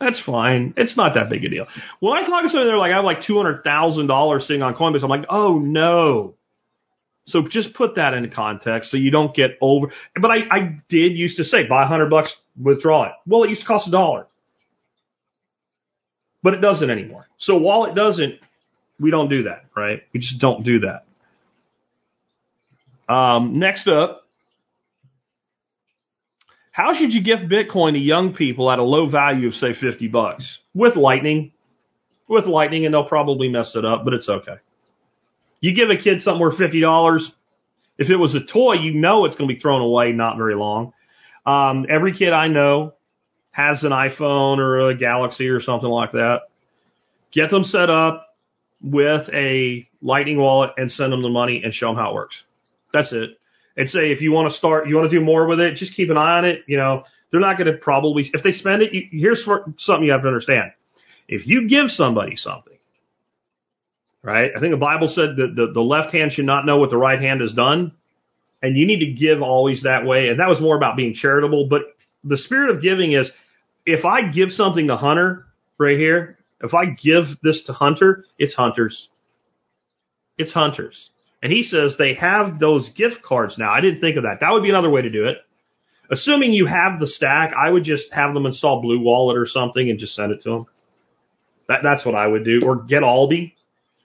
That's 0.00 0.20
fine. 0.20 0.74
It's 0.78 0.96
not 0.96 1.14
that 1.14 1.28
big 1.28 1.44
a 1.44 1.50
deal. 1.50 1.66
When 2.00 2.16
I 2.16 2.26
talk 2.26 2.42
to 2.42 2.48
somebody, 2.48 2.70
they're 2.70 2.78
like, 2.78 2.92
I 2.92 2.96
have 2.96 3.04
like 3.04 3.20
$200,000 3.20 4.42
sitting 4.42 4.62
on 4.62 4.74
Coinbase. 4.74 5.02
I'm 5.02 5.10
like, 5.10 5.26
oh 5.28 5.58
no. 5.58 6.34
So 7.26 7.46
just 7.46 7.74
put 7.74 7.96
that 7.96 8.14
into 8.14 8.30
context 8.30 8.90
so 8.90 8.96
you 8.96 9.10
don't 9.10 9.36
get 9.36 9.58
over. 9.60 9.92
But 10.20 10.30
I, 10.30 10.38
I 10.50 10.80
did 10.88 11.18
used 11.18 11.36
to 11.36 11.44
say, 11.44 11.64
buy 11.68 11.80
100 11.80 12.08
bucks, 12.08 12.34
withdraw 12.60 13.04
it. 13.04 13.12
Well, 13.26 13.44
it 13.44 13.50
used 13.50 13.60
to 13.60 13.66
cost 13.66 13.86
a 13.86 13.90
dollar 13.90 14.26
but 16.42 16.54
it 16.54 16.60
doesn't 16.60 16.90
anymore. 16.90 17.26
So 17.38 17.56
while 17.56 17.84
it 17.84 17.94
doesn't, 17.94 18.34
we 18.98 19.10
don't 19.10 19.28
do 19.28 19.44
that, 19.44 19.64
right? 19.76 20.02
We 20.12 20.20
just 20.20 20.40
don't 20.40 20.64
do 20.64 20.80
that. 20.80 21.04
Um, 23.12 23.58
next 23.58 23.88
up, 23.88 24.26
how 26.70 26.94
should 26.94 27.12
you 27.12 27.22
gift 27.22 27.42
Bitcoin 27.42 27.92
to 27.92 27.98
young 27.98 28.34
people 28.34 28.70
at 28.70 28.78
a 28.78 28.84
low 28.84 29.08
value 29.08 29.48
of 29.48 29.54
say 29.54 29.72
50 29.74 30.08
bucks 30.08 30.58
with 30.74 30.96
Lightning? 30.96 31.52
With 32.28 32.46
Lightning, 32.46 32.84
and 32.84 32.94
they'll 32.94 33.08
probably 33.08 33.48
mess 33.48 33.74
it 33.74 33.84
up, 33.84 34.04
but 34.04 34.14
it's 34.14 34.28
okay. 34.28 34.56
You 35.60 35.74
give 35.74 35.90
a 35.90 35.96
kid 35.96 36.22
something 36.22 36.40
worth 36.40 36.58
$50. 36.58 37.22
If 37.98 38.08
it 38.08 38.16
was 38.16 38.34
a 38.34 38.40
toy, 38.40 38.74
you 38.74 38.94
know 38.94 39.24
it's 39.24 39.36
going 39.36 39.48
to 39.48 39.54
be 39.54 39.60
thrown 39.60 39.82
away 39.82 40.12
not 40.12 40.36
very 40.36 40.54
long. 40.54 40.92
Um, 41.44 41.86
every 41.90 42.16
kid 42.16 42.32
I 42.32 42.48
know 42.48 42.94
has 43.50 43.84
an 43.84 43.90
iPhone 43.90 44.58
or 44.58 44.90
a 44.90 44.94
Galaxy 44.96 45.48
or 45.48 45.60
something 45.60 45.88
like 45.88 46.12
that, 46.12 46.42
get 47.32 47.50
them 47.50 47.64
set 47.64 47.90
up 47.90 48.28
with 48.82 49.28
a 49.32 49.86
Lightning 50.02 50.38
wallet 50.38 50.70
and 50.76 50.90
send 50.90 51.12
them 51.12 51.22
the 51.22 51.28
money 51.28 51.62
and 51.62 51.74
show 51.74 51.88
them 51.88 51.96
how 51.96 52.10
it 52.10 52.14
works. 52.14 52.42
That's 52.92 53.12
it. 53.12 53.30
And 53.76 53.88
say 53.88 54.12
if 54.12 54.20
you 54.20 54.32
want 54.32 54.50
to 54.50 54.56
start, 54.56 54.88
you 54.88 54.96
want 54.96 55.10
to 55.10 55.18
do 55.18 55.24
more 55.24 55.46
with 55.46 55.60
it, 55.60 55.76
just 55.76 55.94
keep 55.94 56.10
an 56.10 56.16
eye 56.16 56.38
on 56.38 56.44
it. 56.44 56.64
You 56.66 56.76
know, 56.76 57.04
they're 57.30 57.40
not 57.40 57.58
going 57.58 57.72
to 57.72 57.78
probably, 57.78 58.28
if 58.32 58.42
they 58.42 58.52
spend 58.52 58.82
it, 58.82 58.92
you, 58.92 59.02
here's 59.10 59.44
something 59.44 60.04
you 60.04 60.12
have 60.12 60.22
to 60.22 60.28
understand. 60.28 60.72
If 61.28 61.46
you 61.46 61.68
give 61.68 61.90
somebody 61.90 62.36
something, 62.36 62.78
right? 64.22 64.50
I 64.56 64.60
think 64.60 64.72
the 64.72 64.78
Bible 64.78 65.08
said 65.08 65.36
that 65.36 65.54
the, 65.54 65.72
the 65.72 65.80
left 65.80 66.12
hand 66.12 66.32
should 66.32 66.44
not 66.46 66.66
know 66.66 66.78
what 66.78 66.90
the 66.90 66.96
right 66.96 67.20
hand 67.20 67.40
has 67.40 67.52
done. 67.52 67.92
And 68.62 68.76
you 68.76 68.86
need 68.86 69.00
to 69.00 69.12
give 69.12 69.40
always 69.40 69.84
that 69.84 70.04
way. 70.04 70.28
And 70.28 70.40
that 70.40 70.48
was 70.48 70.60
more 70.60 70.76
about 70.76 70.96
being 70.96 71.14
charitable, 71.14 71.68
but 71.68 71.82
the 72.24 72.36
spirit 72.36 72.70
of 72.70 72.82
giving 72.82 73.12
is 73.12 73.30
if 73.92 74.04
I 74.04 74.22
give 74.28 74.50
something 74.50 74.88
to 74.88 74.96
Hunter 74.96 75.46
right 75.78 75.98
here, 75.98 76.38
if 76.62 76.74
I 76.74 76.86
give 76.86 77.24
this 77.42 77.64
to 77.64 77.72
Hunter, 77.72 78.24
it's 78.38 78.54
Hunter's. 78.54 79.08
It's 80.36 80.52
Hunter's. 80.52 81.10
And 81.42 81.52
he 81.52 81.62
says 81.62 81.96
they 81.96 82.14
have 82.14 82.58
those 82.58 82.90
gift 82.90 83.22
cards 83.22 83.56
now. 83.56 83.70
I 83.70 83.80
didn't 83.80 84.00
think 84.00 84.16
of 84.16 84.24
that. 84.24 84.38
That 84.40 84.52
would 84.52 84.62
be 84.62 84.68
another 84.68 84.90
way 84.90 85.02
to 85.02 85.10
do 85.10 85.26
it. 85.26 85.38
Assuming 86.10 86.52
you 86.52 86.66
have 86.66 86.98
the 86.98 87.06
stack, 87.06 87.52
I 87.54 87.70
would 87.70 87.84
just 87.84 88.12
have 88.12 88.34
them 88.34 88.44
install 88.44 88.82
Blue 88.82 89.00
Wallet 89.00 89.38
or 89.38 89.46
something 89.46 89.88
and 89.88 89.98
just 89.98 90.14
send 90.14 90.32
it 90.32 90.42
to 90.42 90.50
them. 90.50 90.66
That, 91.68 91.80
that's 91.82 92.04
what 92.04 92.16
I 92.16 92.26
would 92.26 92.44
do. 92.44 92.60
Or 92.64 92.82
get 92.82 93.04
Alby. 93.04 93.54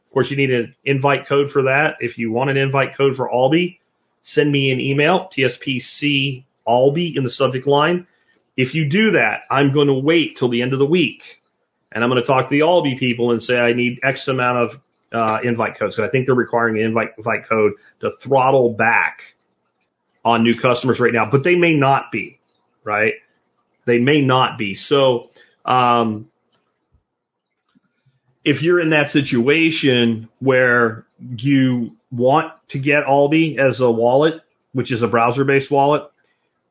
Of 0.06 0.14
course, 0.14 0.30
you 0.30 0.38
need 0.38 0.52
an 0.52 0.76
invite 0.86 1.28
code 1.28 1.52
for 1.52 1.64
that. 1.64 1.96
If 2.00 2.18
you 2.18 2.32
want 2.32 2.52
an 2.52 2.58
invite 2.58 2.96
code 2.96 3.16
for 3.16 3.30
Alby, 3.34 3.80
send 4.22 4.52
me 4.52 4.72
an 4.72 4.80
email, 4.80 5.30
TSPC 5.36 6.46
Alby 6.68 7.16
in 7.18 7.24
the 7.24 7.30
subject 7.30 7.68
line. 7.68 8.08
If 8.58 8.74
you 8.74 8.90
do 8.90 9.12
that, 9.12 9.42
I'm 9.50 9.74
going 9.74 9.88
to 9.88 9.94
wait 9.94 10.38
till 10.38 10.50
the 10.50 10.62
end 10.62 10.74
of 10.74 10.80
the 10.80 10.86
week 10.86 11.22
and 11.96 12.04
I'm 12.04 12.10
going 12.10 12.22
to 12.22 12.28
talk 12.28 12.50
to 12.50 12.54
the 12.54 12.62
Alby 12.62 12.98
people 13.00 13.32
and 13.32 13.42
say 13.42 13.58
I 13.58 13.74
need 13.74 14.00
X 14.04 14.28
amount 14.28 14.58
of 14.58 14.82
uh, 15.14 15.40
invite 15.44 15.80
codes. 15.80 15.96
So 15.96 16.04
I 16.04 16.10
think 16.10 16.26
they're 16.26 16.36
requiring 16.36 16.78
an 16.78 16.86
invite, 16.86 17.10
invite 17.18 17.48
code 17.48 17.72
to 18.02 18.12
throttle 18.22 18.74
back 18.74 19.20
on 20.26 20.44
new 20.44 20.60
customers 20.60 21.00
right 21.00 21.14
now, 21.14 21.30
but 21.32 21.44
they 21.44 21.56
may 21.56 21.74
not 21.74 22.12
be, 22.12 22.38
right? 22.84 23.14
They 23.86 24.00
may 24.00 24.22
not 24.22 24.58
be. 24.58 24.76
So, 24.76 25.30
um, 25.64 26.30
if 28.44 28.62
you're 28.62 28.80
in 28.80 28.90
that 28.92 29.10
situation 29.10 30.30
where 30.40 31.06
you 31.20 31.96
want 32.12 32.52
to 32.70 32.80
get 32.80 33.04
Alby 33.08 33.58
as 33.60 33.80
a 33.80 33.90
wallet, 33.90 34.36
which 34.74 34.92
is 34.92 35.02
a 35.02 35.08
browser 35.08 35.46
based 35.46 35.72
wallet, 35.72 36.04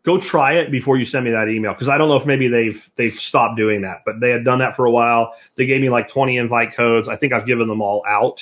go 0.04 0.20
try 0.20 0.58
it 0.58 0.70
before 0.70 0.96
you 0.96 1.04
send 1.04 1.24
me 1.24 1.30
that 1.32 1.48
email 1.48 1.72
because 1.72 1.88
I 1.88 1.98
don't 1.98 2.08
know 2.08 2.16
if 2.16 2.26
maybe 2.26 2.48
they've 2.48 2.82
they've 2.96 3.14
stopped 3.14 3.56
doing 3.56 3.82
that, 3.82 4.02
but 4.04 4.20
they 4.20 4.30
had 4.30 4.44
done 4.44 4.60
that 4.60 4.76
for 4.76 4.84
a 4.84 4.90
while. 4.90 5.34
They 5.56 5.66
gave 5.66 5.80
me 5.80 5.90
like 5.90 6.10
20 6.12 6.36
invite 6.36 6.76
codes. 6.76 7.08
I 7.08 7.16
think 7.16 7.32
I've 7.32 7.46
given 7.46 7.68
them 7.68 7.80
all 7.80 8.04
out. 8.06 8.40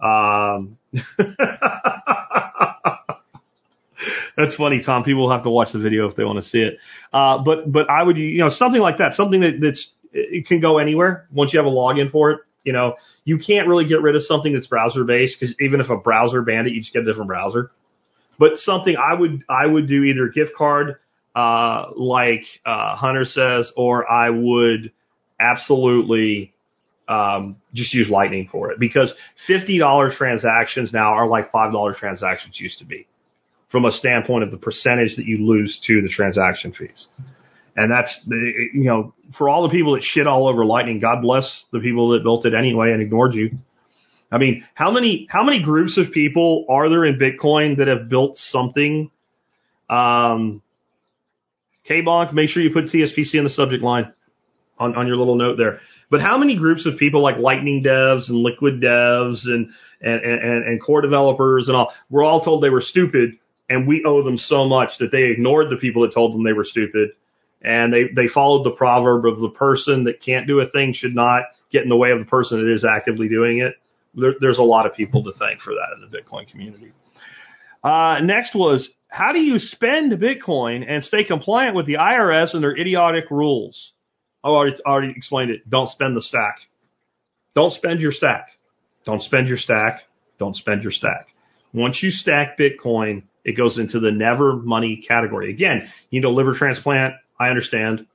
Um, 0.00 0.78
that's 4.36 4.56
funny, 4.56 4.82
Tom. 4.84 5.04
People 5.04 5.22
will 5.22 5.32
have 5.32 5.44
to 5.44 5.50
watch 5.50 5.72
the 5.72 5.78
video 5.78 6.08
if 6.08 6.16
they 6.16 6.24
want 6.24 6.42
to 6.42 6.48
see 6.48 6.62
it. 6.62 6.78
Uh, 7.12 7.38
but 7.42 7.70
but 7.70 7.88
I 7.90 8.02
would 8.02 8.16
you 8.16 8.38
know 8.38 8.50
something 8.50 8.80
like 8.80 8.98
that, 8.98 9.14
something 9.14 9.40
that 9.40 9.60
that's 9.60 9.90
it 10.12 10.46
can 10.46 10.60
go 10.60 10.78
anywhere 10.78 11.26
once 11.32 11.52
you 11.52 11.58
have 11.58 11.66
a 11.66 11.70
login 11.70 12.10
for 12.10 12.30
it. 12.32 12.40
You 12.64 12.72
know, 12.72 12.96
you 13.24 13.38
can't 13.38 13.68
really 13.68 13.86
get 13.86 14.02
rid 14.02 14.14
of 14.16 14.22
something 14.22 14.52
that's 14.52 14.66
browser 14.66 15.04
based 15.04 15.38
because 15.38 15.54
even 15.60 15.80
if 15.80 15.90
a 15.90 15.96
browser 15.96 16.42
banned 16.42 16.66
it, 16.66 16.74
you 16.74 16.80
just 16.80 16.92
get 16.92 17.02
a 17.02 17.06
different 17.06 17.28
browser. 17.28 17.70
But 18.38 18.56
something 18.56 18.96
I 18.96 19.14
would 19.14 19.44
I 19.48 19.66
would 19.66 19.88
do 19.88 20.04
either 20.04 20.28
gift 20.28 20.54
card, 20.54 20.96
uh, 21.34 21.90
like 21.96 22.44
uh, 22.64 22.94
Hunter 22.96 23.24
says, 23.24 23.72
or 23.76 24.10
I 24.10 24.30
would 24.30 24.92
absolutely 25.40 26.54
um, 27.08 27.56
just 27.74 27.94
use 27.94 28.08
Lightning 28.08 28.48
for 28.50 28.70
it 28.70 28.78
because 28.78 29.14
fifty 29.46 29.78
dollars 29.78 30.16
transactions 30.16 30.92
now 30.92 31.14
are 31.14 31.26
like 31.26 31.50
five 31.50 31.72
dollars 31.72 31.96
transactions 31.96 32.60
used 32.60 32.78
to 32.78 32.84
be, 32.84 33.06
from 33.70 33.84
a 33.84 33.92
standpoint 33.92 34.44
of 34.44 34.50
the 34.50 34.58
percentage 34.58 35.16
that 35.16 35.26
you 35.26 35.38
lose 35.38 35.80
to 35.86 36.00
the 36.02 36.08
transaction 36.08 36.72
fees. 36.72 37.08
And 37.76 37.90
that's 37.90 38.20
you 38.26 38.84
know 38.84 39.14
for 39.36 39.48
all 39.48 39.62
the 39.62 39.68
people 39.70 39.94
that 39.94 40.02
shit 40.02 40.26
all 40.26 40.48
over 40.48 40.64
Lightning, 40.64 41.00
God 41.00 41.22
bless 41.22 41.64
the 41.72 41.80
people 41.80 42.10
that 42.10 42.22
built 42.22 42.44
it 42.46 42.54
anyway 42.54 42.92
and 42.92 43.02
ignored 43.02 43.34
you. 43.34 43.58
I 44.30 44.38
mean, 44.38 44.64
how 44.74 44.90
many 44.90 45.26
how 45.30 45.42
many 45.42 45.62
groups 45.62 45.96
of 45.96 46.12
people 46.12 46.66
are 46.68 46.88
there 46.88 47.04
in 47.04 47.18
Bitcoin 47.18 47.78
that 47.78 47.88
have 47.88 48.08
built 48.08 48.36
something? 48.36 49.10
Um, 49.88 50.62
K-Bonk, 51.84 52.34
make 52.34 52.50
sure 52.50 52.62
you 52.62 52.70
put 52.70 52.86
TSPC 52.86 53.34
in 53.34 53.44
the 53.44 53.50
subject 53.50 53.82
line 53.82 54.12
on, 54.78 54.94
on 54.94 55.06
your 55.06 55.16
little 55.16 55.36
note 55.36 55.56
there. 55.56 55.80
But 56.10 56.20
how 56.20 56.36
many 56.36 56.56
groups 56.56 56.86
of 56.86 56.98
people 56.98 57.22
like 57.22 57.38
Lightning 57.38 57.82
devs 57.82 58.28
and 58.28 58.38
Liquid 58.38 58.80
devs 58.80 59.46
and, 59.46 59.70
and, 60.00 60.20
and, 60.24 60.64
and 60.66 60.82
core 60.82 61.00
developers 61.00 61.68
and 61.68 61.76
all, 61.76 61.92
we're 62.10 62.24
all 62.24 62.42
told 62.42 62.62
they 62.62 62.70
were 62.70 62.82
stupid 62.82 63.38
and 63.68 63.86
we 63.86 64.04
owe 64.06 64.22
them 64.22 64.38
so 64.38 64.66
much 64.66 64.98
that 64.98 65.12
they 65.12 65.24
ignored 65.24 65.70
the 65.70 65.76
people 65.76 66.02
that 66.02 66.14
told 66.14 66.34
them 66.34 66.44
they 66.44 66.52
were 66.52 66.64
stupid 66.64 67.10
and 67.62 67.92
they, 67.92 68.04
they 68.14 68.28
followed 68.28 68.64
the 68.64 68.70
proverb 68.70 69.26
of 69.26 69.40
the 69.40 69.50
person 69.50 70.04
that 70.04 70.22
can't 70.22 70.46
do 70.46 70.60
a 70.60 70.68
thing 70.68 70.92
should 70.92 71.14
not 71.14 71.44
get 71.70 71.82
in 71.82 71.88
the 71.88 71.96
way 71.96 72.10
of 72.10 72.18
the 72.18 72.24
person 72.24 72.58
that 72.58 72.72
is 72.72 72.84
actively 72.84 73.28
doing 73.28 73.58
it 73.58 73.74
there, 74.20 74.34
there's 74.40 74.58
a 74.58 74.62
lot 74.62 74.86
of 74.86 74.94
people 74.94 75.24
to 75.24 75.32
thank 75.32 75.60
for 75.60 75.74
that 75.74 75.94
in 75.94 76.08
the 76.08 76.16
Bitcoin 76.16 76.48
community. 76.50 76.92
Uh, 77.82 78.20
next 78.22 78.54
was 78.54 78.88
how 79.08 79.32
do 79.32 79.40
you 79.40 79.58
spend 79.58 80.12
Bitcoin 80.12 80.84
and 80.86 81.02
stay 81.02 81.24
compliant 81.24 81.74
with 81.74 81.86
the 81.86 81.94
IRS 81.94 82.54
and 82.54 82.62
their 82.62 82.76
idiotic 82.76 83.30
rules? 83.30 83.92
I 84.44 84.48
already, 84.48 84.76
already 84.86 85.14
explained 85.16 85.50
it. 85.50 85.68
Don't 85.68 85.88
spend 85.88 86.16
the 86.16 86.22
stack. 86.22 86.58
Don't 87.54 87.72
spend 87.72 88.00
your 88.00 88.12
stack. 88.12 88.48
Don't 89.04 89.22
spend 89.22 89.48
your 89.48 89.56
stack. 89.56 90.02
Don't 90.38 90.54
spend 90.54 90.82
your 90.82 90.92
stack. 90.92 91.28
Once 91.72 92.02
you 92.02 92.10
stack 92.10 92.58
Bitcoin, 92.58 93.22
it 93.44 93.56
goes 93.56 93.78
into 93.78 93.98
the 93.98 94.10
never 94.10 94.56
money 94.56 95.02
category. 95.06 95.50
Again, 95.50 95.88
you 96.10 96.20
need 96.20 96.26
a 96.26 96.30
liver 96.30 96.54
transplant. 96.54 97.14
I 97.40 97.48
understand. 97.48 98.06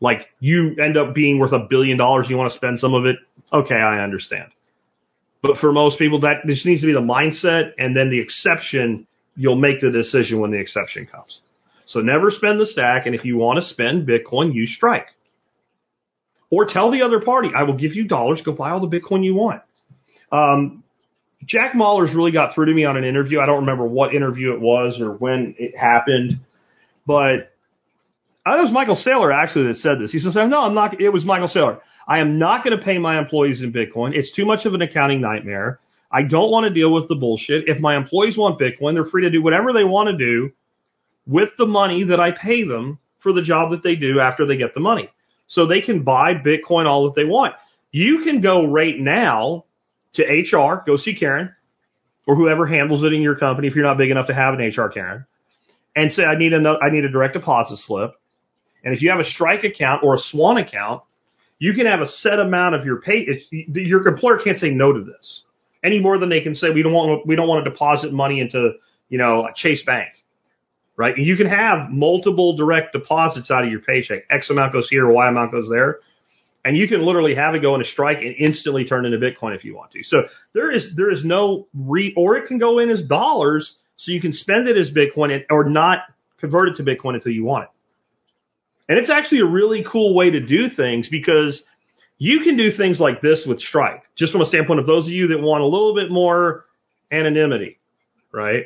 Like 0.00 0.28
you 0.40 0.76
end 0.82 0.96
up 0.96 1.14
being 1.14 1.38
worth 1.38 1.52
a 1.52 1.66
billion 1.68 1.98
dollars. 1.98 2.24
And 2.24 2.30
you 2.30 2.36
want 2.36 2.50
to 2.50 2.56
spend 2.56 2.78
some 2.78 2.94
of 2.94 3.04
it. 3.04 3.16
Okay. 3.52 3.74
I 3.74 4.02
understand. 4.02 4.50
But 5.42 5.58
for 5.58 5.72
most 5.72 5.98
people, 5.98 6.20
that 6.20 6.46
just 6.46 6.66
needs 6.66 6.82
to 6.82 6.86
be 6.86 6.92
the 6.92 7.00
mindset, 7.00 7.72
and 7.78 7.96
then 7.96 8.10
the 8.10 8.20
exception, 8.20 9.06
you'll 9.36 9.56
make 9.56 9.80
the 9.80 9.90
decision 9.90 10.40
when 10.40 10.50
the 10.50 10.58
exception 10.58 11.06
comes. 11.06 11.40
So 11.86 12.00
never 12.00 12.30
spend 12.30 12.60
the 12.60 12.66
stack, 12.66 13.06
and 13.06 13.14
if 13.14 13.24
you 13.24 13.36
want 13.36 13.56
to 13.56 13.62
spend 13.62 14.06
Bitcoin, 14.06 14.54
use 14.54 14.74
Strike. 14.74 15.06
Or 16.50 16.66
tell 16.66 16.90
the 16.90 17.02
other 17.02 17.20
party, 17.20 17.50
I 17.54 17.62
will 17.62 17.76
give 17.76 17.94
you 17.94 18.06
dollars, 18.06 18.42
go 18.42 18.52
buy 18.52 18.70
all 18.70 18.86
the 18.86 18.98
Bitcoin 18.98 19.24
you 19.24 19.34
want. 19.34 19.62
Um, 20.30 20.84
Jack 21.44 21.72
Mallers 21.72 22.14
really 22.14 22.32
got 22.32 22.54
through 22.54 22.66
to 22.66 22.72
me 22.72 22.84
on 22.84 22.96
an 22.96 23.04
interview. 23.04 23.40
I 23.40 23.46
don't 23.46 23.60
remember 23.60 23.86
what 23.86 24.14
interview 24.14 24.52
it 24.52 24.60
was 24.60 25.00
or 25.00 25.12
when 25.12 25.54
it 25.58 25.76
happened, 25.76 26.40
but 27.06 27.52
I 28.44 28.52
think 28.52 28.58
it 28.58 28.62
was 28.62 28.72
Michael 28.72 28.96
Saylor 28.96 29.34
actually 29.34 29.68
that 29.68 29.76
said 29.76 29.98
this. 30.00 30.12
He 30.12 30.18
says, 30.18 30.34
no, 30.34 30.60
I'm 30.60 30.74
not, 30.74 31.00
it 31.00 31.10
was 31.10 31.24
Michael 31.24 31.48
Saylor. 31.48 31.80
I 32.10 32.18
am 32.18 32.40
not 32.40 32.64
going 32.64 32.76
to 32.76 32.84
pay 32.84 32.98
my 32.98 33.20
employees 33.20 33.62
in 33.62 33.72
Bitcoin. 33.72 34.16
It's 34.16 34.32
too 34.32 34.44
much 34.44 34.66
of 34.66 34.74
an 34.74 34.82
accounting 34.82 35.20
nightmare. 35.20 35.78
I 36.10 36.22
don't 36.22 36.50
want 36.50 36.64
to 36.64 36.74
deal 36.74 36.92
with 36.92 37.06
the 37.06 37.14
bullshit. 37.14 37.68
If 37.68 37.78
my 37.78 37.96
employees 37.96 38.36
want 38.36 38.58
Bitcoin, 38.58 38.94
they're 38.94 39.04
free 39.04 39.22
to 39.22 39.30
do 39.30 39.40
whatever 39.40 39.72
they 39.72 39.84
want 39.84 40.08
to 40.08 40.16
do 40.16 40.50
with 41.24 41.50
the 41.56 41.66
money 41.66 42.02
that 42.02 42.18
I 42.18 42.32
pay 42.32 42.64
them 42.64 42.98
for 43.20 43.32
the 43.32 43.42
job 43.42 43.70
that 43.70 43.84
they 43.84 43.94
do 43.94 44.18
after 44.18 44.44
they 44.44 44.56
get 44.56 44.74
the 44.74 44.80
money. 44.80 45.08
So 45.46 45.66
they 45.66 45.80
can 45.80 46.02
buy 46.02 46.34
Bitcoin 46.34 46.86
all 46.86 47.04
that 47.04 47.14
they 47.14 47.24
want. 47.24 47.54
You 47.92 48.24
can 48.24 48.40
go 48.40 48.66
right 48.66 48.98
now 48.98 49.66
to 50.14 50.24
HR, 50.24 50.82
go 50.84 50.96
see 50.96 51.14
Karen 51.14 51.54
or 52.26 52.34
whoever 52.34 52.66
handles 52.66 53.04
it 53.04 53.12
in 53.12 53.22
your 53.22 53.36
company 53.36 53.68
if 53.68 53.76
you're 53.76 53.84
not 53.84 53.98
big 53.98 54.10
enough 54.10 54.26
to 54.26 54.34
have 54.34 54.54
an 54.54 54.60
HR 54.60 54.88
Karen 54.88 55.26
and 55.94 56.12
say, 56.12 56.24
I 56.24 56.36
need 56.36 56.54
a, 56.54 56.78
I 56.82 56.90
need 56.90 57.04
a 57.04 57.08
direct 57.08 57.34
deposit 57.34 57.76
slip. 57.76 58.14
And 58.82 58.92
if 58.92 59.00
you 59.00 59.10
have 59.10 59.20
a 59.20 59.24
strike 59.24 59.62
account 59.62 60.02
or 60.02 60.16
a 60.16 60.18
swan 60.18 60.56
account, 60.56 61.02
you 61.60 61.74
can 61.74 61.86
have 61.86 62.00
a 62.00 62.08
set 62.08 62.40
amount 62.40 62.74
of 62.74 62.84
your 62.84 63.00
pay. 63.00 63.44
your 63.52 64.08
employer 64.08 64.40
can't 64.42 64.58
say 64.58 64.70
no 64.70 64.92
to 64.92 65.04
this 65.04 65.44
any 65.82 66.00
more 66.00 66.18
than 66.18 66.28
they 66.28 66.40
can 66.40 66.54
say 66.54 66.70
we 66.70 66.82
don't 66.82 66.92
want 66.92 67.26
we 67.26 67.36
don't 67.36 67.48
want 67.48 67.64
to 67.64 67.70
deposit 67.70 68.12
money 68.12 68.40
into 68.40 68.72
you 69.08 69.18
know 69.18 69.46
a 69.46 69.52
Chase 69.54 69.82
Bank, 69.84 70.08
right? 70.96 71.16
And 71.16 71.24
You 71.24 71.36
can 71.36 71.46
have 71.46 71.90
multiple 71.90 72.56
direct 72.56 72.92
deposits 72.92 73.50
out 73.50 73.64
of 73.64 73.70
your 73.70 73.80
paycheck. 73.80 74.24
X 74.30 74.50
amount 74.50 74.72
goes 74.72 74.88
here, 74.88 75.08
Y 75.08 75.28
amount 75.28 75.52
goes 75.52 75.68
there, 75.68 75.98
and 76.64 76.76
you 76.76 76.88
can 76.88 77.04
literally 77.04 77.34
have 77.34 77.54
it 77.54 77.60
go 77.60 77.74
in 77.74 77.80
a 77.80 77.84
strike 77.84 78.18
and 78.18 78.34
instantly 78.38 78.84
turn 78.84 79.06
into 79.06 79.18
Bitcoin 79.18 79.54
if 79.54 79.64
you 79.64 79.74
want 79.74 79.92
to. 79.92 80.02
So 80.02 80.24
there 80.54 80.70
is 80.70 80.94
there 80.96 81.10
is 81.10 81.24
no 81.24 81.68
re 81.74 82.12
or 82.16 82.36
it 82.36 82.46
can 82.46 82.58
go 82.58 82.78
in 82.78 82.90
as 82.90 83.02
dollars, 83.02 83.76
so 83.96 84.12
you 84.12 84.20
can 84.20 84.32
spend 84.32 84.68
it 84.68 84.76
as 84.76 84.90
Bitcoin 84.90 85.44
or 85.50 85.64
not 85.68 86.00
convert 86.38 86.68
it 86.68 86.76
to 86.76 86.82
Bitcoin 86.82 87.14
until 87.14 87.32
you 87.32 87.44
want 87.44 87.64
it. 87.64 87.70
And 88.90 88.98
it's 88.98 89.08
actually 89.08 89.38
a 89.38 89.46
really 89.46 89.84
cool 89.88 90.16
way 90.16 90.30
to 90.30 90.40
do 90.40 90.68
things 90.68 91.08
because 91.08 91.62
you 92.18 92.40
can 92.40 92.56
do 92.56 92.72
things 92.72 92.98
like 92.98 93.20
this 93.20 93.46
with 93.46 93.60
Strike, 93.60 94.02
just 94.16 94.32
from 94.32 94.40
a 94.40 94.46
standpoint 94.46 94.80
of 94.80 94.86
those 94.86 95.06
of 95.06 95.12
you 95.12 95.28
that 95.28 95.38
want 95.40 95.62
a 95.62 95.66
little 95.66 95.94
bit 95.94 96.10
more 96.10 96.64
anonymity, 97.12 97.78
right? 98.32 98.64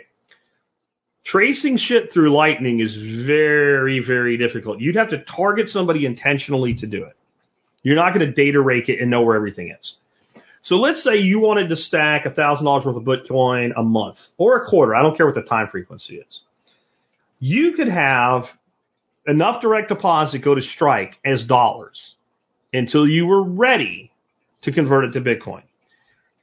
Tracing 1.27 1.77
shit 1.77 2.11
through 2.11 2.33
Lightning 2.33 2.81
is 2.81 2.97
very, 3.27 4.03
very 4.03 4.39
difficult. 4.39 4.81
You'd 4.81 4.97
have 4.97 5.11
to 5.11 5.23
target 5.25 5.69
somebody 5.69 6.07
intentionally 6.07 6.73
to 6.77 6.87
do 6.87 7.05
it. 7.05 7.17
You're 7.83 7.97
not 7.97 8.15
going 8.15 8.27
to 8.27 8.33
data 8.33 8.63
rake 8.63 8.89
it 8.89 9.03
and 9.03 9.11
know 9.11 9.21
where 9.21 9.37
everything 9.37 9.77
is. 9.79 9.95
So 10.63 10.77
let's 10.77 11.05
say 11.05 11.19
you 11.19 11.39
wanted 11.39 11.69
to 11.69 11.77
stack 11.77 12.25
$1,000 12.25 12.65
worth 12.65 12.97
of 12.97 13.03
Bitcoin 13.03 13.73
a 13.77 13.83
month 13.83 14.17
or 14.39 14.57
a 14.57 14.65
quarter. 14.65 14.95
I 14.95 15.03
don't 15.03 15.19
care 15.19 15.27
what 15.27 15.35
the 15.35 15.43
time 15.43 15.69
frequency 15.69 16.17
is. 16.17 16.41
You 17.41 17.75
could 17.75 17.89
have 17.89 18.47
enough 19.27 19.63
direct 19.63 19.89
deposit 19.89 20.41
go 20.41 20.55
to 20.55 20.63
Strike 20.63 21.19
as 21.25 21.45
dollars 21.45 22.15
until 22.73 23.09
you 23.09 23.27
were 23.27 23.43
ready 23.43 24.11
to 24.63 24.73
convert 24.73 25.05
it 25.05 25.13
to 25.13 25.21
Bitcoin. 25.21 25.63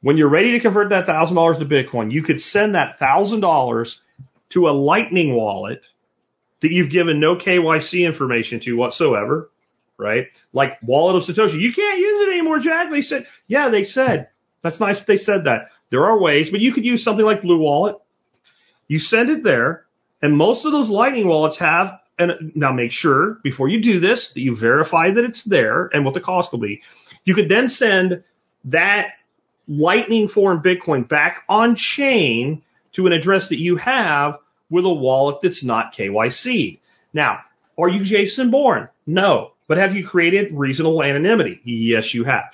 When 0.01 0.17
you're 0.17 0.29
ready 0.29 0.53
to 0.53 0.59
convert 0.59 0.89
that 0.89 1.05
thousand 1.05 1.35
dollars 1.35 1.59
to 1.59 1.65
Bitcoin, 1.65 2.11
you 2.11 2.23
could 2.23 2.39
send 2.39 2.75
that 2.75 2.97
thousand 2.97 3.41
dollars 3.41 3.99
to 4.51 4.67
a 4.67 4.71
Lightning 4.71 5.35
wallet 5.35 5.85
that 6.61 6.71
you've 6.71 6.91
given 6.91 7.19
no 7.19 7.35
KYC 7.35 8.05
information 8.05 8.59
to 8.61 8.73
whatsoever, 8.73 9.49
right? 9.97 10.27
Like 10.53 10.77
wallet 10.81 11.21
of 11.21 11.23
Satoshi. 11.23 11.59
You 11.59 11.73
can't 11.73 11.99
use 11.99 12.27
it 12.27 12.31
anymore, 12.31 12.59
Jack. 12.59 12.89
They 12.91 13.01
said, 13.01 13.25
yeah, 13.47 13.69
they 13.69 13.83
said. 13.83 14.29
That's 14.63 14.79
nice. 14.79 15.03
They 15.05 15.17
said 15.17 15.45
that. 15.45 15.69
There 15.89 16.05
are 16.05 16.19
ways, 16.19 16.49
but 16.51 16.61
you 16.61 16.73
could 16.73 16.85
use 16.85 17.03
something 17.03 17.25
like 17.25 17.41
Blue 17.41 17.59
Wallet. 17.59 17.97
You 18.87 18.99
send 18.99 19.29
it 19.29 19.43
there, 19.43 19.85
and 20.21 20.37
most 20.37 20.65
of 20.65 20.71
those 20.71 20.89
Lightning 20.89 21.27
wallets 21.27 21.59
have 21.59 21.99
and 22.21 22.55
now 22.55 22.71
make 22.71 22.91
sure 22.91 23.39
before 23.43 23.67
you 23.69 23.81
do 23.81 23.99
this 23.99 24.31
that 24.33 24.41
you 24.41 24.55
verify 24.55 25.11
that 25.11 25.23
it's 25.23 25.43
there 25.43 25.89
and 25.93 26.05
what 26.05 26.13
the 26.13 26.21
cost 26.21 26.51
will 26.51 26.59
be. 26.59 26.81
You 27.25 27.35
could 27.35 27.49
then 27.49 27.67
send 27.67 28.23
that 28.65 29.07
Lightning 29.67 30.27
form 30.27 30.61
Bitcoin 30.61 31.07
back 31.07 31.43
on 31.47 31.75
chain 31.75 32.63
to 32.93 33.07
an 33.07 33.13
address 33.13 33.49
that 33.49 33.59
you 33.59 33.77
have 33.77 34.35
with 34.69 34.85
a 34.85 34.89
wallet 34.89 35.37
that's 35.41 35.63
not 35.63 35.93
KYC. 35.93 36.79
Now, 37.13 37.39
are 37.77 37.89
you 37.89 38.03
Jason 38.03 38.51
Bourne? 38.51 38.89
No. 39.05 39.51
But 39.67 39.77
have 39.77 39.95
you 39.95 40.05
created 40.05 40.51
reasonable 40.51 41.01
anonymity? 41.01 41.61
Yes, 41.63 42.13
you 42.13 42.25
have. 42.25 42.51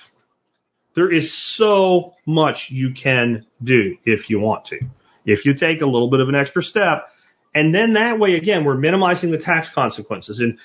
There 0.94 1.12
is 1.12 1.56
so 1.56 2.14
much 2.26 2.68
you 2.70 2.92
can 2.92 3.46
do 3.62 3.96
if 4.04 4.30
you 4.30 4.38
want 4.38 4.66
to. 4.66 4.78
If 5.24 5.44
you 5.44 5.54
take 5.54 5.80
a 5.80 5.86
little 5.86 6.10
bit 6.10 6.20
of 6.20 6.28
an 6.28 6.34
extra 6.34 6.62
step, 6.62 7.08
and 7.54 7.74
then 7.74 7.94
that 7.94 8.18
way, 8.18 8.34
again, 8.34 8.64
we're 8.64 8.76
minimizing 8.76 9.30
the 9.30 9.38
tax 9.38 9.68
consequences. 9.74 10.40
And 10.40 10.58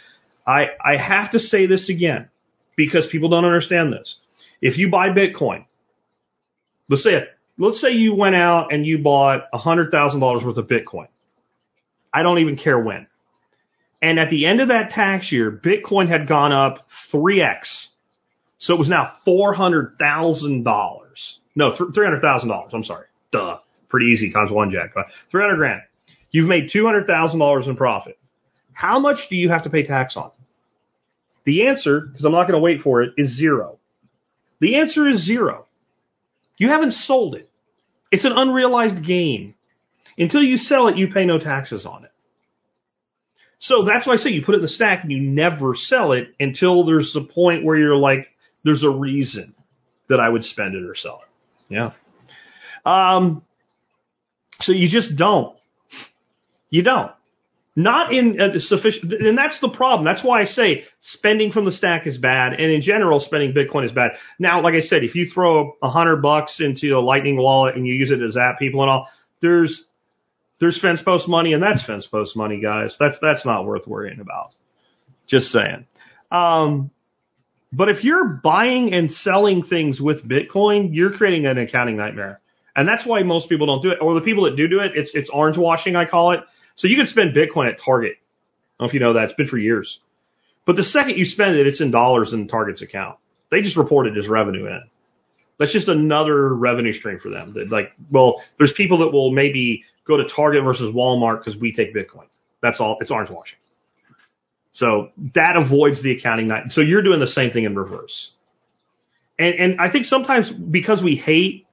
I, 0.45 0.65
I 0.83 0.97
have 0.97 1.31
to 1.31 1.39
say 1.39 1.65
this 1.65 1.89
again 1.89 2.29
because 2.75 3.07
people 3.07 3.29
don't 3.29 3.45
understand 3.45 3.93
this. 3.93 4.17
If 4.61 4.77
you 4.77 4.89
buy 4.89 5.09
Bitcoin, 5.09 5.65
let's 6.89 7.03
say, 7.03 7.23
let's 7.57 7.81
say 7.81 7.91
you 7.91 8.15
went 8.15 8.35
out 8.35 8.73
and 8.73 8.85
you 8.85 8.99
bought 8.99 9.51
$100,000 9.53 10.45
worth 10.45 10.57
of 10.57 10.67
Bitcoin. 10.67 11.07
I 12.13 12.21
don't 12.23 12.39
even 12.39 12.57
care 12.57 12.79
when. 12.79 13.07
And 14.01 14.19
at 14.19 14.29
the 14.29 14.45
end 14.45 14.59
of 14.59 14.67
that 14.67 14.91
tax 14.91 15.31
year, 15.31 15.49
Bitcoin 15.51 16.09
had 16.09 16.27
gone 16.27 16.51
up 16.51 16.85
3x. 17.11 17.87
So 18.57 18.73
it 18.73 18.79
was 18.79 18.89
now 18.89 19.13
$400,000. 19.25 20.63
No, 21.55 21.71
$300,000. 21.71 22.73
I'm 22.73 22.83
sorry. 22.83 23.07
Duh. 23.31 23.59
Pretty 23.89 24.07
easy 24.07 24.31
times 24.31 24.51
one, 24.51 24.71
Jack. 24.71 24.91
Uh, 24.97 25.03
300 25.31 25.55
grand. 25.55 25.81
You've 26.33 26.49
made 26.49 26.71
$200,000 26.71 27.67
in 27.67 27.77
profit. 27.77 28.17
How 28.73 28.99
much 28.99 29.29
do 29.29 29.37
you 29.37 29.49
have 29.49 29.63
to 29.63 29.69
pay 29.69 29.85
tax 29.85 30.17
on? 30.17 30.31
The 31.45 31.67
answer, 31.67 32.01
because 32.01 32.25
I'm 32.25 32.31
not 32.31 32.47
going 32.47 32.59
to 32.59 32.63
wait 32.63 32.81
for 32.81 33.03
it, 33.03 33.13
is 33.17 33.37
zero. 33.37 33.77
The 34.59 34.77
answer 34.77 35.07
is 35.07 35.25
zero. 35.25 35.67
You 36.57 36.69
haven't 36.69 36.93
sold 36.93 37.35
it. 37.35 37.49
It's 38.11 38.25
an 38.25 38.31
unrealized 38.33 39.05
gain. 39.05 39.53
Until 40.17 40.41
you 40.41 40.57
sell 40.57 40.87
it, 40.87 40.97
you 40.97 41.07
pay 41.13 41.25
no 41.25 41.37
taxes 41.37 41.85
on 41.85 42.05
it. 42.05 42.11
So 43.59 43.83
that's 43.85 44.07
why 44.07 44.13
I 44.13 44.17
say 44.17 44.31
you 44.31 44.43
put 44.43 44.55
it 44.55 44.57
in 44.57 44.63
the 44.63 44.67
stack 44.67 45.03
and 45.03 45.11
you 45.11 45.21
never 45.21 45.73
sell 45.75 46.11
it 46.11 46.29
until 46.39 46.83
there's 46.83 47.15
a 47.15 47.21
point 47.21 47.63
where 47.63 47.77
you're 47.77 47.95
like, 47.95 48.27
there's 48.63 48.83
a 48.83 48.89
reason 48.89 49.53
that 50.09 50.19
I 50.19 50.29
would 50.29 50.43
spend 50.43 50.75
it 50.75 50.83
or 50.83 50.95
sell 50.95 51.21
it. 51.21 51.73
Yeah. 51.73 51.91
Um, 52.85 53.43
so 54.59 54.71
you 54.71 54.89
just 54.89 55.15
don't. 55.15 55.55
You 56.73 56.81
don't. 56.81 57.11
Not 57.75 58.11
in 58.13 58.41
a 58.41 58.59
sufficient, 58.59 59.13
and 59.13 59.37
that's 59.37 59.59
the 59.59 59.69
problem. 59.69 60.05
That's 60.05 60.23
why 60.23 60.41
I 60.41 60.45
say 60.45 60.85
spending 61.01 61.51
from 61.51 61.65
the 61.65 61.71
stack 61.71 62.07
is 62.07 62.17
bad, 62.17 62.53
and 62.53 62.71
in 62.71 62.81
general, 62.81 63.19
spending 63.19 63.53
Bitcoin 63.53 63.85
is 63.85 63.91
bad. 63.91 64.13
Now, 64.39 64.59
like 64.61 64.73
I 64.73 64.79
said, 64.79 65.03
if 65.03 65.13
you 65.13 65.27
throw 65.27 65.77
a 65.83 65.89
hundred 65.89 66.23
bucks 66.23 66.59
into 66.59 66.97
a 66.97 66.99
Lightning 66.99 67.37
wallet 67.37 67.75
and 67.75 67.85
you 67.85 67.93
use 67.93 68.09
it 68.09 68.17
to 68.17 68.31
zap 68.31 68.57
people 68.57 68.81
and 68.81 68.89
all, 68.89 69.07
there's 69.39 69.85
there's 70.59 70.81
fence 70.81 71.01
post 71.03 71.27
money, 71.27 71.53
and 71.53 71.61
that's 71.61 71.85
fence 71.85 72.07
post 72.07 72.35
money, 72.35 72.59
guys. 72.59 72.97
That's 72.99 73.17
that's 73.21 73.45
not 73.45 73.67
worth 73.67 73.85
worrying 73.85 74.19
about. 74.19 74.49
Just 75.27 75.51
saying. 75.51 75.85
Um, 76.31 76.89
but 77.71 77.89
if 77.89 78.03
you're 78.03 78.25
buying 78.25 78.93
and 78.93 79.11
selling 79.11 79.61
things 79.61 80.01
with 80.01 80.27
Bitcoin, 80.27 80.89
you're 80.91 81.11
creating 81.11 81.45
an 81.45 81.59
accounting 81.59 81.97
nightmare. 81.97 82.39
And 82.75 82.87
that's 82.87 83.05
why 83.05 83.21
most 83.23 83.49
people 83.49 83.67
don't 83.67 83.83
do 83.83 83.91
it. 83.91 83.99
Or 84.01 84.15
the 84.15 84.21
people 84.21 84.45
that 84.45 84.55
do 84.55 84.67
do 84.67 84.79
it, 84.79 84.93
it's, 84.95 85.11
it's 85.13 85.29
orange 85.31 85.57
washing, 85.57 85.95
I 85.95 86.05
call 86.05 86.31
it. 86.31 86.39
So 86.75 86.87
you 86.87 86.95
can 86.95 87.07
spend 87.07 87.35
Bitcoin 87.35 87.69
at 87.71 87.79
Target. 87.83 88.13
I 88.17 88.83
don't 88.83 88.85
know 88.85 88.87
if 88.87 88.93
you 88.93 88.99
know 88.99 89.13
that. 89.13 89.25
It's 89.25 89.33
been 89.33 89.47
for 89.47 89.57
years. 89.57 89.99
But 90.65 90.75
the 90.75 90.83
second 90.83 91.17
you 91.17 91.25
spend 91.25 91.55
it, 91.55 91.67
it's 91.67 91.81
in 91.81 91.91
dollars 91.91 92.33
in 92.33 92.47
Target's 92.47 92.81
account. 92.81 93.17
They 93.51 93.61
just 93.61 93.77
report 93.77 94.07
it 94.07 94.17
as 94.17 94.27
revenue 94.27 94.65
in. 94.67 94.81
That's 95.59 95.71
just 95.71 95.87
another 95.87 96.53
revenue 96.53 96.93
stream 96.93 97.19
for 97.19 97.29
them. 97.29 97.53
That 97.53 97.69
like, 97.69 97.91
well, 98.11 98.41
there's 98.57 98.73
people 98.73 98.99
that 98.99 99.09
will 99.09 99.31
maybe 99.31 99.83
go 100.07 100.17
to 100.17 100.23
Target 100.27 100.63
versus 100.63 100.93
Walmart 100.93 101.39
because 101.39 101.59
we 101.59 101.71
take 101.71 101.95
Bitcoin. 101.95 102.25
That's 102.61 102.79
all. 102.79 102.97
It's 103.01 103.11
orange 103.11 103.29
washing. 103.29 103.59
So 104.71 105.09
that 105.35 105.55
avoids 105.55 106.01
the 106.01 106.11
accounting 106.11 106.47
night. 106.47 106.71
So 106.71 106.81
you're 106.81 107.03
doing 107.03 107.19
the 107.19 107.27
same 107.27 107.51
thing 107.51 107.65
in 107.65 107.75
reverse. 107.75 108.31
And, 109.37 109.53
and 109.55 109.81
I 109.81 109.91
think 109.91 110.05
sometimes 110.05 110.51
because 110.51 111.03
we 111.03 111.15
hate 111.15 111.67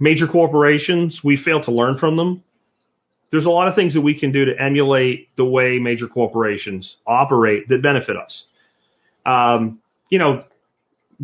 major 0.00 0.26
corporations, 0.26 1.20
we 1.22 1.36
fail 1.36 1.62
to 1.64 1.70
learn 1.70 1.98
from 1.98 2.16
them. 2.16 2.42
There's 3.30 3.46
a 3.46 3.50
lot 3.50 3.68
of 3.68 3.74
things 3.74 3.94
that 3.94 4.00
we 4.00 4.18
can 4.18 4.32
do 4.32 4.46
to 4.46 4.52
emulate 4.58 5.28
the 5.36 5.44
way 5.44 5.78
major 5.78 6.08
corporations 6.08 6.96
operate 7.06 7.68
that 7.68 7.82
benefit 7.82 8.16
us. 8.16 8.44
Um, 9.26 9.82
you 10.08 10.18
know, 10.18 10.44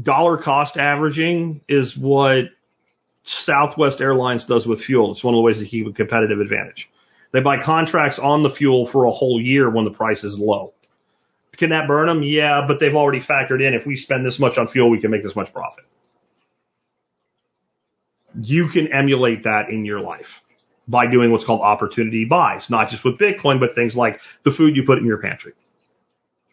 dollar 0.01 0.37
cost 0.37 0.77
averaging 0.77 1.63
is 1.69 1.97
what 1.97 2.47
Southwest 3.23 4.03
Airlines 4.03 4.45
does 4.45 4.67
with 4.67 4.83
fuel. 4.83 5.13
It's 5.13 5.25
one 5.25 5.33
of 5.33 5.39
the 5.39 5.43
ways 5.43 5.59
to 5.61 5.67
keep 5.67 5.87
a 5.87 5.93
competitive 5.93 6.41
advantage. 6.41 6.91
They 7.33 7.41
buy 7.41 7.63
contracts 7.63 8.19
on 8.23 8.43
the 8.43 8.51
fuel 8.51 8.89
for 8.93 9.07
a 9.07 9.11
whole 9.11 9.41
year 9.41 9.71
when 9.71 9.85
the 9.85 9.91
price 9.91 10.23
is 10.25 10.39
low. 10.39 10.75
Can 11.57 11.71
that 11.71 11.89
burn 11.89 12.07
them? 12.07 12.23
Yeah, 12.23 12.65
but 12.69 12.81
they've 12.81 12.95
already 12.95 13.21
factored 13.21 13.67
in 13.67 13.75
if 13.75 13.87
we 13.87 13.97
spend 13.97 14.27
this 14.27 14.39
much 14.39 14.59
on 14.59 14.69
fuel, 14.69 14.91
we 14.91 15.01
can 15.01 15.11
make 15.11 15.23
this 15.23 15.35
much 15.35 15.53
profit. 15.53 15.85
You 18.39 18.69
can 18.69 18.93
emulate 18.93 19.45
that 19.45 19.71
in 19.71 19.85
your 19.85 20.01
life 20.01 20.27
by 20.87 21.07
doing 21.07 21.31
what's 21.31 21.45
called 21.45 21.63
opportunity 21.63 22.25
buys, 22.25 22.69
not 22.69 22.91
just 22.91 23.05
with 23.05 23.19
Bitcoin, 23.19 23.61
but 23.61 23.75
things 23.75 23.97
like 23.97 24.21
the 24.45 24.53
food 24.53 24.77
you 24.77 24.85
put 24.85 24.99
in 24.99 25.07
your 25.07 25.19
pantry. 25.19 25.53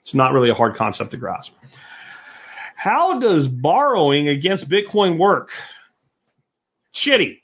It's 0.03 0.15
not 0.15 0.33
really 0.33 0.49
a 0.49 0.53
hard 0.53 0.75
concept 0.75 1.11
to 1.11 1.17
grasp. 1.17 1.51
How 2.75 3.19
does 3.19 3.47
borrowing 3.47 4.27
against 4.27 4.69
Bitcoin 4.69 5.19
work? 5.19 5.49
Shitty. 6.95 7.39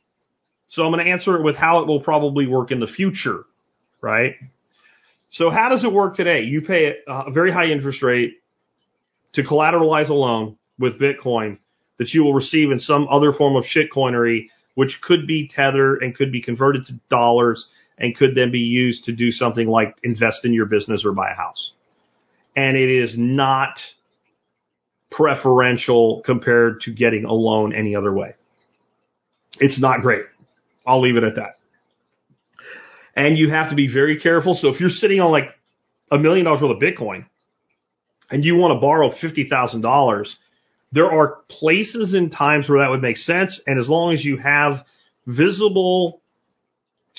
So 0.68 0.84
I'm 0.84 0.91
going 0.91 1.05
to 1.05 1.11
answer 1.11 1.35
it 1.35 1.43
with 1.43 1.55
how 1.55 1.80
it 1.80 1.88
will 1.88 2.01
probably 2.01 2.47
work 2.47 2.72
in 2.72 2.80
the 2.80 2.88
future, 2.88 3.45
right? 4.01 4.34
So 5.30 5.49
how 5.49 5.69
does 5.69 5.84
it 5.84 5.93
work 5.93 6.15
today? 6.15 6.41
You 6.43 6.61
pay 6.61 6.95
a 7.07 7.31
very 7.31 7.51
high 7.51 7.68
interest 7.68 8.01
rate 8.01 8.34
to 9.34 9.43
collateralize 9.43 10.09
a 10.09 10.14
loan 10.14 10.57
with 10.80 10.99
Bitcoin 10.99 11.59
that 11.99 12.14
you 12.14 12.23
will 12.23 12.34
receive 12.34 12.72
in 12.72 12.80
some 12.80 13.07
other 13.09 13.34
form 13.34 13.55
of 13.55 13.65
shitcoinery, 13.65 14.47
which 14.77 15.01
could 15.01 15.25
be 15.25 15.47
Tether 15.47 15.95
and 15.95 16.15
could 16.15 16.31
be 16.31 16.41
converted 16.41 16.85
to 16.85 16.93
dollars 17.09 17.67
and 17.97 18.15
could 18.15 18.35
then 18.35 18.51
be 18.51 18.59
used 18.59 19.05
to 19.05 19.11
do 19.11 19.31
something 19.31 19.67
like 19.67 19.95
invest 20.03 20.45
in 20.45 20.53
your 20.53 20.67
business 20.67 21.03
or 21.03 21.13
buy 21.13 21.31
a 21.31 21.35
house. 21.35 21.71
And 22.55 22.77
it 22.77 22.89
is 22.89 23.17
not 23.17 23.79
preferential 25.09 26.21
compared 26.25 26.81
to 26.81 26.93
getting 26.93 27.25
a 27.25 27.33
loan 27.33 27.73
any 27.73 27.95
other 27.95 28.13
way. 28.13 28.35
It's 29.59 29.79
not 29.79 30.01
great. 30.01 30.25
I'll 30.85 31.01
leave 31.01 31.17
it 31.17 31.23
at 31.23 31.35
that 31.35 31.57
and 33.17 33.35
you 33.35 33.49
have 33.49 33.71
to 33.71 33.75
be 33.75 33.91
very 33.91 34.19
careful. 34.19 34.53
So 34.53 34.69
if 34.69 34.79
you're 34.79 34.89
sitting 34.89 35.19
on 35.19 35.31
like 35.31 35.49
a 36.11 36.19
million 36.19 36.45
dollars 36.45 36.61
worth 36.61 36.77
of 36.77 36.81
Bitcoin 36.81 37.25
and 38.29 38.45
you 38.45 38.55
want 38.55 38.75
to 38.75 38.79
borrow 38.79 39.09
$50,000, 39.09 40.35
there 40.91 41.11
are 41.11 41.39
places 41.49 42.14
and 42.14 42.31
times 42.31 42.69
where 42.69 42.80
that 42.80 42.89
would 42.89 43.01
make 43.01 43.18
sense. 43.18 43.59
And 43.68 43.80
as 43.80 43.89
long 43.89 44.14
as 44.14 44.23
you 44.23 44.38
have 44.38 44.85
visible 45.26 46.22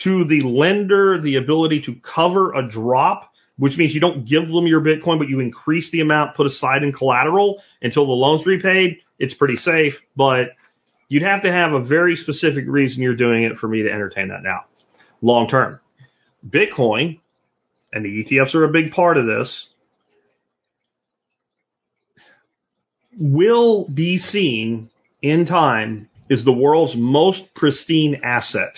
to 0.04 0.24
the 0.24 0.40
lender 0.40 1.20
the 1.20 1.36
ability 1.36 1.82
to 1.82 1.94
cover 1.96 2.54
a 2.54 2.66
drop, 2.66 3.32
which 3.58 3.76
means 3.76 3.92
you 3.92 4.00
don't 4.00 4.26
give 4.26 4.48
them 4.48 4.66
your 4.66 4.80
Bitcoin, 4.80 5.18
but 5.18 5.28
you 5.28 5.40
increase 5.40 5.90
the 5.90 6.00
amount 6.00 6.36
put 6.36 6.46
aside 6.46 6.82
in 6.82 6.92
collateral 6.92 7.60
until 7.82 8.06
the 8.06 8.12
loan's 8.12 8.46
repaid, 8.46 8.98
it's 9.18 9.34
pretty 9.34 9.56
safe. 9.56 9.94
But 10.16 10.50
you'd 11.08 11.24
have 11.24 11.42
to 11.42 11.52
have 11.52 11.72
a 11.72 11.82
very 11.82 12.14
specific 12.16 12.64
reason 12.68 13.02
you're 13.02 13.16
doing 13.16 13.42
it 13.42 13.58
for 13.58 13.66
me 13.66 13.82
to 13.82 13.90
entertain 13.90 14.28
that 14.28 14.42
now, 14.42 14.64
long 15.20 15.48
term. 15.48 15.80
Bitcoin, 16.48 17.18
and 17.92 18.04
the 18.04 18.24
ETFs 18.24 18.54
are 18.54 18.64
a 18.64 18.70
big 18.70 18.92
part 18.92 19.16
of 19.16 19.26
this, 19.26 19.68
will 23.18 23.88
be 23.88 24.18
seen 24.18 24.90
in 25.22 25.46
time 25.46 26.08
is 26.28 26.44
the 26.44 26.52
world's 26.52 26.94
most 26.96 27.42
pristine 27.54 28.20
asset 28.22 28.74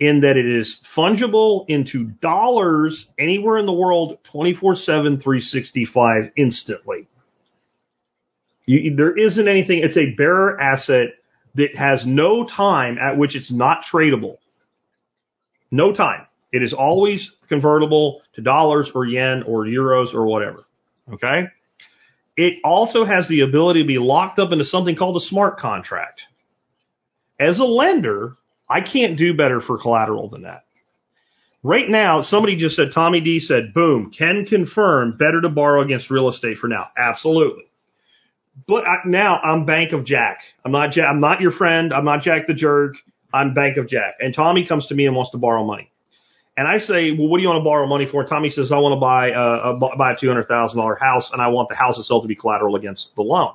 in 0.00 0.20
that 0.20 0.36
it 0.36 0.46
is 0.46 0.80
fungible 0.96 1.64
into 1.68 2.04
dollars 2.04 3.06
anywhere 3.18 3.58
in 3.58 3.66
the 3.66 3.72
world 3.72 4.18
24 4.30 4.76
7, 4.76 5.20
365 5.20 6.32
instantly. 6.36 7.08
You, 8.66 8.96
there 8.96 9.16
isn't 9.16 9.46
anything, 9.46 9.80
it's 9.82 9.96
a 9.96 10.14
bearer 10.14 10.60
asset 10.60 11.14
that 11.54 11.76
has 11.76 12.04
no 12.06 12.46
time 12.46 12.98
at 12.98 13.16
which 13.16 13.36
it's 13.36 13.52
not 13.52 13.84
tradable. 13.90 14.38
No 15.70 15.92
time. 15.92 16.26
It 16.52 16.62
is 16.62 16.72
always 16.72 17.32
convertible 17.48 18.22
to 18.34 18.40
dollars 18.40 18.90
or 18.94 19.04
yen 19.04 19.42
or 19.42 19.64
euros 19.64 20.14
or 20.14 20.26
whatever. 20.26 20.64
Okay. 21.12 21.48
It 22.36 22.58
also 22.64 23.04
has 23.04 23.28
the 23.28 23.40
ability 23.40 23.82
to 23.82 23.86
be 23.86 23.98
locked 23.98 24.38
up 24.38 24.52
into 24.52 24.64
something 24.64 24.96
called 24.96 25.16
a 25.16 25.20
smart 25.20 25.58
contract. 25.58 26.20
As 27.38 27.58
a 27.58 27.64
lender, 27.64 28.36
I 28.68 28.80
can't 28.80 29.18
do 29.18 29.36
better 29.36 29.60
for 29.60 29.78
collateral 29.78 30.28
than 30.28 30.42
that. 30.42 30.64
Right 31.62 31.88
now, 31.88 32.20
somebody 32.20 32.56
just 32.56 32.76
said, 32.76 32.92
Tommy 32.92 33.20
D 33.20 33.40
said, 33.40 33.72
boom, 33.72 34.12
can 34.16 34.44
confirm 34.46 35.16
better 35.16 35.40
to 35.40 35.48
borrow 35.48 35.82
against 35.82 36.10
real 36.10 36.28
estate 36.28 36.58
for 36.58 36.68
now. 36.68 36.88
Absolutely. 36.98 37.64
But 38.68 38.84
I, 38.86 38.96
now 39.06 39.40
I'm 39.40 39.64
Bank 39.64 39.92
of 39.92 40.04
Jack. 40.04 40.38
I'm 40.64 40.72
not 40.72 40.92
Jack, 40.92 41.06
I'm 41.08 41.20
not 41.20 41.40
your 41.40 41.52
friend. 41.52 41.92
I'm 41.92 42.04
not 42.04 42.22
Jack 42.22 42.46
the 42.46 42.54
jerk. 42.54 42.94
I'm 43.32 43.54
Bank 43.54 43.78
of 43.78 43.88
Jack. 43.88 44.14
And 44.20 44.34
Tommy 44.34 44.66
comes 44.66 44.88
to 44.88 44.94
me 44.94 45.06
and 45.06 45.16
wants 45.16 45.30
to 45.32 45.38
borrow 45.38 45.64
money. 45.64 45.90
And 46.56 46.68
I 46.68 46.78
say, 46.78 47.10
well, 47.10 47.28
what 47.28 47.38
do 47.38 47.42
you 47.42 47.48
want 47.48 47.60
to 47.60 47.64
borrow 47.64 47.86
money 47.86 48.06
for? 48.06 48.24
Tommy 48.24 48.48
says, 48.48 48.70
I 48.70 48.78
want 48.78 48.94
to 48.94 49.00
buy 49.00 49.32
uh, 49.32 49.40
uh, 49.40 49.78
a, 49.80 49.94
a 49.94 49.96
buy 49.96 50.12
a 50.12 50.16
two 50.16 50.28
hundred 50.28 50.46
thousand 50.46 50.78
dollar 50.78 50.94
house, 50.94 51.30
and 51.32 51.42
I 51.42 51.48
want 51.48 51.68
the 51.68 51.74
house 51.74 51.98
itself 51.98 52.22
to 52.22 52.28
be 52.28 52.36
collateral 52.36 52.76
against 52.76 53.14
the 53.16 53.22
loan. 53.22 53.54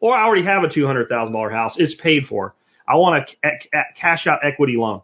Or 0.00 0.16
I 0.16 0.24
already 0.24 0.44
have 0.44 0.64
a 0.64 0.72
two 0.72 0.86
hundred 0.86 1.08
thousand 1.08 1.32
dollar 1.32 1.50
house; 1.50 1.76
it's 1.78 1.94
paid 1.94 2.26
for. 2.26 2.54
I 2.86 2.96
want 2.96 3.30
a, 3.44 3.48
cash 3.96 4.26
out 4.26 4.40
equity 4.42 4.76
loan 4.76 5.02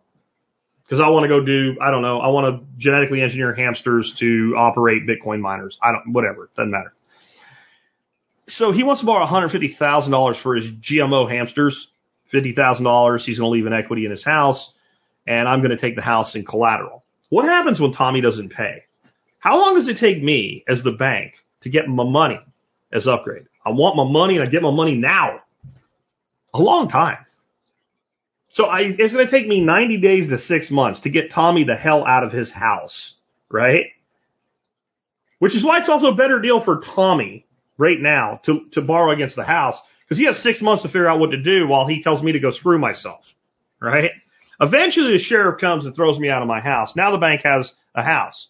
because 0.84 1.00
I 1.00 1.08
want 1.08 1.24
to 1.24 1.28
go 1.28 1.44
do 1.44 1.78
I 1.80 1.92
don't 1.92 2.02
know. 2.02 2.18
I 2.18 2.28
want 2.30 2.60
to 2.60 2.66
genetically 2.78 3.22
engineer 3.22 3.54
hamsters 3.54 4.14
to 4.18 4.54
operate 4.58 5.02
Bitcoin 5.06 5.40
miners. 5.40 5.78
I 5.80 5.92
don't 5.92 6.12
whatever 6.12 6.50
doesn't 6.56 6.70
matter. 6.70 6.92
So 8.48 8.72
he 8.72 8.82
wants 8.82 9.02
to 9.02 9.06
borrow 9.06 9.20
one 9.20 9.28
hundred 9.28 9.50
fifty 9.50 9.72
thousand 9.72 10.10
dollars 10.10 10.36
for 10.42 10.56
his 10.56 10.66
GMO 10.66 11.30
hamsters. 11.30 11.88
Fifty 12.32 12.54
thousand 12.54 12.84
dollars. 12.84 13.24
He's 13.24 13.38
going 13.38 13.48
to 13.48 13.52
leave 13.52 13.66
an 13.66 13.72
equity 13.72 14.04
in 14.04 14.10
his 14.10 14.24
house, 14.24 14.72
and 15.26 15.48
I'm 15.48 15.60
going 15.60 15.70
to 15.70 15.78
take 15.78 15.94
the 15.94 16.02
house 16.02 16.34
in 16.34 16.44
collateral. 16.44 16.99
What 17.30 17.46
happens 17.46 17.80
when 17.80 17.92
Tommy 17.92 18.20
doesn't 18.20 18.50
pay? 18.50 18.84
How 19.38 19.58
long 19.58 19.74
does 19.74 19.88
it 19.88 19.96
take 19.96 20.22
me 20.22 20.64
as 20.68 20.82
the 20.82 20.90
bank 20.90 21.32
to 21.62 21.70
get 21.70 21.88
my 21.88 22.04
money 22.04 22.40
as 22.92 23.08
upgrade? 23.08 23.46
I 23.64 23.70
want 23.70 23.96
my 23.96 24.04
money 24.04 24.36
and 24.36 24.46
I 24.46 24.50
get 24.50 24.62
my 24.62 24.70
money 24.72 24.94
now. 24.96 25.40
A 26.52 26.60
long 26.60 26.88
time. 26.88 27.18
So 28.52 28.64
I, 28.64 28.80
it's 28.80 29.12
going 29.12 29.24
to 29.24 29.30
take 29.30 29.46
me 29.46 29.60
90 29.60 30.00
days 30.00 30.28
to 30.28 30.38
six 30.38 30.70
months 30.70 31.00
to 31.02 31.10
get 31.10 31.30
Tommy 31.30 31.64
the 31.64 31.76
hell 31.76 32.04
out 32.04 32.24
of 32.24 32.32
his 32.32 32.50
house, 32.50 33.14
right? 33.48 33.86
Which 35.38 35.54
is 35.54 35.64
why 35.64 35.78
it's 35.78 35.88
also 35.88 36.08
a 36.08 36.16
better 36.16 36.40
deal 36.40 36.62
for 36.62 36.82
Tommy 36.94 37.46
right 37.78 37.98
now 37.98 38.40
to, 38.44 38.66
to 38.72 38.82
borrow 38.82 39.12
against 39.12 39.36
the 39.36 39.44
house 39.44 39.80
because 40.04 40.18
he 40.18 40.26
has 40.26 40.42
six 40.42 40.60
months 40.60 40.82
to 40.82 40.88
figure 40.88 41.06
out 41.06 41.20
what 41.20 41.30
to 41.30 41.40
do 41.40 41.68
while 41.68 41.86
he 41.86 42.02
tells 42.02 42.22
me 42.22 42.32
to 42.32 42.40
go 42.40 42.50
screw 42.50 42.78
myself, 42.78 43.24
right? 43.80 44.10
Eventually 44.60 45.12
the 45.12 45.18
sheriff 45.18 45.60
comes 45.60 45.86
and 45.86 45.94
throws 45.94 46.18
me 46.18 46.28
out 46.28 46.42
of 46.42 46.48
my 46.48 46.60
house. 46.60 46.94
Now 46.94 47.12
the 47.12 47.18
bank 47.18 47.42
has 47.44 47.72
a 47.94 48.02
house. 48.02 48.48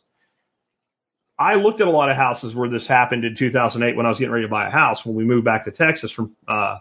I 1.38 1.54
looked 1.54 1.80
at 1.80 1.86
a 1.86 1.90
lot 1.90 2.10
of 2.10 2.16
houses 2.16 2.54
where 2.54 2.68
this 2.68 2.86
happened 2.86 3.24
in 3.24 3.34
2008 3.34 3.96
when 3.96 4.04
I 4.04 4.08
was 4.10 4.18
getting 4.18 4.32
ready 4.32 4.44
to 4.44 4.50
buy 4.50 4.66
a 4.66 4.70
house 4.70 5.06
when 5.06 5.16
we 5.16 5.24
moved 5.24 5.44
back 5.44 5.64
to 5.64 5.70
Texas 5.70 6.12
from, 6.12 6.36
uh, 6.46 6.78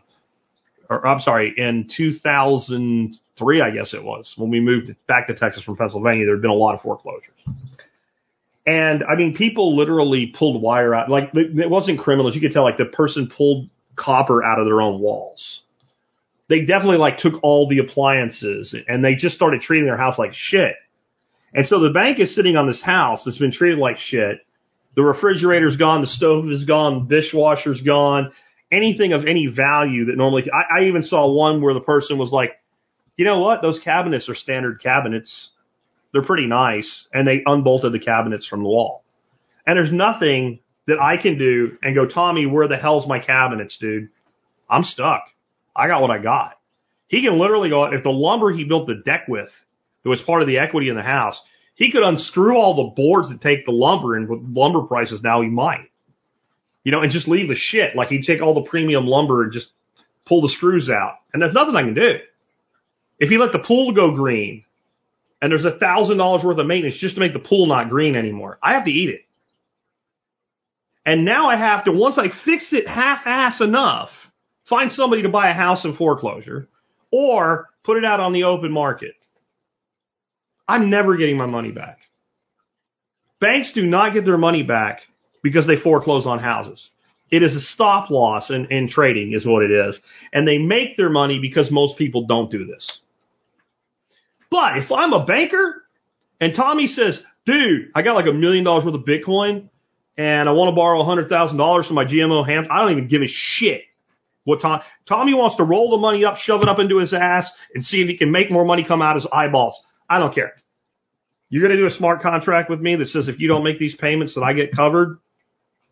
or 0.89 1.07
I'm 1.07 1.21
sorry, 1.21 1.53
in 1.55 1.87
2003, 1.95 3.61
I 3.61 3.69
guess 3.69 3.93
it 3.93 4.03
was 4.03 4.33
when 4.35 4.49
we 4.49 4.59
moved 4.59 4.93
back 5.07 5.27
to 5.27 5.35
Texas 5.35 5.63
from 5.63 5.77
Pennsylvania. 5.77 6.25
There 6.25 6.35
had 6.35 6.41
been 6.41 6.51
a 6.51 6.55
lot 6.55 6.75
of 6.75 6.81
foreclosures. 6.81 7.37
And 8.65 9.03
I 9.03 9.15
mean, 9.15 9.33
people 9.33 9.77
literally 9.77 10.27
pulled 10.27 10.61
wire 10.61 10.93
out. 10.93 11.09
Like 11.09 11.29
it 11.33 11.69
wasn't 11.69 11.99
criminals. 11.99 12.35
You 12.35 12.41
could 12.41 12.51
tell 12.51 12.63
like 12.63 12.77
the 12.77 12.85
person 12.85 13.31
pulled 13.35 13.69
copper 13.95 14.43
out 14.43 14.59
of 14.59 14.65
their 14.65 14.81
own 14.81 14.99
walls. 14.99 15.61
They 16.49 16.61
definitely 16.61 16.97
like 16.97 17.19
took 17.19 17.43
all 17.43 17.69
the 17.69 17.77
appliances 17.77 18.75
and 18.87 19.05
they 19.05 19.15
just 19.15 19.35
started 19.35 19.61
treating 19.61 19.85
their 19.85 19.97
house 19.97 20.17
like 20.17 20.33
shit. 20.33 20.75
And 21.53 21.65
so 21.65 21.79
the 21.79 21.91
bank 21.91 22.19
is 22.19 22.33
sitting 22.35 22.55
on 22.55 22.67
this 22.67 22.81
house 22.81 23.23
that's 23.23 23.37
been 23.37 23.51
treated 23.51 23.79
like 23.79 23.97
shit. 23.97 24.39
The 24.95 25.03
refrigerator's 25.03 25.77
gone, 25.77 26.01
the 26.01 26.07
stove 26.07 26.49
is 26.49 26.65
gone, 26.65 27.07
the 27.07 27.21
dishwasher's 27.21 27.81
gone, 27.81 28.31
anything 28.71 29.13
of 29.13 29.25
any 29.25 29.47
value 29.47 30.05
that 30.05 30.17
normally, 30.17 30.43
I, 30.51 30.79
I 30.79 30.87
even 30.87 31.03
saw 31.03 31.31
one 31.31 31.61
where 31.61 31.73
the 31.73 31.79
person 31.79 32.17
was 32.17 32.31
like, 32.31 32.51
you 33.15 33.25
know 33.25 33.39
what? 33.39 33.61
Those 33.61 33.79
cabinets 33.79 34.29
are 34.29 34.35
standard 34.35 34.81
cabinets. 34.81 35.51
They're 36.11 36.23
pretty 36.23 36.47
nice. 36.47 37.07
And 37.13 37.27
they 37.27 37.41
unbolted 37.45 37.93
the 37.93 37.99
cabinets 37.99 38.47
from 38.47 38.63
the 38.63 38.69
wall. 38.69 39.03
And 39.67 39.77
there's 39.77 39.91
nothing 39.91 40.61
that 40.87 40.99
I 40.99 41.17
can 41.21 41.37
do 41.37 41.77
and 41.83 41.93
go, 41.93 42.07
Tommy, 42.07 42.47
where 42.47 42.67
the 42.67 42.77
hell's 42.77 43.07
my 43.07 43.19
cabinets, 43.19 43.77
dude? 43.77 44.09
I'm 44.69 44.83
stuck. 44.83 45.23
I 45.79 45.87
got 45.87 46.01
what 46.01 46.11
I 46.11 46.17
got. 46.17 46.59
He 47.07 47.23
can 47.23 47.39
literally 47.39 47.69
go, 47.69 47.85
out, 47.85 47.93
if 47.93 48.03
the 48.03 48.11
lumber 48.11 48.51
he 48.51 48.63
built 48.65 48.87
the 48.87 49.01
deck 49.05 49.27
with, 49.27 49.49
that 50.03 50.09
was 50.09 50.21
part 50.21 50.41
of 50.41 50.47
the 50.47 50.59
equity 50.59 50.89
in 50.89 50.95
the 50.95 51.01
house, 51.01 51.41
he 51.75 51.91
could 51.91 52.03
unscrew 52.03 52.57
all 52.57 52.75
the 52.75 52.95
boards 52.95 53.29
that 53.29 53.41
take 53.41 53.65
the 53.65 53.71
lumber 53.71 54.15
and 54.15 54.29
with 54.29 54.41
lumber 54.43 54.81
prices 54.81 55.21
now 55.23 55.41
he 55.41 55.47
might. 55.47 55.89
You 56.83 56.91
know, 56.91 57.01
and 57.01 57.11
just 57.11 57.27
leave 57.27 57.47
the 57.47 57.55
shit. 57.55 57.95
Like 57.95 58.09
he'd 58.09 58.23
take 58.23 58.41
all 58.41 58.53
the 58.53 58.69
premium 58.69 59.05
lumber 59.07 59.43
and 59.43 59.53
just 59.53 59.67
pull 60.25 60.41
the 60.41 60.49
screws 60.49 60.89
out. 60.89 61.15
And 61.33 61.41
there's 61.41 61.53
nothing 61.53 61.75
I 61.75 61.83
can 61.83 61.93
do. 61.93 62.19
If 63.17 63.29
he 63.29 63.37
let 63.37 63.51
the 63.51 63.59
pool 63.59 63.93
go 63.93 64.15
green 64.15 64.65
and 65.41 65.51
there's 65.51 65.65
a 65.65 65.77
thousand 65.77 66.17
dollars 66.17 66.43
worth 66.43 66.59
of 66.59 66.67
maintenance 66.67 66.97
just 66.99 67.15
to 67.15 67.21
make 67.21 67.33
the 67.33 67.39
pool 67.39 67.67
not 67.67 67.89
green 67.89 68.15
anymore, 68.15 68.59
I 68.61 68.73
have 68.73 68.85
to 68.85 68.91
eat 68.91 69.09
it. 69.09 69.21
And 71.05 71.25
now 71.25 71.47
I 71.47 71.55
have 71.55 71.85
to, 71.85 71.91
once 71.91 72.17
I 72.17 72.29
fix 72.45 72.71
it 72.71 72.87
half 72.87 73.21
ass 73.25 73.61
enough, 73.61 74.09
find 74.69 74.91
somebody 74.91 75.23
to 75.23 75.29
buy 75.29 75.49
a 75.49 75.53
house 75.53 75.83
in 75.83 75.95
foreclosure 75.95 76.69
or 77.11 77.69
put 77.83 77.97
it 77.97 78.05
out 78.05 78.19
on 78.19 78.33
the 78.33 78.43
open 78.43 78.71
market. 78.71 79.13
I'm 80.67 80.89
never 80.89 81.17
getting 81.17 81.37
my 81.37 81.47
money 81.47 81.71
back. 81.71 81.97
Banks 83.41 83.71
do 83.73 83.85
not 83.85 84.13
get 84.13 84.25
their 84.25 84.37
money 84.37 84.63
back 84.63 85.01
because 85.41 85.65
they 85.65 85.77
foreclose 85.77 86.27
on 86.27 86.39
houses. 86.39 86.89
It 87.31 87.43
is 87.43 87.55
a 87.55 87.61
stop 87.61 88.09
loss 88.09 88.49
in, 88.49 88.67
in 88.71 88.89
trading 88.89 89.33
is 89.33 89.45
what 89.45 89.63
it 89.63 89.71
is. 89.71 89.95
And 90.33 90.47
they 90.47 90.57
make 90.57 90.97
their 90.97 91.09
money 91.09 91.39
because 91.39 91.71
most 91.71 91.97
people 91.97 92.25
don't 92.25 92.51
do 92.51 92.65
this. 92.65 92.99
But 94.51 94.77
if 94.77 94.91
I'm 94.91 95.13
a 95.13 95.25
banker 95.25 95.83
and 96.41 96.55
Tommy 96.55 96.87
says, 96.87 97.21
dude, 97.45 97.91
I 97.95 98.01
got 98.01 98.15
like 98.15 98.25
a 98.27 98.33
million 98.33 98.63
dollars 98.63 98.85
worth 98.85 98.95
of 98.95 99.01
Bitcoin 99.01 99.69
and 100.17 100.49
I 100.49 100.51
want 100.51 100.71
to 100.71 100.75
borrow 100.75 101.01
a 101.01 101.05
hundred 101.05 101.29
thousand 101.29 101.57
dollars 101.57 101.85
from 101.85 101.95
my 101.95 102.05
GMO 102.05 102.45
ham, 102.47 102.67
I 102.69 102.81
don't 102.81 102.91
even 102.91 103.07
give 103.07 103.21
a 103.21 103.27
shit 103.27 103.83
what 104.49 104.61
Tom, 104.61 104.81
Tommy 105.07 105.33
wants 105.33 105.57
to 105.57 105.63
roll 105.63 105.91
the 105.91 105.97
money 105.97 106.25
up, 106.25 106.37
shove 106.37 106.61
it 106.61 106.67
up 106.67 106.79
into 106.79 106.97
his 106.97 107.13
ass 107.13 107.51
and 107.73 107.85
see 107.85 108.01
if 108.01 108.07
he 108.07 108.17
can 108.17 108.31
make 108.31 108.51
more 108.51 108.65
money 108.65 108.83
come 108.83 109.01
out 109.01 109.15
his 109.15 109.27
eyeballs. 109.31 109.79
I 110.09 110.19
don't 110.19 110.33
care. 110.33 110.53
You're 111.49 111.61
going 111.61 111.75
to 111.75 111.81
do 111.81 111.87
a 111.87 111.91
smart 111.91 112.21
contract 112.21 112.69
with 112.69 112.79
me 112.79 112.95
that 112.97 113.07
says 113.07 113.27
if 113.27 113.39
you 113.39 113.47
don't 113.47 113.63
make 113.63 113.79
these 113.79 113.95
payments 113.95 114.35
that 114.35 114.41
I 114.41 114.53
get 114.53 114.75
covered 114.75 115.19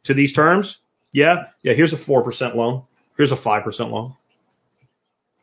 to 0.06 0.14
these 0.14 0.34
terms. 0.34 0.78
Yeah. 1.12 1.46
Yeah. 1.64 1.74
Here's 1.74 1.94
a 1.94 1.98
4% 1.98 2.56
loan. 2.56 2.84
Here's 3.16 3.32
a 3.32 3.38
5% 3.38 3.80
loan. 3.92 4.16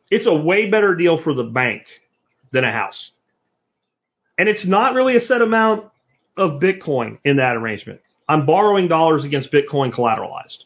It's 0.09 0.27
a 0.27 0.33
way 0.33 0.69
better 0.69 0.95
deal 0.95 1.21
for 1.21 1.33
the 1.33 1.43
bank 1.43 1.83
than 2.51 2.63
a 2.63 2.71
house. 2.71 3.11
And 4.37 4.47
it's 4.47 4.65
not 4.65 4.93
really 4.93 5.15
a 5.15 5.21
set 5.21 5.41
amount 5.41 5.91
of 6.37 6.61
Bitcoin 6.61 7.17
in 7.23 7.37
that 7.37 7.55
arrangement. 7.55 8.01
I'm 8.27 8.45
borrowing 8.45 8.87
dollars 8.87 9.23
against 9.23 9.51
Bitcoin 9.51 9.93
collateralized. 9.93 10.63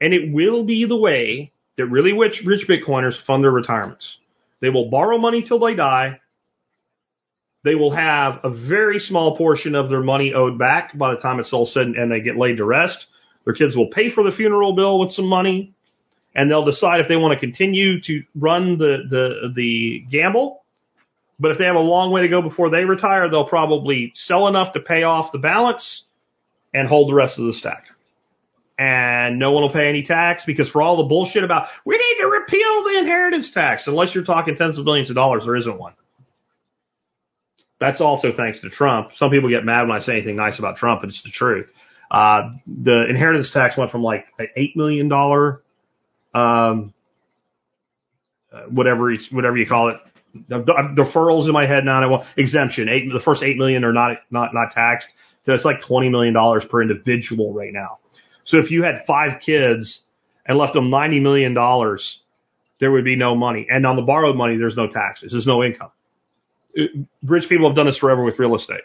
And 0.00 0.12
it 0.12 0.32
will 0.32 0.64
be 0.64 0.84
the 0.86 0.96
way 0.96 1.52
that 1.76 1.86
really 1.86 2.12
rich, 2.12 2.42
rich 2.44 2.66
Bitcoiners 2.68 3.20
fund 3.24 3.44
their 3.44 3.50
retirements. 3.50 4.18
They 4.60 4.70
will 4.70 4.90
borrow 4.90 5.18
money 5.18 5.42
till 5.42 5.58
they 5.58 5.74
die 5.74 6.20
they 7.64 7.74
will 7.74 7.90
have 7.90 8.40
a 8.44 8.50
very 8.50 9.00
small 9.00 9.36
portion 9.36 9.74
of 9.74 9.88
their 9.88 10.02
money 10.02 10.34
owed 10.34 10.58
back 10.58 10.96
by 10.96 11.14
the 11.14 11.20
time 11.20 11.40
it's 11.40 11.52
all 11.52 11.66
said 11.66 11.86
and 11.86 12.12
they 12.12 12.20
get 12.20 12.36
laid 12.36 12.58
to 12.58 12.64
rest. 12.64 13.06
Their 13.44 13.54
kids 13.54 13.74
will 13.74 13.88
pay 13.88 14.10
for 14.10 14.22
the 14.22 14.30
funeral 14.30 14.76
bill 14.76 15.00
with 15.00 15.12
some 15.12 15.26
money 15.26 15.74
and 16.34 16.50
they'll 16.50 16.64
decide 16.64 17.00
if 17.00 17.08
they 17.08 17.16
want 17.16 17.32
to 17.32 17.40
continue 17.40 18.00
to 18.02 18.22
run 18.34 18.76
the, 18.76 18.98
the, 19.08 19.52
the 19.54 20.04
gamble. 20.10 20.62
But 21.40 21.52
if 21.52 21.58
they 21.58 21.64
have 21.64 21.74
a 21.74 21.80
long 21.80 22.12
way 22.12 22.22
to 22.22 22.28
go 22.28 22.42
before 22.42 22.70
they 22.70 22.84
retire, 22.84 23.30
they'll 23.30 23.48
probably 23.48 24.12
sell 24.14 24.46
enough 24.46 24.74
to 24.74 24.80
pay 24.80 25.02
off 25.02 25.32
the 25.32 25.38
balance 25.38 26.04
and 26.74 26.86
hold 26.86 27.08
the 27.08 27.14
rest 27.14 27.38
of 27.38 27.46
the 27.46 27.54
stack. 27.54 27.84
And 28.76 29.38
no 29.38 29.52
one 29.52 29.62
will 29.62 29.72
pay 29.72 29.88
any 29.88 30.02
tax 30.02 30.44
because 30.44 30.68
for 30.68 30.82
all 30.82 30.96
the 30.96 31.04
bullshit 31.04 31.44
about 31.44 31.68
we 31.84 31.96
need 31.96 32.22
to 32.22 32.26
repeal 32.26 32.84
the 32.84 32.98
inheritance 32.98 33.52
tax, 33.52 33.86
unless 33.86 34.14
you're 34.14 34.24
talking 34.24 34.56
tens 34.56 34.78
of 34.78 34.84
billions 34.84 35.10
of 35.10 35.16
dollars, 35.16 35.44
there 35.44 35.54
isn't 35.54 35.78
one. 35.78 35.94
That's 37.78 38.00
also 38.00 38.32
thanks 38.36 38.60
to 38.62 38.70
Trump. 38.70 39.10
Some 39.16 39.30
people 39.30 39.48
get 39.48 39.64
mad 39.64 39.86
when 39.86 39.96
I 39.96 40.00
say 40.00 40.14
anything 40.14 40.36
nice 40.36 40.58
about 40.58 40.76
Trump, 40.76 41.02
but 41.02 41.10
it's 41.10 41.22
the 41.22 41.30
truth. 41.30 41.70
Uh, 42.10 42.50
the 42.66 43.06
inheritance 43.08 43.52
tax 43.52 43.76
went 43.76 43.90
from 43.90 44.02
like 44.02 44.26
an 44.38 44.48
eight 44.56 44.76
million 44.76 45.08
dollar, 45.08 45.62
um, 46.34 46.94
whatever 48.70 49.12
whatever 49.30 49.56
you 49.56 49.66
call 49.66 49.90
it, 49.90 49.96
deferrals 50.48 51.46
in 51.46 51.52
my 51.52 51.66
head 51.66 51.84
now. 51.84 52.22
exemption. 52.36 52.88
Eight, 52.88 53.12
the 53.12 53.20
first 53.20 53.42
eight 53.42 53.56
million 53.56 53.84
are 53.84 53.92
not 53.92 54.18
not 54.30 54.54
not 54.54 54.70
taxed. 54.72 55.08
So 55.44 55.52
it's 55.52 55.64
like 55.64 55.80
twenty 55.80 56.08
million 56.08 56.34
dollars 56.34 56.64
per 56.68 56.82
individual 56.82 57.52
right 57.52 57.72
now. 57.72 57.98
So 58.44 58.58
if 58.58 58.70
you 58.70 58.82
had 58.82 59.04
five 59.06 59.40
kids 59.40 60.02
and 60.46 60.58
left 60.58 60.74
them 60.74 60.90
ninety 60.90 61.20
million 61.20 61.54
dollars, 61.54 62.20
there 62.80 62.90
would 62.90 63.04
be 63.04 63.16
no 63.16 63.34
money. 63.34 63.66
And 63.70 63.86
on 63.86 63.96
the 63.96 64.02
borrowed 64.02 64.36
money, 64.36 64.56
there's 64.56 64.76
no 64.76 64.86
taxes. 64.86 65.32
There's 65.32 65.46
no 65.46 65.62
income 65.62 65.90
uh, 66.78 66.82
rich 67.22 67.48
people 67.48 67.68
have 67.68 67.76
done 67.76 67.86
this 67.86 67.98
forever 67.98 68.22
with 68.24 68.38
real 68.38 68.54
estate. 68.54 68.82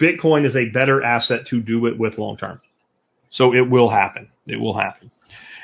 Bitcoin 0.00 0.46
is 0.46 0.56
a 0.56 0.66
better 0.66 1.02
asset 1.02 1.46
to 1.48 1.60
do 1.60 1.86
it 1.86 1.98
with 1.98 2.18
long 2.18 2.36
term. 2.36 2.60
So 3.30 3.54
it 3.54 3.68
will 3.68 3.88
happen. 3.88 4.28
It 4.46 4.56
will 4.60 4.76
happen. 4.76 5.10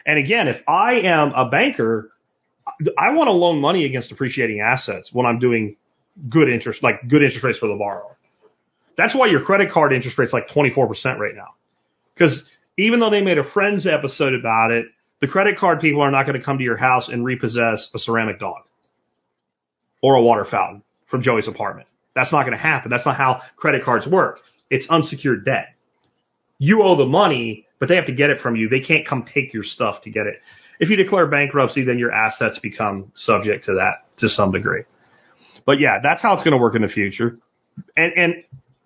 And 0.07 0.19
again, 0.19 0.49
if 0.49 0.63
I 0.69 1.01
am 1.01 1.33
a 1.33 1.49
banker, 1.49 2.11
I 2.99 3.13
want 3.13 3.29
to 3.29 3.33
loan 3.33 3.61
money 3.61 3.85
against 3.85 4.13
appreciating 4.13 4.61
assets 4.61 5.11
when 5.13 5.27
I'm 5.27 5.39
doing 5.39 5.77
good 6.29 6.49
interest, 6.49 6.83
like 6.83 7.09
good 7.09 7.23
interest 7.23 7.45
rates 7.45 7.59
for 7.59 7.69
the 7.69 7.75
borrower. 7.75 8.17
That's 8.97 9.15
why 9.15 9.27
your 9.27 9.43
credit 9.43 9.71
card 9.71 9.93
interest 9.93 10.19
rate's 10.19 10.33
like 10.33 10.49
24% 10.49 11.19
right 11.19 11.35
now. 11.35 11.55
Because 12.15 12.45
even 12.81 13.01
though 13.01 13.11
they 13.11 13.21
made 13.21 13.39
a 13.39 13.45
Friends 13.45 13.87
episode 13.87 14.35
about 14.35 14.71
it, 14.71 14.87
the 15.21 15.27
credit 15.27 15.59
card 15.59 15.81
people 15.81 16.01
are 16.01 16.11
not 16.11 16.25
going 16.27 16.39
to 16.39 16.45
come 16.45 16.59
to 16.59 16.65
your 16.65 16.77
house 16.77 17.09
and 17.09 17.25
repossess 17.25 17.91
a 17.95 17.99
ceramic 17.99 18.41
dog 18.41 18.63
or 20.03 20.15
a 20.15 20.23
water 20.23 20.45
fountain 20.45 20.83
from 21.07 21.23
Joey's 21.23 21.49
apartment. 21.49 21.89
That's 22.15 22.33
not 22.33 22.43
going 22.43 22.57
to 22.57 22.63
happen. 22.63 22.91
That's 22.91 23.05
not 23.05 23.17
how 23.17 23.43
credit 23.57 23.85
cards 23.85 24.07
work. 24.07 24.41
It's 24.71 24.89
unsecured 24.89 25.45
debt. 25.45 25.75
You 26.59 26.83
owe 26.83 26.97
the 26.97 27.07
money, 27.07 27.67
but 27.79 27.89
they 27.89 27.97
have 27.97 28.07
to 28.07 28.15
get 28.15 28.31
it 28.31 28.41
from 28.41 28.57
you. 28.57 28.69
They 28.69 28.81
can't 28.81 29.07
come 29.07 29.25
take 29.25 29.53
your 29.53 29.63
stuff 29.63 30.03
to 30.03 30.11
get 30.11 30.27
it. 30.27 30.37
If 30.79 30.89
you 30.89 30.97
declare 30.97 31.27
bankruptcy, 31.27 31.85
then 31.85 31.99
your 31.99 32.13
assets 32.13 32.59
become 32.59 33.13
subject 33.15 33.67
to 33.67 33.75
that 33.75 34.07
to 34.19 34.29
some 34.29 34.53
degree. 34.53 34.85
But 35.67 35.81
yeah, 35.81 35.99
that's 36.03 36.23
how 36.23 36.35
it's 36.35 36.43
going 36.43 36.53
to 36.53 36.63
work 36.63 36.75
in 36.75 36.83
the 36.83 36.89
future. 36.89 37.39
And, 37.97 38.13
and 38.17 38.35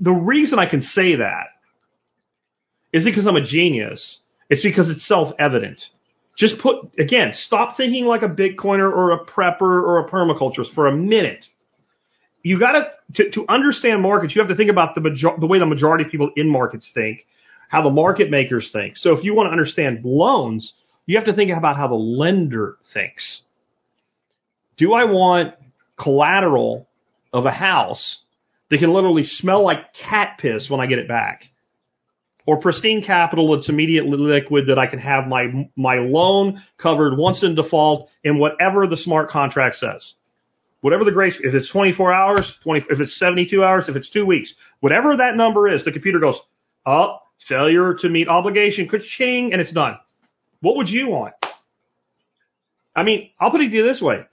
the 0.01 0.12
reason 0.12 0.59
I 0.59 0.69
can 0.69 0.81
say 0.81 1.16
that 1.16 1.47
is 2.95 3.05
it 3.05 3.11
because 3.11 3.27
I'm 3.27 3.37
a 3.37 3.45
genius. 3.45 4.21
It's 4.49 4.62
because 4.62 4.89
it's 4.89 5.07
self-evident. 5.07 5.83
Just 6.37 6.61
put, 6.61 6.91
again, 6.99 7.33
stop 7.33 7.77
thinking 7.77 8.07
like 8.07 8.23
a 8.23 8.29
Bitcoiner 8.29 8.91
or 8.91 9.12
a 9.12 9.25
prepper 9.25 9.61
or 9.61 10.01
a 10.01 10.11
permaculturist 10.11 10.75
for 10.75 10.87
a 10.87 10.97
minute 10.97 11.47
you 12.45 12.61
got 12.61 12.73
to 13.15 13.31
to 13.31 13.45
understand 13.49 14.03
markets. 14.03 14.37
You 14.37 14.43
have 14.43 14.51
to 14.51 14.55
think 14.55 14.71
about 14.71 14.95
the 14.95 15.01
major, 15.01 15.31
the 15.37 15.47
way 15.47 15.59
the 15.59 15.66
majority 15.66 16.05
of 16.05 16.11
people 16.11 16.31
in 16.37 16.49
markets 16.49 16.93
think, 16.95 17.27
how 17.69 17.83
the 17.83 17.91
market 17.91 18.31
makers 18.31 18.71
think. 18.71 18.97
So 18.97 19.16
if 19.16 19.25
you 19.25 19.35
want 19.35 19.49
to 19.49 19.51
understand 19.51 20.05
loans, 20.05 20.75
you 21.07 21.16
have 21.16 21.27
to 21.27 21.33
think 21.33 21.51
about 21.51 21.77
how 21.77 21.89
the 21.89 21.95
lender 21.95 22.77
thinks. 22.93 23.43
Do 24.77 24.93
I 24.93 25.05
want 25.05 25.55
collateral 25.99 26.87
of 27.33 27.47
a 27.47 27.51
house 27.51 28.21
that 28.71 28.79
can 28.79 28.93
literally 28.93 29.25
smell 29.25 29.62
like 29.62 29.95
cat 29.95 30.39
piss 30.39 30.69
when 30.69 30.81
I 30.81 30.87
get 30.87 30.99
it 30.99 31.09
back? 31.09 31.45
Or 32.47 32.61
pristine 32.61 33.03
capital 33.03 33.57
that's 33.57 33.71
immediately 33.71 34.19
liquid 34.19 34.66
that 34.69 34.79
I 34.79 34.87
can 34.87 34.99
have 34.99 35.27
my, 35.27 35.71
my 35.77 35.97
loan 35.97 36.62
covered 36.77 37.16
once 37.16 37.43
in 37.43 37.55
default 37.55 38.11
in 38.23 38.39
whatever 38.39 38.87
the 38.87 38.99
smart 38.99 39.31
contract 39.31 39.77
says. 39.77 40.12
Whatever 40.83 41.05
the 41.05 41.12
grace, 41.12 41.39
if 41.41 41.55
it's 41.55 41.71
24 41.73 42.12
hours, 42.12 42.55
20, 42.62 42.87
if 42.91 43.01
it's 43.01 43.19
72 43.19 43.65
hours, 43.65 43.89
if 43.89 43.97
it's 43.97 44.11
two 44.11 44.27
weeks, 44.27 44.53
whatever 44.81 45.16
that 45.16 45.37
number 45.37 45.66
is, 45.66 45.83
the 45.87 45.93
computer 45.93 46.19
goes, 46.19 46.39
oh, 46.85 47.21
failure 47.49 47.95
to 48.01 48.09
meet 48.11 48.29
obligation, 48.29 48.91
ching, 49.16 49.53
and 49.53 49.62
it's 49.62 49.73
done. 49.73 49.97
What 50.61 50.77
would 50.77 50.91
you 50.91 51.09
want? 51.09 51.35
I 52.95 53.03
mean, 53.03 53.31
I'll 53.41 53.51
put 53.51 53.62
it 53.62 53.71
to 53.71 53.75
you 53.75 53.85
this 53.85 54.03
way. 54.03 54.27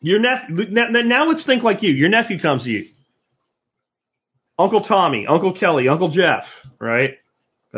Your 0.00 0.20
nephew, 0.20 0.66
now 0.70 1.28
let's 1.28 1.44
think 1.44 1.62
like 1.62 1.82
you. 1.82 1.90
Your 1.90 2.08
nephew 2.08 2.40
comes 2.40 2.64
to 2.64 2.70
you. 2.70 2.86
Uncle 4.58 4.82
Tommy, 4.82 5.26
Uncle 5.26 5.52
Kelly, 5.52 5.88
Uncle 5.88 6.08
Jeff, 6.08 6.44
right? 6.78 7.18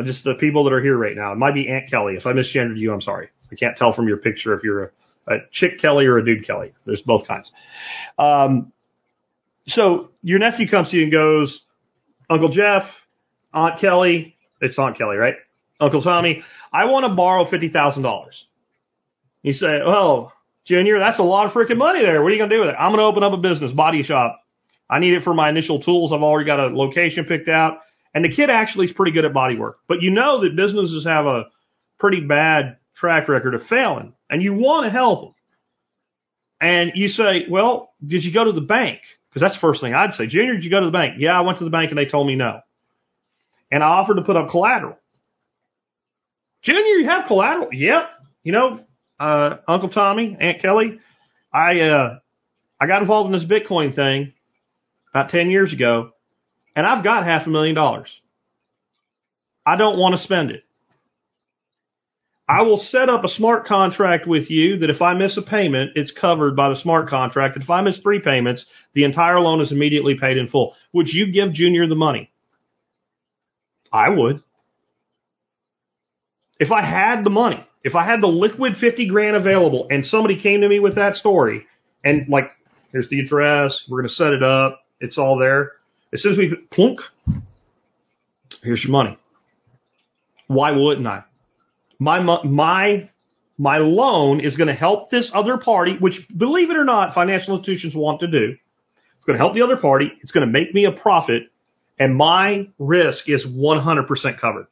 Just 0.05 0.24
the 0.24 0.35
people 0.35 0.65
that 0.65 0.73
are 0.73 0.82
here 0.82 0.97
right 0.97 1.16
now. 1.16 1.32
It 1.32 1.36
might 1.36 1.55
be 1.55 1.69
Aunt 1.69 1.90
Kelly. 1.90 2.15
If 2.15 2.27
I 2.27 2.32
misgendered 2.32 2.78
you, 2.78 2.93
I'm 2.93 3.01
sorry. 3.01 3.28
I 3.52 3.57
can't 3.57 3.77
tell 3.77 3.93
from 3.93 4.09
your 4.09 4.19
picture 4.19 4.55
if 4.55 4.62
you're 4.62 4.85
a, 4.85 4.90
a 5.35 5.39
chick 5.51 5.81
Kelly 5.81 6.07
or 6.07 6.16
a 6.16 6.24
dude 6.24 6.47
Kelly. 6.47 6.73
There's 6.86 7.02
both 7.02 7.27
kinds. 7.27 7.51
Um, 8.19 8.73
so 9.66 10.11
your 10.23 10.39
nephew 10.39 10.69
comes 10.69 10.90
to 10.90 10.97
you 10.97 11.05
and 11.05 11.12
goes, 11.12 11.61
Uncle 12.31 12.48
Jeff, 12.48 12.85
Aunt 13.52 13.81
Kelly, 13.81 14.36
it's 14.61 14.78
Aunt 14.78 14.97
Kelly, 14.97 15.16
right? 15.16 15.35
Uncle 15.81 16.02
Tommy, 16.02 16.43
I 16.73 16.86
want 16.86 17.07
to 17.07 17.15
borrow 17.15 17.44
$50,000. 17.44 18.27
You 19.43 19.52
say, 19.52 19.81
well, 19.85 20.32
Junior, 20.66 20.98
that's 20.98 21.19
a 21.19 21.23
lot 21.23 21.47
of 21.47 21.52
freaking 21.52 21.78
money 21.78 22.02
there. 22.02 22.23
What 22.23 22.28
are 22.28 22.35
you 22.35 22.39
going 22.39 22.51
to 22.51 22.57
do 22.57 22.61
with 22.61 22.70
it? 22.70 22.77
I'm 22.78 22.90
going 22.90 23.01
to 23.01 23.07
open 23.07 23.23
up 23.23 23.32
a 23.32 23.39
business, 23.39 23.73
body 23.73 24.02
shop. 24.02 24.40
I 24.90 24.98
need 24.98 25.14
it 25.14 25.22
for 25.22 25.32
my 25.32 25.48
initial 25.48 25.80
tools. 25.80 26.12
I've 26.12 26.22
already 26.22 26.46
got 26.46 26.58
a 26.58 26.66
location 26.66 27.24
picked 27.24 27.48
out. 27.48 27.78
And 28.12 28.24
the 28.24 28.34
kid 28.34 28.50
actually 28.50 28.86
is 28.86 28.92
pretty 28.92 29.12
good 29.12 29.24
at 29.24 29.32
body 29.32 29.56
work. 29.56 29.78
But 29.86 30.02
you 30.02 30.10
know 30.10 30.40
that 30.40 30.56
businesses 30.56 31.06
have 31.06 31.26
a 31.26 31.44
pretty 31.98 32.20
bad 32.20 32.78
track 32.96 33.28
record 33.28 33.54
of 33.54 33.62
failing 33.66 34.14
and 34.28 34.42
you 34.42 34.52
want 34.52 34.86
to 34.86 34.90
help 34.90 35.20
them. 35.22 35.34
And 36.60 36.92
you 36.96 37.08
say, 37.08 37.44
well, 37.48 37.92
did 38.04 38.24
you 38.24 38.34
go 38.34 38.44
to 38.44 38.52
the 38.52 38.60
bank? 38.60 38.98
Because 39.28 39.42
that's 39.42 39.54
the 39.54 39.60
first 39.60 39.80
thing 39.80 39.94
I'd 39.94 40.14
say. 40.14 40.26
Junior, 40.26 40.54
did 40.54 40.64
you 40.64 40.70
go 40.70 40.80
to 40.80 40.86
the 40.86 40.92
bank? 40.92 41.14
Yeah, 41.18 41.38
I 41.38 41.42
went 41.42 41.58
to 41.58 41.64
the 41.64 41.70
bank 41.70 41.90
and 41.90 41.98
they 41.98 42.06
told 42.06 42.26
me 42.26 42.34
no. 42.34 42.60
And 43.70 43.84
I 43.84 43.86
offered 43.86 44.16
to 44.16 44.22
put 44.22 44.36
up 44.36 44.50
collateral. 44.50 44.98
Junior, 46.62 46.96
you 46.96 47.06
have 47.06 47.28
collateral? 47.28 47.68
Yep. 47.72 48.10
You 48.42 48.52
know, 48.52 48.80
uh, 49.20 49.58
Uncle 49.68 49.88
Tommy, 49.88 50.36
Aunt 50.38 50.60
Kelly, 50.60 50.98
I, 51.52 51.80
uh, 51.80 52.18
I 52.80 52.86
got 52.86 53.02
involved 53.02 53.32
in 53.32 53.38
this 53.38 53.48
Bitcoin 53.48 53.94
thing 53.94 54.32
about 55.12 55.30
10 55.30 55.50
years 55.50 55.72
ago 55.72 56.12
and 56.76 56.86
I've 56.86 57.04
got 57.04 57.24
half 57.24 57.46
a 57.46 57.50
million 57.50 57.74
dollars. 57.74 58.20
I 59.66 59.76
don't 59.76 59.98
want 59.98 60.14
to 60.14 60.22
spend 60.22 60.50
it. 60.50 60.64
I 62.48 62.62
will 62.62 62.78
set 62.78 63.08
up 63.08 63.22
a 63.22 63.28
smart 63.28 63.66
contract 63.66 64.26
with 64.26 64.50
you 64.50 64.78
that 64.78 64.90
if 64.90 65.00
I 65.00 65.14
miss 65.14 65.36
a 65.36 65.42
payment, 65.42 65.92
it's 65.94 66.10
covered 66.10 66.56
by 66.56 66.68
the 66.68 66.76
smart 66.76 67.08
contract. 67.08 67.54
And 67.54 67.62
if 67.62 67.70
I 67.70 67.80
miss 67.80 67.98
three 67.98 68.18
payments, 68.18 68.66
the 68.92 69.04
entire 69.04 69.38
loan 69.38 69.60
is 69.60 69.70
immediately 69.70 70.16
paid 70.18 70.36
in 70.36 70.48
full. 70.48 70.74
Would 70.92 71.12
you 71.12 71.30
give 71.30 71.52
Junior 71.52 71.86
the 71.86 71.94
money? 71.94 72.30
I 73.92 74.08
would. 74.08 74.42
If 76.58 76.72
I 76.72 76.82
had 76.82 77.22
the 77.22 77.30
money, 77.30 77.64
if 77.84 77.94
I 77.94 78.04
had 78.04 78.20
the 78.20 78.26
liquid 78.26 78.76
50 78.76 79.06
grand 79.06 79.36
available 79.36 79.86
and 79.88 80.04
somebody 80.04 80.40
came 80.40 80.62
to 80.62 80.68
me 80.68 80.80
with 80.80 80.96
that 80.96 81.16
story 81.16 81.66
and 82.02 82.28
like, 82.28 82.50
here's 82.90 83.08
the 83.08 83.20
address, 83.20 83.84
we're 83.88 84.00
going 84.00 84.08
to 84.08 84.14
set 84.14 84.32
it 84.32 84.42
up, 84.42 84.80
it's 85.01 85.18
all 85.18 85.39
there. 85.39 85.72
As 86.12 86.22
soon 86.22 86.32
as 86.32 86.39
we 86.39 86.55
plunk, 86.70 87.01
here's 88.62 88.85
your 88.85 88.93
money. 88.93 89.18
Why 90.47 90.72
wouldn't 90.72 91.06
I? 91.06 91.24
My, 91.98 92.20
my, 92.44 93.10
my 93.59 93.78
loan 93.78 94.40
is 94.40 94.56
going 94.56 94.68
to 94.68 94.74
help 94.74 95.10
this 95.10 95.31
other 95.32 95.59
party, 95.59 95.97
which 95.98 96.27
believe 96.36 96.70
it 96.70 96.77
or 96.77 96.85
not, 96.85 97.14
financial 97.14 97.56
institutions 97.56 97.94
want 97.94 98.20
to 98.20 98.27
do. 98.27 98.56
It's 99.16 99.27
going 99.27 99.39
to 99.39 99.43
help 99.43 99.55
the 99.55 99.62
other 99.62 99.77
party. 99.77 100.10
It's 100.22 100.32
going 100.32 100.47
to 100.47 100.52
make 100.52 100.74
me 100.74 100.86
a 100.86 100.93
profit 100.93 101.51
and 102.01 102.16
my 102.16 102.68
risk 102.78 103.28
is 103.28 103.47
100% 103.47 104.40
covered. 104.40 104.66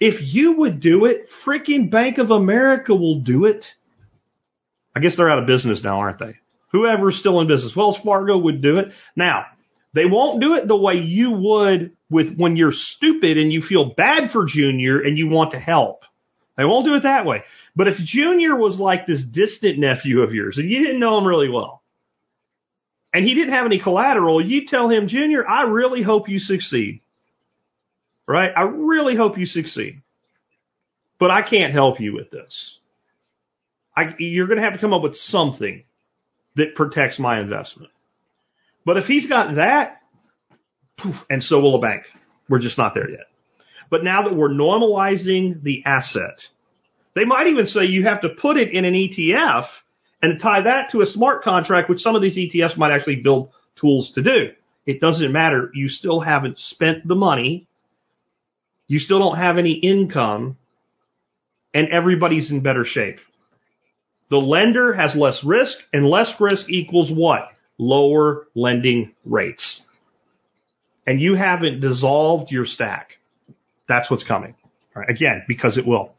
If 0.00 0.20
you 0.20 0.56
would 0.58 0.80
do 0.80 1.04
it, 1.04 1.28
freaking 1.46 1.88
Bank 1.88 2.18
of 2.18 2.32
America 2.32 2.92
will 2.92 3.20
do 3.20 3.44
it. 3.44 3.64
I 4.94 5.00
guess 5.00 5.16
they're 5.16 5.30
out 5.30 5.38
of 5.38 5.46
business 5.46 5.84
now, 5.84 6.00
aren't 6.00 6.18
they? 6.18 6.34
Whoever's 6.72 7.18
still 7.18 7.40
in 7.40 7.48
business, 7.48 7.76
Wells 7.76 7.98
Fargo 8.02 8.38
would 8.38 8.62
do 8.62 8.78
it. 8.78 8.88
Now, 9.14 9.46
they 9.94 10.06
won't 10.06 10.40
do 10.40 10.54
it 10.54 10.66
the 10.66 10.76
way 10.76 10.94
you 10.94 11.32
would 11.32 11.96
with 12.10 12.34
when 12.36 12.56
you're 12.56 12.72
stupid 12.72 13.36
and 13.36 13.52
you 13.52 13.60
feel 13.60 13.92
bad 13.94 14.30
for 14.30 14.46
Junior 14.46 15.00
and 15.00 15.18
you 15.18 15.28
want 15.28 15.52
to 15.52 15.58
help. 15.58 15.98
They 16.56 16.64
won't 16.64 16.86
do 16.86 16.94
it 16.94 17.02
that 17.02 17.26
way. 17.26 17.44
But 17.76 17.88
if 17.88 17.96
Junior 17.96 18.56
was 18.56 18.78
like 18.78 19.06
this 19.06 19.24
distant 19.24 19.78
nephew 19.78 20.22
of 20.22 20.32
yours 20.32 20.58
and 20.58 20.70
you 20.70 20.84
didn't 20.84 21.00
know 21.00 21.18
him 21.18 21.26
really 21.26 21.48
well, 21.48 21.82
and 23.14 23.24
he 23.24 23.34
didn't 23.34 23.52
have 23.52 23.66
any 23.66 23.78
collateral, 23.78 24.44
you 24.44 24.66
tell 24.66 24.88
him, 24.88 25.08
Junior, 25.08 25.46
I 25.46 25.64
really 25.64 26.02
hope 26.02 26.30
you 26.30 26.38
succeed. 26.38 27.00
Right? 28.26 28.50
I 28.56 28.62
really 28.62 29.14
hope 29.16 29.36
you 29.36 29.44
succeed. 29.44 30.02
But 31.18 31.30
I 31.30 31.42
can't 31.42 31.72
help 31.72 32.00
you 32.00 32.14
with 32.14 32.30
this. 32.30 32.78
I, 33.94 34.14
you're 34.18 34.46
going 34.46 34.56
to 34.56 34.64
have 34.64 34.72
to 34.72 34.78
come 34.78 34.94
up 34.94 35.02
with 35.02 35.16
something 35.16 35.84
that 36.56 36.74
protects 36.74 37.18
my 37.18 37.40
investment. 37.40 37.90
But 38.84 38.96
if 38.96 39.04
he's 39.04 39.26
got 39.26 39.56
that, 39.56 40.02
poof, 40.98 41.16
and 41.30 41.42
so 41.42 41.60
will 41.60 41.76
a 41.76 41.80
bank. 41.80 42.04
We're 42.48 42.58
just 42.58 42.78
not 42.78 42.94
there 42.94 43.10
yet. 43.10 43.26
But 43.90 44.04
now 44.04 44.22
that 44.24 44.34
we're 44.34 44.50
normalizing 44.50 45.62
the 45.62 45.82
asset, 45.84 46.40
they 47.14 47.24
might 47.24 47.48
even 47.48 47.66
say 47.66 47.84
you 47.84 48.04
have 48.04 48.22
to 48.22 48.30
put 48.30 48.56
it 48.56 48.72
in 48.72 48.84
an 48.84 48.94
ETF 48.94 49.66
and 50.22 50.40
tie 50.40 50.62
that 50.62 50.90
to 50.92 51.02
a 51.02 51.06
smart 51.06 51.42
contract, 51.42 51.88
which 51.90 52.00
some 52.00 52.16
of 52.16 52.22
these 52.22 52.36
ETFs 52.36 52.76
might 52.76 52.92
actually 52.92 53.16
build 53.16 53.50
tools 53.76 54.12
to 54.14 54.22
do. 54.22 54.50
It 54.86 55.00
doesn't 55.00 55.32
matter. 55.32 55.70
You 55.74 55.88
still 55.88 56.20
haven't 56.20 56.58
spent 56.58 57.06
the 57.06 57.14
money. 57.14 57.68
You 58.86 58.98
still 58.98 59.18
don't 59.18 59.36
have 59.36 59.58
any 59.58 59.72
income 59.72 60.56
and 61.74 61.88
everybody's 61.88 62.50
in 62.50 62.60
better 62.60 62.84
shape. 62.84 63.18
The 64.32 64.38
lender 64.38 64.92
has 64.94 65.14
less 65.14 65.44
risk 65.44 65.78
and 65.92 66.08
less 66.08 66.32
risk 66.40 66.68
equals 66.68 67.12
what? 67.12 67.52
lower 67.82 68.46
lending 68.54 69.12
rates. 69.24 69.82
And 71.06 71.20
you 71.20 71.34
haven't 71.34 71.80
dissolved 71.80 72.50
your 72.52 72.64
stack. 72.64 73.18
That's 73.88 74.10
what's 74.10 74.24
coming. 74.24 74.54
Again, 75.08 75.42
because 75.48 75.76
it 75.76 75.86
will. 75.86 76.14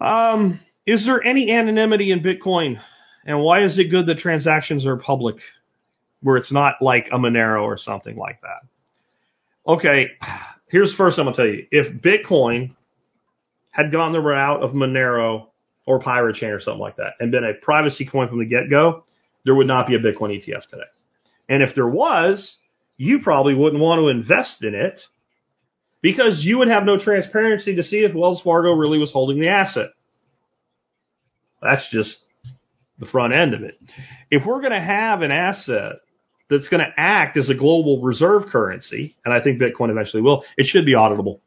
Um, 0.00 0.60
is 0.84 1.06
there 1.06 1.22
any 1.22 1.52
anonymity 1.52 2.10
in 2.10 2.20
Bitcoin? 2.20 2.80
And 3.24 3.40
why 3.40 3.64
is 3.64 3.78
it 3.78 3.90
good 3.90 4.06
that 4.06 4.18
transactions 4.18 4.84
are 4.84 4.96
public 4.96 5.36
where 6.22 6.36
it's 6.36 6.50
not 6.50 6.74
like 6.80 7.08
a 7.12 7.18
Monero 7.18 7.62
or 7.62 7.78
something 7.78 8.16
like 8.16 8.40
that? 8.40 9.72
Okay, 9.72 10.06
here's 10.70 10.92
first 10.94 11.18
I'm 11.18 11.26
going 11.26 11.36
to 11.36 11.42
tell 11.42 11.52
you. 11.52 11.66
If 11.70 12.02
Bitcoin 12.02 12.74
had 13.70 13.92
gone 13.92 14.12
the 14.12 14.20
route 14.20 14.62
of 14.62 14.72
Monero 14.72 15.51
or 15.86 16.00
Pirate 16.00 16.36
Chain 16.36 16.50
or 16.50 16.60
something 16.60 16.80
like 16.80 16.96
that 16.96 17.14
and 17.20 17.30
been 17.30 17.44
a 17.44 17.54
privacy 17.54 18.06
coin 18.06 18.28
from 18.28 18.38
the 18.38 18.46
get 18.46 18.70
go, 18.70 19.04
there 19.44 19.54
would 19.54 19.66
not 19.66 19.86
be 19.86 19.94
a 19.94 19.98
Bitcoin 19.98 20.36
ETF 20.36 20.66
today. 20.66 20.82
And 21.48 21.62
if 21.62 21.74
there 21.74 21.88
was, 21.88 22.56
you 22.96 23.20
probably 23.20 23.54
wouldn't 23.54 23.82
want 23.82 24.00
to 24.00 24.08
invest 24.08 24.62
in 24.62 24.74
it 24.74 25.00
because 26.00 26.44
you 26.44 26.58
would 26.58 26.68
have 26.68 26.84
no 26.84 26.98
transparency 26.98 27.76
to 27.76 27.82
see 27.82 28.04
if 28.04 28.14
Wells 28.14 28.42
Fargo 28.42 28.72
really 28.74 28.98
was 28.98 29.12
holding 29.12 29.40
the 29.40 29.48
asset. 29.48 29.90
That's 31.60 31.88
just 31.90 32.18
the 32.98 33.06
front 33.06 33.32
end 33.32 33.54
of 33.54 33.62
it. 33.62 33.78
If 34.30 34.46
we're 34.46 34.60
going 34.60 34.72
to 34.72 34.80
have 34.80 35.22
an 35.22 35.30
asset 35.30 35.96
that's 36.50 36.68
going 36.68 36.80
to 36.84 36.92
act 36.96 37.36
as 37.36 37.50
a 37.50 37.54
global 37.54 38.02
reserve 38.02 38.46
currency, 38.50 39.16
and 39.24 39.32
I 39.32 39.40
think 39.40 39.60
Bitcoin 39.60 39.90
eventually 39.90 40.22
will, 40.22 40.44
it 40.56 40.66
should 40.66 40.84
be 40.84 40.94
auditable. 40.94 41.40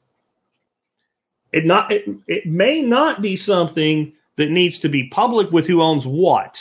It 1.52 1.66
not, 1.66 1.92
it, 1.92 2.04
it 2.28 2.46
may 2.46 2.82
not 2.82 3.22
be 3.22 3.38
something 3.38 4.14
that 4.38 4.50
needs 4.50 4.80
to 4.80 4.90
be 4.90 5.10
public 5.12 5.52
with 5.52 5.68
who 5.68 5.82
owns 5.82 6.06
what. 6.06 6.58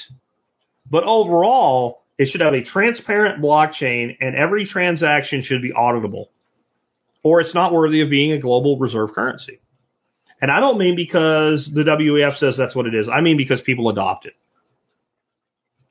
But 0.90 1.04
overall, 1.04 2.04
it 2.18 2.28
should 2.28 2.40
have 2.40 2.54
a 2.54 2.62
transparent 2.62 3.42
blockchain 3.42 4.16
and 4.20 4.36
every 4.36 4.66
transaction 4.66 5.42
should 5.42 5.62
be 5.62 5.72
auditable. 5.72 6.26
Or 7.22 7.40
it's 7.40 7.54
not 7.54 7.72
worthy 7.72 8.02
of 8.02 8.10
being 8.10 8.32
a 8.32 8.38
global 8.38 8.78
reserve 8.78 9.12
currency. 9.14 9.60
And 10.40 10.50
I 10.50 10.60
don't 10.60 10.78
mean 10.78 10.94
because 10.94 11.70
the 11.72 11.82
WEF 11.82 12.36
says 12.36 12.56
that's 12.56 12.74
what 12.74 12.86
it 12.86 12.94
is. 12.94 13.08
I 13.08 13.20
mean 13.20 13.36
because 13.36 13.62
people 13.62 13.88
adopt 13.88 14.26
it. 14.26 14.34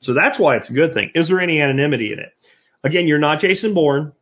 So 0.02 0.14
that's 0.14 0.38
why 0.38 0.58
it's 0.58 0.70
a 0.70 0.74
good 0.74 0.94
thing. 0.94 1.12
Is 1.16 1.28
there 1.28 1.40
any 1.40 1.60
anonymity 1.60 2.14
in 2.14 2.20
it? 2.20 2.34
Again, 2.84 3.08
you're 3.08 3.20
not 3.20 3.40
Jason 3.40 3.74
Bourne. 3.74 4.14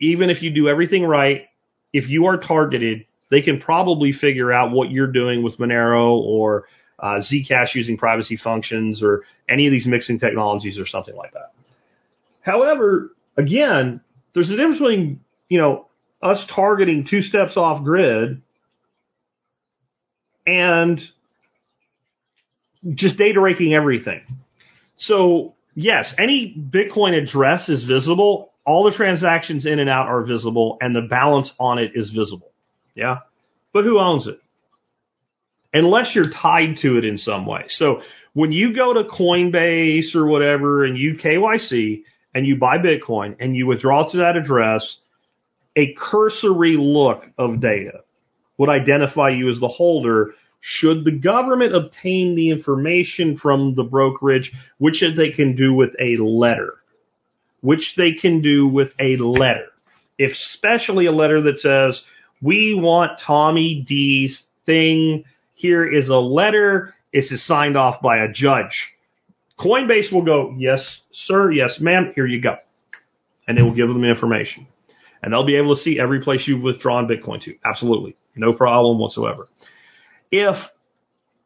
Even 0.00 0.28
if 0.28 0.42
you 0.42 0.50
do 0.50 0.68
everything 0.68 1.04
right, 1.04 1.46
if 1.92 2.08
you 2.08 2.26
are 2.26 2.36
targeted, 2.36 3.06
they 3.30 3.40
can 3.40 3.60
probably 3.60 4.12
figure 4.12 4.52
out 4.52 4.72
what 4.72 4.90
you're 4.90 5.12
doing 5.12 5.42
with 5.42 5.58
Monero 5.58 6.18
or 6.18 6.66
uh, 7.00 7.20
Zcash 7.20 7.74
using 7.74 7.96
privacy 7.96 8.36
functions 8.36 9.02
or 9.02 9.24
any 9.48 9.66
of 9.66 9.72
these 9.72 9.86
mixing 9.86 10.18
technologies 10.18 10.78
or 10.78 10.86
something 10.86 11.16
like 11.16 11.32
that. 11.32 11.52
However, 12.42 13.12
again, 13.36 14.00
there's 14.34 14.50
a 14.50 14.56
difference 14.56 14.78
between, 14.78 15.20
you 15.48 15.58
know, 15.58 15.86
us 16.22 16.46
targeting 16.54 17.06
two 17.08 17.22
steps 17.22 17.56
off 17.56 17.82
grid 17.82 18.42
and 20.46 21.00
just 22.94 23.16
data 23.16 23.40
raking 23.40 23.74
everything. 23.74 24.22
So 24.96 25.54
yes, 25.74 26.14
any 26.18 26.54
Bitcoin 26.54 27.20
address 27.20 27.68
is 27.68 27.84
visible. 27.84 28.52
All 28.66 28.84
the 28.84 28.92
transactions 28.92 29.66
in 29.66 29.78
and 29.78 29.88
out 29.88 30.06
are 30.06 30.22
visible 30.22 30.76
and 30.80 30.94
the 30.94 31.02
balance 31.02 31.52
on 31.58 31.78
it 31.78 31.92
is 31.94 32.10
visible. 32.10 32.52
Yeah. 32.94 33.18
But 33.72 33.84
who 33.84 33.98
owns 33.98 34.26
it? 34.26 34.40
Unless 35.72 36.14
you're 36.14 36.30
tied 36.30 36.78
to 36.78 36.98
it 36.98 37.04
in 37.04 37.16
some 37.18 37.46
way. 37.46 37.64
So 37.68 38.02
when 38.32 38.52
you 38.52 38.74
go 38.74 38.94
to 38.94 39.04
Coinbase 39.04 40.14
or 40.14 40.26
whatever 40.26 40.84
and 40.84 40.98
you 40.98 41.14
KYC 41.14 42.02
and 42.34 42.46
you 42.46 42.56
buy 42.56 42.78
Bitcoin 42.78 43.36
and 43.40 43.56
you 43.56 43.66
withdraw 43.66 44.08
to 44.08 44.16
that 44.18 44.36
address, 44.36 44.98
a 45.76 45.94
cursory 45.94 46.76
look 46.76 47.24
of 47.38 47.60
data 47.60 48.00
would 48.58 48.68
identify 48.68 49.30
you 49.30 49.48
as 49.48 49.60
the 49.60 49.68
holder 49.68 50.32
should 50.60 51.04
the 51.04 51.12
government 51.12 51.74
obtain 51.74 52.34
the 52.34 52.50
information 52.50 53.36
from 53.36 53.74
the 53.74 53.82
brokerage, 53.82 54.52
which 54.78 55.02
they 55.16 55.30
can 55.30 55.56
do 55.56 55.72
with 55.72 55.90
a 55.98 56.16
letter, 56.16 56.74
which 57.62 57.94
they 57.96 58.12
can 58.12 58.42
do 58.42 58.68
with 58.68 58.92
a 58.98 59.16
letter, 59.16 59.68
especially 60.20 61.06
a 61.06 61.12
letter 61.12 61.40
that 61.40 61.58
says, 61.58 62.04
we 62.42 62.74
want 62.74 63.20
Tommy 63.20 63.82
D's 63.86 64.42
thing. 64.66 65.24
Here 65.60 65.86
is 65.86 66.08
a 66.08 66.16
letter. 66.16 66.94
This 67.12 67.30
is 67.30 67.46
signed 67.46 67.76
off 67.76 68.00
by 68.00 68.18
a 68.18 68.32
judge. 68.32 68.94
Coinbase 69.58 70.10
will 70.10 70.24
go, 70.24 70.54
yes, 70.56 71.02
sir. 71.12 71.52
Yes, 71.52 71.78
ma'am. 71.80 72.12
Here 72.14 72.26
you 72.26 72.40
go. 72.40 72.56
And 73.46 73.58
they 73.58 73.62
will 73.62 73.74
give 73.74 73.88
them 73.88 74.04
information 74.04 74.66
and 75.22 75.32
they'll 75.32 75.44
be 75.44 75.56
able 75.56 75.74
to 75.74 75.80
see 75.80 76.00
every 76.00 76.20
place 76.22 76.46
you've 76.46 76.62
withdrawn 76.62 77.06
Bitcoin 77.06 77.42
to. 77.42 77.54
Absolutely. 77.64 78.16
No 78.34 78.52
problem 78.52 78.98
whatsoever. 78.98 79.48
If 80.30 80.56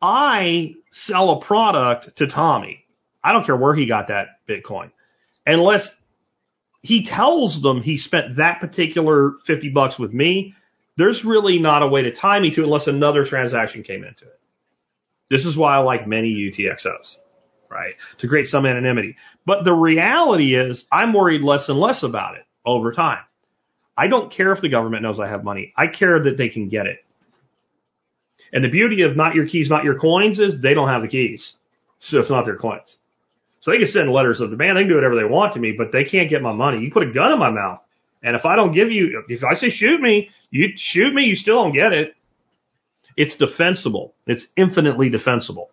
I 0.01 0.75
sell 0.93 1.31
a 1.31 1.45
product 1.45 2.17
to 2.19 2.29
Tommy, 2.29 2.85
I 3.23 3.33
don't 3.33 3.45
care 3.45 3.57
where 3.57 3.75
he 3.75 3.87
got 3.87 4.09
that 4.09 4.39
Bitcoin, 4.49 4.93
unless 5.47 5.89
he 6.83 7.05
tells 7.05 7.63
them 7.63 7.83
he 7.83 7.97
spent 7.97 8.37
that 8.37 8.61
particular 8.61 9.33
50 9.47 9.71
bucks 9.71 9.99
with 9.99 10.13
me, 10.13 10.55
there's 10.97 11.25
really 11.25 11.59
not 11.59 11.83
a 11.83 11.89
way 11.89 12.03
to 12.03 12.15
tie 12.15 12.41
me 12.41 12.55
to 12.55 12.61
it 12.61 12.65
unless 12.65 12.87
another 12.87 13.25
transaction 13.25 13.83
came 13.83 14.05
into 14.05 14.25
it. 14.25 14.41
This 15.31 15.45
is 15.47 15.57
why 15.57 15.77
I 15.77 15.79
like 15.79 16.07
many 16.07 16.29
UTXOs, 16.29 17.17
right? 17.71 17.95
To 18.21 18.29
create 18.29 18.47
some 18.47 18.67
anonymity. 18.67 19.17
But 19.47 19.65
the 19.65 19.73
reality 19.73 20.55
is 20.55 20.85
I'm 20.93 21.13
worried 21.13 21.43
less 21.43 21.69
and 21.69 21.79
less 21.79 22.03
about 22.03 22.37
it 22.37 22.45
over 22.65 22.93
time. 22.93 23.25
I 23.97 24.09
don't 24.09 24.33
care 24.33 24.53
if 24.53 24.61
the 24.61 24.69
government 24.69 25.03
knows 25.03 25.21
I 25.21 25.29
have 25.29 25.45
money. 25.45 25.73
I 25.77 25.87
care 25.87 26.23
that 26.25 26.37
they 26.37 26.49
can 26.49 26.69
get 26.69 26.87
it. 26.87 26.99
And 28.53 28.65
the 28.65 28.69
beauty 28.69 29.03
of 29.03 29.17
not 29.17 29.35
your 29.35 29.47
keys, 29.47 29.71
not 29.71 29.85
your 29.85 29.99
coins 29.99 30.39
is 30.39 30.61
they 30.61 30.75
don't 30.75 30.89
have 30.89 31.03
the 31.03 31.09
keys. 31.09 31.55
So 31.99 32.21
it's 32.21 32.31
not 32.31 32.45
their 32.45 32.57
coins. 32.57 32.97
So 33.61 33.71
they 33.71 33.79
can 33.79 33.89
send 33.89 34.13
letters 34.13 34.41
of 34.41 34.51
demand. 34.51 34.77
They 34.77 34.83
can 34.83 34.91
do 34.91 34.95
whatever 34.97 35.17
they 35.17 35.25
want 35.25 35.55
to 35.55 35.61
me, 35.61 35.75
but 35.77 35.91
they 35.91 36.05
can't 36.05 36.29
get 36.29 36.43
my 36.43 36.53
money. 36.53 36.81
You 36.81 36.91
put 36.91 37.09
a 37.09 37.13
gun 37.13 37.33
in 37.33 37.39
my 37.39 37.51
mouth. 37.51 37.81
And 38.25 38.35
if 38.35 38.47
I 38.47 38.57
don't 38.57 38.73
give 38.73 38.91
you, 38.91 39.23
if 39.29 39.45
I 39.45 39.55
say 39.55 39.69
shoot 39.69 40.01
me, 40.01 40.31
you 40.51 40.69
shoot 40.77 41.15
me, 41.15 41.25
you 41.25 41.37
still 41.37 41.63
don't 41.63 41.75
get 41.75 41.93
it. 41.93 42.15
It's 43.17 43.37
defensible. 43.37 44.15
It's 44.27 44.47
infinitely 44.57 45.11
defensible. 45.11 45.71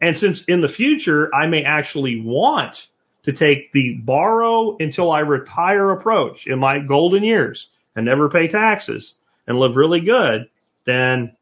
And 0.00 0.16
since 0.16 0.42
in 0.46 0.60
the 0.60 0.68
future, 0.68 1.34
I 1.34 1.46
may 1.48 1.64
actually 1.64 2.22
want 2.24 2.76
to 3.24 3.32
take 3.32 3.72
the 3.72 3.98
borrow 4.02 4.76
until 4.78 5.10
I 5.10 5.20
retire 5.20 5.90
approach 5.90 6.46
in 6.46 6.58
my 6.58 6.78
golden 6.78 7.22
years 7.22 7.68
and 7.94 8.06
never 8.06 8.30
pay 8.30 8.48
taxes 8.48 9.14
and 9.46 9.58
live 9.58 9.76
really 9.76 10.00
good, 10.00 10.48
then 10.86 11.36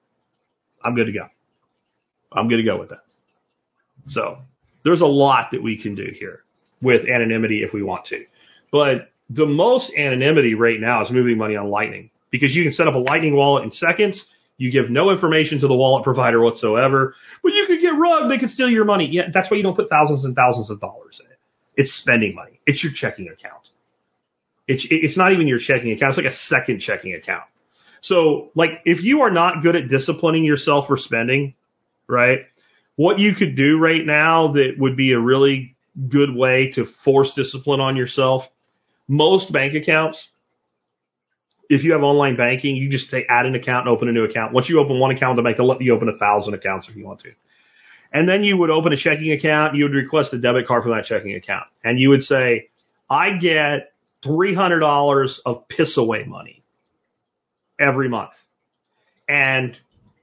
I'm 0.83 0.95
good 0.95 1.07
to 1.07 1.13
go. 1.13 1.29
I'm 2.33 2.49
good 2.49 2.57
to 2.57 2.63
go 2.63 2.79
with 2.79 2.89
that. 2.89 3.05
So 4.07 4.39
there's 4.83 5.03
a 5.03 5.07
lot 5.07 5.51
that 5.53 5.63
we 5.63 5.81
can 5.81 5.95
do 5.95 6.11
here 6.13 6.43
with 6.81 7.07
anonymity 7.07 7.63
if 7.63 7.73
we 7.73 7.83
want 7.83 8.07
to. 8.07 8.25
But 8.73 9.11
the 9.31 9.47
most 9.47 9.93
anonymity 9.95 10.55
right 10.55 10.81
now 10.81 11.05
is 11.05 11.11
moving 11.11 11.37
money 11.37 11.57
on 11.57 11.69
Lightning 11.69 12.11
because 12.31 12.55
you 12.55 12.65
can 12.65 12.73
set 12.73 12.89
up 12.89 12.95
a 12.95 12.99
Lightning 12.99 13.35
wallet 13.35 13.65
in 13.65 13.73
seconds. 13.73 14.25
You 14.57 14.73
give 14.73 14.91
no 14.91 15.11
information 15.11 15.61
to 15.61 15.69
the 15.69 15.75
wallet 15.75 16.03
provider 16.05 16.41
whatsoever. 16.41 17.15
But 17.43 17.53
you 17.53 17.65
could 17.67 17.81
get 17.81 17.91
rugged. 17.91 18.31
They 18.31 18.39
could 18.39 18.51
steal 18.51 18.69
your 18.69 18.85
money. 18.85 19.09
Yeah, 19.11 19.29
that's 19.33 19.51
why 19.51 19.57
you 19.57 19.63
don't 19.63 19.77
put 19.77 19.89
thousands 19.89 20.25
and 20.25 20.35
thousands 20.35 20.71
of 20.71 20.81
dollars 20.81 21.21
in 21.25 21.31
it. 21.31 21.39
It's 21.77 21.93
spending 21.93 22.35
money. 22.35 22.59
It's 22.67 22.83
your 22.83 22.93
checking 22.93 23.29
account. 23.29 23.69
It's, 24.67 24.87
it's 24.91 25.17
not 25.17 25.33
even 25.33 25.47
your 25.47 25.61
checking 25.61 25.93
account. 25.93 26.11
It's 26.11 26.19
like 26.19 26.33
a 26.33 26.37
second 26.37 26.81
checking 26.81 27.15
account. 27.15 27.45
So, 28.01 28.51
like, 28.55 28.71
if 28.85 29.03
you 29.03 29.23
are 29.23 29.31
not 29.31 29.63
good 29.63 29.77
at 29.77 29.89
disciplining 29.89 30.45
yourself 30.45 30.87
for 30.89 30.97
spending, 30.97 31.55
right? 32.09 32.41
What 32.97 33.19
you 33.19 33.35
could 33.35 33.57
do 33.57 33.79
right 33.79 34.05
now 34.05 34.53
that 34.53 34.75
would 34.77 34.97
be 34.97 35.13
a 35.13 35.21
really 35.21 35.77
good 36.09 36.35
way 36.35 36.73
to 36.75 36.87
force 37.05 37.33
discipline 37.35 37.81
on 37.81 37.97
yourself. 37.97 38.45
Most 39.09 39.53
bank 39.53 39.75
accounts, 39.75 40.29
if 41.69 41.83
you 41.83 41.93
have 41.93 42.03
online 42.03 42.37
banking, 42.37 42.77
you 42.77 42.91
just 42.91 43.11
say 43.11 43.27
add 43.29 43.47
an 43.47 43.55
account 43.55 43.87
and 43.87 43.95
open 43.95 44.09
a 44.09 44.13
new 44.13 44.25
account. 44.25 44.53
Once 44.53 44.69
you 44.69 44.79
open 44.79 45.01
one 45.01 45.11
account 45.11 45.37
the 45.37 45.43
bank, 45.43 45.57
they'll 45.57 45.67
let 45.67 45.81
you 45.81 45.95
open 45.95 46.09
a 46.09 46.17
thousand 46.17 46.55
accounts 46.55 46.89
if 46.89 46.97
you 46.97 47.05
want 47.05 47.21
to. 47.21 47.31
And 48.13 48.29
then 48.29 48.43
you 48.43 48.57
would 48.57 48.71
open 48.71 48.93
a 48.93 48.97
checking 48.97 49.33
account. 49.33 49.77
You 49.77 49.85
would 49.85 49.95
request 49.95 50.33
a 50.33 50.39
debit 50.39 50.67
card 50.67 50.83
from 50.83 50.93
that 50.93 51.05
checking 51.05 51.35
account. 51.35 51.65
And 51.85 51.99
you 51.99 52.09
would 52.11 52.23
say, 52.23 52.69
I 53.11 53.37
get 53.37 53.93
$300 54.25 55.39
of 55.45 55.69
piss 55.69 55.97
away 55.99 56.25
money 56.25 56.63
every 57.79 58.09
month. 58.09 58.33
And 59.29 59.77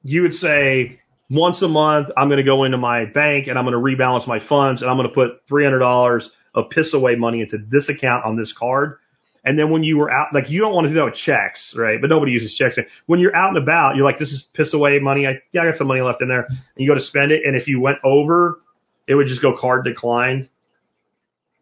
you 0.04 0.24
would 0.24 0.34
say, 0.34 1.00
once 1.30 1.62
a 1.62 1.68
month, 1.68 2.10
I'm 2.18 2.28
going 2.28 2.38
to 2.38 2.44
go 2.44 2.64
into 2.64 2.78
my 2.78 3.06
bank 3.06 3.48
and 3.48 3.58
I'm 3.58 3.66
going 3.66 3.74
to 3.74 3.80
rebalance 3.80 4.28
my 4.28 4.40
funds 4.40 4.82
and 4.82 4.90
I'm 4.90 4.98
going 4.98 5.10
to 5.10 5.14
put 5.14 5.48
$300 5.48 6.28
of 6.56 6.70
piss 6.70 6.94
away 6.94 7.16
money 7.16 7.42
into 7.42 7.58
this 7.58 7.90
account 7.90 8.26
on 8.26 8.38
this 8.38 8.54
card. 8.58 8.98
And 9.44 9.60
then 9.60 9.70
when 9.70 9.84
you 9.84 9.98
were 9.98 10.10
out, 10.10 10.34
like 10.34 10.50
you 10.50 10.60
don't 10.60 10.74
want 10.74 10.86
to 10.86 10.90
do 10.90 10.96
that 10.96 11.06
with 11.06 11.14
checks, 11.14 11.76
right? 11.78 12.02
But 12.02 12.10
nobody 12.10 12.32
uses 12.32 12.56
checks. 12.56 12.78
When 13.06 13.20
you're 13.20 13.36
out 13.36 13.50
and 13.50 13.58
about, 13.58 13.96
you're 13.96 14.06
like, 14.06 14.18
this 14.18 14.32
is 14.32 14.48
piss 14.54 14.74
away 14.74 14.98
money. 15.00 15.28
I, 15.28 15.42
yeah, 15.52 15.62
I 15.62 15.66
got 15.70 15.78
some 15.78 15.88
money 15.88 16.02
left 16.02 16.22
in 16.22 16.28
there. 16.28 16.46
And 16.48 16.58
you 16.78 16.88
go 16.88 16.96
to 16.96 17.02
spend 17.02 17.32
it. 17.32 17.44
And 17.46 17.56
if 17.56 17.68
you 17.68 17.80
went 17.80 18.00
over, 18.04 18.60
it 19.08 19.14
would 19.14 19.28
just 19.28 19.44
go 19.44 19.56
card 19.56 19.86
declined. 19.86 20.50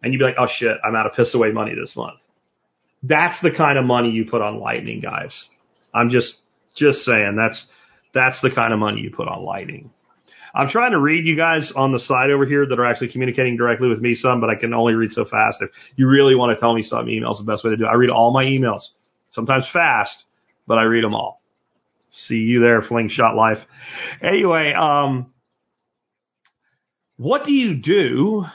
And 0.01 0.13
you'd 0.13 0.19
be 0.19 0.25
like, 0.25 0.35
oh 0.39 0.47
shit, 0.49 0.77
I'm 0.83 0.95
out 0.95 1.07
of 1.07 1.13
piss 1.13 1.35
away 1.35 1.51
money 1.51 1.75
this 1.75 1.95
month. 1.95 2.19
That's 3.01 3.41
the 3.41 3.51
kind 3.51 3.77
of 3.77 3.83
money 3.83 4.11
you 4.11 4.25
put 4.25 4.41
on 4.41 4.59
Lightning, 4.59 5.01
guys. 5.01 5.49
I'm 5.93 6.09
just, 6.09 6.39
just 6.73 6.99
saying 6.99 7.35
that's, 7.35 7.67
that's 8.13 8.39
the 8.41 8.49
kind 8.49 8.71
of 8.71 8.79
money 8.79 9.01
you 9.01 9.11
put 9.11 9.27
on 9.27 9.43
Lightning. 9.43 9.91
I'm 10.53 10.69
trying 10.69 10.91
to 10.91 10.99
read 10.99 11.25
you 11.25 11.35
guys 11.35 11.73
on 11.75 11.91
the 11.91 11.99
side 11.99 12.29
over 12.29 12.45
here 12.45 12.65
that 12.67 12.79
are 12.79 12.85
actually 12.85 13.11
communicating 13.11 13.57
directly 13.57 13.89
with 13.89 13.99
me 13.99 14.13
some, 14.13 14.39
but 14.39 14.51
I 14.51 14.55
can 14.55 14.73
only 14.73 14.93
read 14.93 15.11
so 15.11 15.25
fast. 15.25 15.61
If 15.61 15.71
you 15.95 16.07
really 16.07 16.35
want 16.35 16.55
to 16.55 16.59
tell 16.59 16.75
me 16.75 16.83
something, 16.83 17.11
email's 17.11 17.39
the 17.39 17.45
best 17.45 17.63
way 17.63 17.71
to 17.71 17.77
do 17.77 17.85
it. 17.85 17.87
I 17.87 17.95
read 17.95 18.11
all 18.11 18.31
my 18.31 18.45
emails, 18.45 18.89
sometimes 19.31 19.67
fast, 19.71 20.25
but 20.67 20.77
I 20.77 20.83
read 20.83 21.03
them 21.03 21.15
all. 21.15 21.41
See 22.11 22.35
you 22.35 22.59
there, 22.59 22.83
Flingshot 22.83 23.35
Life. 23.35 23.57
Anyway, 24.21 24.73
um, 24.73 25.33
what 27.17 27.45
do 27.45 27.51
you 27.51 27.75
do 27.75 28.45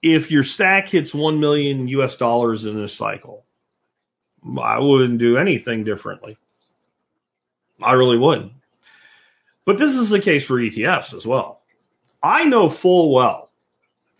if 0.00 0.30
your 0.30 0.44
stack 0.44 0.86
hits 0.88 1.12
1 1.12 1.40
million 1.40 1.88
US 1.88 2.16
dollars 2.16 2.64
in 2.64 2.80
this 2.80 2.96
cycle? 2.96 3.44
I 4.60 4.78
wouldn't 4.78 5.18
do 5.18 5.36
anything 5.36 5.82
differently. 5.82 6.36
I 7.82 7.92
really 7.92 8.18
wouldn't. 8.18 8.52
But 9.64 9.78
this 9.78 9.90
is 9.90 10.10
the 10.10 10.20
case 10.20 10.46
for 10.46 10.56
ETFs 10.56 11.14
as 11.14 11.24
well. 11.24 11.62
I 12.22 12.44
know 12.44 12.70
full 12.70 13.14
well 13.14 13.50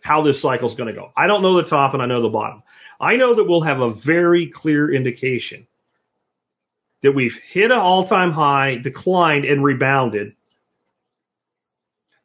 how 0.01 0.23
this 0.23 0.43
cycle 0.43 0.69
is 0.69 0.75
going 0.75 0.93
to 0.93 1.01
go. 1.01 1.13
I 1.17 1.27
don't 1.27 1.43
know 1.43 1.57
the 1.57 1.69
top 1.69 1.95
and 1.95 2.03
I 2.03 2.07
know 2.07 2.23
the 2.23 2.29
bottom. 2.29 2.63
I 3.01 3.17
know 3.17 3.35
that 3.37 3.45
we'll 3.45 3.63
have 3.63 3.81
a 3.81 3.95
very 3.95 4.49
clear 4.49 4.93
indication 4.93 5.67
that 7.03 7.13
we've 7.13 7.37
hit 7.49 7.71
an 7.71 7.79
all 7.79 8.09
time 8.09 8.33
high, 8.33 8.77
declined 8.77 9.45
and 9.45 9.63
rebounded. 9.63 10.35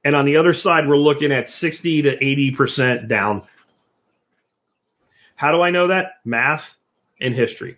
And 0.03 0.15
on 0.15 0.25
the 0.25 0.37
other 0.37 0.53
side, 0.53 0.87
we're 0.87 0.97
looking 0.97 1.31
at 1.31 1.49
60 1.49 2.03
to 2.03 2.17
80% 2.17 3.09
down. 3.09 3.43
How 5.35 5.51
do 5.51 5.61
I 5.61 5.71
know 5.71 5.87
that? 5.87 6.13
Math 6.23 6.63
and 7.19 7.33
history. 7.35 7.77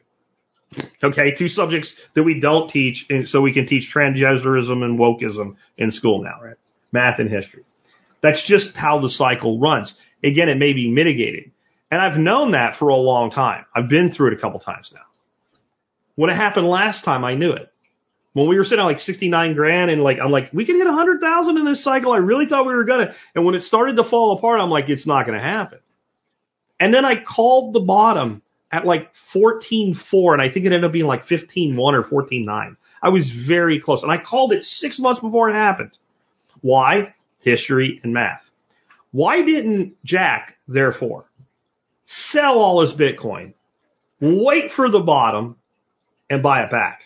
Okay, 1.02 1.34
two 1.34 1.48
subjects 1.48 1.94
that 2.16 2.24
we 2.24 2.40
don't 2.40 2.70
teach, 2.70 3.06
so 3.26 3.42
we 3.42 3.54
can 3.54 3.66
teach 3.66 3.90
transgenderism 3.94 4.84
and 4.84 5.00
wokeism 5.00 5.56
in 5.78 5.92
school 5.92 6.22
now, 6.22 6.42
right? 6.44 6.58
Math 6.92 7.20
and 7.20 7.30
history. 7.30 7.64
That's 8.22 8.46
just 8.46 8.76
how 8.76 9.00
the 9.00 9.10
cycle 9.10 9.60
runs. 9.60 9.94
again, 10.24 10.50
it 10.50 10.58
may 10.58 10.74
be 10.74 10.92
mitigated. 10.92 11.52
And 11.92 12.02
I've 12.02 12.20
known 12.20 12.52
that 12.52 12.76
for 12.78 12.90
a 12.90 12.96
long 12.96 13.32
time. 13.32 13.66
I've 13.74 13.90
been 13.90 14.12
through 14.12 14.32
it 14.32 14.38
a 14.38 14.42
couple 14.42 14.60
times 14.60 14.92
now. 14.94 15.02
When 16.16 16.30
it 16.30 16.36
happened 16.36 16.68
last 16.68 17.06
time, 17.06 17.24
I 17.24 17.36
knew 17.36 17.54
it. 17.54 17.72
When 18.34 18.48
we 18.48 18.58
were 18.58 18.64
sitting 18.64 18.82
at 18.82 18.88
like 18.88 19.00
69 19.00 19.56
grand 19.56 19.90
and 19.90 20.04
like, 20.04 20.18
I'm 20.22 20.32
like, 20.32 20.52
we 20.54 20.66
could 20.66 20.76
hit 20.76 20.86
100,000 20.86 21.58
in 21.58 21.66
this 21.66 21.84
cycle. 21.84 22.12
I 22.12 22.18
really 22.18 22.46
thought 22.46 22.68
we 22.68 22.76
were 22.76 22.84
gonna. 22.84 23.14
And 23.34 23.46
when 23.46 23.56
it 23.56 23.62
started 23.62 23.96
to 23.96 24.04
fall 24.04 24.38
apart, 24.38 24.60
I'm 24.60 24.70
like, 24.70 24.90
it's 24.90 25.08
not 25.08 25.26
gonna 25.26 25.42
happen. 25.42 25.80
And 26.80 26.94
then 26.94 27.06
I 27.06 27.24
called 27.24 27.74
the 27.74 27.80
bottom 27.80 28.44
at 28.72 28.86
like 28.86 29.12
14.4 29.34 30.34
and 30.34 30.42
I 30.42 30.52
think 30.52 30.66
it 30.66 30.74
ended 30.74 30.86
up 30.86 30.92
being 30.92 31.06
like 31.06 31.26
15.1 31.26 31.78
or 31.80 32.04
14.9. 32.04 32.78
I 33.02 33.10
was 33.10 33.32
very 33.48 33.80
close 33.80 34.04
and 34.04 34.12
I 34.12 34.18
called 34.18 34.54
it 34.54 34.64
six 34.64 35.00
months 35.00 35.22
before 35.22 35.50
it 35.50 35.54
happened. 35.54 35.92
Why? 36.62 37.16
History 37.40 38.00
and 38.04 38.14
math. 38.14 38.44
Why 39.12 39.42
didn't 39.44 39.96
Jack, 40.06 40.58
therefore, 40.68 41.26
sell 42.06 42.60
all 42.60 42.82
his 42.82 42.94
Bitcoin, 42.94 43.54
wait 44.20 44.72
for 44.72 44.90
the 44.90 45.00
bottom, 45.00 45.56
and 46.30 46.44
buy 46.44 46.64
it 46.64 46.70
back? 46.70 47.02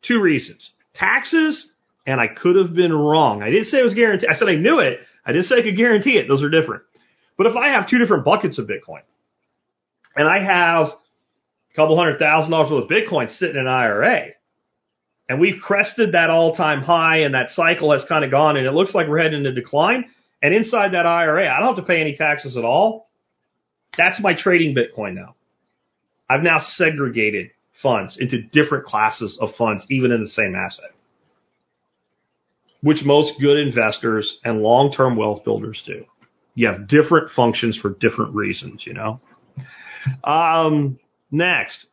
Two 0.00 0.20
reasons. 0.20 0.70
Taxes, 0.94 1.68
and 2.06 2.20
I 2.20 2.28
could 2.28 2.56
have 2.56 2.74
been 2.74 2.92
wrong. 2.92 3.42
I 3.42 3.50
didn't 3.50 3.66
say 3.66 3.80
it 3.80 3.84
was 3.84 3.94
guaranteed. 3.94 4.30
I 4.30 4.34
said 4.34 4.48
I 4.48 4.54
knew 4.54 4.78
it. 4.78 5.00
I 5.26 5.32
didn't 5.32 5.44
say 5.44 5.56
I 5.56 5.62
could 5.62 5.76
guarantee 5.76 6.16
it. 6.16 6.26
Those 6.26 6.42
are 6.42 6.48
different. 6.48 6.82
But 7.36 7.46
if 7.46 7.56
I 7.56 7.68
have 7.68 7.88
two 7.88 7.98
different 7.98 8.24
buckets 8.24 8.58
of 8.58 8.66
Bitcoin, 8.66 9.02
and 10.16 10.28
I 10.28 10.40
have 10.42 10.94
a 11.72 11.76
couple 11.76 11.96
hundred 11.96 12.18
thousand 12.18 12.50
dollars 12.50 12.70
worth 12.70 12.84
of 12.84 12.90
Bitcoin 12.90 13.30
sitting 13.30 13.56
in 13.56 13.62
an 13.62 13.68
IRA, 13.68 14.28
and 15.28 15.40
we've 15.40 15.60
crested 15.60 16.12
that 16.12 16.30
all 16.30 16.54
time 16.54 16.82
high 16.82 17.18
and 17.18 17.34
that 17.34 17.48
cycle 17.48 17.92
has 17.92 18.04
kind 18.04 18.24
of 18.24 18.30
gone 18.30 18.56
and 18.56 18.66
it 18.66 18.72
looks 18.72 18.94
like 18.94 19.08
we're 19.08 19.18
heading 19.18 19.38
into 19.38 19.52
decline. 19.52 20.04
And 20.42 20.52
inside 20.52 20.92
that 20.92 21.06
IRA, 21.06 21.48
I 21.48 21.58
don't 21.58 21.76
have 21.76 21.76
to 21.76 21.88
pay 21.88 22.00
any 22.00 22.16
taxes 22.16 22.56
at 22.56 22.64
all. 22.64 23.08
That's 23.96 24.20
my 24.20 24.34
trading 24.34 24.74
Bitcoin 24.74 25.14
now. 25.14 25.36
I've 26.28 26.42
now 26.42 26.58
segregated 26.58 27.50
funds 27.80 28.16
into 28.18 28.42
different 28.42 28.84
classes 28.84 29.38
of 29.40 29.54
funds, 29.54 29.86
even 29.90 30.12
in 30.12 30.20
the 30.20 30.28
same 30.28 30.54
asset, 30.54 30.90
which 32.80 33.04
most 33.04 33.40
good 33.40 33.58
investors 33.58 34.38
and 34.44 34.62
long-term 34.62 35.16
wealth 35.16 35.44
builders 35.44 35.82
do. 35.86 36.04
You 36.54 36.68
have 36.68 36.88
different 36.88 37.30
functions 37.30 37.78
for 37.78 37.90
different 37.90 38.34
reasons, 38.34 38.86
you 38.86 38.94
know? 38.94 39.20
Um, 40.24 40.98
next 41.32 41.86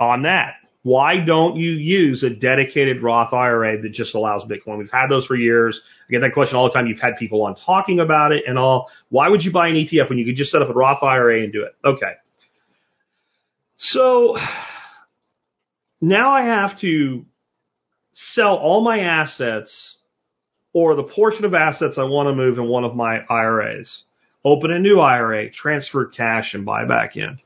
on 0.00 0.22
that, 0.22 0.54
why 0.82 1.24
don't 1.24 1.56
you 1.56 1.70
use 1.72 2.24
a 2.24 2.30
dedicated 2.30 3.02
Roth 3.02 3.32
IRA 3.32 3.80
that 3.80 3.92
just 3.92 4.16
allows 4.16 4.42
Bitcoin? 4.44 4.78
We've 4.78 4.90
had 4.90 5.08
those 5.08 5.26
for 5.26 5.36
years. 5.36 5.80
I 6.08 6.10
get 6.10 6.20
that 6.22 6.34
question 6.34 6.56
all 6.56 6.64
the 6.64 6.72
time. 6.72 6.88
You've 6.88 7.00
had 7.00 7.16
people 7.18 7.42
on 7.44 7.54
talking 7.54 8.00
about 8.00 8.32
it 8.32 8.44
and 8.48 8.58
all. 8.58 8.90
Why 9.08 9.28
would 9.28 9.44
you 9.44 9.52
buy 9.52 9.68
an 9.68 9.76
ETF 9.76 10.08
when 10.08 10.18
you 10.18 10.24
could 10.24 10.36
just 10.36 10.50
set 10.50 10.60
up 10.60 10.70
a 10.70 10.72
Roth 10.72 11.02
IRA 11.02 11.44
and 11.44 11.52
do 11.52 11.62
it? 11.62 11.76
Okay. 11.84 12.12
So 13.76 14.36
now 16.00 16.30
I 16.30 16.42
have 16.42 16.80
to 16.80 17.24
sell 18.12 18.56
all 18.56 18.82
my 18.82 19.00
assets 19.00 19.98
or 20.72 20.96
the 20.96 21.04
portion 21.04 21.44
of 21.44 21.54
assets 21.54 21.96
I 21.96 22.04
want 22.04 22.28
to 22.28 22.34
move 22.34 22.58
in 22.58 22.66
one 22.66 22.84
of 22.84 22.96
my 22.96 23.20
IRAs, 23.28 24.02
open 24.44 24.72
a 24.72 24.80
new 24.80 24.98
IRA, 24.98 25.50
transfer 25.50 26.06
cash 26.06 26.54
and 26.54 26.64
buy 26.64 26.86
back 26.86 27.16
in. 27.16 27.38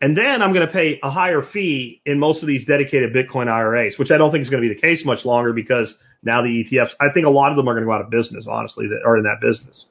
And 0.00 0.16
then 0.16 0.42
I'm 0.42 0.52
going 0.52 0.66
to 0.66 0.72
pay 0.72 1.00
a 1.02 1.10
higher 1.10 1.42
fee 1.42 2.00
in 2.06 2.18
most 2.18 2.42
of 2.42 2.46
these 2.46 2.64
dedicated 2.64 3.12
Bitcoin 3.12 3.48
IRAs, 3.48 3.98
which 3.98 4.10
I 4.10 4.16
don't 4.16 4.30
think 4.30 4.42
is 4.42 4.50
going 4.50 4.62
to 4.62 4.68
be 4.68 4.74
the 4.74 4.80
case 4.80 5.04
much 5.04 5.24
longer 5.24 5.52
because 5.52 5.96
now 6.22 6.42
the 6.42 6.64
ETFs, 6.64 6.92
I 7.00 7.12
think 7.12 7.26
a 7.26 7.30
lot 7.30 7.50
of 7.50 7.56
them 7.56 7.68
are 7.68 7.74
going 7.74 7.82
to 7.82 7.86
go 7.86 7.92
out 7.92 8.02
of 8.02 8.10
business, 8.10 8.46
honestly, 8.48 8.86
that 8.88 9.00
are 9.04 9.16
in 9.16 9.24
that 9.24 9.40
business. 9.40 9.86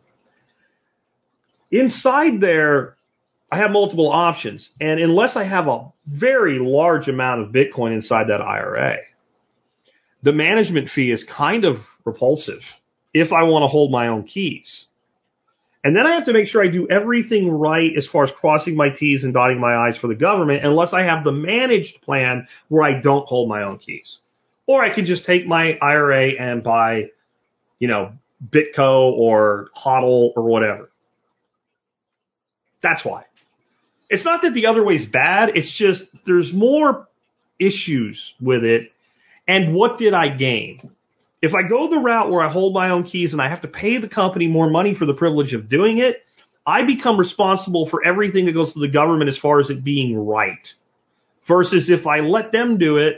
Inside 1.71 2.39
there, 2.39 2.95
I 3.51 3.57
have 3.57 3.71
multiple 3.71 4.09
options. 4.09 4.69
And 4.79 4.99
unless 4.99 5.35
I 5.35 5.43
have 5.43 5.67
a 5.67 5.91
very 6.05 6.59
large 6.59 7.07
amount 7.09 7.41
of 7.41 7.49
Bitcoin 7.49 7.93
inside 7.93 8.27
that 8.29 8.41
IRA, 8.41 8.97
the 10.23 10.33
management 10.33 10.89
fee 10.89 11.11
is 11.11 11.23
kind 11.23 11.65
of 11.65 11.77
repulsive 12.05 12.61
if 13.13 13.31
I 13.31 13.43
want 13.43 13.63
to 13.63 13.67
hold 13.67 13.91
my 13.91 14.07
own 14.07 14.23
keys. 14.23 14.86
And 15.87 15.95
then 15.95 16.05
I 16.05 16.15
have 16.15 16.25
to 16.25 16.33
make 16.33 16.49
sure 16.49 16.61
I 16.61 16.67
do 16.67 16.85
everything 16.89 17.49
right 17.49 17.91
as 17.97 18.05
far 18.05 18.25
as 18.25 18.31
crossing 18.31 18.75
my 18.75 18.89
T's 18.89 19.23
and 19.23 19.33
dotting 19.33 19.57
my 19.57 19.73
I's 19.87 19.97
for 19.97 20.07
the 20.07 20.15
government 20.15 20.65
unless 20.65 20.91
I 20.91 21.03
have 21.03 21.23
the 21.23 21.31
managed 21.31 22.01
plan 22.01 22.49
where 22.67 22.83
I 22.83 22.99
don't 22.99 23.25
hold 23.25 23.47
my 23.47 23.63
own 23.63 23.77
keys. 23.77 24.19
Or 24.65 24.83
I 24.83 24.93
could 24.93 25.05
just 25.05 25.25
take 25.25 25.47
my 25.47 25.77
IRA 25.81 26.31
and 26.37 26.61
buy, 26.61 27.11
you 27.79 27.87
know, 27.87 28.11
Bitco 28.45 29.13
or 29.13 29.69
HODL 29.81 30.33
or 30.35 30.43
whatever. 30.43 30.89
That's 32.83 33.05
why. 33.05 33.23
It's 34.09 34.25
not 34.25 34.41
that 34.41 34.53
the 34.53 34.65
other 34.65 34.83
way 34.83 34.95
is 34.95 35.05
bad. 35.05 35.55
It's 35.55 35.73
just 35.73 36.03
there's 36.25 36.51
more 36.51 37.07
issues 37.61 38.33
with 38.41 38.65
it. 38.65 38.91
And 39.47 39.73
what 39.73 39.97
did 39.99 40.13
I 40.13 40.35
gain? 40.35 40.91
If 41.41 41.53
I 41.53 41.67
go 41.67 41.89
the 41.89 41.99
route 41.99 42.31
where 42.31 42.41
I 42.41 42.51
hold 42.51 42.73
my 42.73 42.89
own 42.89 43.03
keys 43.03 43.33
and 43.33 43.41
I 43.41 43.49
have 43.49 43.61
to 43.61 43.67
pay 43.67 43.99
the 43.99 44.09
company 44.09 44.47
more 44.47 44.69
money 44.69 44.95
for 44.95 45.05
the 45.05 45.13
privilege 45.13 45.53
of 45.53 45.69
doing 45.69 45.99
it, 45.99 46.23
I 46.65 46.83
become 46.83 47.17
responsible 47.17 47.87
for 47.89 48.05
everything 48.05 48.45
that 48.45 48.53
goes 48.53 48.73
to 48.73 48.79
the 48.79 48.87
government 48.87 49.29
as 49.29 49.37
far 49.37 49.59
as 49.59 49.69
it 49.69 49.83
being 49.83 50.17
right. 50.17 50.67
Versus 51.47 51.89
if 51.89 52.05
I 52.05 52.19
let 52.19 52.51
them 52.51 52.77
do 52.77 52.97
it, 52.97 53.17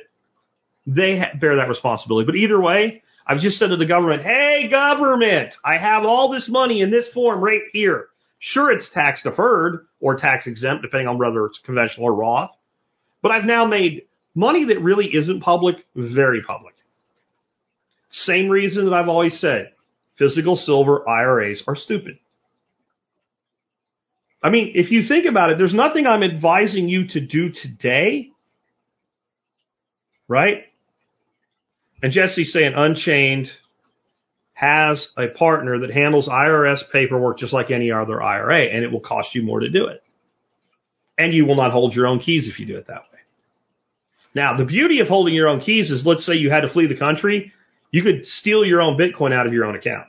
they 0.86 1.24
bear 1.40 1.56
that 1.56 1.70
responsibility. 1.70 2.26
But 2.26 2.36
either 2.36 2.60
way, 2.60 3.04
I've 3.26 3.40
just 3.40 3.58
said 3.58 3.70
to 3.70 3.78
the 3.78 3.86
government, 3.86 4.24
hey 4.24 4.68
government, 4.70 5.56
I 5.64 5.78
have 5.78 6.04
all 6.04 6.30
this 6.30 6.50
money 6.50 6.82
in 6.82 6.92
this 6.92 7.08
form 7.10 7.42
right 7.42 7.62
here. 7.74 8.08
Sure, 8.40 8.72
it's 8.72 8.90
tax 8.90 9.24
deferred 9.24 9.86
or 10.00 10.16
tax 10.16 10.46
exempt, 10.46 10.82
depending 10.82 11.08
on 11.08 11.18
whether 11.18 11.46
it's 11.46 11.60
conventional 11.60 12.08
or 12.08 12.14
Roth. 12.14 12.52
But 13.22 13.32
I've 13.32 13.46
now 13.46 13.66
made 13.66 14.04
money 14.36 14.66
that 14.66 14.82
really 14.82 15.14
isn't 15.14 15.42
public 15.42 15.86
very 15.96 16.42
public. 16.42 16.76
Same 18.10 18.50
reason 18.50 18.86
that 18.86 18.94
I've 18.94 19.08
always 19.08 19.40
said 19.40 19.72
physical 20.18 20.56
silver 20.56 21.08
IRAs 21.08 21.64
are 21.68 21.76
stupid. 21.76 22.20
I 24.42 24.50
mean, 24.50 24.74
if 24.76 24.92
you 24.92 25.04
think 25.04 25.26
about 25.26 25.52
it, 25.52 25.58
there's 25.58 25.74
nothing 25.74 26.06
I'm 26.06 26.24
advising 26.24 26.88
you 26.88 27.08
to 27.10 27.20
do 27.20 27.52
today, 27.52 28.30
right? 30.28 30.64
And 32.02 32.12
Jesse's 32.12 32.54
saying 32.54 32.74
Unchained 32.76 33.50
has 34.54 35.10
a 35.18 35.28
partner 35.28 35.80
that 35.80 35.92
handles 35.92 36.28
IRS 36.28 36.80
paperwork 36.92 37.38
just 37.38 37.54
like 37.54 37.72
any 37.72 37.92
other 37.92 38.22
IRA, 38.22 38.62
and 38.62 38.84
it 38.84 38.92
will 38.92 39.02
cost 39.02 39.36
you 39.36 39.42
more 39.42 39.60
to 39.60 39.70
do 39.70 39.88
it. 39.88 40.02
And 41.18 41.34
you 41.34 41.46
will 41.46 41.56
not 41.56 41.72
hold 41.72 41.94
your 41.94 42.08
own 42.08 42.20
keys 42.20 42.48
if 42.48 42.60
you 42.60 42.66
do 42.66 42.78
it 42.78 42.88
that 42.88 43.04
way. 43.12 43.20
Now, 44.34 44.58
the 44.58 44.66
beauty 44.66 45.00
of 45.02 45.08
holding 45.08 45.34
your 45.34 45.50
own 45.50 45.60
keys 45.60 45.92
is 45.92 46.06
let's 46.06 46.26
say 46.26 46.34
you 46.34 46.50
had 46.50 46.62
to 46.62 46.70
flee 46.70 46.88
the 46.88 46.96
country 46.96 47.52
you 47.92 48.04
could 48.04 48.26
steal 48.26 48.66
your 48.66 48.82
own 48.82 48.98
Bitcoin 48.98 49.34
out 49.34 49.48
of 49.48 49.54
your 49.54 49.66
own 49.66 49.76
account, 49.76 50.08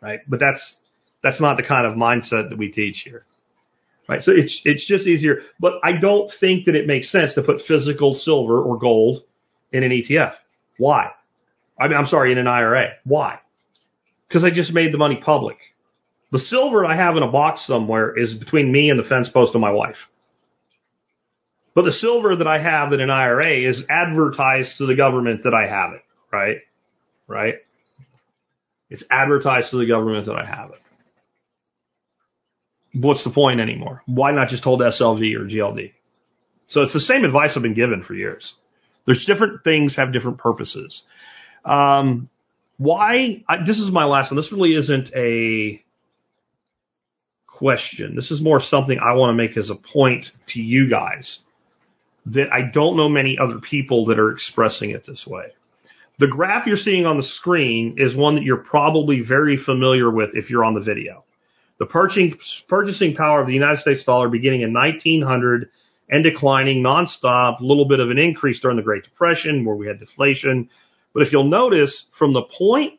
right? 0.00 0.20
But 0.28 0.40
that's 0.40 0.76
that's 1.22 1.40
not 1.40 1.56
the 1.56 1.62
kind 1.62 1.86
of 1.86 1.94
mindset 1.94 2.50
that 2.50 2.58
we 2.58 2.70
teach 2.70 3.02
here, 3.04 3.24
right? 4.08 4.22
So 4.22 4.32
it's 4.32 4.60
it's 4.64 4.86
just 4.86 5.06
easier. 5.06 5.40
But 5.58 5.74
I 5.82 5.92
don't 5.92 6.30
think 6.40 6.66
that 6.66 6.74
it 6.74 6.86
makes 6.86 7.10
sense 7.10 7.34
to 7.34 7.42
put 7.42 7.62
physical 7.62 8.14
silver 8.14 8.60
or 8.60 8.78
gold 8.78 9.24
in 9.72 9.82
an 9.82 9.90
ETF. 9.90 10.34
Why? 10.78 11.10
I 11.78 11.88
mean, 11.88 11.96
I'm 11.96 12.06
sorry, 12.06 12.32
in 12.32 12.38
an 12.38 12.46
IRA. 12.46 12.92
Why? 13.04 13.40
Because 14.28 14.44
I 14.44 14.50
just 14.50 14.72
made 14.72 14.92
the 14.92 14.98
money 14.98 15.16
public. 15.16 15.58
The 16.32 16.38
silver 16.38 16.84
I 16.84 16.96
have 16.96 17.16
in 17.16 17.22
a 17.22 17.30
box 17.30 17.66
somewhere 17.66 18.16
is 18.18 18.34
between 18.34 18.72
me 18.72 18.90
and 18.90 18.98
the 18.98 19.08
fence 19.08 19.28
post 19.28 19.54
of 19.54 19.60
my 19.60 19.70
wife. 19.70 19.96
But 21.74 21.84
the 21.84 21.92
silver 21.92 22.34
that 22.36 22.46
I 22.46 22.58
have 22.58 22.92
in 22.92 23.00
an 23.00 23.10
IRA 23.10 23.68
is 23.68 23.84
advertised 23.88 24.78
to 24.78 24.86
the 24.86 24.96
government 24.96 25.42
that 25.44 25.54
I 25.54 25.66
have 25.66 25.92
it, 25.92 26.02
right? 26.32 26.56
Right? 27.26 27.56
It's 28.88 29.04
advertised 29.10 29.70
to 29.70 29.78
the 29.78 29.86
government 29.86 30.26
that 30.26 30.36
I 30.36 30.44
have 30.44 30.70
it. 30.70 30.80
What's 32.94 33.24
the 33.24 33.30
point 33.30 33.60
anymore? 33.60 34.02
Why 34.06 34.32
not 34.32 34.48
just 34.48 34.64
hold 34.64 34.80
SLV 34.80 35.34
or 35.34 35.44
GLD? 35.44 35.92
So 36.68 36.82
it's 36.82 36.92
the 36.92 37.00
same 37.00 37.24
advice 37.24 37.52
I've 37.56 37.62
been 37.62 37.74
given 37.74 38.02
for 38.02 38.14
years. 38.14 38.54
There's 39.06 39.24
different 39.24 39.62
things 39.64 39.96
have 39.96 40.12
different 40.12 40.38
purposes. 40.38 41.02
Um, 41.64 42.28
why? 42.78 43.44
I, 43.48 43.64
this 43.64 43.78
is 43.78 43.90
my 43.90 44.04
last 44.04 44.30
one. 44.30 44.36
This 44.36 44.52
really 44.52 44.74
isn't 44.74 45.10
a 45.14 45.82
question. 47.46 48.14
This 48.14 48.30
is 48.30 48.42
more 48.42 48.60
something 48.60 48.98
I 48.98 49.14
want 49.14 49.30
to 49.30 49.34
make 49.34 49.56
as 49.56 49.70
a 49.70 49.76
point 49.76 50.26
to 50.48 50.60
you 50.60 50.90
guys 50.90 51.40
that 52.26 52.52
I 52.52 52.62
don't 52.72 52.96
know 52.96 53.08
many 53.08 53.38
other 53.40 53.58
people 53.58 54.06
that 54.06 54.18
are 54.18 54.32
expressing 54.32 54.90
it 54.90 55.06
this 55.06 55.26
way. 55.26 55.52
The 56.18 56.28
graph 56.28 56.66
you're 56.66 56.78
seeing 56.78 57.04
on 57.04 57.18
the 57.18 57.22
screen 57.22 57.96
is 57.98 58.16
one 58.16 58.36
that 58.36 58.44
you're 58.44 58.56
probably 58.56 59.20
very 59.20 59.58
familiar 59.58 60.10
with 60.10 60.34
if 60.34 60.48
you're 60.48 60.64
on 60.64 60.72
the 60.72 60.80
video. 60.80 61.24
The 61.78 61.84
purchasing, 61.84 62.38
purchasing 62.68 63.14
power 63.14 63.40
of 63.40 63.46
the 63.46 63.52
United 63.52 63.80
States 63.80 64.02
dollar 64.04 64.30
beginning 64.30 64.62
in 64.62 64.72
1900 64.72 65.68
and 66.08 66.24
declining 66.24 66.82
nonstop, 66.82 67.60
a 67.60 67.64
little 67.64 67.86
bit 67.86 68.00
of 68.00 68.10
an 68.10 68.18
increase 68.18 68.60
during 68.60 68.78
the 68.78 68.82
Great 68.82 69.04
Depression 69.04 69.66
where 69.66 69.76
we 69.76 69.86
had 69.86 70.00
deflation. 70.00 70.70
But 71.12 71.22
if 71.22 71.32
you'll 71.32 71.44
notice 71.44 72.06
from 72.18 72.32
the 72.32 72.42
point 72.42 72.98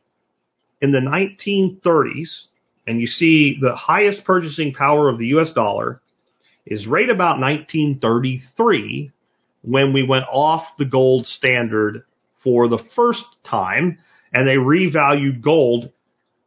in 0.79 0.91
the 0.91 0.99
1930s 0.99 2.45
and 2.85 3.01
you 3.01 3.07
see 3.07 3.57
the 3.59 3.75
highest 3.75 4.25
purchasing 4.25 4.73
power 4.73 5.09
of 5.09 5.17
the 5.17 5.27
US 5.37 5.53
dollar 5.53 6.01
is 6.67 6.85
right 6.85 7.09
about 7.09 7.39
1933 7.39 9.11
when 9.63 9.91
we 9.91 10.03
went 10.03 10.25
off 10.31 10.77
the 10.77 10.85
gold 10.85 11.25
standard 11.25 12.03
for 12.43 12.67
the 12.67 12.79
first 12.95 13.25
time 13.43 13.99
and 14.33 14.47
they 14.47 14.55
revalued 14.55 15.41
gold. 15.41 15.91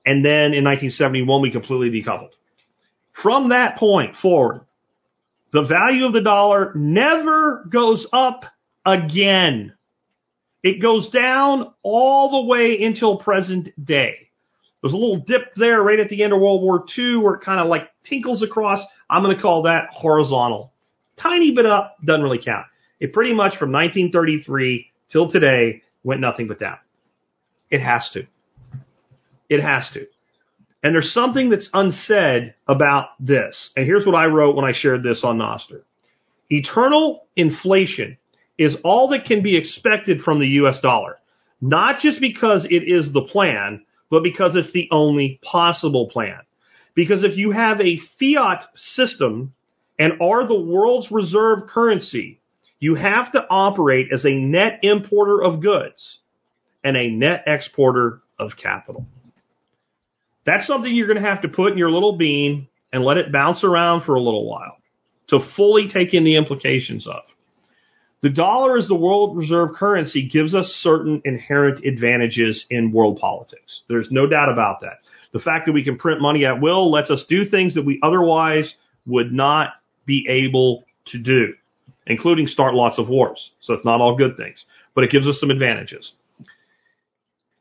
And 0.07 0.25
then 0.25 0.55
in 0.55 0.65
1971, 0.65 1.43
we 1.43 1.51
completely 1.51 2.03
decoupled. 2.03 2.31
From 3.13 3.51
that 3.51 3.77
point 3.77 4.17
forward, 4.17 4.63
the 5.53 5.63
value 5.63 6.07
of 6.07 6.13
the 6.13 6.23
dollar 6.23 6.73
never 6.75 7.65
goes 7.71 8.07
up 8.13 8.45
again. 8.87 9.75
It 10.63 10.81
goes 10.81 11.09
down 11.11 11.73
all 11.83 12.31
the 12.31 12.49
way 12.49 12.83
until 12.83 13.19
present 13.19 13.69
day. 13.83 14.29
There's 14.83 14.95
a 14.95 14.97
little 14.97 15.25
dip 15.27 15.55
there 15.57 15.83
right 15.83 15.99
at 15.99 16.09
the 16.09 16.23
end 16.23 16.33
of 16.33 16.41
World 16.41 16.63
War 16.63 16.85
II 16.97 17.17
where 17.17 17.35
it 17.35 17.43
kind 17.43 17.61
of 17.61 17.67
like 17.67 17.91
tinkles 18.05 18.43
across. 18.43 18.81
I'm 19.09 19.23
going 19.23 19.37
to 19.37 19.43
call 19.43 19.63
that 19.63 19.89
horizontal. 19.91 20.73
Tiny 21.17 21.51
bit 21.51 21.67
up, 21.67 21.97
doesn't 22.05 22.23
really 22.23 22.43
count. 22.43 22.67
It 22.99 23.13
pretty 23.13 23.35
much 23.35 23.57
from 23.57 23.73
1933 23.73 24.90
till 25.11 25.31
today 25.31 25.83
went 26.03 26.21
nothing 26.21 26.49
but 26.49 26.59
down. 26.59 26.79
It 27.71 27.81
has 27.81 28.11
to. 28.15 28.27
It 29.49 29.61
has 29.61 29.91
to. 29.95 30.07
And 30.83 30.95
there's 30.95 31.13
something 31.13 31.51
that's 31.51 31.69
unsaid 31.75 32.55
about 32.67 33.11
this. 33.21 33.71
And 33.77 33.85
here's 33.85 34.07
what 34.07 34.15
I 34.15 34.27
wrote 34.27 34.57
when 34.57 34.65
I 34.65 34.73
shared 34.73 35.03
this 35.03 35.23
on 35.25 35.39
Nostr. 35.39 35.83
Eternal 36.49 37.27
inflation 37.37 38.17
is 38.57 38.77
all 38.83 39.09
that 39.09 39.27
can 39.27 39.43
be 39.43 39.57
expected 39.57 40.23
from 40.23 40.41
the 40.41 40.49
US 40.49 40.81
dollar. 40.81 41.17
Not 41.61 42.01
just 42.01 42.21
because 42.21 42.65
it 42.65 42.85
is 42.89 43.13
the 43.13 43.23
plan, 43.23 43.85
but 44.11 44.23
because 44.23 44.57
it's 44.57 44.73
the 44.73 44.89
only 44.91 45.39
possible 45.43 46.09
plan. 46.09 46.41
Because 46.95 47.23
if 47.25 47.37
you 47.37 47.51
have 47.51 47.81
a 47.81 48.01
fiat 48.19 48.65
system 48.75 49.55
and 49.99 50.15
are 50.21 50.47
the 50.47 50.61
world's 50.61 51.11
reserve 51.11 51.69
currency, 51.69 52.40
you 52.81 52.95
have 52.95 53.33
to 53.33 53.47
operate 53.49 54.09
as 54.13 54.25
a 54.25 54.35
net 54.35 54.81
importer 54.83 55.43
of 55.43 55.61
goods 55.63 56.19
and 56.83 56.97
a 56.97 57.11
net 57.11 57.45
exporter 57.47 58.23
of 58.39 58.57
capital. 58.57 59.07
That's 60.47 60.67
something 60.67 60.93
you're 60.93 61.07
going 61.07 61.23
to 61.23 61.29
have 61.29 61.43
to 61.43 61.49
put 61.49 61.73
in 61.73 61.79
your 61.79 61.91
little 61.91 62.17
bean 62.17 62.69
and 62.93 63.05
let 63.05 63.19
it 63.19 63.31
bounce 63.31 63.63
around 63.63 64.03
for 64.03 64.15
a 64.15 64.23
little 64.23 64.49
while 64.49 64.79
to 65.29 65.39
fully 65.57 65.89
take 65.89 66.15
in 66.15 66.25
the 66.25 66.37
implications 66.37 67.07
of. 67.07 67.23
The 68.23 68.31
dollar 68.31 68.77
as 68.77 68.87
the 68.87 68.95
world 68.95 69.37
reserve 69.37 69.71
currency 69.75 70.29
gives 70.29 70.55
us 70.55 70.67
certain 70.83 71.23
inherent 71.25 71.85
advantages 71.85 72.67
in 72.69 72.93
world 72.93 73.19
politics. 73.19 73.83
There's 73.89 74.11
no 74.11 74.27
doubt 74.27 74.53
about 74.53 74.81
that. 74.81 74.99
The 75.33 75.39
fact 75.39 75.67
that 75.67 75.73
we 75.73 75.85
can 75.85 75.97
print 75.97 76.21
money 76.21 76.45
at 76.45 76.61
will 76.61 76.91
lets 76.91 77.11
us 77.11 77.25
do 77.29 77.47
things 77.47 77.75
that 77.75 77.87
we 77.87 77.99
otherwise 78.03 78.75
would 79.07 79.33
not 79.33 79.71
be 80.05 80.27
able 80.29 80.85
to 81.07 81.19
do, 81.19 81.55
including 82.11 82.47
start 82.47 82.75
lots 82.75 82.99
of 82.99 83.09
wars. 83.09 83.53
So 83.61 83.73
it's 83.73 83.85
not 83.85 84.01
all 84.01 84.17
good 84.17 84.37
things, 84.37 84.67
but 84.95 85.05
it 85.05 85.11
gives 85.11 85.29
us 85.29 85.39
some 85.41 85.51
advantages. 85.51 86.13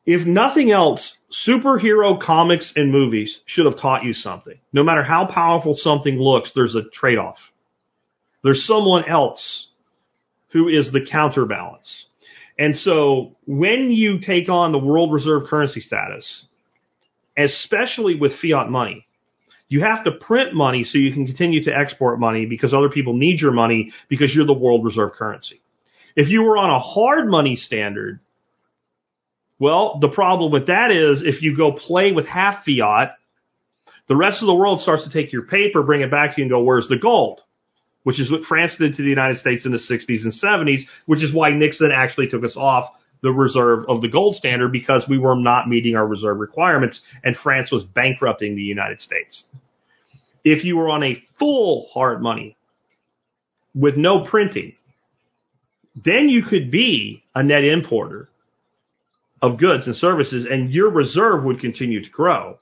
If 0.06 0.26
nothing 0.26 0.72
else, 0.72 1.16
superhero 1.48 2.20
comics 2.20 2.74
and 2.76 2.92
movies 2.92 3.40
should 3.46 3.68
have 3.68 3.80
taught 3.80 4.04
you 4.04 4.14
something. 4.14 4.58
No 4.74 4.84
matter 4.84 5.04
how 5.04 5.28
powerful 5.28 5.76
something 5.76 6.18
looks, 6.20 6.54
there's 6.54 6.76
a 6.76 6.90
trade-off. 6.92 7.38
There's 8.44 8.66
someone 8.66 9.08
else 9.08 9.68
who 10.52 10.68
is 10.68 10.92
the 10.92 11.06
counterbalance. 11.06 12.08
And 12.58 12.76
so 12.76 13.36
when 13.46 13.92
you 13.92 14.20
take 14.20 14.50
on 14.50 14.72
the 14.72 14.80
world 14.80 15.14
reserve 15.14 15.44
currency 15.48 15.80
status, 15.80 16.48
especially 17.38 18.16
with 18.16 18.40
fiat 18.40 18.70
money, 18.72 19.06
you 19.70 19.82
have 19.82 20.04
to 20.04 20.12
print 20.12 20.54
money 20.54 20.84
so 20.84 20.98
you 20.98 21.14
can 21.14 21.26
continue 21.26 21.64
to 21.64 21.72
export 21.72 22.20
money 22.20 22.46
because 22.46 22.74
other 22.74 22.90
people 22.90 23.14
need 23.14 23.40
your 23.40 23.52
money 23.52 23.94
because 24.10 24.34
you're 24.36 24.46
the 24.46 24.54
world 24.54 24.84
reserve 24.84 25.14
currency. 25.14 25.62
If 26.16 26.28
you 26.28 26.42
were 26.42 26.58
on 26.58 26.72
a 26.72 26.80
hard 26.80 27.30
money 27.30 27.56
standard, 27.56 28.20
well, 29.60 30.00
the 30.00 30.10
problem 30.10 30.52
with 30.52 30.68
that 30.68 30.92
is 30.92 31.22
if 31.22 31.42
you 31.42 31.56
go 31.56 31.72
play 31.72 32.12
with 32.12 32.26
half 32.26 32.66
fiat, 32.66 33.12
the 34.08 34.16
rest 34.16 34.42
of 34.42 34.48
the 34.48 34.56
world 34.56 34.82
starts 34.82 35.04
to 35.04 35.12
take 35.12 35.32
your 35.32 35.44
paper, 35.44 35.84
bring 35.84 36.02
it 36.02 36.10
back 36.12 36.36
to 36.36 36.42
you 36.42 36.46
and 36.46 36.52
go, 36.52 36.64
where's 36.64 36.88
the 36.88 36.98
gold? 36.98 37.42
which 38.04 38.20
is 38.20 38.32
what 38.32 38.44
France 38.44 38.76
did 38.78 38.96
to 38.96 39.04
the 39.04 39.10
United 39.10 39.38
States 39.38 39.66
in 39.66 39.72
the 39.72 39.78
60s 39.78 40.24
and 40.24 40.34
70s, 40.34 40.82
which 41.06 41.24
is 41.24 41.34
why 41.34 41.52
Nixon 41.52 41.92
actually 41.96 42.28
took 42.28 42.44
us 42.44 42.56
off 42.56 42.90
the 43.22 43.32
reserve 43.32 43.86
of 43.88 44.02
the 44.02 44.08
gold 44.08 44.36
standard 44.36 44.72
because 44.72 45.08
we 45.08 45.18
were 45.18 45.36
not 45.36 45.68
meeting 45.68 45.96
our 45.96 46.08
reserve 46.08 46.40
requirements 46.40 47.02
and 47.24 47.36
France 47.36 47.72
was 47.72 47.84
bankrupting 47.84 48.56
the 48.56 48.62
United 48.62 49.02
States. 49.02 49.44
If 50.44 50.64
you 50.64 50.78
were 50.78 50.90
on 50.90 51.04
a 51.04 51.22
full 51.38 51.90
hard 51.94 52.22
money 52.22 52.56
with 53.76 53.98
no 53.98 54.26
printing, 54.26 54.74
then 55.96 56.30
you 56.30 56.44
could 56.44 56.72
be 56.72 57.24
a 57.36 57.44
net 57.44 57.64
importer 57.64 58.30
of 59.42 59.58
goods 59.58 59.88
and 59.88 59.96
services 59.96 60.46
and 60.50 60.72
your 60.72 60.90
reserve 60.90 61.44
would 61.44 61.60
continue 61.60 62.04
to 62.04 62.10
grow 62.10 62.58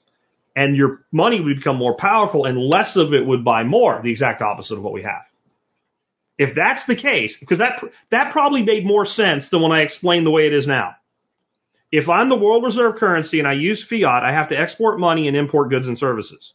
and 0.56 0.76
your 0.76 1.02
money 1.12 1.40
would 1.40 1.56
become 1.56 1.76
more 1.76 1.96
powerful 1.96 2.44
and 2.44 2.58
less 2.58 2.96
of 2.96 3.14
it 3.14 3.24
would 3.24 3.44
buy 3.44 3.62
more, 3.62 4.00
the 4.02 4.10
exact 4.10 4.42
opposite 4.42 4.76
of 4.76 4.82
what 4.82 4.92
we 4.92 5.02
have. 5.02 5.22
If 6.38 6.54
that's 6.54 6.86
the 6.86 6.96
case, 6.96 7.36
because 7.38 7.58
that, 7.58 7.82
that 8.10 8.32
probably 8.32 8.62
made 8.62 8.86
more 8.86 9.04
sense 9.04 9.50
than 9.50 9.60
when 9.60 9.72
I 9.72 9.82
explained 9.82 10.24
the 10.24 10.30
way 10.30 10.46
it 10.46 10.54
is 10.54 10.66
now. 10.66 10.94
If 11.90 12.08
I'm 12.08 12.28
the 12.28 12.36
world 12.36 12.64
reserve 12.64 12.96
currency 12.96 13.38
and 13.38 13.48
I 13.48 13.54
use 13.54 13.84
fiat, 13.84 14.22
I 14.22 14.32
have 14.32 14.50
to 14.50 14.58
export 14.58 15.00
money 15.00 15.26
and 15.26 15.36
import 15.36 15.70
goods 15.70 15.88
and 15.88 15.98
services. 15.98 16.52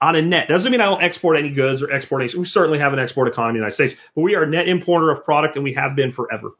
On 0.00 0.16
a 0.16 0.22
net. 0.22 0.48
Doesn't 0.48 0.72
mean 0.72 0.80
I 0.80 0.86
don't 0.86 1.02
export 1.02 1.38
any 1.38 1.50
goods 1.50 1.82
or 1.82 1.92
export 1.92 2.22
any, 2.22 2.36
we 2.36 2.44
certainly 2.44 2.78
have 2.78 2.92
an 2.92 2.98
export 2.98 3.28
economy 3.28 3.58
in 3.58 3.62
the 3.62 3.66
United 3.66 3.74
States, 3.74 3.94
but 4.14 4.22
we 4.22 4.34
are 4.34 4.44
a 4.44 4.48
net 4.48 4.68
importer 4.68 5.10
of 5.10 5.24
product 5.24 5.56
and 5.56 5.64
we 5.64 5.74
have 5.74 5.94
been 5.94 6.12
forever 6.12 6.52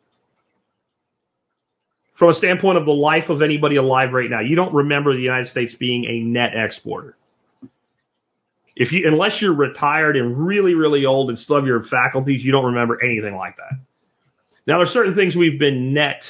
from 2.22 2.30
a 2.30 2.34
standpoint 2.34 2.78
of 2.78 2.84
the 2.84 2.92
life 2.92 3.30
of 3.30 3.42
anybody 3.42 3.74
alive 3.74 4.12
right 4.12 4.30
now, 4.30 4.38
you 4.38 4.54
don't 4.54 4.72
remember 4.72 5.12
the 5.12 5.22
United 5.22 5.48
States 5.48 5.74
being 5.74 6.04
a 6.04 6.20
net 6.20 6.52
exporter. 6.54 7.16
If 8.74 8.92
you, 8.92 9.06
unless 9.06 9.40
you're 9.42 9.54
retired 9.54 10.16
and 10.16 10.36
really, 10.46 10.74
really 10.74 11.04
old 11.04 11.28
and 11.28 11.38
still 11.38 11.56
have 11.56 11.66
your 11.66 11.82
faculties, 11.82 12.44
you 12.44 12.52
don't 12.52 12.66
remember 12.66 13.02
anything 13.02 13.36
like 13.36 13.56
that. 13.56 13.78
Now, 14.66 14.78
there's 14.78 14.90
certain 14.90 15.14
things 15.14 15.36
we've 15.36 15.58
been 15.58 15.92
net 15.92 16.22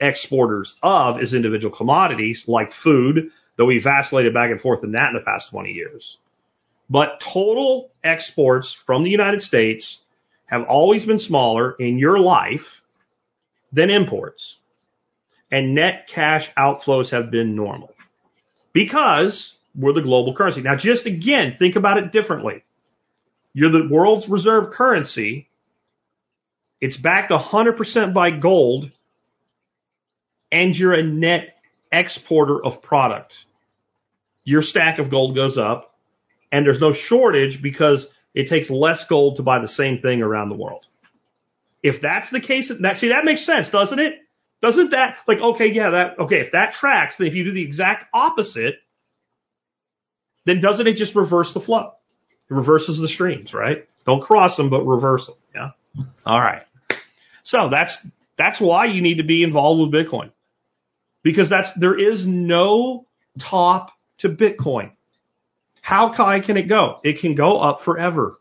exporters 0.00 0.74
of 0.82 1.20
as 1.20 1.34
individual 1.34 1.76
commodities, 1.76 2.44
like 2.46 2.70
food, 2.82 3.30
though 3.56 3.66
we 3.66 3.80
vacillated 3.82 4.32
back 4.32 4.50
and 4.50 4.60
forth 4.60 4.82
in 4.84 4.92
that 4.92 5.08
in 5.08 5.14
the 5.14 5.20
past 5.20 5.50
20 5.50 5.70
years. 5.70 6.16
But 6.88 7.20
total 7.20 7.90
exports 8.02 8.76
from 8.86 9.04
the 9.04 9.10
United 9.10 9.42
States 9.42 10.00
have 10.46 10.62
always 10.64 11.06
been 11.06 11.18
smaller 11.18 11.72
in 11.78 11.98
your 11.98 12.18
life 12.18 12.80
than 13.72 13.90
imports 13.90 14.56
and 15.54 15.74
net 15.74 16.08
cash 16.12 16.50
outflows 16.58 17.10
have 17.10 17.30
been 17.30 17.54
normal 17.54 17.94
because 18.72 19.54
we're 19.74 19.92
the 19.92 20.00
global 20.00 20.34
currency. 20.34 20.62
Now, 20.62 20.76
just 20.76 21.06
again, 21.06 21.56
think 21.58 21.76
about 21.76 21.98
it 21.98 22.12
differently. 22.12 22.64
You're 23.52 23.70
the 23.70 23.88
world's 23.90 24.28
reserve 24.28 24.72
currency. 24.72 25.48
It's 26.80 26.96
backed 26.96 27.30
100% 27.30 28.14
by 28.14 28.30
gold 28.30 28.90
and 30.50 30.74
you're 30.74 30.92
a 30.92 31.02
net 31.02 31.54
exporter 31.90 32.64
of 32.64 32.82
product. 32.82 33.34
Your 34.44 34.62
stack 34.62 34.98
of 34.98 35.10
gold 35.10 35.34
goes 35.34 35.56
up 35.56 35.94
and 36.52 36.66
there's 36.66 36.80
no 36.80 36.92
shortage 36.92 37.62
because 37.62 38.06
it 38.34 38.48
takes 38.48 38.70
less 38.70 39.04
gold 39.08 39.36
to 39.36 39.42
buy 39.42 39.60
the 39.60 39.68
same 39.68 40.00
thing 40.00 40.22
around 40.22 40.48
the 40.48 40.56
world. 40.56 40.86
If 41.82 42.00
that's 42.00 42.30
the 42.30 42.40
case, 42.40 42.72
that, 42.80 42.96
see, 42.96 43.08
that 43.08 43.24
makes 43.24 43.44
sense, 43.44 43.70
doesn't 43.70 43.98
it? 43.98 44.14
Doesn't 44.62 44.90
that, 44.90 45.16
like, 45.28 45.38
okay, 45.38 45.70
yeah, 45.70 45.90
that, 45.90 46.18
okay, 46.18 46.36
if 46.36 46.52
that 46.52 46.72
tracks, 46.72 47.16
then 47.18 47.26
if 47.26 47.34
you 47.34 47.44
do 47.44 47.52
the 47.52 47.62
exact 47.62 48.06
opposite, 48.14 48.76
then 50.46 50.60
doesn't 50.60 50.86
it 50.86 50.96
just 50.96 51.14
reverse 51.14 51.52
the 51.54 51.60
flow? 51.60 51.92
It 52.50 52.54
reverses 52.54 53.00
the 53.00 53.08
streams, 53.08 53.54
right? 53.54 53.88
Don't 54.06 54.22
cross 54.22 54.56
them, 54.56 54.70
but 54.70 54.84
reverse 54.84 55.26
them. 55.26 55.36
Yeah. 55.54 56.04
All 56.26 56.40
right. 56.40 56.62
So 57.44 57.68
that's, 57.70 57.98
that's 58.36 58.60
why 58.60 58.86
you 58.86 59.00
need 59.00 59.16
to 59.16 59.24
be 59.24 59.42
involved 59.42 59.80
with 59.80 60.06
Bitcoin. 60.06 60.30
Because 61.22 61.48
that's, 61.48 61.70
there 61.78 61.98
is 61.98 62.26
no 62.26 63.06
top 63.40 63.90
to 64.18 64.28
Bitcoin. 64.28 64.92
How 65.80 66.12
high 66.12 66.40
can 66.40 66.56
it 66.56 66.68
go? 66.68 67.00
It 67.02 67.20
can 67.20 67.34
go 67.34 67.58
up 67.58 67.80
forever. 67.84 68.38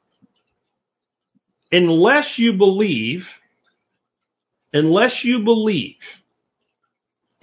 Unless 1.72 2.36
you 2.38 2.54
believe 2.54 3.26
unless 4.74 5.24
you 5.24 5.40
believe 5.40 5.98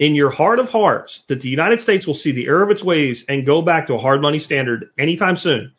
in 0.01 0.15
your 0.15 0.31
heart 0.31 0.57
of 0.57 0.67
hearts 0.67 1.21
that 1.29 1.41
the 1.41 1.47
United 1.47 1.79
States 1.79 2.07
will 2.07 2.15
see 2.15 2.31
the 2.31 2.47
error 2.47 2.63
of 2.63 2.71
its 2.71 2.83
ways 2.83 3.23
and 3.29 3.45
go 3.45 3.61
back 3.61 3.85
to 3.85 3.93
a 3.93 3.99
hard 3.99 4.19
money 4.19 4.39
standard 4.39 4.89
anytime 4.97 5.37
soon, 5.37 5.73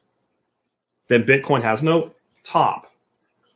then 1.08 1.24
Bitcoin 1.24 1.64
has 1.64 1.82
no 1.82 2.12
top 2.50 2.86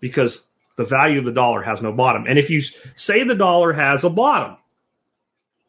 because 0.01 0.41
the 0.77 0.85
value 0.85 1.21
of 1.21 1.25
the 1.25 1.31
dollar 1.31 1.63
has 1.63 1.81
no 1.81 1.93
bottom. 1.93 2.27
And 2.27 2.37
if 2.37 2.51
you 2.51 2.63
say 2.97 3.23
the 3.23 3.37
dollar 3.37 3.73
has 3.73 4.03
a 4.03 4.11
bottom, 4.11 4.57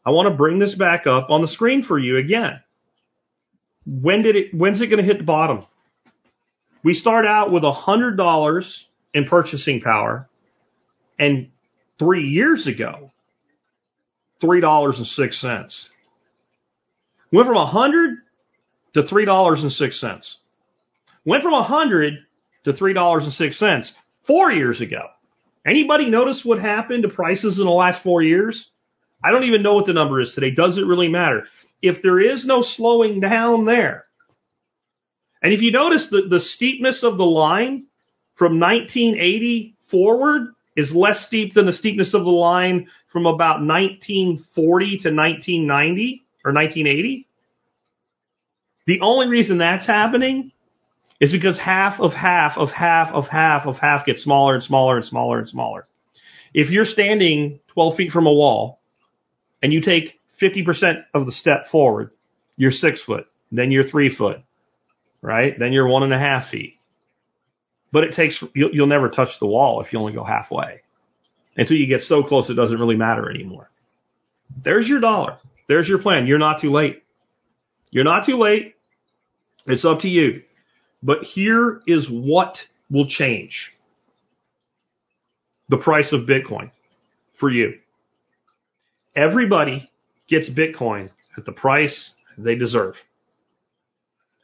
I 0.04 0.10
want 0.10 0.28
to 0.28 0.36
bring 0.36 0.58
this 0.58 0.74
back 0.74 1.06
up 1.06 1.30
on 1.30 1.42
the 1.42 1.48
screen 1.48 1.84
for 1.84 1.96
you 1.96 2.18
again. 2.18 2.60
when 3.86 4.22
did 4.22 4.34
it, 4.34 4.52
when's 4.52 4.80
it 4.80 4.88
going 4.88 4.98
to 4.98 5.04
hit 5.04 5.18
the 5.18 5.24
bottom? 5.24 5.64
We 6.82 6.94
start 6.94 7.24
out 7.24 7.52
with 7.52 7.62
a 7.62 7.72
hundred 7.72 8.16
dollars 8.16 8.84
in 9.14 9.26
purchasing 9.26 9.80
power 9.80 10.28
and 11.20 11.50
three 11.98 12.28
years 12.28 12.66
ago, 12.66 13.12
three 14.40 14.60
dollars 14.60 14.98
and 14.98 15.06
six 15.06 15.40
cents. 15.40 15.88
Went 17.32 17.46
from 17.46 17.56
a 17.56 17.66
hundred 17.66 18.18
to 18.94 19.06
three 19.06 19.24
dollars 19.24 19.62
and 19.62 19.72
six 19.72 20.00
cents. 20.00 20.38
Went 21.24 21.42
from 21.42 21.54
a 21.54 21.62
hundred 21.62 22.14
to 22.64 22.72
three 22.72 22.92
dollars 22.92 23.24
and 23.24 23.32
six 23.32 23.58
cents 23.58 23.92
four 24.26 24.50
years 24.50 24.80
ago. 24.80 25.02
Anybody 25.66 26.08
notice 26.08 26.42
what 26.44 26.60
happened 26.60 27.02
to 27.02 27.08
prices 27.08 27.58
in 27.58 27.66
the 27.66 27.70
last 27.70 28.02
four 28.02 28.22
years? 28.22 28.70
I 29.22 29.32
don't 29.32 29.44
even 29.44 29.62
know 29.62 29.74
what 29.74 29.86
the 29.86 29.92
number 29.92 30.20
is 30.20 30.32
today. 30.32 30.50
Does 30.50 30.78
it 30.78 30.86
really 30.86 31.08
matter? 31.08 31.44
If 31.82 32.02
there 32.02 32.20
is 32.20 32.46
no 32.46 32.62
slowing 32.62 33.20
down 33.20 33.64
there, 33.64 34.06
and 35.42 35.52
if 35.52 35.60
you 35.60 35.72
notice 35.72 36.08
the, 36.10 36.22
the 36.28 36.40
steepness 36.40 37.02
of 37.02 37.16
the 37.16 37.24
line 37.24 37.86
from 38.36 38.60
1980 38.60 39.76
forward 39.90 40.48
is 40.78 40.94
less 40.94 41.26
steep 41.26 41.54
than 41.54 41.66
the 41.66 41.72
steepness 41.72 42.14
of 42.14 42.22
the 42.22 42.30
line 42.30 42.86
from 43.12 43.26
about 43.26 43.60
1940 43.60 44.86
to 44.86 45.10
1990 45.10 46.24
or 46.44 46.52
1980. 46.52 47.26
The 48.86 49.00
only 49.00 49.26
reason 49.26 49.58
that's 49.58 49.88
happening 49.88 50.52
is 51.20 51.32
because 51.32 51.58
half 51.58 51.98
of 51.98 52.12
half 52.12 52.56
of 52.56 52.70
half 52.70 53.12
of 53.12 53.26
half 53.26 53.66
of 53.66 53.76
half 53.76 54.06
gets 54.06 54.22
smaller 54.22 54.54
and 54.54 54.62
smaller 54.62 54.98
and 54.98 55.04
smaller 55.04 55.40
and 55.40 55.48
smaller. 55.48 55.88
If 56.54 56.70
you're 56.70 56.84
standing 56.84 57.58
12 57.74 57.96
feet 57.96 58.12
from 58.12 58.28
a 58.28 58.32
wall 58.32 58.80
and 59.60 59.72
you 59.72 59.80
take 59.80 60.20
50% 60.40 61.02
of 61.12 61.26
the 61.26 61.32
step 61.32 61.66
forward, 61.66 62.12
you're 62.56 62.70
six 62.70 63.02
foot, 63.02 63.26
then 63.50 63.72
you're 63.72 63.88
three 63.88 64.14
foot, 64.14 64.42
right? 65.22 65.58
Then 65.58 65.72
you're 65.72 65.88
one 65.88 66.04
and 66.04 66.14
a 66.14 66.18
half 66.20 66.50
feet. 66.50 66.77
But 67.92 68.04
it 68.04 68.14
takes, 68.14 68.42
you'll, 68.54 68.70
you'll 68.72 68.86
never 68.86 69.08
touch 69.08 69.38
the 69.40 69.46
wall 69.46 69.80
if 69.80 69.92
you 69.92 69.98
only 69.98 70.12
go 70.12 70.24
halfway. 70.24 70.82
Until 71.56 71.76
you 71.76 71.86
get 71.86 72.02
so 72.02 72.22
close 72.22 72.48
it 72.50 72.54
doesn't 72.54 72.78
really 72.78 72.96
matter 72.96 73.30
anymore. 73.30 73.70
There's 74.64 74.88
your 74.88 75.00
dollar. 75.00 75.38
There's 75.68 75.88
your 75.88 75.98
plan. 75.98 76.26
You're 76.26 76.38
not 76.38 76.60
too 76.60 76.70
late. 76.70 77.02
You're 77.90 78.04
not 78.04 78.26
too 78.26 78.36
late. 78.36 78.74
It's 79.66 79.84
up 79.84 80.00
to 80.00 80.08
you. 80.08 80.42
But 81.02 81.22
here 81.22 81.80
is 81.86 82.08
what 82.10 82.58
will 82.90 83.06
change 83.08 83.74
the 85.68 85.76
price 85.76 86.12
of 86.12 86.22
Bitcoin 86.22 86.70
for 87.38 87.50
you. 87.50 87.74
Everybody 89.14 89.90
gets 90.28 90.48
Bitcoin 90.48 91.10
at 91.36 91.44
the 91.44 91.52
price 91.52 92.12
they 92.36 92.54
deserve. 92.54 92.94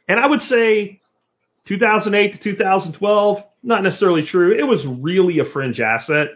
And 0.09 0.21
I 0.21 0.27
would 0.27 0.43
say 0.43 1.01
2008 1.67 2.33
to 2.35 2.39
2012, 2.39 3.45
not 3.63 3.83
necessarily 3.83 4.25
true. 4.25 4.57
It 4.57 4.67
was 4.67 4.87
really 4.87 5.39
a 5.39 5.45
fringe 5.45 5.81
asset. 5.81 6.29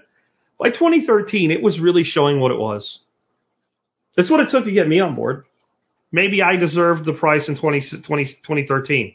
By 0.58 0.70
2013, 0.70 1.50
it 1.50 1.62
was 1.62 1.78
really 1.78 2.04
showing 2.04 2.40
what 2.40 2.50
it 2.50 2.58
was. 2.58 3.00
That's 4.16 4.30
what 4.30 4.40
it 4.40 4.48
took 4.50 4.64
to 4.64 4.72
get 4.72 4.88
me 4.88 5.00
on 5.00 5.14
board. 5.14 5.44
Maybe 6.10 6.42
I 6.42 6.56
deserved 6.56 7.04
the 7.04 7.12
price 7.12 7.48
in 7.48 7.56
20, 7.56 8.02
20, 8.04 8.24
2013. 8.24 9.14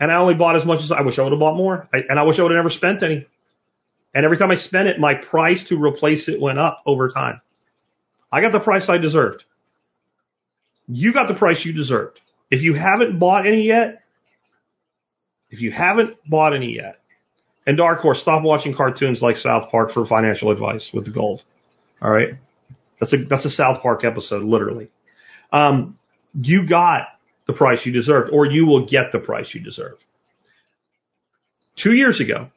And 0.00 0.12
I 0.12 0.16
only 0.16 0.34
bought 0.34 0.56
as 0.56 0.64
much 0.64 0.80
as 0.82 0.92
I 0.92 1.02
wish 1.02 1.18
I 1.18 1.22
would 1.24 1.32
have 1.32 1.40
bought 1.40 1.56
more. 1.56 1.88
I, 1.92 1.98
and 2.08 2.18
I 2.18 2.22
wish 2.22 2.38
I 2.38 2.42
would 2.42 2.52
have 2.52 2.58
never 2.58 2.70
spent 2.70 3.02
any. 3.02 3.26
And 4.14 4.24
every 4.24 4.38
time 4.38 4.50
I 4.50 4.54
spent 4.54 4.88
it, 4.88 5.00
my 5.00 5.14
price 5.14 5.66
to 5.68 5.76
replace 5.76 6.28
it 6.28 6.40
went 6.40 6.58
up 6.58 6.82
over 6.86 7.08
time. 7.10 7.40
I 8.30 8.40
got 8.40 8.52
the 8.52 8.60
price 8.60 8.88
I 8.88 8.98
deserved. 8.98 9.44
You 10.86 11.12
got 11.12 11.28
the 11.28 11.34
price 11.34 11.64
you 11.64 11.72
deserved. 11.72 12.20
If 12.50 12.62
you 12.62 12.74
haven't 12.74 13.18
bought 13.18 13.46
any 13.46 13.62
yet, 13.62 14.02
if 15.50 15.60
you 15.60 15.72
haven't 15.72 16.16
bought 16.28 16.54
any 16.54 16.74
yet, 16.76 17.00
and 17.66 17.76
Dark 17.76 18.00
Horse, 18.00 18.20
stop 18.20 18.42
watching 18.42 18.74
cartoons 18.74 19.20
like 19.20 19.36
South 19.36 19.70
Park 19.70 19.92
for 19.92 20.06
financial 20.06 20.50
advice 20.50 20.90
with 20.92 21.04
the 21.04 21.10
gold. 21.10 21.42
All 22.00 22.10
right. 22.10 22.30
That's 23.00 23.12
a, 23.12 23.24
that's 23.28 23.44
a 23.44 23.50
South 23.50 23.82
Park 23.82 24.04
episode, 24.04 24.42
literally. 24.42 24.90
Um, 25.52 25.98
you 26.34 26.66
got 26.66 27.08
the 27.46 27.52
price 27.52 27.84
you 27.84 27.92
deserved, 27.92 28.30
or 28.32 28.46
you 28.46 28.66
will 28.66 28.86
get 28.86 29.12
the 29.12 29.18
price 29.18 29.54
you 29.54 29.60
deserve. 29.62 29.98
Two 31.76 31.92
years 31.92 32.20
ago, 32.20 32.48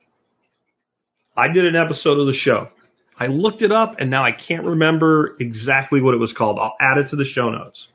I 1.36 1.48
did 1.50 1.66
an 1.66 1.76
episode 1.76 2.20
of 2.20 2.28
the 2.28 2.34
show. 2.34 2.70
I 3.18 3.28
looked 3.28 3.62
it 3.62 3.72
up 3.72 3.96
and 4.00 4.10
now 4.10 4.24
I 4.24 4.32
can't 4.32 4.66
remember 4.66 5.36
exactly 5.40 6.02
what 6.02 6.14
it 6.14 6.18
was 6.18 6.34
called. 6.34 6.58
I'll 6.58 6.76
add 6.80 6.98
it 6.98 7.10
to 7.10 7.16
the 7.16 7.26
show 7.26 7.50
notes. 7.50 7.88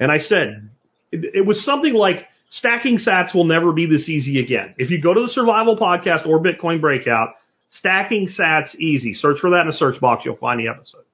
And 0.00 0.10
I 0.10 0.18
said, 0.18 0.70
it, 1.12 1.36
it 1.36 1.46
was 1.46 1.64
something 1.64 1.94
like 1.94 2.26
stacking 2.50 2.98
sats 2.98 3.34
will 3.34 3.44
never 3.44 3.72
be 3.72 3.86
this 3.86 4.08
easy 4.08 4.40
again. 4.40 4.74
If 4.78 4.90
you 4.90 5.00
go 5.00 5.14
to 5.14 5.22
the 5.22 5.28
survival 5.28 5.76
podcast 5.76 6.26
or 6.26 6.42
Bitcoin 6.42 6.80
breakout, 6.80 7.30
stacking 7.70 8.28
sats 8.28 8.74
easy. 8.76 9.14
Search 9.14 9.38
for 9.40 9.50
that 9.50 9.62
in 9.62 9.66
the 9.68 9.72
search 9.72 10.00
box. 10.00 10.24
You'll 10.24 10.36
find 10.36 10.60
the 10.60 10.68
episode. 10.68 11.04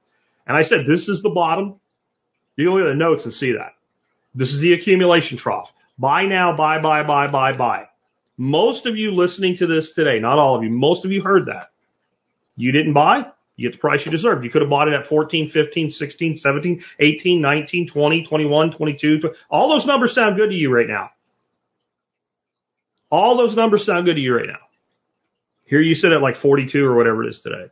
And 0.47 0.57
I 0.57 0.63
said, 0.63 0.87
this 0.87 1.09
is 1.09 1.23
the 1.23 1.31
bottom. 1.31 1.81
You 2.57 2.67
can 2.67 2.75
look 2.75 2.87
at 2.87 2.89
the 2.89 2.95
notes 2.95 3.25
and 3.25 3.33
see 3.33 3.53
that. 3.53 3.73
This 4.35 4.51
is 4.51 4.61
the 4.61 4.75
accumulation 4.75 5.39
trough. 5.39 5.71
Buy 5.99 6.27
now, 6.27 6.57
buy, 6.57 6.81
buy, 6.81 7.03
buy, 7.05 7.29
buy, 7.29 7.57
buy. 7.57 7.85
Most 8.37 8.87
of 8.87 8.97
you 8.97 9.13
listening 9.13 9.57
to 9.59 9.67
this 9.67 9.93
today, 9.95 10.19
not 10.19 10.39
all 10.39 10.57
of 10.57 10.65
you, 10.65 10.71
most 10.71 11.05
of 11.05 11.13
you 11.13 11.23
heard 11.23 11.47
that. 11.47 11.71
You 12.57 12.73
didn't 12.73 12.93
buy, 12.93 13.27
you 13.57 13.69
get 13.69 13.77
the 13.77 13.81
price 13.81 14.05
you 14.05 14.11
deserve. 14.11 14.43
You 14.43 14.51
could 14.51 14.63
have 14.63 14.71
bought 14.71 14.89
it 14.89 14.95
at 14.95 15.07
14, 15.07 15.51
15, 15.51 15.91
16, 15.91 16.39
17, 16.39 16.83
18, 16.99 17.41
19, 17.41 17.89
20, 17.89 18.27
21, 18.27 18.73
22. 18.73 19.21
20. 19.21 19.37
All 19.49 19.69
those 19.69 19.87
numbers 19.87 20.15
sound 20.15 20.37
good 20.37 20.51
to 20.51 20.55
you 20.55 20.75
right 20.75 20.89
now. 20.89 21.11
All 23.15 23.37
those 23.37 23.55
numbers 23.55 23.87
sound 23.87 24.07
good 24.07 24.15
to 24.15 24.21
you 24.21 24.35
right 24.35 24.49
now. 24.49 24.59
Here 25.67 25.81
you 25.81 25.95
sit 25.95 26.11
at 26.11 26.21
like 26.21 26.37
42 26.39 26.85
or 26.85 26.97
whatever 26.97 27.23
it 27.23 27.29
is 27.29 27.41
today. 27.41 27.67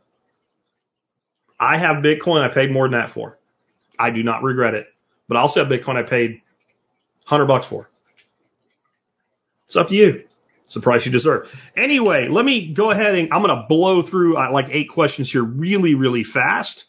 I 1.59 1.77
have 1.77 1.97
Bitcoin 1.97 2.49
I 2.49 2.53
paid 2.53 2.71
more 2.71 2.85
than 2.87 2.97
that 2.97 3.13
for. 3.13 3.37
I 3.99 4.11
do 4.11 4.23
not 4.23 4.41
regret 4.41 4.73
it. 4.73 4.87
But 5.27 5.35
I 5.35 5.41
also 5.41 5.59
have 5.59 5.69
Bitcoin 5.69 5.97
I 5.97 6.03
paid 6.03 6.41
100 7.27 7.45
bucks 7.45 7.67
for. 7.67 7.89
It's 9.67 9.75
up 9.75 9.89
to 9.89 9.95
you. 9.95 10.23
It's 10.63 10.75
the 10.75 10.79
price 10.79 11.05
you 11.05 11.11
deserve. 11.11 11.47
Anyway, 11.75 12.29
let 12.29 12.45
me 12.45 12.73
go 12.73 12.91
ahead 12.91 13.15
and 13.15 13.27
I'm 13.33 13.43
going 13.43 13.53
to 13.53 13.65
blow 13.67 14.01
through 14.01 14.37
uh, 14.37 14.49
like 14.49 14.67
eight 14.71 14.91
questions 14.91 15.29
here 15.29 15.43
really, 15.43 15.93
really 15.93 16.23
fast. 16.23 16.85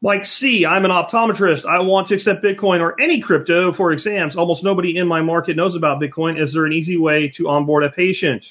Like 0.00 0.24
C, 0.24 0.64
I'm 0.64 0.84
an 0.84 0.92
optometrist. 0.92 1.66
I 1.66 1.80
want 1.80 2.08
to 2.08 2.14
accept 2.14 2.44
Bitcoin 2.44 2.80
or 2.80 3.00
any 3.00 3.20
crypto 3.20 3.72
for 3.72 3.92
exams. 3.92 4.36
Almost 4.36 4.62
nobody 4.62 4.96
in 4.96 5.08
my 5.08 5.22
market 5.22 5.56
knows 5.56 5.74
about 5.74 6.00
Bitcoin. 6.00 6.40
Is 6.40 6.52
there 6.52 6.66
an 6.66 6.72
easy 6.72 6.96
way 6.96 7.32
to 7.36 7.48
onboard 7.48 7.82
a 7.82 7.90
patient? 7.90 8.46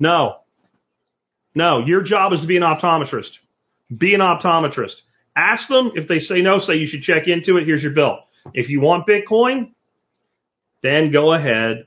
No. 0.00 0.36
No, 1.54 1.80
your 1.80 2.02
job 2.02 2.32
is 2.32 2.40
to 2.40 2.46
be 2.46 2.56
an 2.56 2.62
optometrist. 2.62 3.32
Be 3.96 4.14
an 4.14 4.20
optometrist. 4.20 4.96
Ask 5.36 5.68
them. 5.68 5.92
If 5.94 6.08
they 6.08 6.20
say 6.20 6.40
no, 6.40 6.58
say 6.58 6.76
you 6.76 6.86
should 6.86 7.02
check 7.02 7.28
into 7.28 7.58
it. 7.58 7.66
Here's 7.66 7.82
your 7.82 7.92
bill. 7.92 8.20
If 8.54 8.70
you 8.70 8.80
want 8.80 9.06
Bitcoin, 9.06 9.72
then 10.82 11.12
go 11.12 11.34
ahead 11.34 11.86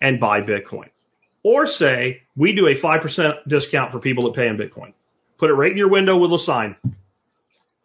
and 0.00 0.20
buy 0.20 0.40
Bitcoin. 0.40 0.90
Or 1.42 1.66
say, 1.66 2.22
we 2.36 2.54
do 2.54 2.66
a 2.66 2.74
5% 2.74 3.48
discount 3.48 3.90
for 3.90 3.98
people 3.98 4.24
that 4.24 4.36
pay 4.36 4.46
in 4.46 4.56
Bitcoin. 4.56 4.92
Put 5.38 5.50
it 5.50 5.54
right 5.54 5.70
in 5.70 5.78
your 5.78 5.88
window 5.88 6.16
with 6.16 6.32
a 6.32 6.38
sign. 6.38 6.76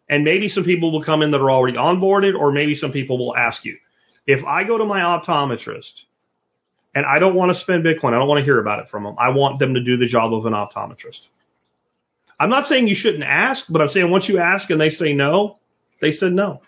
And 0.08 0.24
maybe 0.24 0.48
some 0.48 0.64
people 0.64 0.92
will 0.92 1.02
come 1.02 1.22
in 1.22 1.30
that 1.30 1.40
are 1.40 1.50
already 1.50 1.76
onboarded, 1.76 2.38
or 2.38 2.52
maybe 2.52 2.74
some 2.74 2.92
people 2.92 3.18
will 3.18 3.36
ask 3.36 3.64
you. 3.64 3.76
If 4.26 4.44
I 4.44 4.64
go 4.64 4.78
to 4.78 4.84
my 4.84 5.00
optometrist 5.00 6.02
and 6.94 7.04
I 7.06 7.18
don't 7.18 7.34
want 7.34 7.52
to 7.52 7.58
spend 7.58 7.84
Bitcoin, 7.84 8.14
I 8.14 8.18
don't 8.18 8.28
want 8.28 8.38
to 8.38 8.44
hear 8.44 8.58
about 8.58 8.80
it 8.80 8.88
from 8.90 9.04
them. 9.04 9.16
I 9.18 9.30
want 9.30 9.58
them 9.58 9.74
to 9.74 9.82
do 9.82 9.96
the 9.96 10.06
job 10.06 10.34
of 10.34 10.46
an 10.46 10.52
optometrist. 10.52 11.20
I'm 12.38 12.50
not 12.50 12.66
saying 12.66 12.88
you 12.88 12.94
shouldn't 12.94 13.24
ask, 13.24 13.64
but 13.68 13.80
I'm 13.80 13.88
saying 13.88 14.10
once 14.10 14.28
you 14.28 14.38
ask 14.38 14.68
and 14.70 14.80
they 14.80 14.90
say 14.90 15.12
no, 15.12 15.58
they 16.00 16.12
said 16.12 16.32
no. 16.32 16.62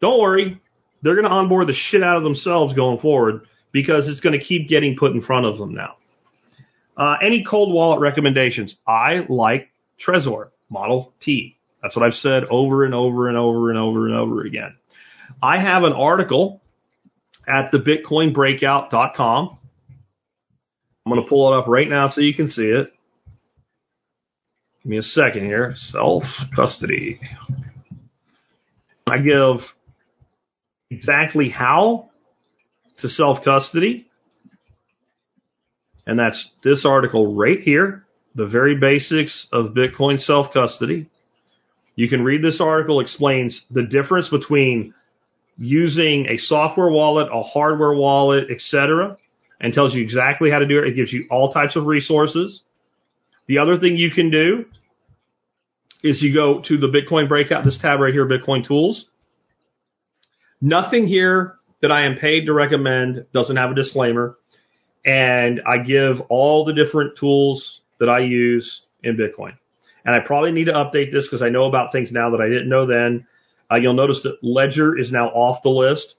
Don't 0.00 0.20
worry. 0.20 0.60
They're 1.02 1.14
going 1.14 1.24
to 1.24 1.30
onboard 1.30 1.68
the 1.68 1.72
shit 1.74 2.02
out 2.02 2.16
of 2.16 2.22
themselves 2.22 2.74
going 2.74 2.98
forward 2.98 3.46
because 3.72 4.08
it's 4.08 4.20
going 4.20 4.38
to 4.38 4.44
keep 4.44 4.68
getting 4.68 4.96
put 4.96 5.12
in 5.12 5.22
front 5.22 5.46
of 5.46 5.58
them 5.58 5.74
now. 5.74 5.96
Uh, 6.96 7.16
any 7.22 7.44
cold 7.48 7.72
wallet 7.72 8.00
recommendations? 8.00 8.76
I 8.86 9.24
like 9.28 9.68
Trezor 10.04 10.50
Model 10.68 11.14
T. 11.20 11.56
That's 11.82 11.96
what 11.96 12.04
I've 12.04 12.14
said 12.14 12.44
over 12.50 12.84
and 12.84 12.94
over 12.94 13.28
and 13.28 13.36
over 13.36 13.70
and 13.70 13.78
over 13.78 14.06
and 14.06 14.16
over 14.16 14.42
again. 14.42 14.74
I 15.42 15.58
have 15.58 15.84
an 15.84 15.92
article 15.92 16.60
at 17.48 17.72
thebitcoinbreakout.com. 17.72 19.58
I'm 21.06 21.12
going 21.12 21.22
to 21.22 21.28
pull 21.28 21.52
it 21.52 21.58
up 21.58 21.66
right 21.66 21.88
now 21.88 22.10
so 22.10 22.20
you 22.20 22.34
can 22.34 22.50
see 22.50 22.66
it. 22.66 22.92
Give 24.82 24.90
me 24.90 24.98
a 24.98 25.02
second 25.02 25.44
here. 25.44 25.72
Self 25.76 26.24
custody. 26.54 27.20
I 29.06 29.18
give 29.18 29.60
exactly 30.90 31.48
how 31.48 32.10
to 32.98 33.08
self 33.08 33.44
custody. 33.44 34.06
And 36.06 36.18
that's 36.18 36.50
this 36.62 36.84
article 36.86 37.34
right 37.34 37.60
here. 37.60 38.04
The 38.34 38.46
very 38.46 38.78
basics 38.78 39.46
of 39.52 39.74
Bitcoin 39.74 40.20
self 40.20 40.52
custody. 40.52 41.08
You 42.00 42.08
can 42.08 42.24
read 42.24 42.40
this 42.40 42.62
article 42.62 43.00
explains 43.00 43.60
the 43.70 43.82
difference 43.82 44.30
between 44.30 44.94
using 45.58 46.28
a 46.30 46.38
software 46.38 46.88
wallet, 46.88 47.28
a 47.30 47.42
hardware 47.42 47.92
wallet, 47.92 48.50
etc., 48.50 49.18
and 49.60 49.74
tells 49.74 49.94
you 49.94 50.02
exactly 50.02 50.50
how 50.50 50.60
to 50.60 50.66
do 50.66 50.78
it. 50.78 50.88
It 50.88 50.96
gives 50.96 51.12
you 51.12 51.26
all 51.30 51.52
types 51.52 51.76
of 51.76 51.84
resources. 51.84 52.62
The 53.48 53.58
other 53.58 53.78
thing 53.78 53.98
you 53.98 54.10
can 54.10 54.30
do 54.30 54.64
is 56.02 56.22
you 56.22 56.32
go 56.32 56.62
to 56.62 56.78
the 56.78 56.86
Bitcoin 56.86 57.28
breakout, 57.28 57.66
this 57.66 57.76
tab 57.76 58.00
right 58.00 58.14
here, 58.14 58.26
Bitcoin 58.26 58.66
tools. 58.66 59.04
Nothing 60.58 61.06
here 61.06 61.56
that 61.82 61.92
I 61.92 62.06
am 62.06 62.16
paid 62.16 62.46
to 62.46 62.54
recommend 62.54 63.26
doesn't 63.34 63.56
have 63.56 63.72
a 63.72 63.74
disclaimer. 63.74 64.38
And 65.04 65.60
I 65.68 65.76
give 65.76 66.22
all 66.30 66.64
the 66.64 66.72
different 66.72 67.18
tools 67.18 67.80
that 67.98 68.08
I 68.08 68.20
use 68.20 68.84
in 69.02 69.18
Bitcoin. 69.18 69.58
And 70.04 70.14
I 70.14 70.20
probably 70.20 70.52
need 70.52 70.64
to 70.64 70.72
update 70.72 71.12
this 71.12 71.26
because 71.26 71.42
I 71.42 71.48
know 71.48 71.64
about 71.64 71.92
things 71.92 72.10
now 72.12 72.30
that 72.30 72.40
I 72.40 72.48
didn't 72.48 72.68
know 72.68 72.86
then. 72.86 73.26
Uh, 73.70 73.76
you'll 73.76 73.94
notice 73.94 74.22
that 74.24 74.38
Ledger 74.42 74.98
is 74.98 75.12
now 75.12 75.28
off 75.28 75.62
the 75.62 75.68
list. 75.68 76.14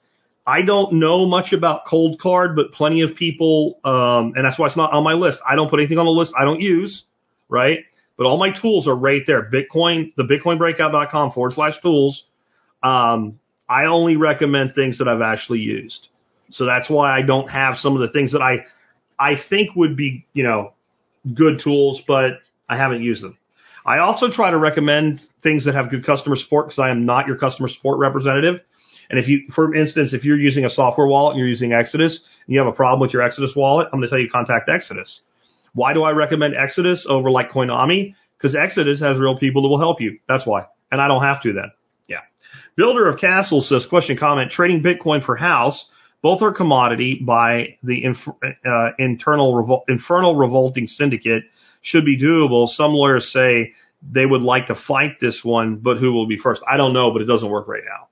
I 0.46 0.64
don't 0.64 0.94
know 0.94 1.26
much 1.26 1.54
about 1.54 1.86
Coldcard, 1.86 2.56
but 2.56 2.72
plenty 2.72 3.02
of 3.02 3.16
people, 3.16 3.80
um, 3.84 4.34
and 4.36 4.44
that's 4.44 4.58
why 4.58 4.68
it's 4.68 4.78
not 4.78 4.92
on 4.92 5.04
my 5.04 5.14
list. 5.14 5.40
I 5.48 5.56
don't 5.56 5.70
put 5.70 5.80
anything 5.80 6.00
on 6.00 6.06
the 6.06 6.12
list 6.12 6.34
I 6.40 6.46
don't 6.46 6.62
use, 6.62 7.04
right? 7.48 7.80
But 8.18 8.26
all 8.26 8.38
my 8.38 8.52
tools 8.52 8.88
are 8.88 8.96
right 8.96 9.22
there. 9.28 9.50
Bitcoin, 9.52 10.14
the 10.16 10.24
bitcoinbreakout.com 10.24 11.32
forward 11.32 11.54
slash 11.54 11.80
tools. 11.82 12.24
Um, 12.82 13.40
I 13.70 13.86
only 13.86 14.16
recommend 14.16 14.74
things 14.74 14.98
that 14.98 15.08
I've 15.08 15.22
actually 15.22 15.60
used. 15.60 16.08
So 16.50 16.66
that's 16.66 16.90
why 16.90 17.18
I 17.18 17.22
don't 17.22 17.48
have 17.50 17.78
some 17.78 17.96
of 17.96 18.02
the 18.02 18.10
things 18.10 18.34
that 18.34 18.42
I, 18.42 18.66
I 19.18 19.36
think 19.50 19.76
would 19.76 19.96
be, 19.96 20.26
you 20.34 20.44
know, 20.44 20.74
good 21.34 21.62
tools, 21.64 22.02
but 22.06 22.40
I 22.68 22.78
haven't 22.78 23.02
used 23.02 23.24
them. 23.24 23.38
I 23.86 24.00
also 24.00 24.30
try 24.30 24.52
to 24.52 24.58
recommend 24.58 25.22
things 25.44 25.66
that 25.66 25.76
have 25.76 25.90
good 25.90 26.06
customer 26.06 26.36
support 26.36 26.68
because 26.68 26.80
I 26.80 26.90
am 26.90 27.06
not 27.06 27.28
your 27.28 27.38
customer 27.38 27.68
support 27.68 28.00
representative. 28.00 28.62
And 29.10 29.20
if 29.20 29.28
you, 29.28 29.42
for 29.54 29.76
instance, 29.76 30.14
if 30.14 30.24
you're 30.24 30.40
using 30.40 30.64
a 30.66 30.70
software 30.70 31.08
wallet 31.08 31.34
and 31.34 31.40
you're 31.40 31.48
using 31.48 31.74
Exodus 31.74 32.24
and 32.46 32.54
you 32.54 32.60
have 32.60 32.68
a 32.68 32.76
problem 32.76 33.02
with 33.02 33.12
your 33.12 33.22
Exodus 33.22 33.54
wallet, 33.56 33.88
I'm 33.92 34.00
going 34.00 34.04
to 34.04 34.10
tell 34.10 34.20
you 34.20 34.28
to 34.28 34.32
contact 34.32 34.70
Exodus. 34.70 35.22
Why 35.74 35.94
do 35.94 36.04
I 36.04 36.12
recommend 36.12 36.56
Exodus 36.56 37.06
over 37.10 37.30
like 37.32 37.52
Coinomi? 37.52 38.16
Because 38.38 38.56
Exodus 38.56 39.02
has 39.02 39.18
real 39.18 39.38
people 39.38 39.64
that 39.64 39.70
will 39.70 39.80
help 39.80 40.00
you. 40.00 40.20
That's 40.28 40.46
why. 40.46 40.66
And 40.92 41.02
I 41.02 41.08
don't 41.08 41.24
have 41.24 41.42
to 41.44 41.54
then. 41.54 41.72
Yeah. 42.08 42.22
Builder 42.76 43.10
of 43.10 43.20
Castle 43.20 43.62
says, 43.62 43.86
question, 43.86 44.18
comment, 44.18 44.52
trading 44.52 44.82
Bitcoin 44.82 45.24
for 45.24 45.36
house. 45.36 45.90
Both 46.22 46.42
are 46.42 46.54
commodity 46.54 47.20
by 47.26 47.78
the 47.84 48.04
inf- 48.04 48.28
uh, 48.66 48.92
internal 49.00 49.56
revol- 49.56 49.84
infernal 49.90 50.36
revolting 50.36 50.88
syndicate 50.88 51.44
should 51.82 52.06
be 52.06 52.20
doable. 52.20 52.68
Some 52.68 52.92
lawyers 52.92 53.32
say 53.32 53.74
they 54.02 54.26
would 54.26 54.42
like 54.42 54.68
to 54.68 54.76
fight 54.76 55.20
this 55.20 55.42
one, 55.44 55.78
but 55.78 55.98
who 55.98 56.14
will 56.14 56.28
be 56.28 56.38
first? 56.38 56.62
I 56.68 56.78
don't 56.78 56.94
know, 56.94 57.12
but 57.12 57.22
it 57.22 57.26
doesn't 57.26 57.50
work 57.50 57.68
right 57.68 57.84
now. 57.86 58.08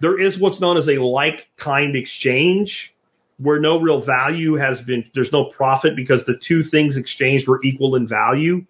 There 0.00 0.20
is 0.20 0.40
what's 0.40 0.60
known 0.60 0.76
as 0.76 0.88
a 0.88 1.02
like 1.02 1.46
kind 1.56 1.96
exchange 1.96 2.94
where 3.38 3.60
no 3.60 3.80
real 3.80 4.04
value 4.04 4.54
has 4.54 4.80
been, 4.82 5.04
there's 5.14 5.32
no 5.32 5.46
profit 5.46 5.96
because 5.96 6.24
the 6.24 6.40
two 6.40 6.62
things 6.62 6.96
exchanged 6.96 7.48
were 7.48 7.60
equal 7.62 7.96
in 7.96 8.06
value. 8.06 8.64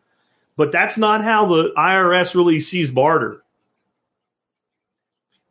But 0.57 0.73
that's 0.73 0.97
not 0.97 1.25
how 1.25 1.47
the 1.47 1.73
IRS 1.77 2.35
really 2.35 2.61
sees 2.61 2.91
barter. 2.91 3.43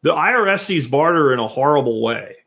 The 0.01 0.11
IRS 0.11 0.65
sees 0.65 0.87
barter 0.87 1.33
in 1.33 1.39
a 1.39 1.47
horrible 1.47 2.01
way. 2.01 2.37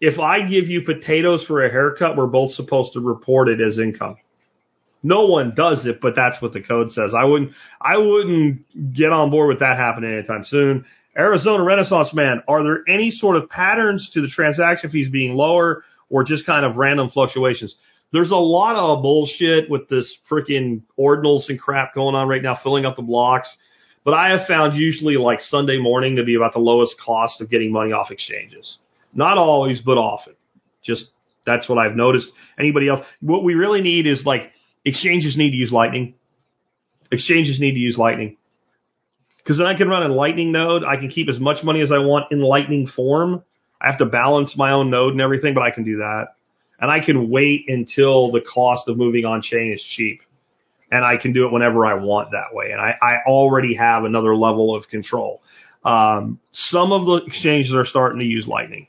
If 0.00 0.18
I 0.18 0.46
give 0.46 0.68
you 0.68 0.82
potatoes 0.82 1.44
for 1.44 1.64
a 1.64 1.70
haircut, 1.70 2.16
we're 2.16 2.26
both 2.26 2.52
supposed 2.52 2.92
to 2.92 3.00
report 3.00 3.48
it 3.48 3.60
as 3.60 3.78
income. 3.78 4.16
No 5.02 5.26
one 5.26 5.54
does 5.54 5.86
it, 5.86 6.00
but 6.00 6.14
that's 6.16 6.40
what 6.42 6.52
the 6.52 6.62
code 6.62 6.90
says. 6.90 7.12
I 7.14 7.24
wouldn't, 7.24 7.52
I 7.80 7.96
wouldn't 7.98 8.94
get 8.94 9.12
on 9.12 9.30
board 9.30 9.48
with 9.48 9.60
that 9.60 9.76
happening 9.76 10.12
anytime 10.12 10.44
soon. 10.44 10.84
Arizona 11.16 11.62
Renaissance 11.62 12.12
Man, 12.12 12.42
are 12.48 12.62
there 12.62 12.82
any 12.88 13.10
sort 13.10 13.36
of 13.36 13.48
patterns 13.48 14.10
to 14.14 14.20
the 14.20 14.28
transaction 14.28 14.90
fees 14.90 15.08
being 15.08 15.34
lower 15.34 15.84
or 16.10 16.24
just 16.24 16.44
kind 16.44 16.66
of 16.66 16.76
random 16.76 17.08
fluctuations? 17.08 17.76
There's 18.12 18.30
a 18.30 18.36
lot 18.36 18.76
of 18.76 19.02
bullshit 19.02 19.70
with 19.70 19.88
this 19.88 20.18
freaking 20.30 20.82
ordinals 20.98 21.48
and 21.48 21.58
crap 21.58 21.94
going 21.94 22.14
on 22.14 22.28
right 22.28 22.42
now, 22.42 22.58
filling 22.62 22.84
up 22.84 22.96
the 22.96 23.02
blocks. 23.02 23.56
But 24.04 24.14
I 24.14 24.30
have 24.30 24.46
found 24.46 24.76
usually 24.76 25.16
like 25.16 25.40
Sunday 25.40 25.78
morning 25.78 26.16
to 26.16 26.24
be 26.24 26.36
about 26.36 26.52
the 26.52 26.60
lowest 26.60 26.98
cost 27.00 27.40
of 27.40 27.50
getting 27.50 27.72
money 27.72 27.92
off 27.92 28.10
exchanges. 28.10 28.78
Not 29.12 29.38
always, 29.38 29.80
but 29.80 29.98
often. 29.98 30.34
Just 30.82 31.10
that's 31.44 31.68
what 31.68 31.78
I've 31.78 31.96
noticed. 31.96 32.32
Anybody 32.58 32.88
else? 32.88 33.04
What 33.20 33.42
we 33.42 33.54
really 33.54 33.80
need 33.80 34.06
is 34.06 34.24
like 34.24 34.52
exchanges 34.86 35.36
need 35.36 35.50
to 35.50 35.56
use 35.56 35.72
Lightning. 35.72 36.14
Exchanges 37.12 37.60
need 37.60 37.72
to 37.72 37.78
use 37.78 37.98
Lightning. 37.98 38.36
Because 39.38 39.58
then 39.58 39.66
I 39.66 39.76
can 39.76 39.88
run 39.88 40.02
a 40.02 40.14
Lightning 40.14 40.52
node. 40.52 40.84
I 40.84 40.96
can 40.96 41.08
keep 41.08 41.28
as 41.28 41.38
much 41.38 41.62
money 41.62 41.80
as 41.82 41.92
I 41.92 41.98
want 41.98 42.32
in 42.32 42.40
Lightning 42.40 42.86
form. 42.86 43.42
I 43.80 43.90
have 43.90 43.98
to 43.98 44.06
balance 44.06 44.56
my 44.56 44.72
own 44.72 44.90
node 44.90 45.12
and 45.12 45.20
everything, 45.20 45.54
but 45.54 45.62
I 45.62 45.70
can 45.70 45.84
do 45.84 45.98
that. 45.98 46.28
And 46.80 46.90
I 46.90 47.04
can 47.04 47.30
wait 47.30 47.66
until 47.68 48.32
the 48.32 48.40
cost 48.40 48.88
of 48.88 48.96
moving 48.96 49.24
on 49.24 49.42
chain 49.42 49.72
is 49.72 49.82
cheap. 49.82 50.22
And 50.90 51.04
I 51.04 51.16
can 51.16 51.32
do 51.32 51.46
it 51.46 51.52
whenever 51.52 51.84
I 51.84 51.94
want 51.94 52.30
that 52.30 52.54
way. 52.54 52.70
And 52.70 52.80
I, 52.80 52.94
I 53.02 53.16
already 53.26 53.74
have 53.74 54.04
another 54.04 54.36
level 54.36 54.74
of 54.74 54.88
control. 54.88 55.42
Um, 55.84 56.38
some 56.52 56.92
of 56.92 57.06
the 57.06 57.26
exchanges 57.26 57.74
are 57.74 57.86
starting 57.86 58.20
to 58.20 58.24
use 58.24 58.46
Lightning. 58.46 58.88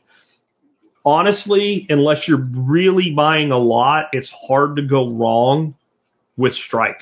Honestly, 1.06 1.86
unless 1.90 2.28
you're 2.28 2.46
really 2.54 3.14
buying 3.16 3.52
a 3.52 3.58
lot, 3.58 4.08
it's 4.12 4.34
hard 4.48 4.76
to 4.76 4.82
go 4.82 5.10
wrong 5.10 5.76
with 6.38 6.54
Strike. 6.54 7.02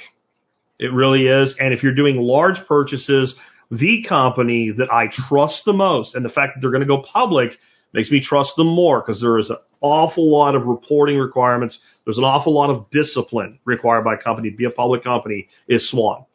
It 0.79 0.91
really 0.93 1.27
is. 1.27 1.55
And 1.59 1.73
if 1.73 1.83
you're 1.83 1.93
doing 1.93 2.17
large 2.17 2.65
purchases, 2.67 3.35
the 3.71 4.03
company 4.07 4.71
that 4.71 4.91
I 4.91 5.07
trust 5.07 5.65
the 5.65 5.73
most 5.73 6.15
and 6.15 6.25
the 6.25 6.29
fact 6.29 6.55
that 6.55 6.61
they're 6.61 6.71
going 6.71 6.81
to 6.81 6.87
go 6.87 7.01
public 7.01 7.57
makes 7.93 8.11
me 8.11 8.21
trust 8.21 8.55
them 8.57 8.67
more 8.67 9.01
because 9.01 9.21
there 9.21 9.39
is 9.39 9.49
an 9.49 9.57
awful 9.81 10.29
lot 10.29 10.55
of 10.55 10.65
reporting 10.65 11.17
requirements. 11.17 11.79
There's 12.03 12.17
an 12.17 12.23
awful 12.23 12.53
lot 12.53 12.69
of 12.69 12.89
discipline 12.91 13.59
required 13.65 14.03
by 14.03 14.15
a 14.15 14.17
company 14.17 14.51
to 14.51 14.57
be 14.57 14.65
a 14.65 14.69
public 14.69 15.03
company 15.03 15.47
is 15.67 15.89
Swan. 15.89 16.25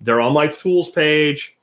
They're 0.00 0.20
on 0.20 0.34
my 0.34 0.48
tools 0.48 0.90
page. 0.94 1.54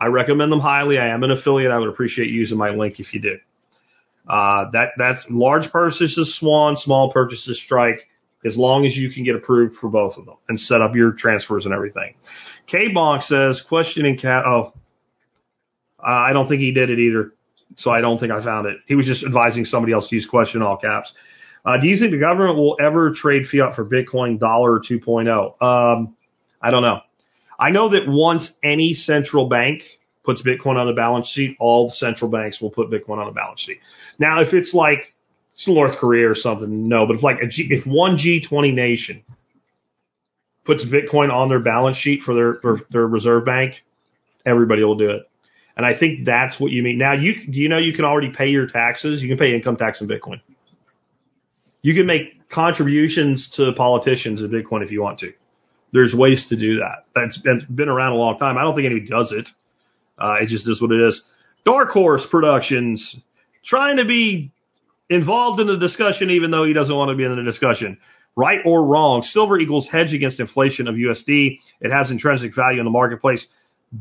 I 0.00 0.06
recommend 0.06 0.52
them 0.52 0.60
highly. 0.60 0.98
I 0.98 1.08
am 1.08 1.24
an 1.24 1.30
affiliate. 1.30 1.72
I 1.72 1.78
would 1.78 1.88
appreciate 1.88 2.28
using 2.28 2.58
my 2.58 2.70
link 2.70 3.00
if 3.00 3.14
you 3.14 3.20
do. 3.20 3.38
Uh, 4.28 4.70
that, 4.72 4.90
that's 4.96 5.24
large 5.28 5.70
purchases 5.70 6.36
Swan, 6.38 6.76
small 6.76 7.12
purchases 7.12 7.60
Strike 7.62 8.06
as 8.44 8.56
long 8.56 8.86
as 8.86 8.96
you 8.96 9.10
can 9.10 9.24
get 9.24 9.34
approved 9.34 9.76
for 9.76 9.88
both 9.88 10.16
of 10.16 10.26
them 10.26 10.36
and 10.48 10.60
set 10.60 10.80
up 10.80 10.94
your 10.94 11.12
transfers 11.12 11.64
and 11.64 11.74
everything. 11.74 12.14
K 12.66 12.88
Bonk 12.88 13.22
says, 13.22 13.62
questioning 13.66 14.18
cat, 14.18 14.44
oh, 14.46 14.72
I 15.98 16.32
don't 16.32 16.48
think 16.48 16.60
he 16.60 16.72
did 16.72 16.90
it 16.90 16.98
either. 16.98 17.32
So 17.76 17.90
I 17.90 18.00
don't 18.00 18.18
think 18.18 18.30
I 18.30 18.42
found 18.44 18.66
it. 18.66 18.76
He 18.86 18.94
was 18.94 19.06
just 19.06 19.24
advising 19.24 19.64
somebody 19.64 19.92
else 19.92 20.08
to 20.08 20.14
use 20.14 20.26
question 20.26 20.62
all 20.62 20.76
caps. 20.76 21.12
Uh, 21.64 21.78
do 21.78 21.88
you 21.88 21.98
think 21.98 22.10
the 22.12 22.18
government 22.18 22.58
will 22.58 22.76
ever 22.80 23.12
trade 23.14 23.46
fiat 23.46 23.74
for 23.74 23.84
Bitcoin 23.84 24.38
dollar 24.38 24.80
2.0? 24.80 25.62
Um, 25.62 26.14
I 26.60 26.70
don't 26.70 26.82
know. 26.82 27.00
I 27.58 27.70
know 27.70 27.88
that 27.90 28.02
once 28.06 28.52
any 28.62 28.92
central 28.94 29.48
bank 29.48 29.82
puts 30.24 30.42
Bitcoin 30.42 30.76
on 30.76 30.86
the 30.86 30.92
balance 30.92 31.28
sheet, 31.28 31.56
all 31.58 31.90
central 31.90 32.30
banks 32.30 32.60
will 32.60 32.70
put 32.70 32.90
Bitcoin 32.90 33.18
on 33.18 33.26
the 33.26 33.32
balance 33.32 33.60
sheet. 33.60 33.78
Now, 34.18 34.40
if 34.42 34.52
it's 34.52 34.74
like 34.74 35.13
North 35.66 35.98
Korea 35.98 36.30
or 36.30 36.34
something. 36.34 36.88
No, 36.88 37.06
but 37.06 37.16
if 37.16 37.22
like 37.22 37.40
a 37.42 37.46
G, 37.46 37.68
if 37.70 37.86
one 37.86 38.16
G20 38.16 38.74
nation 38.74 39.24
puts 40.64 40.84
Bitcoin 40.84 41.32
on 41.32 41.48
their 41.48 41.60
balance 41.60 41.96
sheet 41.96 42.22
for 42.22 42.34
their 42.34 42.54
for 42.54 42.80
their 42.90 43.06
reserve 43.06 43.44
bank, 43.44 43.82
everybody 44.44 44.82
will 44.82 44.96
do 44.96 45.10
it. 45.10 45.22
And 45.76 45.84
I 45.84 45.96
think 45.96 46.24
that's 46.24 46.60
what 46.60 46.70
you 46.70 46.82
mean. 46.82 46.98
Now, 46.98 47.14
you 47.14 47.46
do 47.46 47.58
you 47.58 47.68
know 47.68 47.78
you 47.78 47.92
can 47.92 48.04
already 48.04 48.30
pay 48.30 48.48
your 48.48 48.66
taxes? 48.66 49.22
You 49.22 49.28
can 49.28 49.38
pay 49.38 49.54
income 49.54 49.76
tax 49.76 50.00
in 50.00 50.08
Bitcoin. 50.08 50.40
You 51.82 51.94
can 51.94 52.06
make 52.06 52.48
contributions 52.48 53.50
to 53.56 53.72
politicians 53.72 54.42
in 54.42 54.50
Bitcoin 54.50 54.82
if 54.82 54.90
you 54.90 55.02
want 55.02 55.18
to. 55.20 55.32
There's 55.92 56.14
ways 56.14 56.46
to 56.48 56.56
do 56.56 56.78
that. 56.78 57.04
That's, 57.14 57.38
been 57.66 57.88
around 57.88 58.12
a 58.12 58.16
long 58.16 58.38
time. 58.38 58.58
I 58.58 58.62
don't 58.62 58.74
think 58.74 58.86
anybody 58.86 59.06
does 59.06 59.32
it. 59.32 59.48
Uh, 60.18 60.36
it 60.40 60.48
just 60.48 60.68
is 60.68 60.80
what 60.80 60.90
it 60.90 61.00
is. 61.00 61.22
Dark 61.64 61.90
Horse 61.90 62.26
Productions 62.28 63.16
trying 63.64 63.98
to 63.98 64.04
be 64.04 64.50
involved 65.10 65.60
in 65.60 65.66
the 65.66 65.76
discussion, 65.76 66.30
even 66.30 66.50
though 66.50 66.64
he 66.64 66.72
doesn't 66.72 66.94
want 66.94 67.10
to 67.10 67.16
be 67.16 67.24
in 67.24 67.36
the 67.36 67.42
discussion. 67.42 67.98
Right 68.36 68.60
or 68.64 68.84
wrong, 68.84 69.22
silver 69.22 69.58
equals 69.58 69.88
hedge 69.88 70.12
against 70.12 70.40
inflation 70.40 70.88
of 70.88 70.96
USD. 70.96 71.60
It 71.80 71.92
has 71.92 72.10
intrinsic 72.10 72.54
value 72.54 72.80
in 72.80 72.84
the 72.84 72.90
marketplace. 72.90 73.46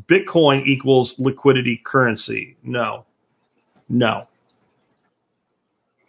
Bitcoin 0.09 0.65
equals 0.65 1.13
liquidity 1.19 1.79
currency. 1.83 2.57
No. 2.63 3.05
No. 3.87 4.27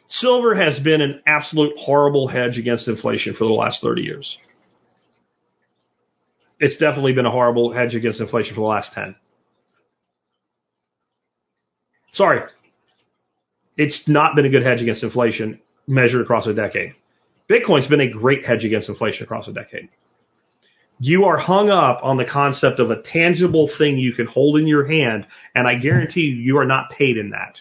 Silver 0.08 0.54
has 0.54 0.78
been 0.78 1.00
an 1.00 1.22
absolute 1.26 1.76
horrible 1.76 2.28
hedge 2.28 2.56
against 2.56 2.88
inflation 2.88 3.34
for 3.34 3.44
the 3.44 3.52
last 3.52 3.82
30 3.82 4.02
years. 4.02 4.38
It's 6.60 6.76
definitely 6.76 7.12
been 7.12 7.26
a 7.26 7.30
horrible 7.30 7.72
hedge 7.72 7.94
against 7.94 8.20
inflation 8.20 8.54
for 8.54 8.60
the 8.60 8.66
last 8.66 8.92
10. 8.92 9.16
Sorry, 12.12 12.40
it's 13.76 14.06
not 14.06 14.36
been 14.36 14.46
a 14.46 14.50
good 14.50 14.62
hedge 14.64 14.80
against 14.82 15.02
inflation 15.02 15.60
measured 15.86 16.22
across 16.22 16.46
a 16.46 16.54
decade. 16.54 16.94
Bitcoin's 17.50 17.88
been 17.88 18.00
a 18.00 18.10
great 18.10 18.44
hedge 18.46 18.64
against 18.64 18.88
inflation 18.88 19.24
across 19.24 19.48
a 19.48 19.52
decade. 19.52 19.88
You 21.00 21.24
are 21.24 21.36
hung 21.36 21.70
up 21.70 22.00
on 22.02 22.16
the 22.16 22.24
concept 22.24 22.80
of 22.80 22.90
a 22.90 23.02
tangible 23.02 23.68
thing 23.78 23.98
you 23.98 24.12
can 24.12 24.26
hold 24.26 24.58
in 24.58 24.66
your 24.66 24.86
hand, 24.86 25.26
and 25.54 25.66
I 25.66 25.74
guarantee 25.74 26.22
you, 26.22 26.36
you 26.36 26.56
are 26.58 26.64
not 26.64 26.90
paid 26.90 27.16
in 27.16 27.30
that. 27.30 27.60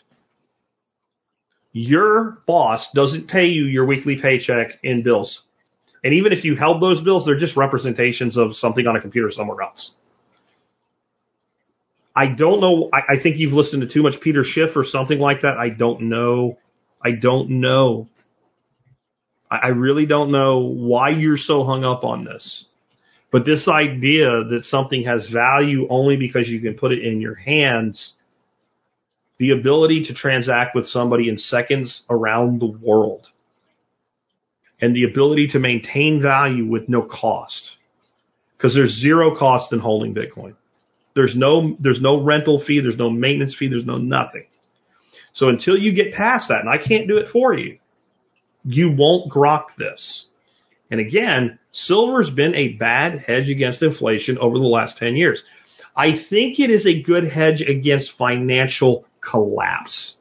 your 1.73 2.37
boss 2.47 2.89
doesn't 2.93 3.27
pay 3.27 3.47
you 3.47 3.65
your 3.65 3.85
weekly 3.85 4.15
paycheck 4.21 4.79
in 4.83 5.01
bills. 5.03 5.41
And 6.03 6.13
even 6.13 6.31
if 6.31 6.43
you 6.45 6.55
held 6.55 6.81
those 6.81 7.03
bills, 7.03 7.25
they're 7.25 7.39
just 7.39 7.57
representations 7.57 8.37
of 8.37 8.55
something 8.55 8.85
on 8.87 8.95
a 8.95 9.01
computer 9.01 9.31
somewhere 9.31 9.61
else. 9.61 9.91
I 12.15 12.27
don't 12.27 12.61
know. 12.61 12.89
I, 12.93 13.13
I 13.15 13.19
think 13.21 13.37
you've 13.37 13.53
listened 13.53 13.81
to 13.81 13.87
too 13.87 14.03
much 14.03 14.21
Peter 14.21 14.43
Schiff 14.43 14.75
or 14.75 14.85
something 14.85 15.19
like 15.19 15.41
that. 15.41 15.57
I 15.57 15.69
don't 15.69 16.01
know. 16.03 16.57
I 17.03 17.11
don't 17.11 17.61
know. 17.61 18.07
I, 19.49 19.57
I 19.57 19.67
really 19.69 20.05
don't 20.05 20.31
know 20.31 20.59
why 20.59 21.09
you're 21.09 21.37
so 21.37 21.63
hung 21.63 21.83
up 21.83 22.03
on 22.03 22.23
this. 22.23 22.65
But 23.31 23.45
this 23.45 23.67
idea 23.67 24.43
that 24.51 24.63
something 24.63 25.05
has 25.05 25.27
value 25.27 25.87
only 25.89 26.17
because 26.17 26.47
you 26.47 26.61
can 26.61 26.75
put 26.75 26.91
it 26.91 27.03
in 27.03 27.19
your 27.19 27.33
hands, 27.33 28.13
the 29.39 29.49
ability 29.49 30.05
to 30.05 30.13
transact 30.13 30.75
with 30.75 30.85
somebody 30.87 31.29
in 31.29 31.39
seconds 31.39 32.03
around 32.11 32.61
the 32.61 32.67
world, 32.67 33.25
and 34.79 34.95
the 34.95 35.05
ability 35.05 35.47
to 35.47 35.59
maintain 35.59 36.21
value 36.21 36.67
with 36.67 36.87
no 36.87 37.01
cost. 37.01 37.77
Because 38.55 38.75
there's 38.75 39.01
zero 39.01 39.35
cost 39.35 39.73
in 39.73 39.79
holding 39.79 40.13
Bitcoin. 40.13 40.53
There's 41.15 41.35
no, 41.35 41.75
there's 41.79 42.01
no 42.01 42.21
rental 42.23 42.63
fee, 42.63 42.79
there's 42.81 42.97
no 42.97 43.09
maintenance 43.09 43.55
fee, 43.55 43.67
there's 43.67 43.85
no 43.85 43.97
nothing. 43.97 44.45
So 45.33 45.49
until 45.49 45.77
you 45.77 45.93
get 45.93 46.13
past 46.13 46.49
that, 46.49 46.61
and 46.61 46.69
I 46.69 46.77
can't 46.77 47.07
do 47.07 47.17
it 47.17 47.29
for 47.29 47.53
you, 47.53 47.79
you 48.63 48.91
won't 48.91 49.31
grok 49.31 49.75
this. 49.77 50.25
And 50.89 50.99
again, 50.99 51.59
silver's 51.71 52.29
been 52.29 52.55
a 52.55 52.69
bad 52.69 53.19
hedge 53.19 53.49
against 53.49 53.81
inflation 53.81 54.37
over 54.37 54.57
the 54.57 54.65
last 54.65 54.97
10 54.97 55.15
years. 55.15 55.43
I 55.95 56.17
think 56.29 56.59
it 56.59 56.69
is 56.69 56.87
a 56.87 57.01
good 57.01 57.23
hedge 57.23 57.61
against 57.61 58.17
financial 58.17 59.05
collapse. 59.21 60.15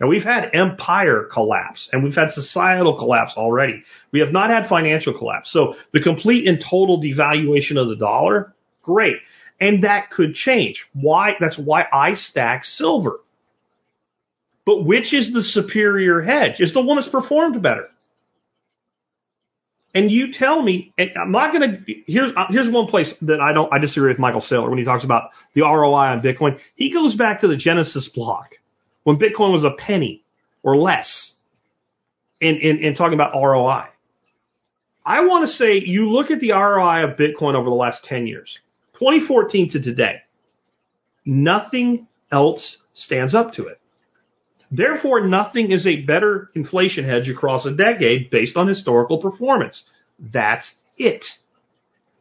Now 0.00 0.08
we've 0.08 0.24
had 0.24 0.50
empire 0.54 1.28
collapse 1.32 1.88
and 1.92 2.02
we've 2.02 2.14
had 2.14 2.30
societal 2.30 2.96
collapse 2.98 3.34
already. 3.36 3.84
We 4.12 4.20
have 4.20 4.32
not 4.32 4.50
had 4.50 4.68
financial 4.68 5.16
collapse. 5.16 5.52
So 5.52 5.76
the 5.92 6.02
complete 6.02 6.48
and 6.48 6.58
total 6.58 7.00
devaluation 7.00 7.80
of 7.80 7.88
the 7.88 7.96
dollar, 7.96 8.54
great. 8.82 9.16
And 9.60 9.84
that 9.84 10.10
could 10.10 10.34
change. 10.34 10.84
Why? 10.92 11.32
That's 11.40 11.58
why 11.58 11.84
I 11.92 12.14
stack 12.14 12.64
silver. 12.64 13.20
But 14.66 14.84
which 14.84 15.12
is 15.12 15.32
the 15.32 15.42
superior 15.42 16.20
hedge? 16.22 16.60
Is 16.60 16.72
the 16.72 16.80
one 16.80 16.96
that's 16.96 17.08
performed 17.08 17.62
better? 17.62 17.88
And 19.94 20.10
you 20.10 20.32
tell 20.32 20.60
me, 20.60 20.92
and 20.98 21.10
I'm 21.16 21.30
not 21.30 21.52
going 21.52 21.70
to, 21.70 21.94
here's, 22.06 22.32
uh, 22.36 22.46
here's 22.50 22.68
one 22.68 22.88
place 22.88 23.14
that 23.22 23.40
I 23.40 23.52
don't, 23.52 23.72
I 23.72 23.78
disagree 23.78 24.08
with 24.08 24.18
Michael 24.18 24.40
Saylor 24.40 24.68
when 24.68 24.78
he 24.78 24.84
talks 24.84 25.04
about 25.04 25.30
the 25.54 25.62
ROI 25.62 25.94
on 25.94 26.20
Bitcoin. 26.20 26.58
He 26.74 26.92
goes 26.92 27.14
back 27.14 27.40
to 27.42 27.48
the 27.48 27.56
Genesis 27.56 28.08
block 28.12 28.54
when 29.04 29.18
Bitcoin 29.18 29.52
was 29.52 29.62
a 29.62 29.70
penny 29.70 30.24
or 30.64 30.76
less 30.76 31.32
in, 32.40 32.56
in, 32.56 32.78
in 32.78 32.94
talking 32.96 33.14
about 33.14 33.34
ROI. 33.40 33.84
I 35.06 35.26
want 35.26 35.46
to 35.46 35.52
say 35.52 35.74
you 35.84 36.10
look 36.10 36.32
at 36.32 36.40
the 36.40 36.52
ROI 36.52 37.04
of 37.04 37.16
Bitcoin 37.16 37.54
over 37.54 37.68
the 37.68 37.76
last 37.76 38.04
10 38.04 38.26
years, 38.26 38.58
2014 38.94 39.70
to 39.70 39.82
today, 39.82 40.22
nothing 41.24 42.06
else 42.30 42.78
stands 42.92 43.34
up 43.34 43.54
to 43.54 43.66
it. 43.66 43.80
Therefore, 44.70 45.26
nothing 45.26 45.70
is 45.70 45.86
a 45.86 46.02
better 46.02 46.50
inflation 46.54 47.04
hedge 47.04 47.28
across 47.28 47.64
a 47.64 47.72
decade 47.72 48.30
based 48.30 48.56
on 48.56 48.66
historical 48.66 49.18
performance. 49.18 49.84
That's 50.18 50.74
it. 50.96 51.24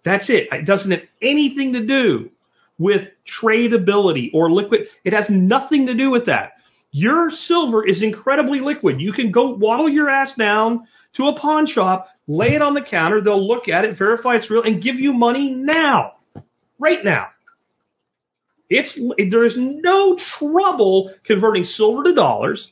That's 0.03 0.29
it. 0.29 0.49
It 0.51 0.65
doesn't 0.65 0.91
have 0.91 1.01
anything 1.21 1.73
to 1.73 1.85
do 1.85 2.29
with 2.77 3.07
tradability 3.41 4.31
or 4.33 4.51
liquid. 4.51 4.87
It 5.03 5.13
has 5.13 5.29
nothing 5.29 5.87
to 5.87 5.95
do 5.95 6.11
with 6.11 6.25
that. 6.25 6.53
Your 6.91 7.31
silver 7.31 7.87
is 7.87 8.03
incredibly 8.03 8.59
liquid. 8.59 9.01
You 9.01 9.13
can 9.13 9.31
go 9.31 9.55
waddle 9.55 9.89
your 9.89 10.09
ass 10.09 10.33
down 10.35 10.87
to 11.15 11.27
a 11.27 11.39
pawn 11.39 11.65
shop, 11.65 12.09
lay 12.27 12.53
it 12.55 12.61
on 12.61 12.73
the 12.73 12.81
counter, 12.81 13.21
they'll 13.21 13.47
look 13.47 13.67
at 13.67 13.85
it, 13.85 13.97
verify 13.97 14.35
it's 14.35 14.49
real, 14.49 14.63
and 14.63 14.81
give 14.81 14.95
you 14.95 15.13
money 15.13 15.51
now. 15.51 16.12
Right 16.83 17.03
now. 17.03 17.27
It's, 18.69 18.99
there's 19.31 19.55
no 19.57 20.17
trouble 20.17 21.13
converting 21.25 21.63
silver 21.63 22.03
to 22.03 22.13
dollars. 22.13 22.69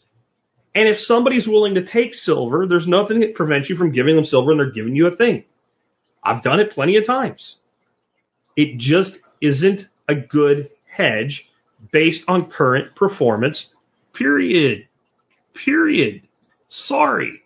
And 0.75 0.87
if 0.87 0.99
somebody's 0.99 1.47
willing 1.47 1.75
to 1.75 1.85
take 1.85 2.13
silver, 2.13 2.65
there's 2.67 2.87
nothing 2.87 3.21
that 3.21 3.35
prevents 3.35 3.69
you 3.69 3.77
from 3.77 3.93
giving 3.93 4.15
them 4.17 4.25
silver 4.25 4.51
and 4.51 4.59
they're 4.59 4.71
giving 4.71 4.95
you 4.97 5.07
a 5.07 5.15
thing. 5.15 5.45
I've 6.23 6.43
done 6.43 6.59
it 6.59 6.71
plenty 6.71 6.97
of 6.97 7.05
times. 7.05 7.57
It 8.57 8.77
just 8.77 9.19
isn't 9.41 9.83
a 10.09 10.15
good 10.15 10.71
hedge 10.85 11.49
based 11.93 12.23
on 12.27 12.51
current 12.51 12.95
performance, 12.95 13.73
period. 14.13 14.87
Period. 15.65 16.23
Sorry. 16.67 17.43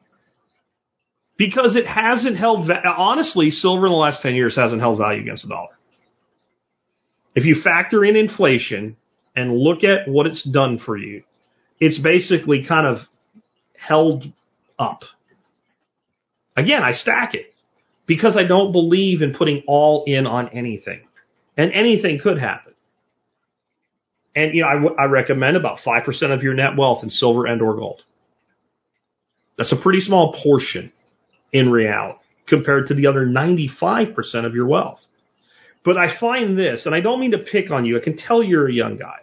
Because 1.38 1.76
it 1.76 1.86
hasn't 1.86 2.38
held, 2.38 2.70
honestly, 2.72 3.52
silver 3.52 3.86
in 3.86 3.92
the 3.92 3.98
last 3.98 4.24
10 4.24 4.34
years 4.34 4.56
hasn't 4.56 4.82
held 4.82 4.98
value 4.98 5.22
against 5.22 5.44
the 5.44 5.50
dollar. 5.50 5.74
If 7.36 7.45
you 7.45 7.56
factor 7.62 8.03
in 8.03 8.16
inflation 8.16 8.95
and 9.36 9.57
look 9.57 9.84
at 9.84 10.07
what 10.07 10.26
it's 10.26 10.44
done 10.44 10.80
for 10.80 10.98
you, 10.98 11.24
it's 11.80 11.99
basically 11.99 12.66
kind 12.66 12.88
of 12.88 12.99
held 13.78 14.26
up. 14.80 15.03
Again, 16.56 16.82
I 16.82 16.94
stack 16.94 17.34
it 17.34 17.53
because 18.06 18.38
I 18.38 18.44
don't 18.44 18.72
believe 18.72 19.22
in 19.22 19.34
putting 19.34 19.64
all 19.68 20.06
in 20.07 20.26
on 20.26 20.49
anything. 20.49 21.02
And 21.57 21.72
anything 21.72 22.20
could 22.20 22.40
happen. 22.40 22.74
And, 24.36 24.53
you 24.53 24.62
know, 24.62 24.95
I, 24.99 25.06
recommend 25.06 25.56
about 25.56 25.80
5% 25.80 26.34
of 26.34 26.44
your 26.44 26.53
net 26.53 26.76
wealth 26.78 27.03
in 27.03 27.10
silver 27.10 27.45
and 27.45 27.62
or 27.62 27.76
gold. 27.76 28.02
That's 29.57 29.72
a 29.72 29.78
pretty 29.78 30.02
small 30.02 30.34
portion 30.34 30.91
in 31.53 31.72
reality 31.72 32.20
compared 32.45 32.88
to 32.88 32.94
the 32.94 33.07
other 33.07 33.26
95% 33.26 34.45
of 34.45 34.53
your 34.53 34.68
wealth. 34.68 34.99
But 35.86 35.98
I 35.98 36.18
find 36.18 36.57
this, 36.57 36.88
and 36.88 36.95
I 36.95 36.99
don't 36.99 37.20
mean 37.20 37.32
to 37.32 37.38
pick 37.38 37.70
on 37.70 37.86
you, 37.86 37.98
I 37.98 38.03
can 38.03 38.18
tell 38.18 38.41
you're 38.41 38.68
a 38.68 38.74
young 38.74 38.95
guy. 38.95 39.20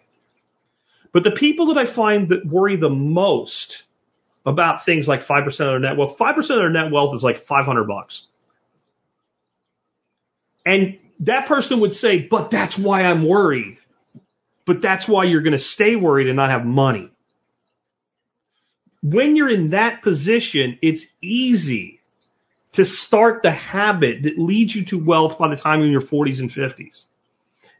But 1.13 1.25
the 1.25 1.33
people 1.33 1.75
that 1.75 1.79
I 1.79 1.93
find 1.93 2.29
that 2.29 2.47
worry 2.47 2.77
the 2.77 2.89
most 2.89 3.83
about 4.47 4.85
things 4.87 5.09
like 5.09 5.25
5% 5.25 5.47
of 5.47 5.57
their 5.57 5.79
net 5.81 5.97
wealth, 5.97 6.17
5% 6.19 6.39
of 6.39 6.47
their 6.47 6.71
net 6.71 6.93
wealth 6.93 7.17
is 7.17 7.23
like 7.25 7.45
500 7.47 7.85
bucks. 7.85 8.23
And 10.65 11.01
that 11.21 11.49
person 11.49 11.81
would 11.81 11.95
say, 11.95 12.29
but 12.31 12.53
that's 12.53 12.79
why 12.79 13.03
I'm 13.03 13.27
worried. 13.27 13.79
But 14.65 14.81
that's 14.81 15.09
why 15.09 15.25
you're 15.25 15.43
going 15.43 15.59
to 15.59 15.59
stay 15.59 15.97
worried 15.97 16.29
and 16.29 16.37
not 16.37 16.51
have 16.51 16.65
money. 16.65 17.11
When 19.03 19.35
you're 19.35 19.51
in 19.51 19.71
that 19.71 20.03
position, 20.03 20.79
it's 20.81 21.05
easy 21.21 22.02
to 22.73 22.85
start 22.85 23.43
the 23.43 23.51
habit 23.51 24.23
that 24.23 24.39
leads 24.39 24.75
you 24.75 24.85
to 24.87 25.05
wealth 25.05 25.39
by 25.39 25.49
the 25.49 25.61
time 25.61 25.81
you're 25.81 25.87
in 25.87 25.93
your 25.93 26.03
40s 26.03 26.39
and 26.39 26.51
50s. 26.51 27.03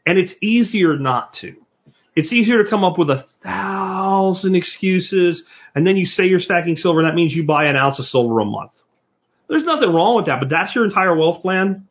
And 0.05 0.17
it's 0.17 0.35
easier 0.41 0.97
not 0.97 1.33
to. 1.35 1.55
It's 2.15 2.31
easier 2.31 2.63
to 2.63 2.69
come 2.69 2.83
up 2.83 2.99
with 2.99 3.09
a 3.09 3.25
thousand 3.43 4.55
excuses 4.55 5.43
and 5.73 5.87
then 5.87 5.97
you 5.97 6.05
say 6.05 6.25
you're 6.25 6.39
stacking 6.39 6.75
silver 6.75 6.99
and 6.99 7.09
that 7.09 7.15
means 7.15 7.33
you 7.33 7.43
buy 7.43 7.65
an 7.65 7.75
ounce 7.75 7.99
of 7.99 8.05
silver 8.05 8.39
a 8.39 8.45
month. 8.45 8.71
There's 9.49 9.63
nothing 9.63 9.91
wrong 9.91 10.15
with 10.15 10.27
that, 10.27 10.39
but 10.39 10.49
that's 10.49 10.75
your 10.75 10.85
entire 10.85 11.15
wealth 11.15 11.41
plan. 11.41 11.87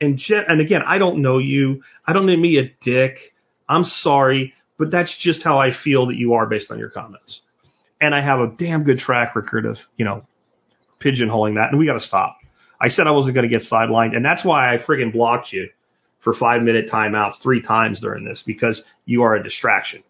And 0.00 0.20
and 0.30 0.60
again, 0.60 0.82
I 0.86 0.98
don't 0.98 1.22
know 1.22 1.38
you. 1.38 1.82
I 2.06 2.12
don't 2.12 2.26
mean 2.26 2.40
me 2.40 2.58
a 2.58 2.72
dick. 2.82 3.16
I'm 3.68 3.84
sorry, 3.84 4.52
but 4.78 4.90
that's 4.90 5.16
just 5.18 5.42
how 5.42 5.58
I 5.58 5.72
feel 5.72 6.06
that 6.06 6.16
you 6.16 6.34
are 6.34 6.46
based 6.46 6.70
on 6.70 6.78
your 6.78 6.90
comments. 6.90 7.40
And 8.00 8.14
I 8.14 8.20
have 8.20 8.40
a 8.40 8.48
damn 8.58 8.84
good 8.84 8.98
track 8.98 9.34
record 9.34 9.66
of, 9.66 9.78
you 9.96 10.04
know, 10.04 10.26
pigeonholing 11.00 11.54
that 11.56 11.70
and 11.70 11.78
we 11.78 11.86
got 11.86 11.94
to 11.94 12.00
stop. 12.00 12.36
I 12.80 12.88
said 12.88 13.06
I 13.06 13.12
wasn't 13.12 13.34
going 13.34 13.48
to 13.48 13.54
get 13.54 13.66
sidelined, 13.66 14.16
and 14.16 14.24
that's 14.24 14.44
why 14.44 14.74
I 14.74 14.78
friggin' 14.78 15.12
blocked 15.12 15.52
you 15.52 15.68
for 16.20 16.34
five 16.34 16.62
minute 16.62 16.90
timeouts 16.90 17.40
three 17.42 17.62
times 17.62 18.00
during 18.00 18.24
this 18.24 18.42
because 18.44 18.82
you 19.04 19.22
are 19.22 19.34
a 19.34 19.42
distraction. 19.42 20.02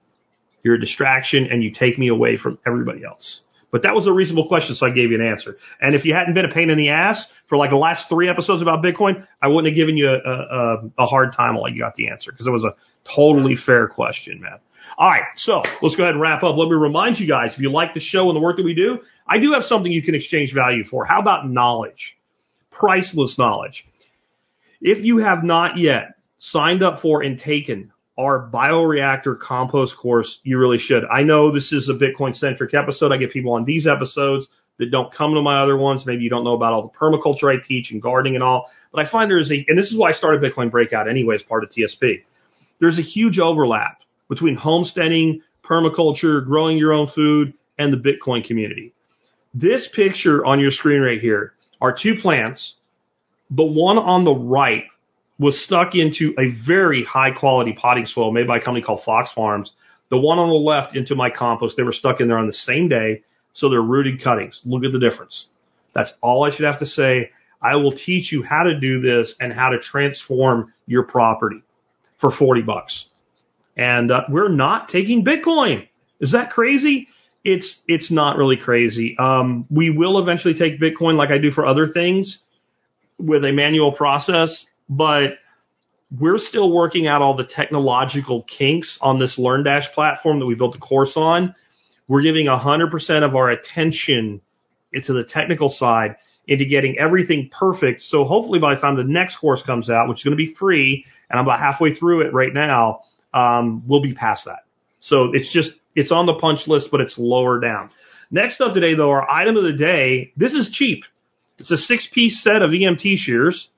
You're 0.63 0.77
a 0.77 0.81
distraction 0.81 1.49
and 1.51 1.63
you 1.63 1.73
take 1.73 1.99
me 1.99 2.09
away 2.09 2.39
from 2.39 2.59
everybody 2.67 3.05
else. 3.05 3.43
But 3.71 3.83
that 3.83 3.95
was 3.95 4.07
a 4.07 4.13
reasonable 4.13 4.47
question, 4.47 4.77
so 4.77 4.87
I 4.87 4.91
gave 4.91 5.11
you 5.11 5.21
an 5.21 5.27
answer. 5.27 5.57
And 5.81 5.97
if 5.97 6.05
you 6.05 6.15
hadn't 6.15 6.35
been 6.35 6.45
a 6.45 6.55
pain 6.55 6.71
in 6.71 6.79
the 6.79 6.91
ass 6.91 7.27
for 7.49 7.59
like 7.59 7.71
the 7.71 7.77
last 7.77 8.09
three 8.09 8.29
episodes 8.29 8.63
about 8.63 8.85
Bitcoin, 8.85 9.27
I 9.43 9.49
wouldn't 9.49 9.67
have 9.67 9.77
given 9.77 9.97
you 9.97 10.09
a, 10.09 10.15
a, 10.15 10.91
a 10.99 11.07
hard 11.07 11.35
time 11.35 11.57
while 11.57 11.69
you 11.69 11.81
got 11.81 11.97
the 11.97 12.09
answer 12.09 12.31
because 12.31 12.47
it 12.47 12.51
was 12.51 12.63
a 12.63 12.75
totally 13.17 13.57
fair 13.57 13.89
question, 13.89 14.41
man. 14.41 14.61
All 14.97 15.11
right, 15.11 15.25
so 15.35 15.63
let's 15.83 15.97
go 15.97 16.05
ahead 16.05 16.15
and 16.15 16.21
wrap 16.21 16.45
up. 16.45 16.57
Let 16.57 16.69
me 16.69 16.77
remind 16.77 17.19
you 17.19 17.27
guys, 17.27 17.55
if 17.55 17.59
you 17.59 17.73
like 17.73 17.95
the 17.95 18.01
show 18.01 18.29
and 18.29 18.37
the 18.37 18.41
work 18.41 18.59
that 18.59 18.65
we 18.65 18.75
do, 18.75 18.99
I 19.27 19.39
do 19.39 19.53
have 19.55 19.65
something 19.65 19.91
you 19.91 20.03
can 20.03 20.15
exchange 20.15 20.55
value 20.55 20.85
for. 20.85 21.05
How 21.05 21.21
about 21.21 21.51
knowledge? 21.51 22.17
Priceless 22.79 23.39
knowledge. 23.39 23.87
If 24.81 25.03
you 25.05 25.19
have 25.19 25.45
not 25.45 25.79
yet 25.79 26.15
signed 26.39 26.83
up 26.83 27.01
for 27.01 27.23
and 27.23 27.39
taken 27.39 27.93
our 28.19 28.51
bioreactor 28.53 29.39
compost 29.39 29.97
course, 29.97 30.41
you 30.43 30.59
really 30.59 30.79
should. 30.79 31.05
I 31.05 31.23
know 31.23 31.51
this 31.51 31.73
is 31.73 31.89
a 31.89 31.95
Bitcoin 31.95 32.35
centric 32.35 32.75
episode. 32.75 33.13
I 33.13 33.17
get 33.17 33.33
people 33.33 33.55
on 33.55 33.65
these 33.65 33.87
episodes 33.87 34.49
that 34.79 34.91
don't 34.91 35.13
come 35.13 35.35
to 35.35 35.43
my 35.43 35.63
other 35.63 35.77
ones. 35.77 36.05
Maybe 36.05 36.23
you 36.23 36.31
don't 36.31 36.45
know 36.45 36.55
about 36.55 36.73
all 36.73 36.83
the 36.83 36.99
permaculture 36.99 37.53
I 37.53 37.65
teach 37.67 37.91
and 37.91 38.03
gardening 38.03 38.35
and 38.35 38.43
all, 38.43 38.71
but 38.93 39.05
I 39.05 39.11
find 39.11 39.31
there's 39.31 39.51
a, 39.51 39.65
and 39.69 39.79
this 39.79 39.91
is 39.91 39.97
why 39.97 40.11
I 40.11 40.13
started 40.13 40.43
Bitcoin 40.43 40.71
Breakout 40.71 41.09
anyway 41.09 41.37
as 41.37 41.43
part 41.43 41.65
of 41.65 41.71
TSP. 41.71 42.23
There's 42.81 42.99
a 42.99 43.03
huge 43.03 43.39
overlap 43.39 43.99
between 44.29 44.57
homesteading, 44.57 45.43
permaculture, 45.65 46.45
growing 46.45 46.77
your 46.77 46.93
own 46.93 47.09
food, 47.09 47.55
and 47.79 47.93
the 47.93 47.97
Bitcoin 47.97 48.45
community. 48.45 48.93
This 49.53 49.89
picture 49.95 50.45
on 50.45 50.61
your 50.61 50.73
screen 50.73 51.01
right 51.01 51.21
here 51.21 51.55
are 51.81 51.97
two 51.97 52.17
plants. 52.21 52.75
The 53.51 53.65
one 53.65 53.99
on 53.99 54.25
the 54.25 54.35
right 54.35 54.85
was 55.39 55.63
stuck 55.63 55.95
into 55.95 56.35
a 56.39 56.51
very 56.67 57.05
high 57.05 57.31
quality 57.33 57.73
potting 57.73 58.07
soil 58.07 58.33
made 58.33 58.47
by 58.47 58.59
a 58.59 58.61
company 58.61 58.85
called 58.85 59.03
Fox 59.05 59.33
Farms. 59.33 59.73
The 60.11 60.19
one 60.19 60.39
on 60.39 60.49
the 60.49 60.55
left 60.55 60.97
into 60.97 61.15
my 61.15 61.31
compost. 61.31 61.77
They 61.77 61.83
were 61.83 61.93
stuck 61.93 62.21
in 62.21 62.29
there 62.29 62.39
on 62.39 62.47
the 62.47 62.53
same 62.53 62.89
day. 62.89 63.23
So 63.53 63.69
they're 63.69 63.81
rooted 63.81 64.23
cuttings. 64.23 64.61
Look 64.65 64.85
at 64.85 64.93
the 64.93 64.99
difference. 64.99 65.47
That's 65.95 66.13
all 66.21 66.45
I 66.45 66.51
should 66.51 66.67
have 66.67 66.81
to 66.81 66.87
say. 66.87 67.31
I 67.63 67.77
will 67.77 67.93
teach 67.93 68.31
you 68.33 68.43
how 68.43 68.65
to 68.65 68.79
do 68.79 69.01
this 69.01 69.35
and 69.41 69.53
how 69.53 69.71
to 69.71 69.79
transform 69.81 70.73
your 70.87 71.05
property 71.05 71.63
for 72.21 72.31
40 72.31 72.63
bucks. 72.63 73.07
And 73.77 74.11
uh, 74.11 74.23
we're 74.29 74.49
not 74.49 74.89
taking 74.89 75.25
Bitcoin. 75.25 75.89
Is 76.21 76.33
that 76.33 76.51
crazy? 76.51 77.09
It's 77.45 77.81
it's 77.87 78.11
not 78.11 78.37
really 78.37 78.57
crazy. 78.57 79.17
Um, 79.19 79.67
we 79.71 79.91
will 79.91 80.19
eventually 80.19 80.55
take 80.55 80.81
Bitcoin 80.81 81.17
like 81.17 81.31
I 81.31 81.39
do 81.39 81.51
for 81.51 81.67
other 81.67 81.87
things 81.87 82.39
with 83.19 83.45
a 83.45 83.53
manual 83.53 83.93
process, 83.93 84.67
but 84.89 85.35
we're 86.19 86.39
still 86.39 86.73
working 86.73 87.07
out 87.07 87.23
all 87.23 87.37
the 87.37 87.45
technological 87.45 88.43
kinks 88.43 88.99
on 89.01 89.19
this 89.19 89.39
LearnDash 89.39 89.93
platform 89.93 90.39
that 90.41 90.47
we 90.47 90.55
built 90.55 90.75
a 90.77 90.79
course 90.79 91.15
on. 91.17 91.55
We're 92.09 92.23
giving 92.23 92.47
100% 92.47 93.25
of 93.25 93.35
our 93.35 93.51
attention 93.51 94.41
into 94.93 95.13
the 95.13 95.25
technical 95.25 95.69
side 95.69 96.17
into 96.47 96.65
getting 96.65 96.99
everything 96.99 97.51
perfect. 97.59 98.03
So 98.03 98.25
hopefully 98.25 98.59
by 98.59 98.75
the 98.75 98.81
time 98.81 98.97
the 98.97 99.05
next 99.05 99.37
course 99.37 99.63
comes 99.63 99.89
out, 99.89 100.09
which 100.09 100.19
is 100.19 100.25
going 100.25 100.37
to 100.37 100.45
be 100.45 100.55
free, 100.55 101.05
and 101.31 101.39
I'm 101.39 101.47
about 101.47 101.59
halfway 101.59 101.95
through 101.95 102.23
it 102.23 102.35
right 102.35 102.53
now, 102.53 103.01
um, 103.33 103.83
we'll 103.87 104.03
be 104.03 104.15
past 104.15 104.45
that. 104.45 104.61
So 105.01 105.31
it's 105.33 105.53
just, 105.53 105.73
it's 105.95 106.13
on 106.13 106.27
the 106.27 106.35
punch 106.35 106.67
list, 106.67 106.89
but 106.91 107.01
it's 107.01 107.17
lower 107.19 107.61
down. 107.61 107.91
Next 108.31 108.61
up 108.61 108.75
today, 108.75 108.95
though, 108.95 109.11
our 109.11 109.31
item 109.31 109.57
of 109.57 109.65
the 109.65 109.73
day. 109.73 110.33
This 110.37 110.55
is 110.55 110.71
cheap. 110.71 111.05
It's 111.59 111.71
a 111.71 111.79
six 111.79 112.09
piece 112.13 112.43
set 112.43 112.63
of 112.63 112.71
EMT 112.71 113.17
shears. 113.17 113.69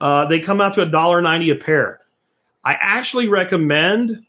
Uh, 0.00 0.28
they 0.28 0.40
come 0.40 0.60
out 0.60 0.74
to 0.74 0.82
$1.90 0.82 1.52
a 1.52 1.64
pair. 1.64 2.00
I 2.64 2.74
actually 2.80 3.28
recommend 3.28 4.26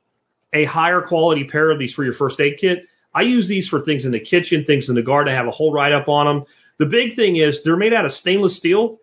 a 0.53 0.65
higher 0.65 1.01
quality 1.01 1.43
pair 1.43 1.69
of 1.69 1.79
these 1.79 1.93
for 1.93 2.03
your 2.03 2.13
first 2.13 2.39
aid 2.39 2.57
kit. 2.59 2.85
I 3.13 3.21
use 3.21 3.47
these 3.47 3.67
for 3.67 3.81
things 3.81 4.05
in 4.05 4.11
the 4.11 4.19
kitchen, 4.19 4.63
things 4.65 4.89
in 4.89 4.95
the 4.95 5.01
garden. 5.01 5.33
I 5.33 5.37
have 5.37 5.47
a 5.47 5.51
whole 5.51 5.73
write 5.73 5.91
up 5.91 6.07
on 6.07 6.25
them. 6.25 6.45
The 6.77 6.85
big 6.85 7.15
thing 7.15 7.37
is 7.37 7.61
they're 7.63 7.75
made 7.77 7.93
out 7.93 8.05
of 8.05 8.11
stainless 8.11 8.57
steel 8.57 8.99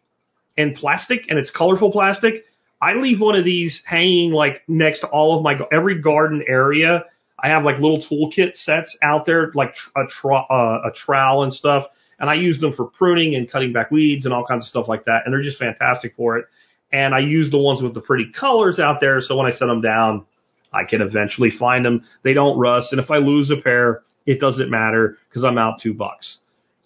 and 0.57 0.75
plastic, 0.75 1.27
and 1.29 1.39
it's 1.39 1.51
colorful 1.51 1.91
plastic. 1.91 2.45
I 2.81 2.95
leave 2.95 3.21
one 3.21 3.35
of 3.35 3.45
these 3.45 3.83
hanging 3.85 4.33
like 4.33 4.63
next 4.69 5.01
to 5.01 5.09
all 5.09 5.37
of 5.37 5.43
my 5.43 5.59
every 5.73 6.01
garden 6.01 6.45
area. 6.47 7.05
I 7.39 7.49
have 7.49 7.65
like 7.65 7.79
little 7.79 8.03
toolkit 8.03 8.57
sets 8.57 8.97
out 9.03 9.27
there, 9.27 9.51
like 9.55 9.75
a, 9.97 10.03
tra- 10.09 10.47
uh, 10.51 10.89
a 10.89 10.93
trowel 10.95 11.43
and 11.43 11.53
stuff 11.53 11.87
and 12.19 12.31
I 12.31 12.35
use 12.35 12.61
them 12.61 12.73
for 12.73 12.87
pruning 12.87 13.35
and 13.35 13.51
cutting 13.51 13.73
back 13.73 13.91
weeds 13.91 14.25
and 14.25 14.35
all 14.35 14.45
kinds 14.45 14.65
of 14.65 14.69
stuff 14.69 14.89
like 14.89 15.05
that. 15.07 15.23
And 15.25 15.33
they're 15.33 15.43
just 15.43 15.59
fantastic 15.59 16.15
for 16.17 16.39
it. 16.39 16.47
And 16.93 17.15
I 17.15 17.21
use 17.21 17.51
the 17.51 17.59
ones 17.59 17.83
with 17.83 17.95
the 17.95 18.01
pretty 18.01 18.31
colors 18.33 18.79
out 18.79 19.01
there. 19.01 19.21
So 19.21 19.37
when 19.37 19.47
I 19.47 19.51
set 19.51 19.67
them 19.67 19.81
down, 19.81 20.25
I 20.73 20.85
can 20.85 21.03
eventually 21.03 21.51
find 21.51 21.85
them. 21.85 22.05
They 22.23 22.33
don't 22.33 22.59
rust. 22.59 22.93
And 22.93 23.01
if 23.01 23.11
I 23.11 23.19
lose 23.19 23.51
a 23.51 23.57
pair, 23.57 24.03
it 24.27 24.41
doesn't 24.41 24.71
matter 24.71 25.19
because 25.29 25.45
I'm 25.45 25.59
out 25.59 25.81
two 25.81 25.95
bucks. 25.95 26.39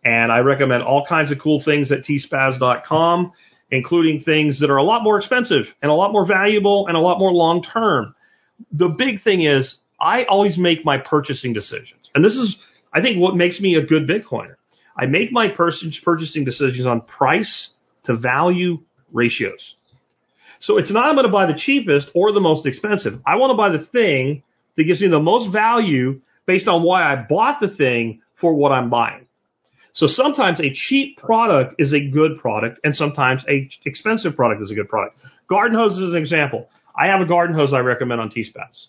And 0.05 0.33
I 0.33 0.39
recommend 0.39 0.83
all 0.83 1.05
kinds 1.07 1.31
of 1.31 1.39
cool 1.39 1.63
things 1.63 1.93
at 1.93 2.05
tspaz.com, 2.05 3.33
including 3.71 4.21
things 4.21 4.61
that 4.61 4.71
are 4.71 4.77
a 4.77 4.83
lot 4.83 5.03
more 5.03 5.19
expensive 5.19 5.67
and 5.83 5.91
a 5.91 5.95
lot 5.95 6.13
more 6.13 6.27
valuable 6.27 6.87
and 6.87 6.97
a 6.97 7.01
lot 7.01 7.19
more 7.19 7.33
long 7.33 7.63
term. 7.63 8.15
The 8.73 8.89
big 8.89 9.23
thing 9.23 9.43
is 9.43 9.79
I 10.01 10.25
always 10.25 10.59
make 10.59 10.85
my 10.85 10.99
purchasing 10.99 11.53
decisions. 11.53 12.11
And 12.15 12.25
this 12.25 12.35
is, 12.35 12.57
I 12.93 13.01
think, 13.01 13.19
what 13.19 13.37
makes 13.37 13.61
me 13.61 13.75
a 13.75 13.83
good 13.83 14.09
Bitcoiner. 14.09 14.55
I 14.97 15.07
make 15.07 15.33
my 15.33 15.49
purchasing 15.49 16.45
decisions 16.45 16.87
on 16.87 17.03
price 17.03 17.71
to 18.05 18.17
value 18.17 18.79
ratios. 19.13 19.75
So 20.61 20.77
it's 20.77 20.91
not 20.91 21.07
I'm 21.07 21.15
going 21.15 21.27
to 21.27 21.33
buy 21.33 21.47
the 21.47 21.59
cheapest 21.59 22.11
or 22.15 22.33
the 22.33 22.41
most 22.41 22.67
expensive. 22.67 23.21
I 23.25 23.37
want 23.37 23.53
to 23.53 23.57
buy 23.57 23.71
the 23.71 23.85
thing 23.85 24.43
that 24.77 24.85
gives 24.85 25.01
me 25.01 25.09
the 25.09 25.21
most 25.21 25.53
value 25.53 26.21
based 26.47 26.67
on 26.67 26.83
why 26.83 27.03
I 27.03 27.17
bought 27.29 27.61
the 27.61 27.69
thing 27.69 28.23
for 28.41 28.55
what 28.55 28.73
I'm 28.73 28.91
buying. 28.91 29.27
So 29.93 30.07
sometimes 30.07 30.61
a 30.61 30.73
cheap 30.73 31.19
product 31.19 31.77
is 31.79 31.93
a 31.93 32.01
good 32.01 32.39
product 32.39 32.81
and 32.85 32.95
sometimes 32.95 33.45
a 33.49 33.69
expensive 33.85 34.37
product 34.37 34.63
is 34.63 34.71
a 34.71 34.75
good 34.75 34.89
product. 34.89 35.19
Garden 35.49 35.77
hose 35.77 35.99
is 35.99 36.11
an 36.11 36.17
example. 36.17 36.69
I 36.97 37.07
have 37.07 37.21
a 37.21 37.27
garden 37.27 37.55
hose 37.55 37.73
I 37.73 37.81
recommend 37.81 38.21
on 38.21 38.31
T-Spaz. 38.31 38.87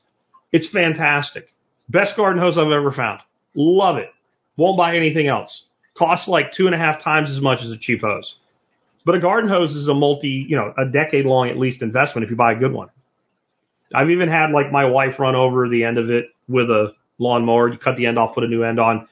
It's 0.51 0.69
fantastic. 0.69 1.53
Best 1.89 2.15
garden 2.15 2.41
hose 2.41 2.57
I've 2.57 2.71
ever 2.71 2.91
found. 2.91 3.21
Love 3.55 3.97
it. 3.97 4.09
Won't 4.57 4.77
buy 4.77 4.95
anything 4.95 5.27
else 5.27 5.65
costs 5.99 6.29
like 6.29 6.53
two 6.53 6.65
and 6.65 6.73
a 6.73 6.77
half 6.77 7.03
times 7.03 7.29
as 7.29 7.41
much 7.41 7.59
as 7.61 7.71
a 7.71 7.77
cheap 7.77 8.01
hose. 8.01 8.35
But 9.05 9.15
a 9.15 9.19
garden 9.19 9.49
hose 9.49 9.75
is 9.75 9.89
a 9.89 9.93
multi, 9.93 10.45
you 10.47 10.55
know, 10.55 10.73
a 10.77 10.85
decade 10.89 11.25
long 11.25 11.49
at 11.49 11.57
least 11.57 11.81
investment 11.81 12.23
if 12.23 12.31
you 12.31 12.37
buy 12.37 12.53
a 12.53 12.55
good 12.55 12.71
one. 12.71 12.89
I've 13.93 14.09
even 14.09 14.29
had 14.29 14.51
like 14.51 14.71
my 14.71 14.85
wife 14.85 15.19
run 15.19 15.35
over 15.35 15.67
the 15.67 15.83
end 15.83 15.97
of 15.97 16.09
it 16.09 16.27
with 16.47 16.69
a 16.69 16.93
lawnmower. 17.17 17.69
You 17.69 17.77
cut 17.77 17.97
the 17.97 18.05
end 18.05 18.17
off, 18.17 18.33
put 18.33 18.45
a 18.45 18.47
new 18.47 18.63
end 18.63 18.79
on. 18.79 19.07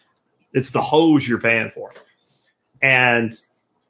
It's 0.53 0.72
the 0.72 0.81
hose 0.81 1.27
you're 1.27 1.41
paying 1.41 1.72
for. 1.76 1.91
And 2.81 3.34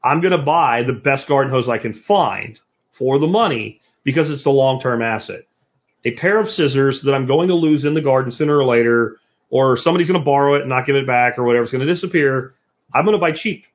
I'm 0.04 0.22
going 0.22 0.32
to 0.32 0.44
buy 0.44 0.84
the 0.84 0.94
best 0.94 1.28
garden 1.28 1.52
hose 1.52 1.70
I 1.70 1.78
can 1.78 1.94
find 1.94 2.60
for 2.98 3.20
the 3.20 3.28
money 3.28 3.82
because 4.04 4.30
it's 4.32 4.46
a 4.46 4.50
long 4.50 4.82
term 4.82 5.02
asset. 5.02 5.42
A 6.06 6.12
pair 6.12 6.40
of 6.40 6.50
scissors 6.50 7.02
that 7.04 7.14
I'm 7.14 7.28
going 7.28 7.50
to 7.50 7.56
lose 7.56 7.86
in 7.86 7.94
the 7.94 8.02
garden 8.02 8.32
sooner 8.32 8.58
or 8.58 8.66
later, 8.66 9.18
or 9.50 9.78
somebody's 9.78 10.08
going 10.08 10.20
to 10.20 10.26
borrow 10.26 10.56
it 10.56 10.62
and 10.62 10.70
not 10.70 10.86
give 10.86 10.96
it 10.96 11.08
back 11.08 11.38
or 11.38 11.44
whatever. 11.44 11.64
It's 11.64 11.72
going 11.72 11.86
to 11.86 11.92
disappear. 11.92 12.54
I'm 12.94 13.06
going 13.06 13.16
to 13.16 13.22
buy 13.22 13.32
cheap. 13.34 13.66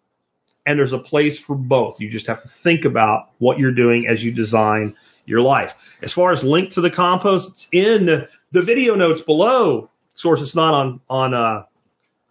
And 0.65 0.79
there's 0.79 0.93
a 0.93 0.99
place 0.99 1.43
for 1.45 1.57
both. 1.57 1.97
You 1.99 2.11
just 2.11 2.29
have 2.29 2.43
to 2.43 2.51
think 2.63 2.85
about 2.85 3.31
what 3.39 3.59
you're 3.59 3.75
doing 3.75 4.07
as 4.09 4.23
you 4.23 4.33
design 4.33 4.95
your 5.27 5.41
life. 5.41 5.71
As 6.03 6.13
far 6.13 6.33
as 6.33 6.43
link 6.45 6.73
to 6.75 6.81
the 6.81 6.91
compost, 6.91 7.49
it's 7.51 7.67
in 7.73 8.27
the 8.53 8.63
video 8.63 8.95
notes 8.95 9.23
below. 9.23 9.91
Source, 10.15 10.41
it's 10.41 10.55
not 10.55 10.75
on, 10.75 11.01
on, 11.09 11.35
uh, 11.35 11.65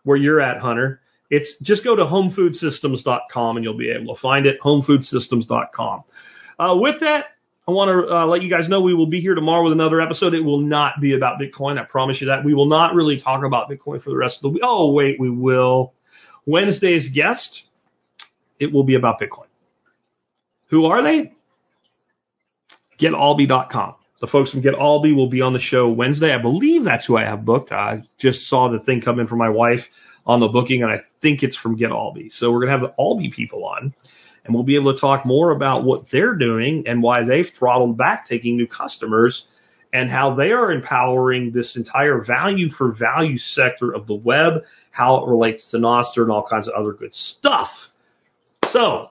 where 0.04 0.18
you're 0.18 0.40
at, 0.40 0.62
Hunter. 0.62 1.02
It's 1.30 1.56
just 1.62 1.84
go 1.84 1.96
to 1.96 2.04
homefoodsystems.com 2.04 3.58
and 3.58 3.64
you'll 3.64 3.78
be 3.78 3.92
able 3.92 4.16
to 4.16 4.22
find 4.22 4.46
it. 4.46 4.60
Homefoodsystems.com. 4.62 6.04
Uh, 6.60 6.76
with 6.76 7.00
that, 7.00 7.26
I 7.72 7.74
want 7.74 8.08
to 8.08 8.14
uh, 8.14 8.26
let 8.26 8.42
you 8.42 8.50
guys 8.50 8.68
know 8.68 8.82
we 8.82 8.94
will 8.94 9.08
be 9.08 9.22
here 9.22 9.34
tomorrow 9.34 9.64
with 9.64 9.72
another 9.72 10.02
episode. 10.02 10.34
It 10.34 10.42
will 10.42 10.60
not 10.60 11.00
be 11.00 11.16
about 11.16 11.40
Bitcoin. 11.40 11.80
I 11.80 11.86
promise 11.86 12.20
you 12.20 12.28
that. 12.28 12.44
We 12.44 12.54
will 12.54 12.66
not 12.66 12.96
really 12.96 13.18
talk 13.18 13.46
about 13.46 13.70
Bitcoin 13.70 14.04
for 14.04 14.10
the 14.10 14.18
rest 14.18 14.38
of 14.38 14.42
the 14.42 14.50
week. 14.50 14.62
Oh, 14.66 14.92
wait, 14.92 15.20
we 15.20 15.30
will. 15.30 15.94
Wednesday's 16.46 17.10
guest, 17.14 17.64
it 18.60 18.74
will 18.74 18.84
be 18.84 18.96
about 18.96 19.22
Bitcoin. 19.22 19.48
Who 20.70 20.86
are 20.86 21.02
they? 21.02 21.34
GetAlby.com. 23.00 23.96
The 24.20 24.28
folks 24.28 24.52
from 24.52 24.64
GetAlby 24.64 25.16
will 25.16 25.30
be 25.30 25.42
on 25.42 25.54
the 25.54 25.60
show 25.60 25.90
Wednesday. 25.90 26.34
I 26.34 26.42
believe 26.42 26.84
that's 26.84 27.06
who 27.06 27.16
I 27.16 27.24
have 27.24 27.46
booked. 27.46 27.72
I 27.72 28.04
just 28.20 28.50
saw 28.50 28.70
the 28.70 28.80
thing 28.80 29.02
come 29.02 29.20
in 29.20 29.28
from 29.28 29.40
my 29.40 29.50
wife 29.50 29.82
on 30.26 30.42
the 30.42 30.48
booking, 30.50 30.84
and 30.84 30.92
I 30.92 31.02
think 31.22 31.42
it's 31.42 31.58
from 31.58 31.78
GetAlby. 31.78 32.34
So 32.34 32.52
we're 32.52 32.66
going 32.66 32.74
to 32.74 32.80
have 32.80 32.82
the 32.82 33.02
Alby 33.02 33.32
people 33.34 33.64
on, 33.66 33.94
and 34.46 34.54
we'll 34.54 34.64
be 34.64 34.76
able 34.76 34.94
to 34.94 35.00
talk 35.00 35.26
more 35.26 35.52
about 35.52 35.84
what 35.84 36.06
they're 36.12 36.36
doing 36.36 36.84
and 36.88 37.04
why 37.04 37.24
they've 37.24 37.48
throttled 37.58 37.98
back 37.98 38.28
taking 38.28 38.58
new 38.58 38.68
customers 38.68 39.46
and 39.94 40.10
how 40.10 40.36
they 40.36 40.52
are 40.52 40.72
empowering 40.72 41.52
this 41.52 41.76
entire 41.76 42.24
value 42.24 42.70
for 42.70 42.92
value 42.94 43.38
sector 43.38 43.94
of 43.94 44.08
the 44.08 44.16
web, 44.16 44.64
how 44.92 45.18
it 45.18 45.30
relates 45.30 45.70
to 45.72 45.78
Nostr 45.78 46.24
and 46.24 46.32
all 46.32 46.48
kinds 46.48 46.68
of 46.68 46.74
other 46.74 46.94
good 46.94 47.14
stuff. 47.14 47.70
So, 48.72 49.10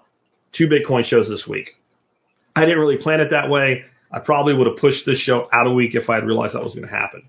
two 0.52 0.68
Bitcoin 0.68 1.04
shows 1.04 1.28
this 1.28 1.46
week. 1.46 1.76
I 2.56 2.62
didn't 2.62 2.78
really 2.78 2.96
plan 2.96 3.20
it 3.20 3.30
that 3.30 3.50
way. 3.50 3.84
I 4.10 4.18
probably 4.18 4.54
would 4.54 4.66
have 4.66 4.78
pushed 4.78 5.06
this 5.06 5.18
show 5.18 5.48
out 5.52 5.66
a 5.66 5.70
week 5.70 5.94
if 5.94 6.10
I 6.10 6.16
had 6.16 6.24
realized 6.24 6.54
that 6.54 6.64
was 6.64 6.74
going 6.74 6.88
to 6.88 6.92
happen. 6.92 7.28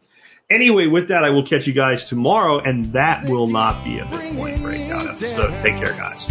Anyway, 0.49 0.87
with 0.87 1.09
that, 1.09 1.23
I 1.23 1.29
will 1.29 1.47
catch 1.47 1.67
you 1.67 1.73
guys 1.73 2.05
tomorrow, 2.09 2.59
and 2.59 2.91
that 2.93 3.23
will 3.29 3.47
not 3.47 3.85
be 3.85 3.99
a 3.99 4.05
Bitcoin 4.05 4.61
breakout 4.61 5.07
episode. 5.07 5.61
Take 5.63 5.81
care, 5.81 5.93
guys. 5.93 6.29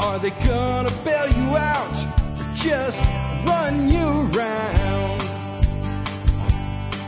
Are 0.00 0.20
they 0.20 0.30
gonna 0.30 0.90
bail 1.04 1.28
you 1.28 1.56
out 1.56 1.94
or 2.38 2.46
just 2.54 2.98
run 3.46 3.88
you 3.88 4.06
around? 4.34 5.20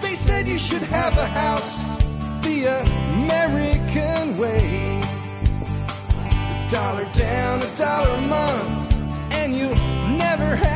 They 0.03 0.15
said 0.27 0.47
you 0.47 0.59
should 0.59 0.83
have 0.83 1.15
a 1.15 1.27
house 1.27 1.77
the 2.45 2.67
American 2.67 4.39
way. 4.39 5.01
A 6.63 6.69
dollar 6.71 7.11
down, 7.13 7.63
a 7.63 7.77
dollar 7.77 8.17
a 8.17 8.21
month, 8.21 8.93
and 9.33 9.55
you 9.55 9.69
never 10.17 10.55
have 10.57 10.76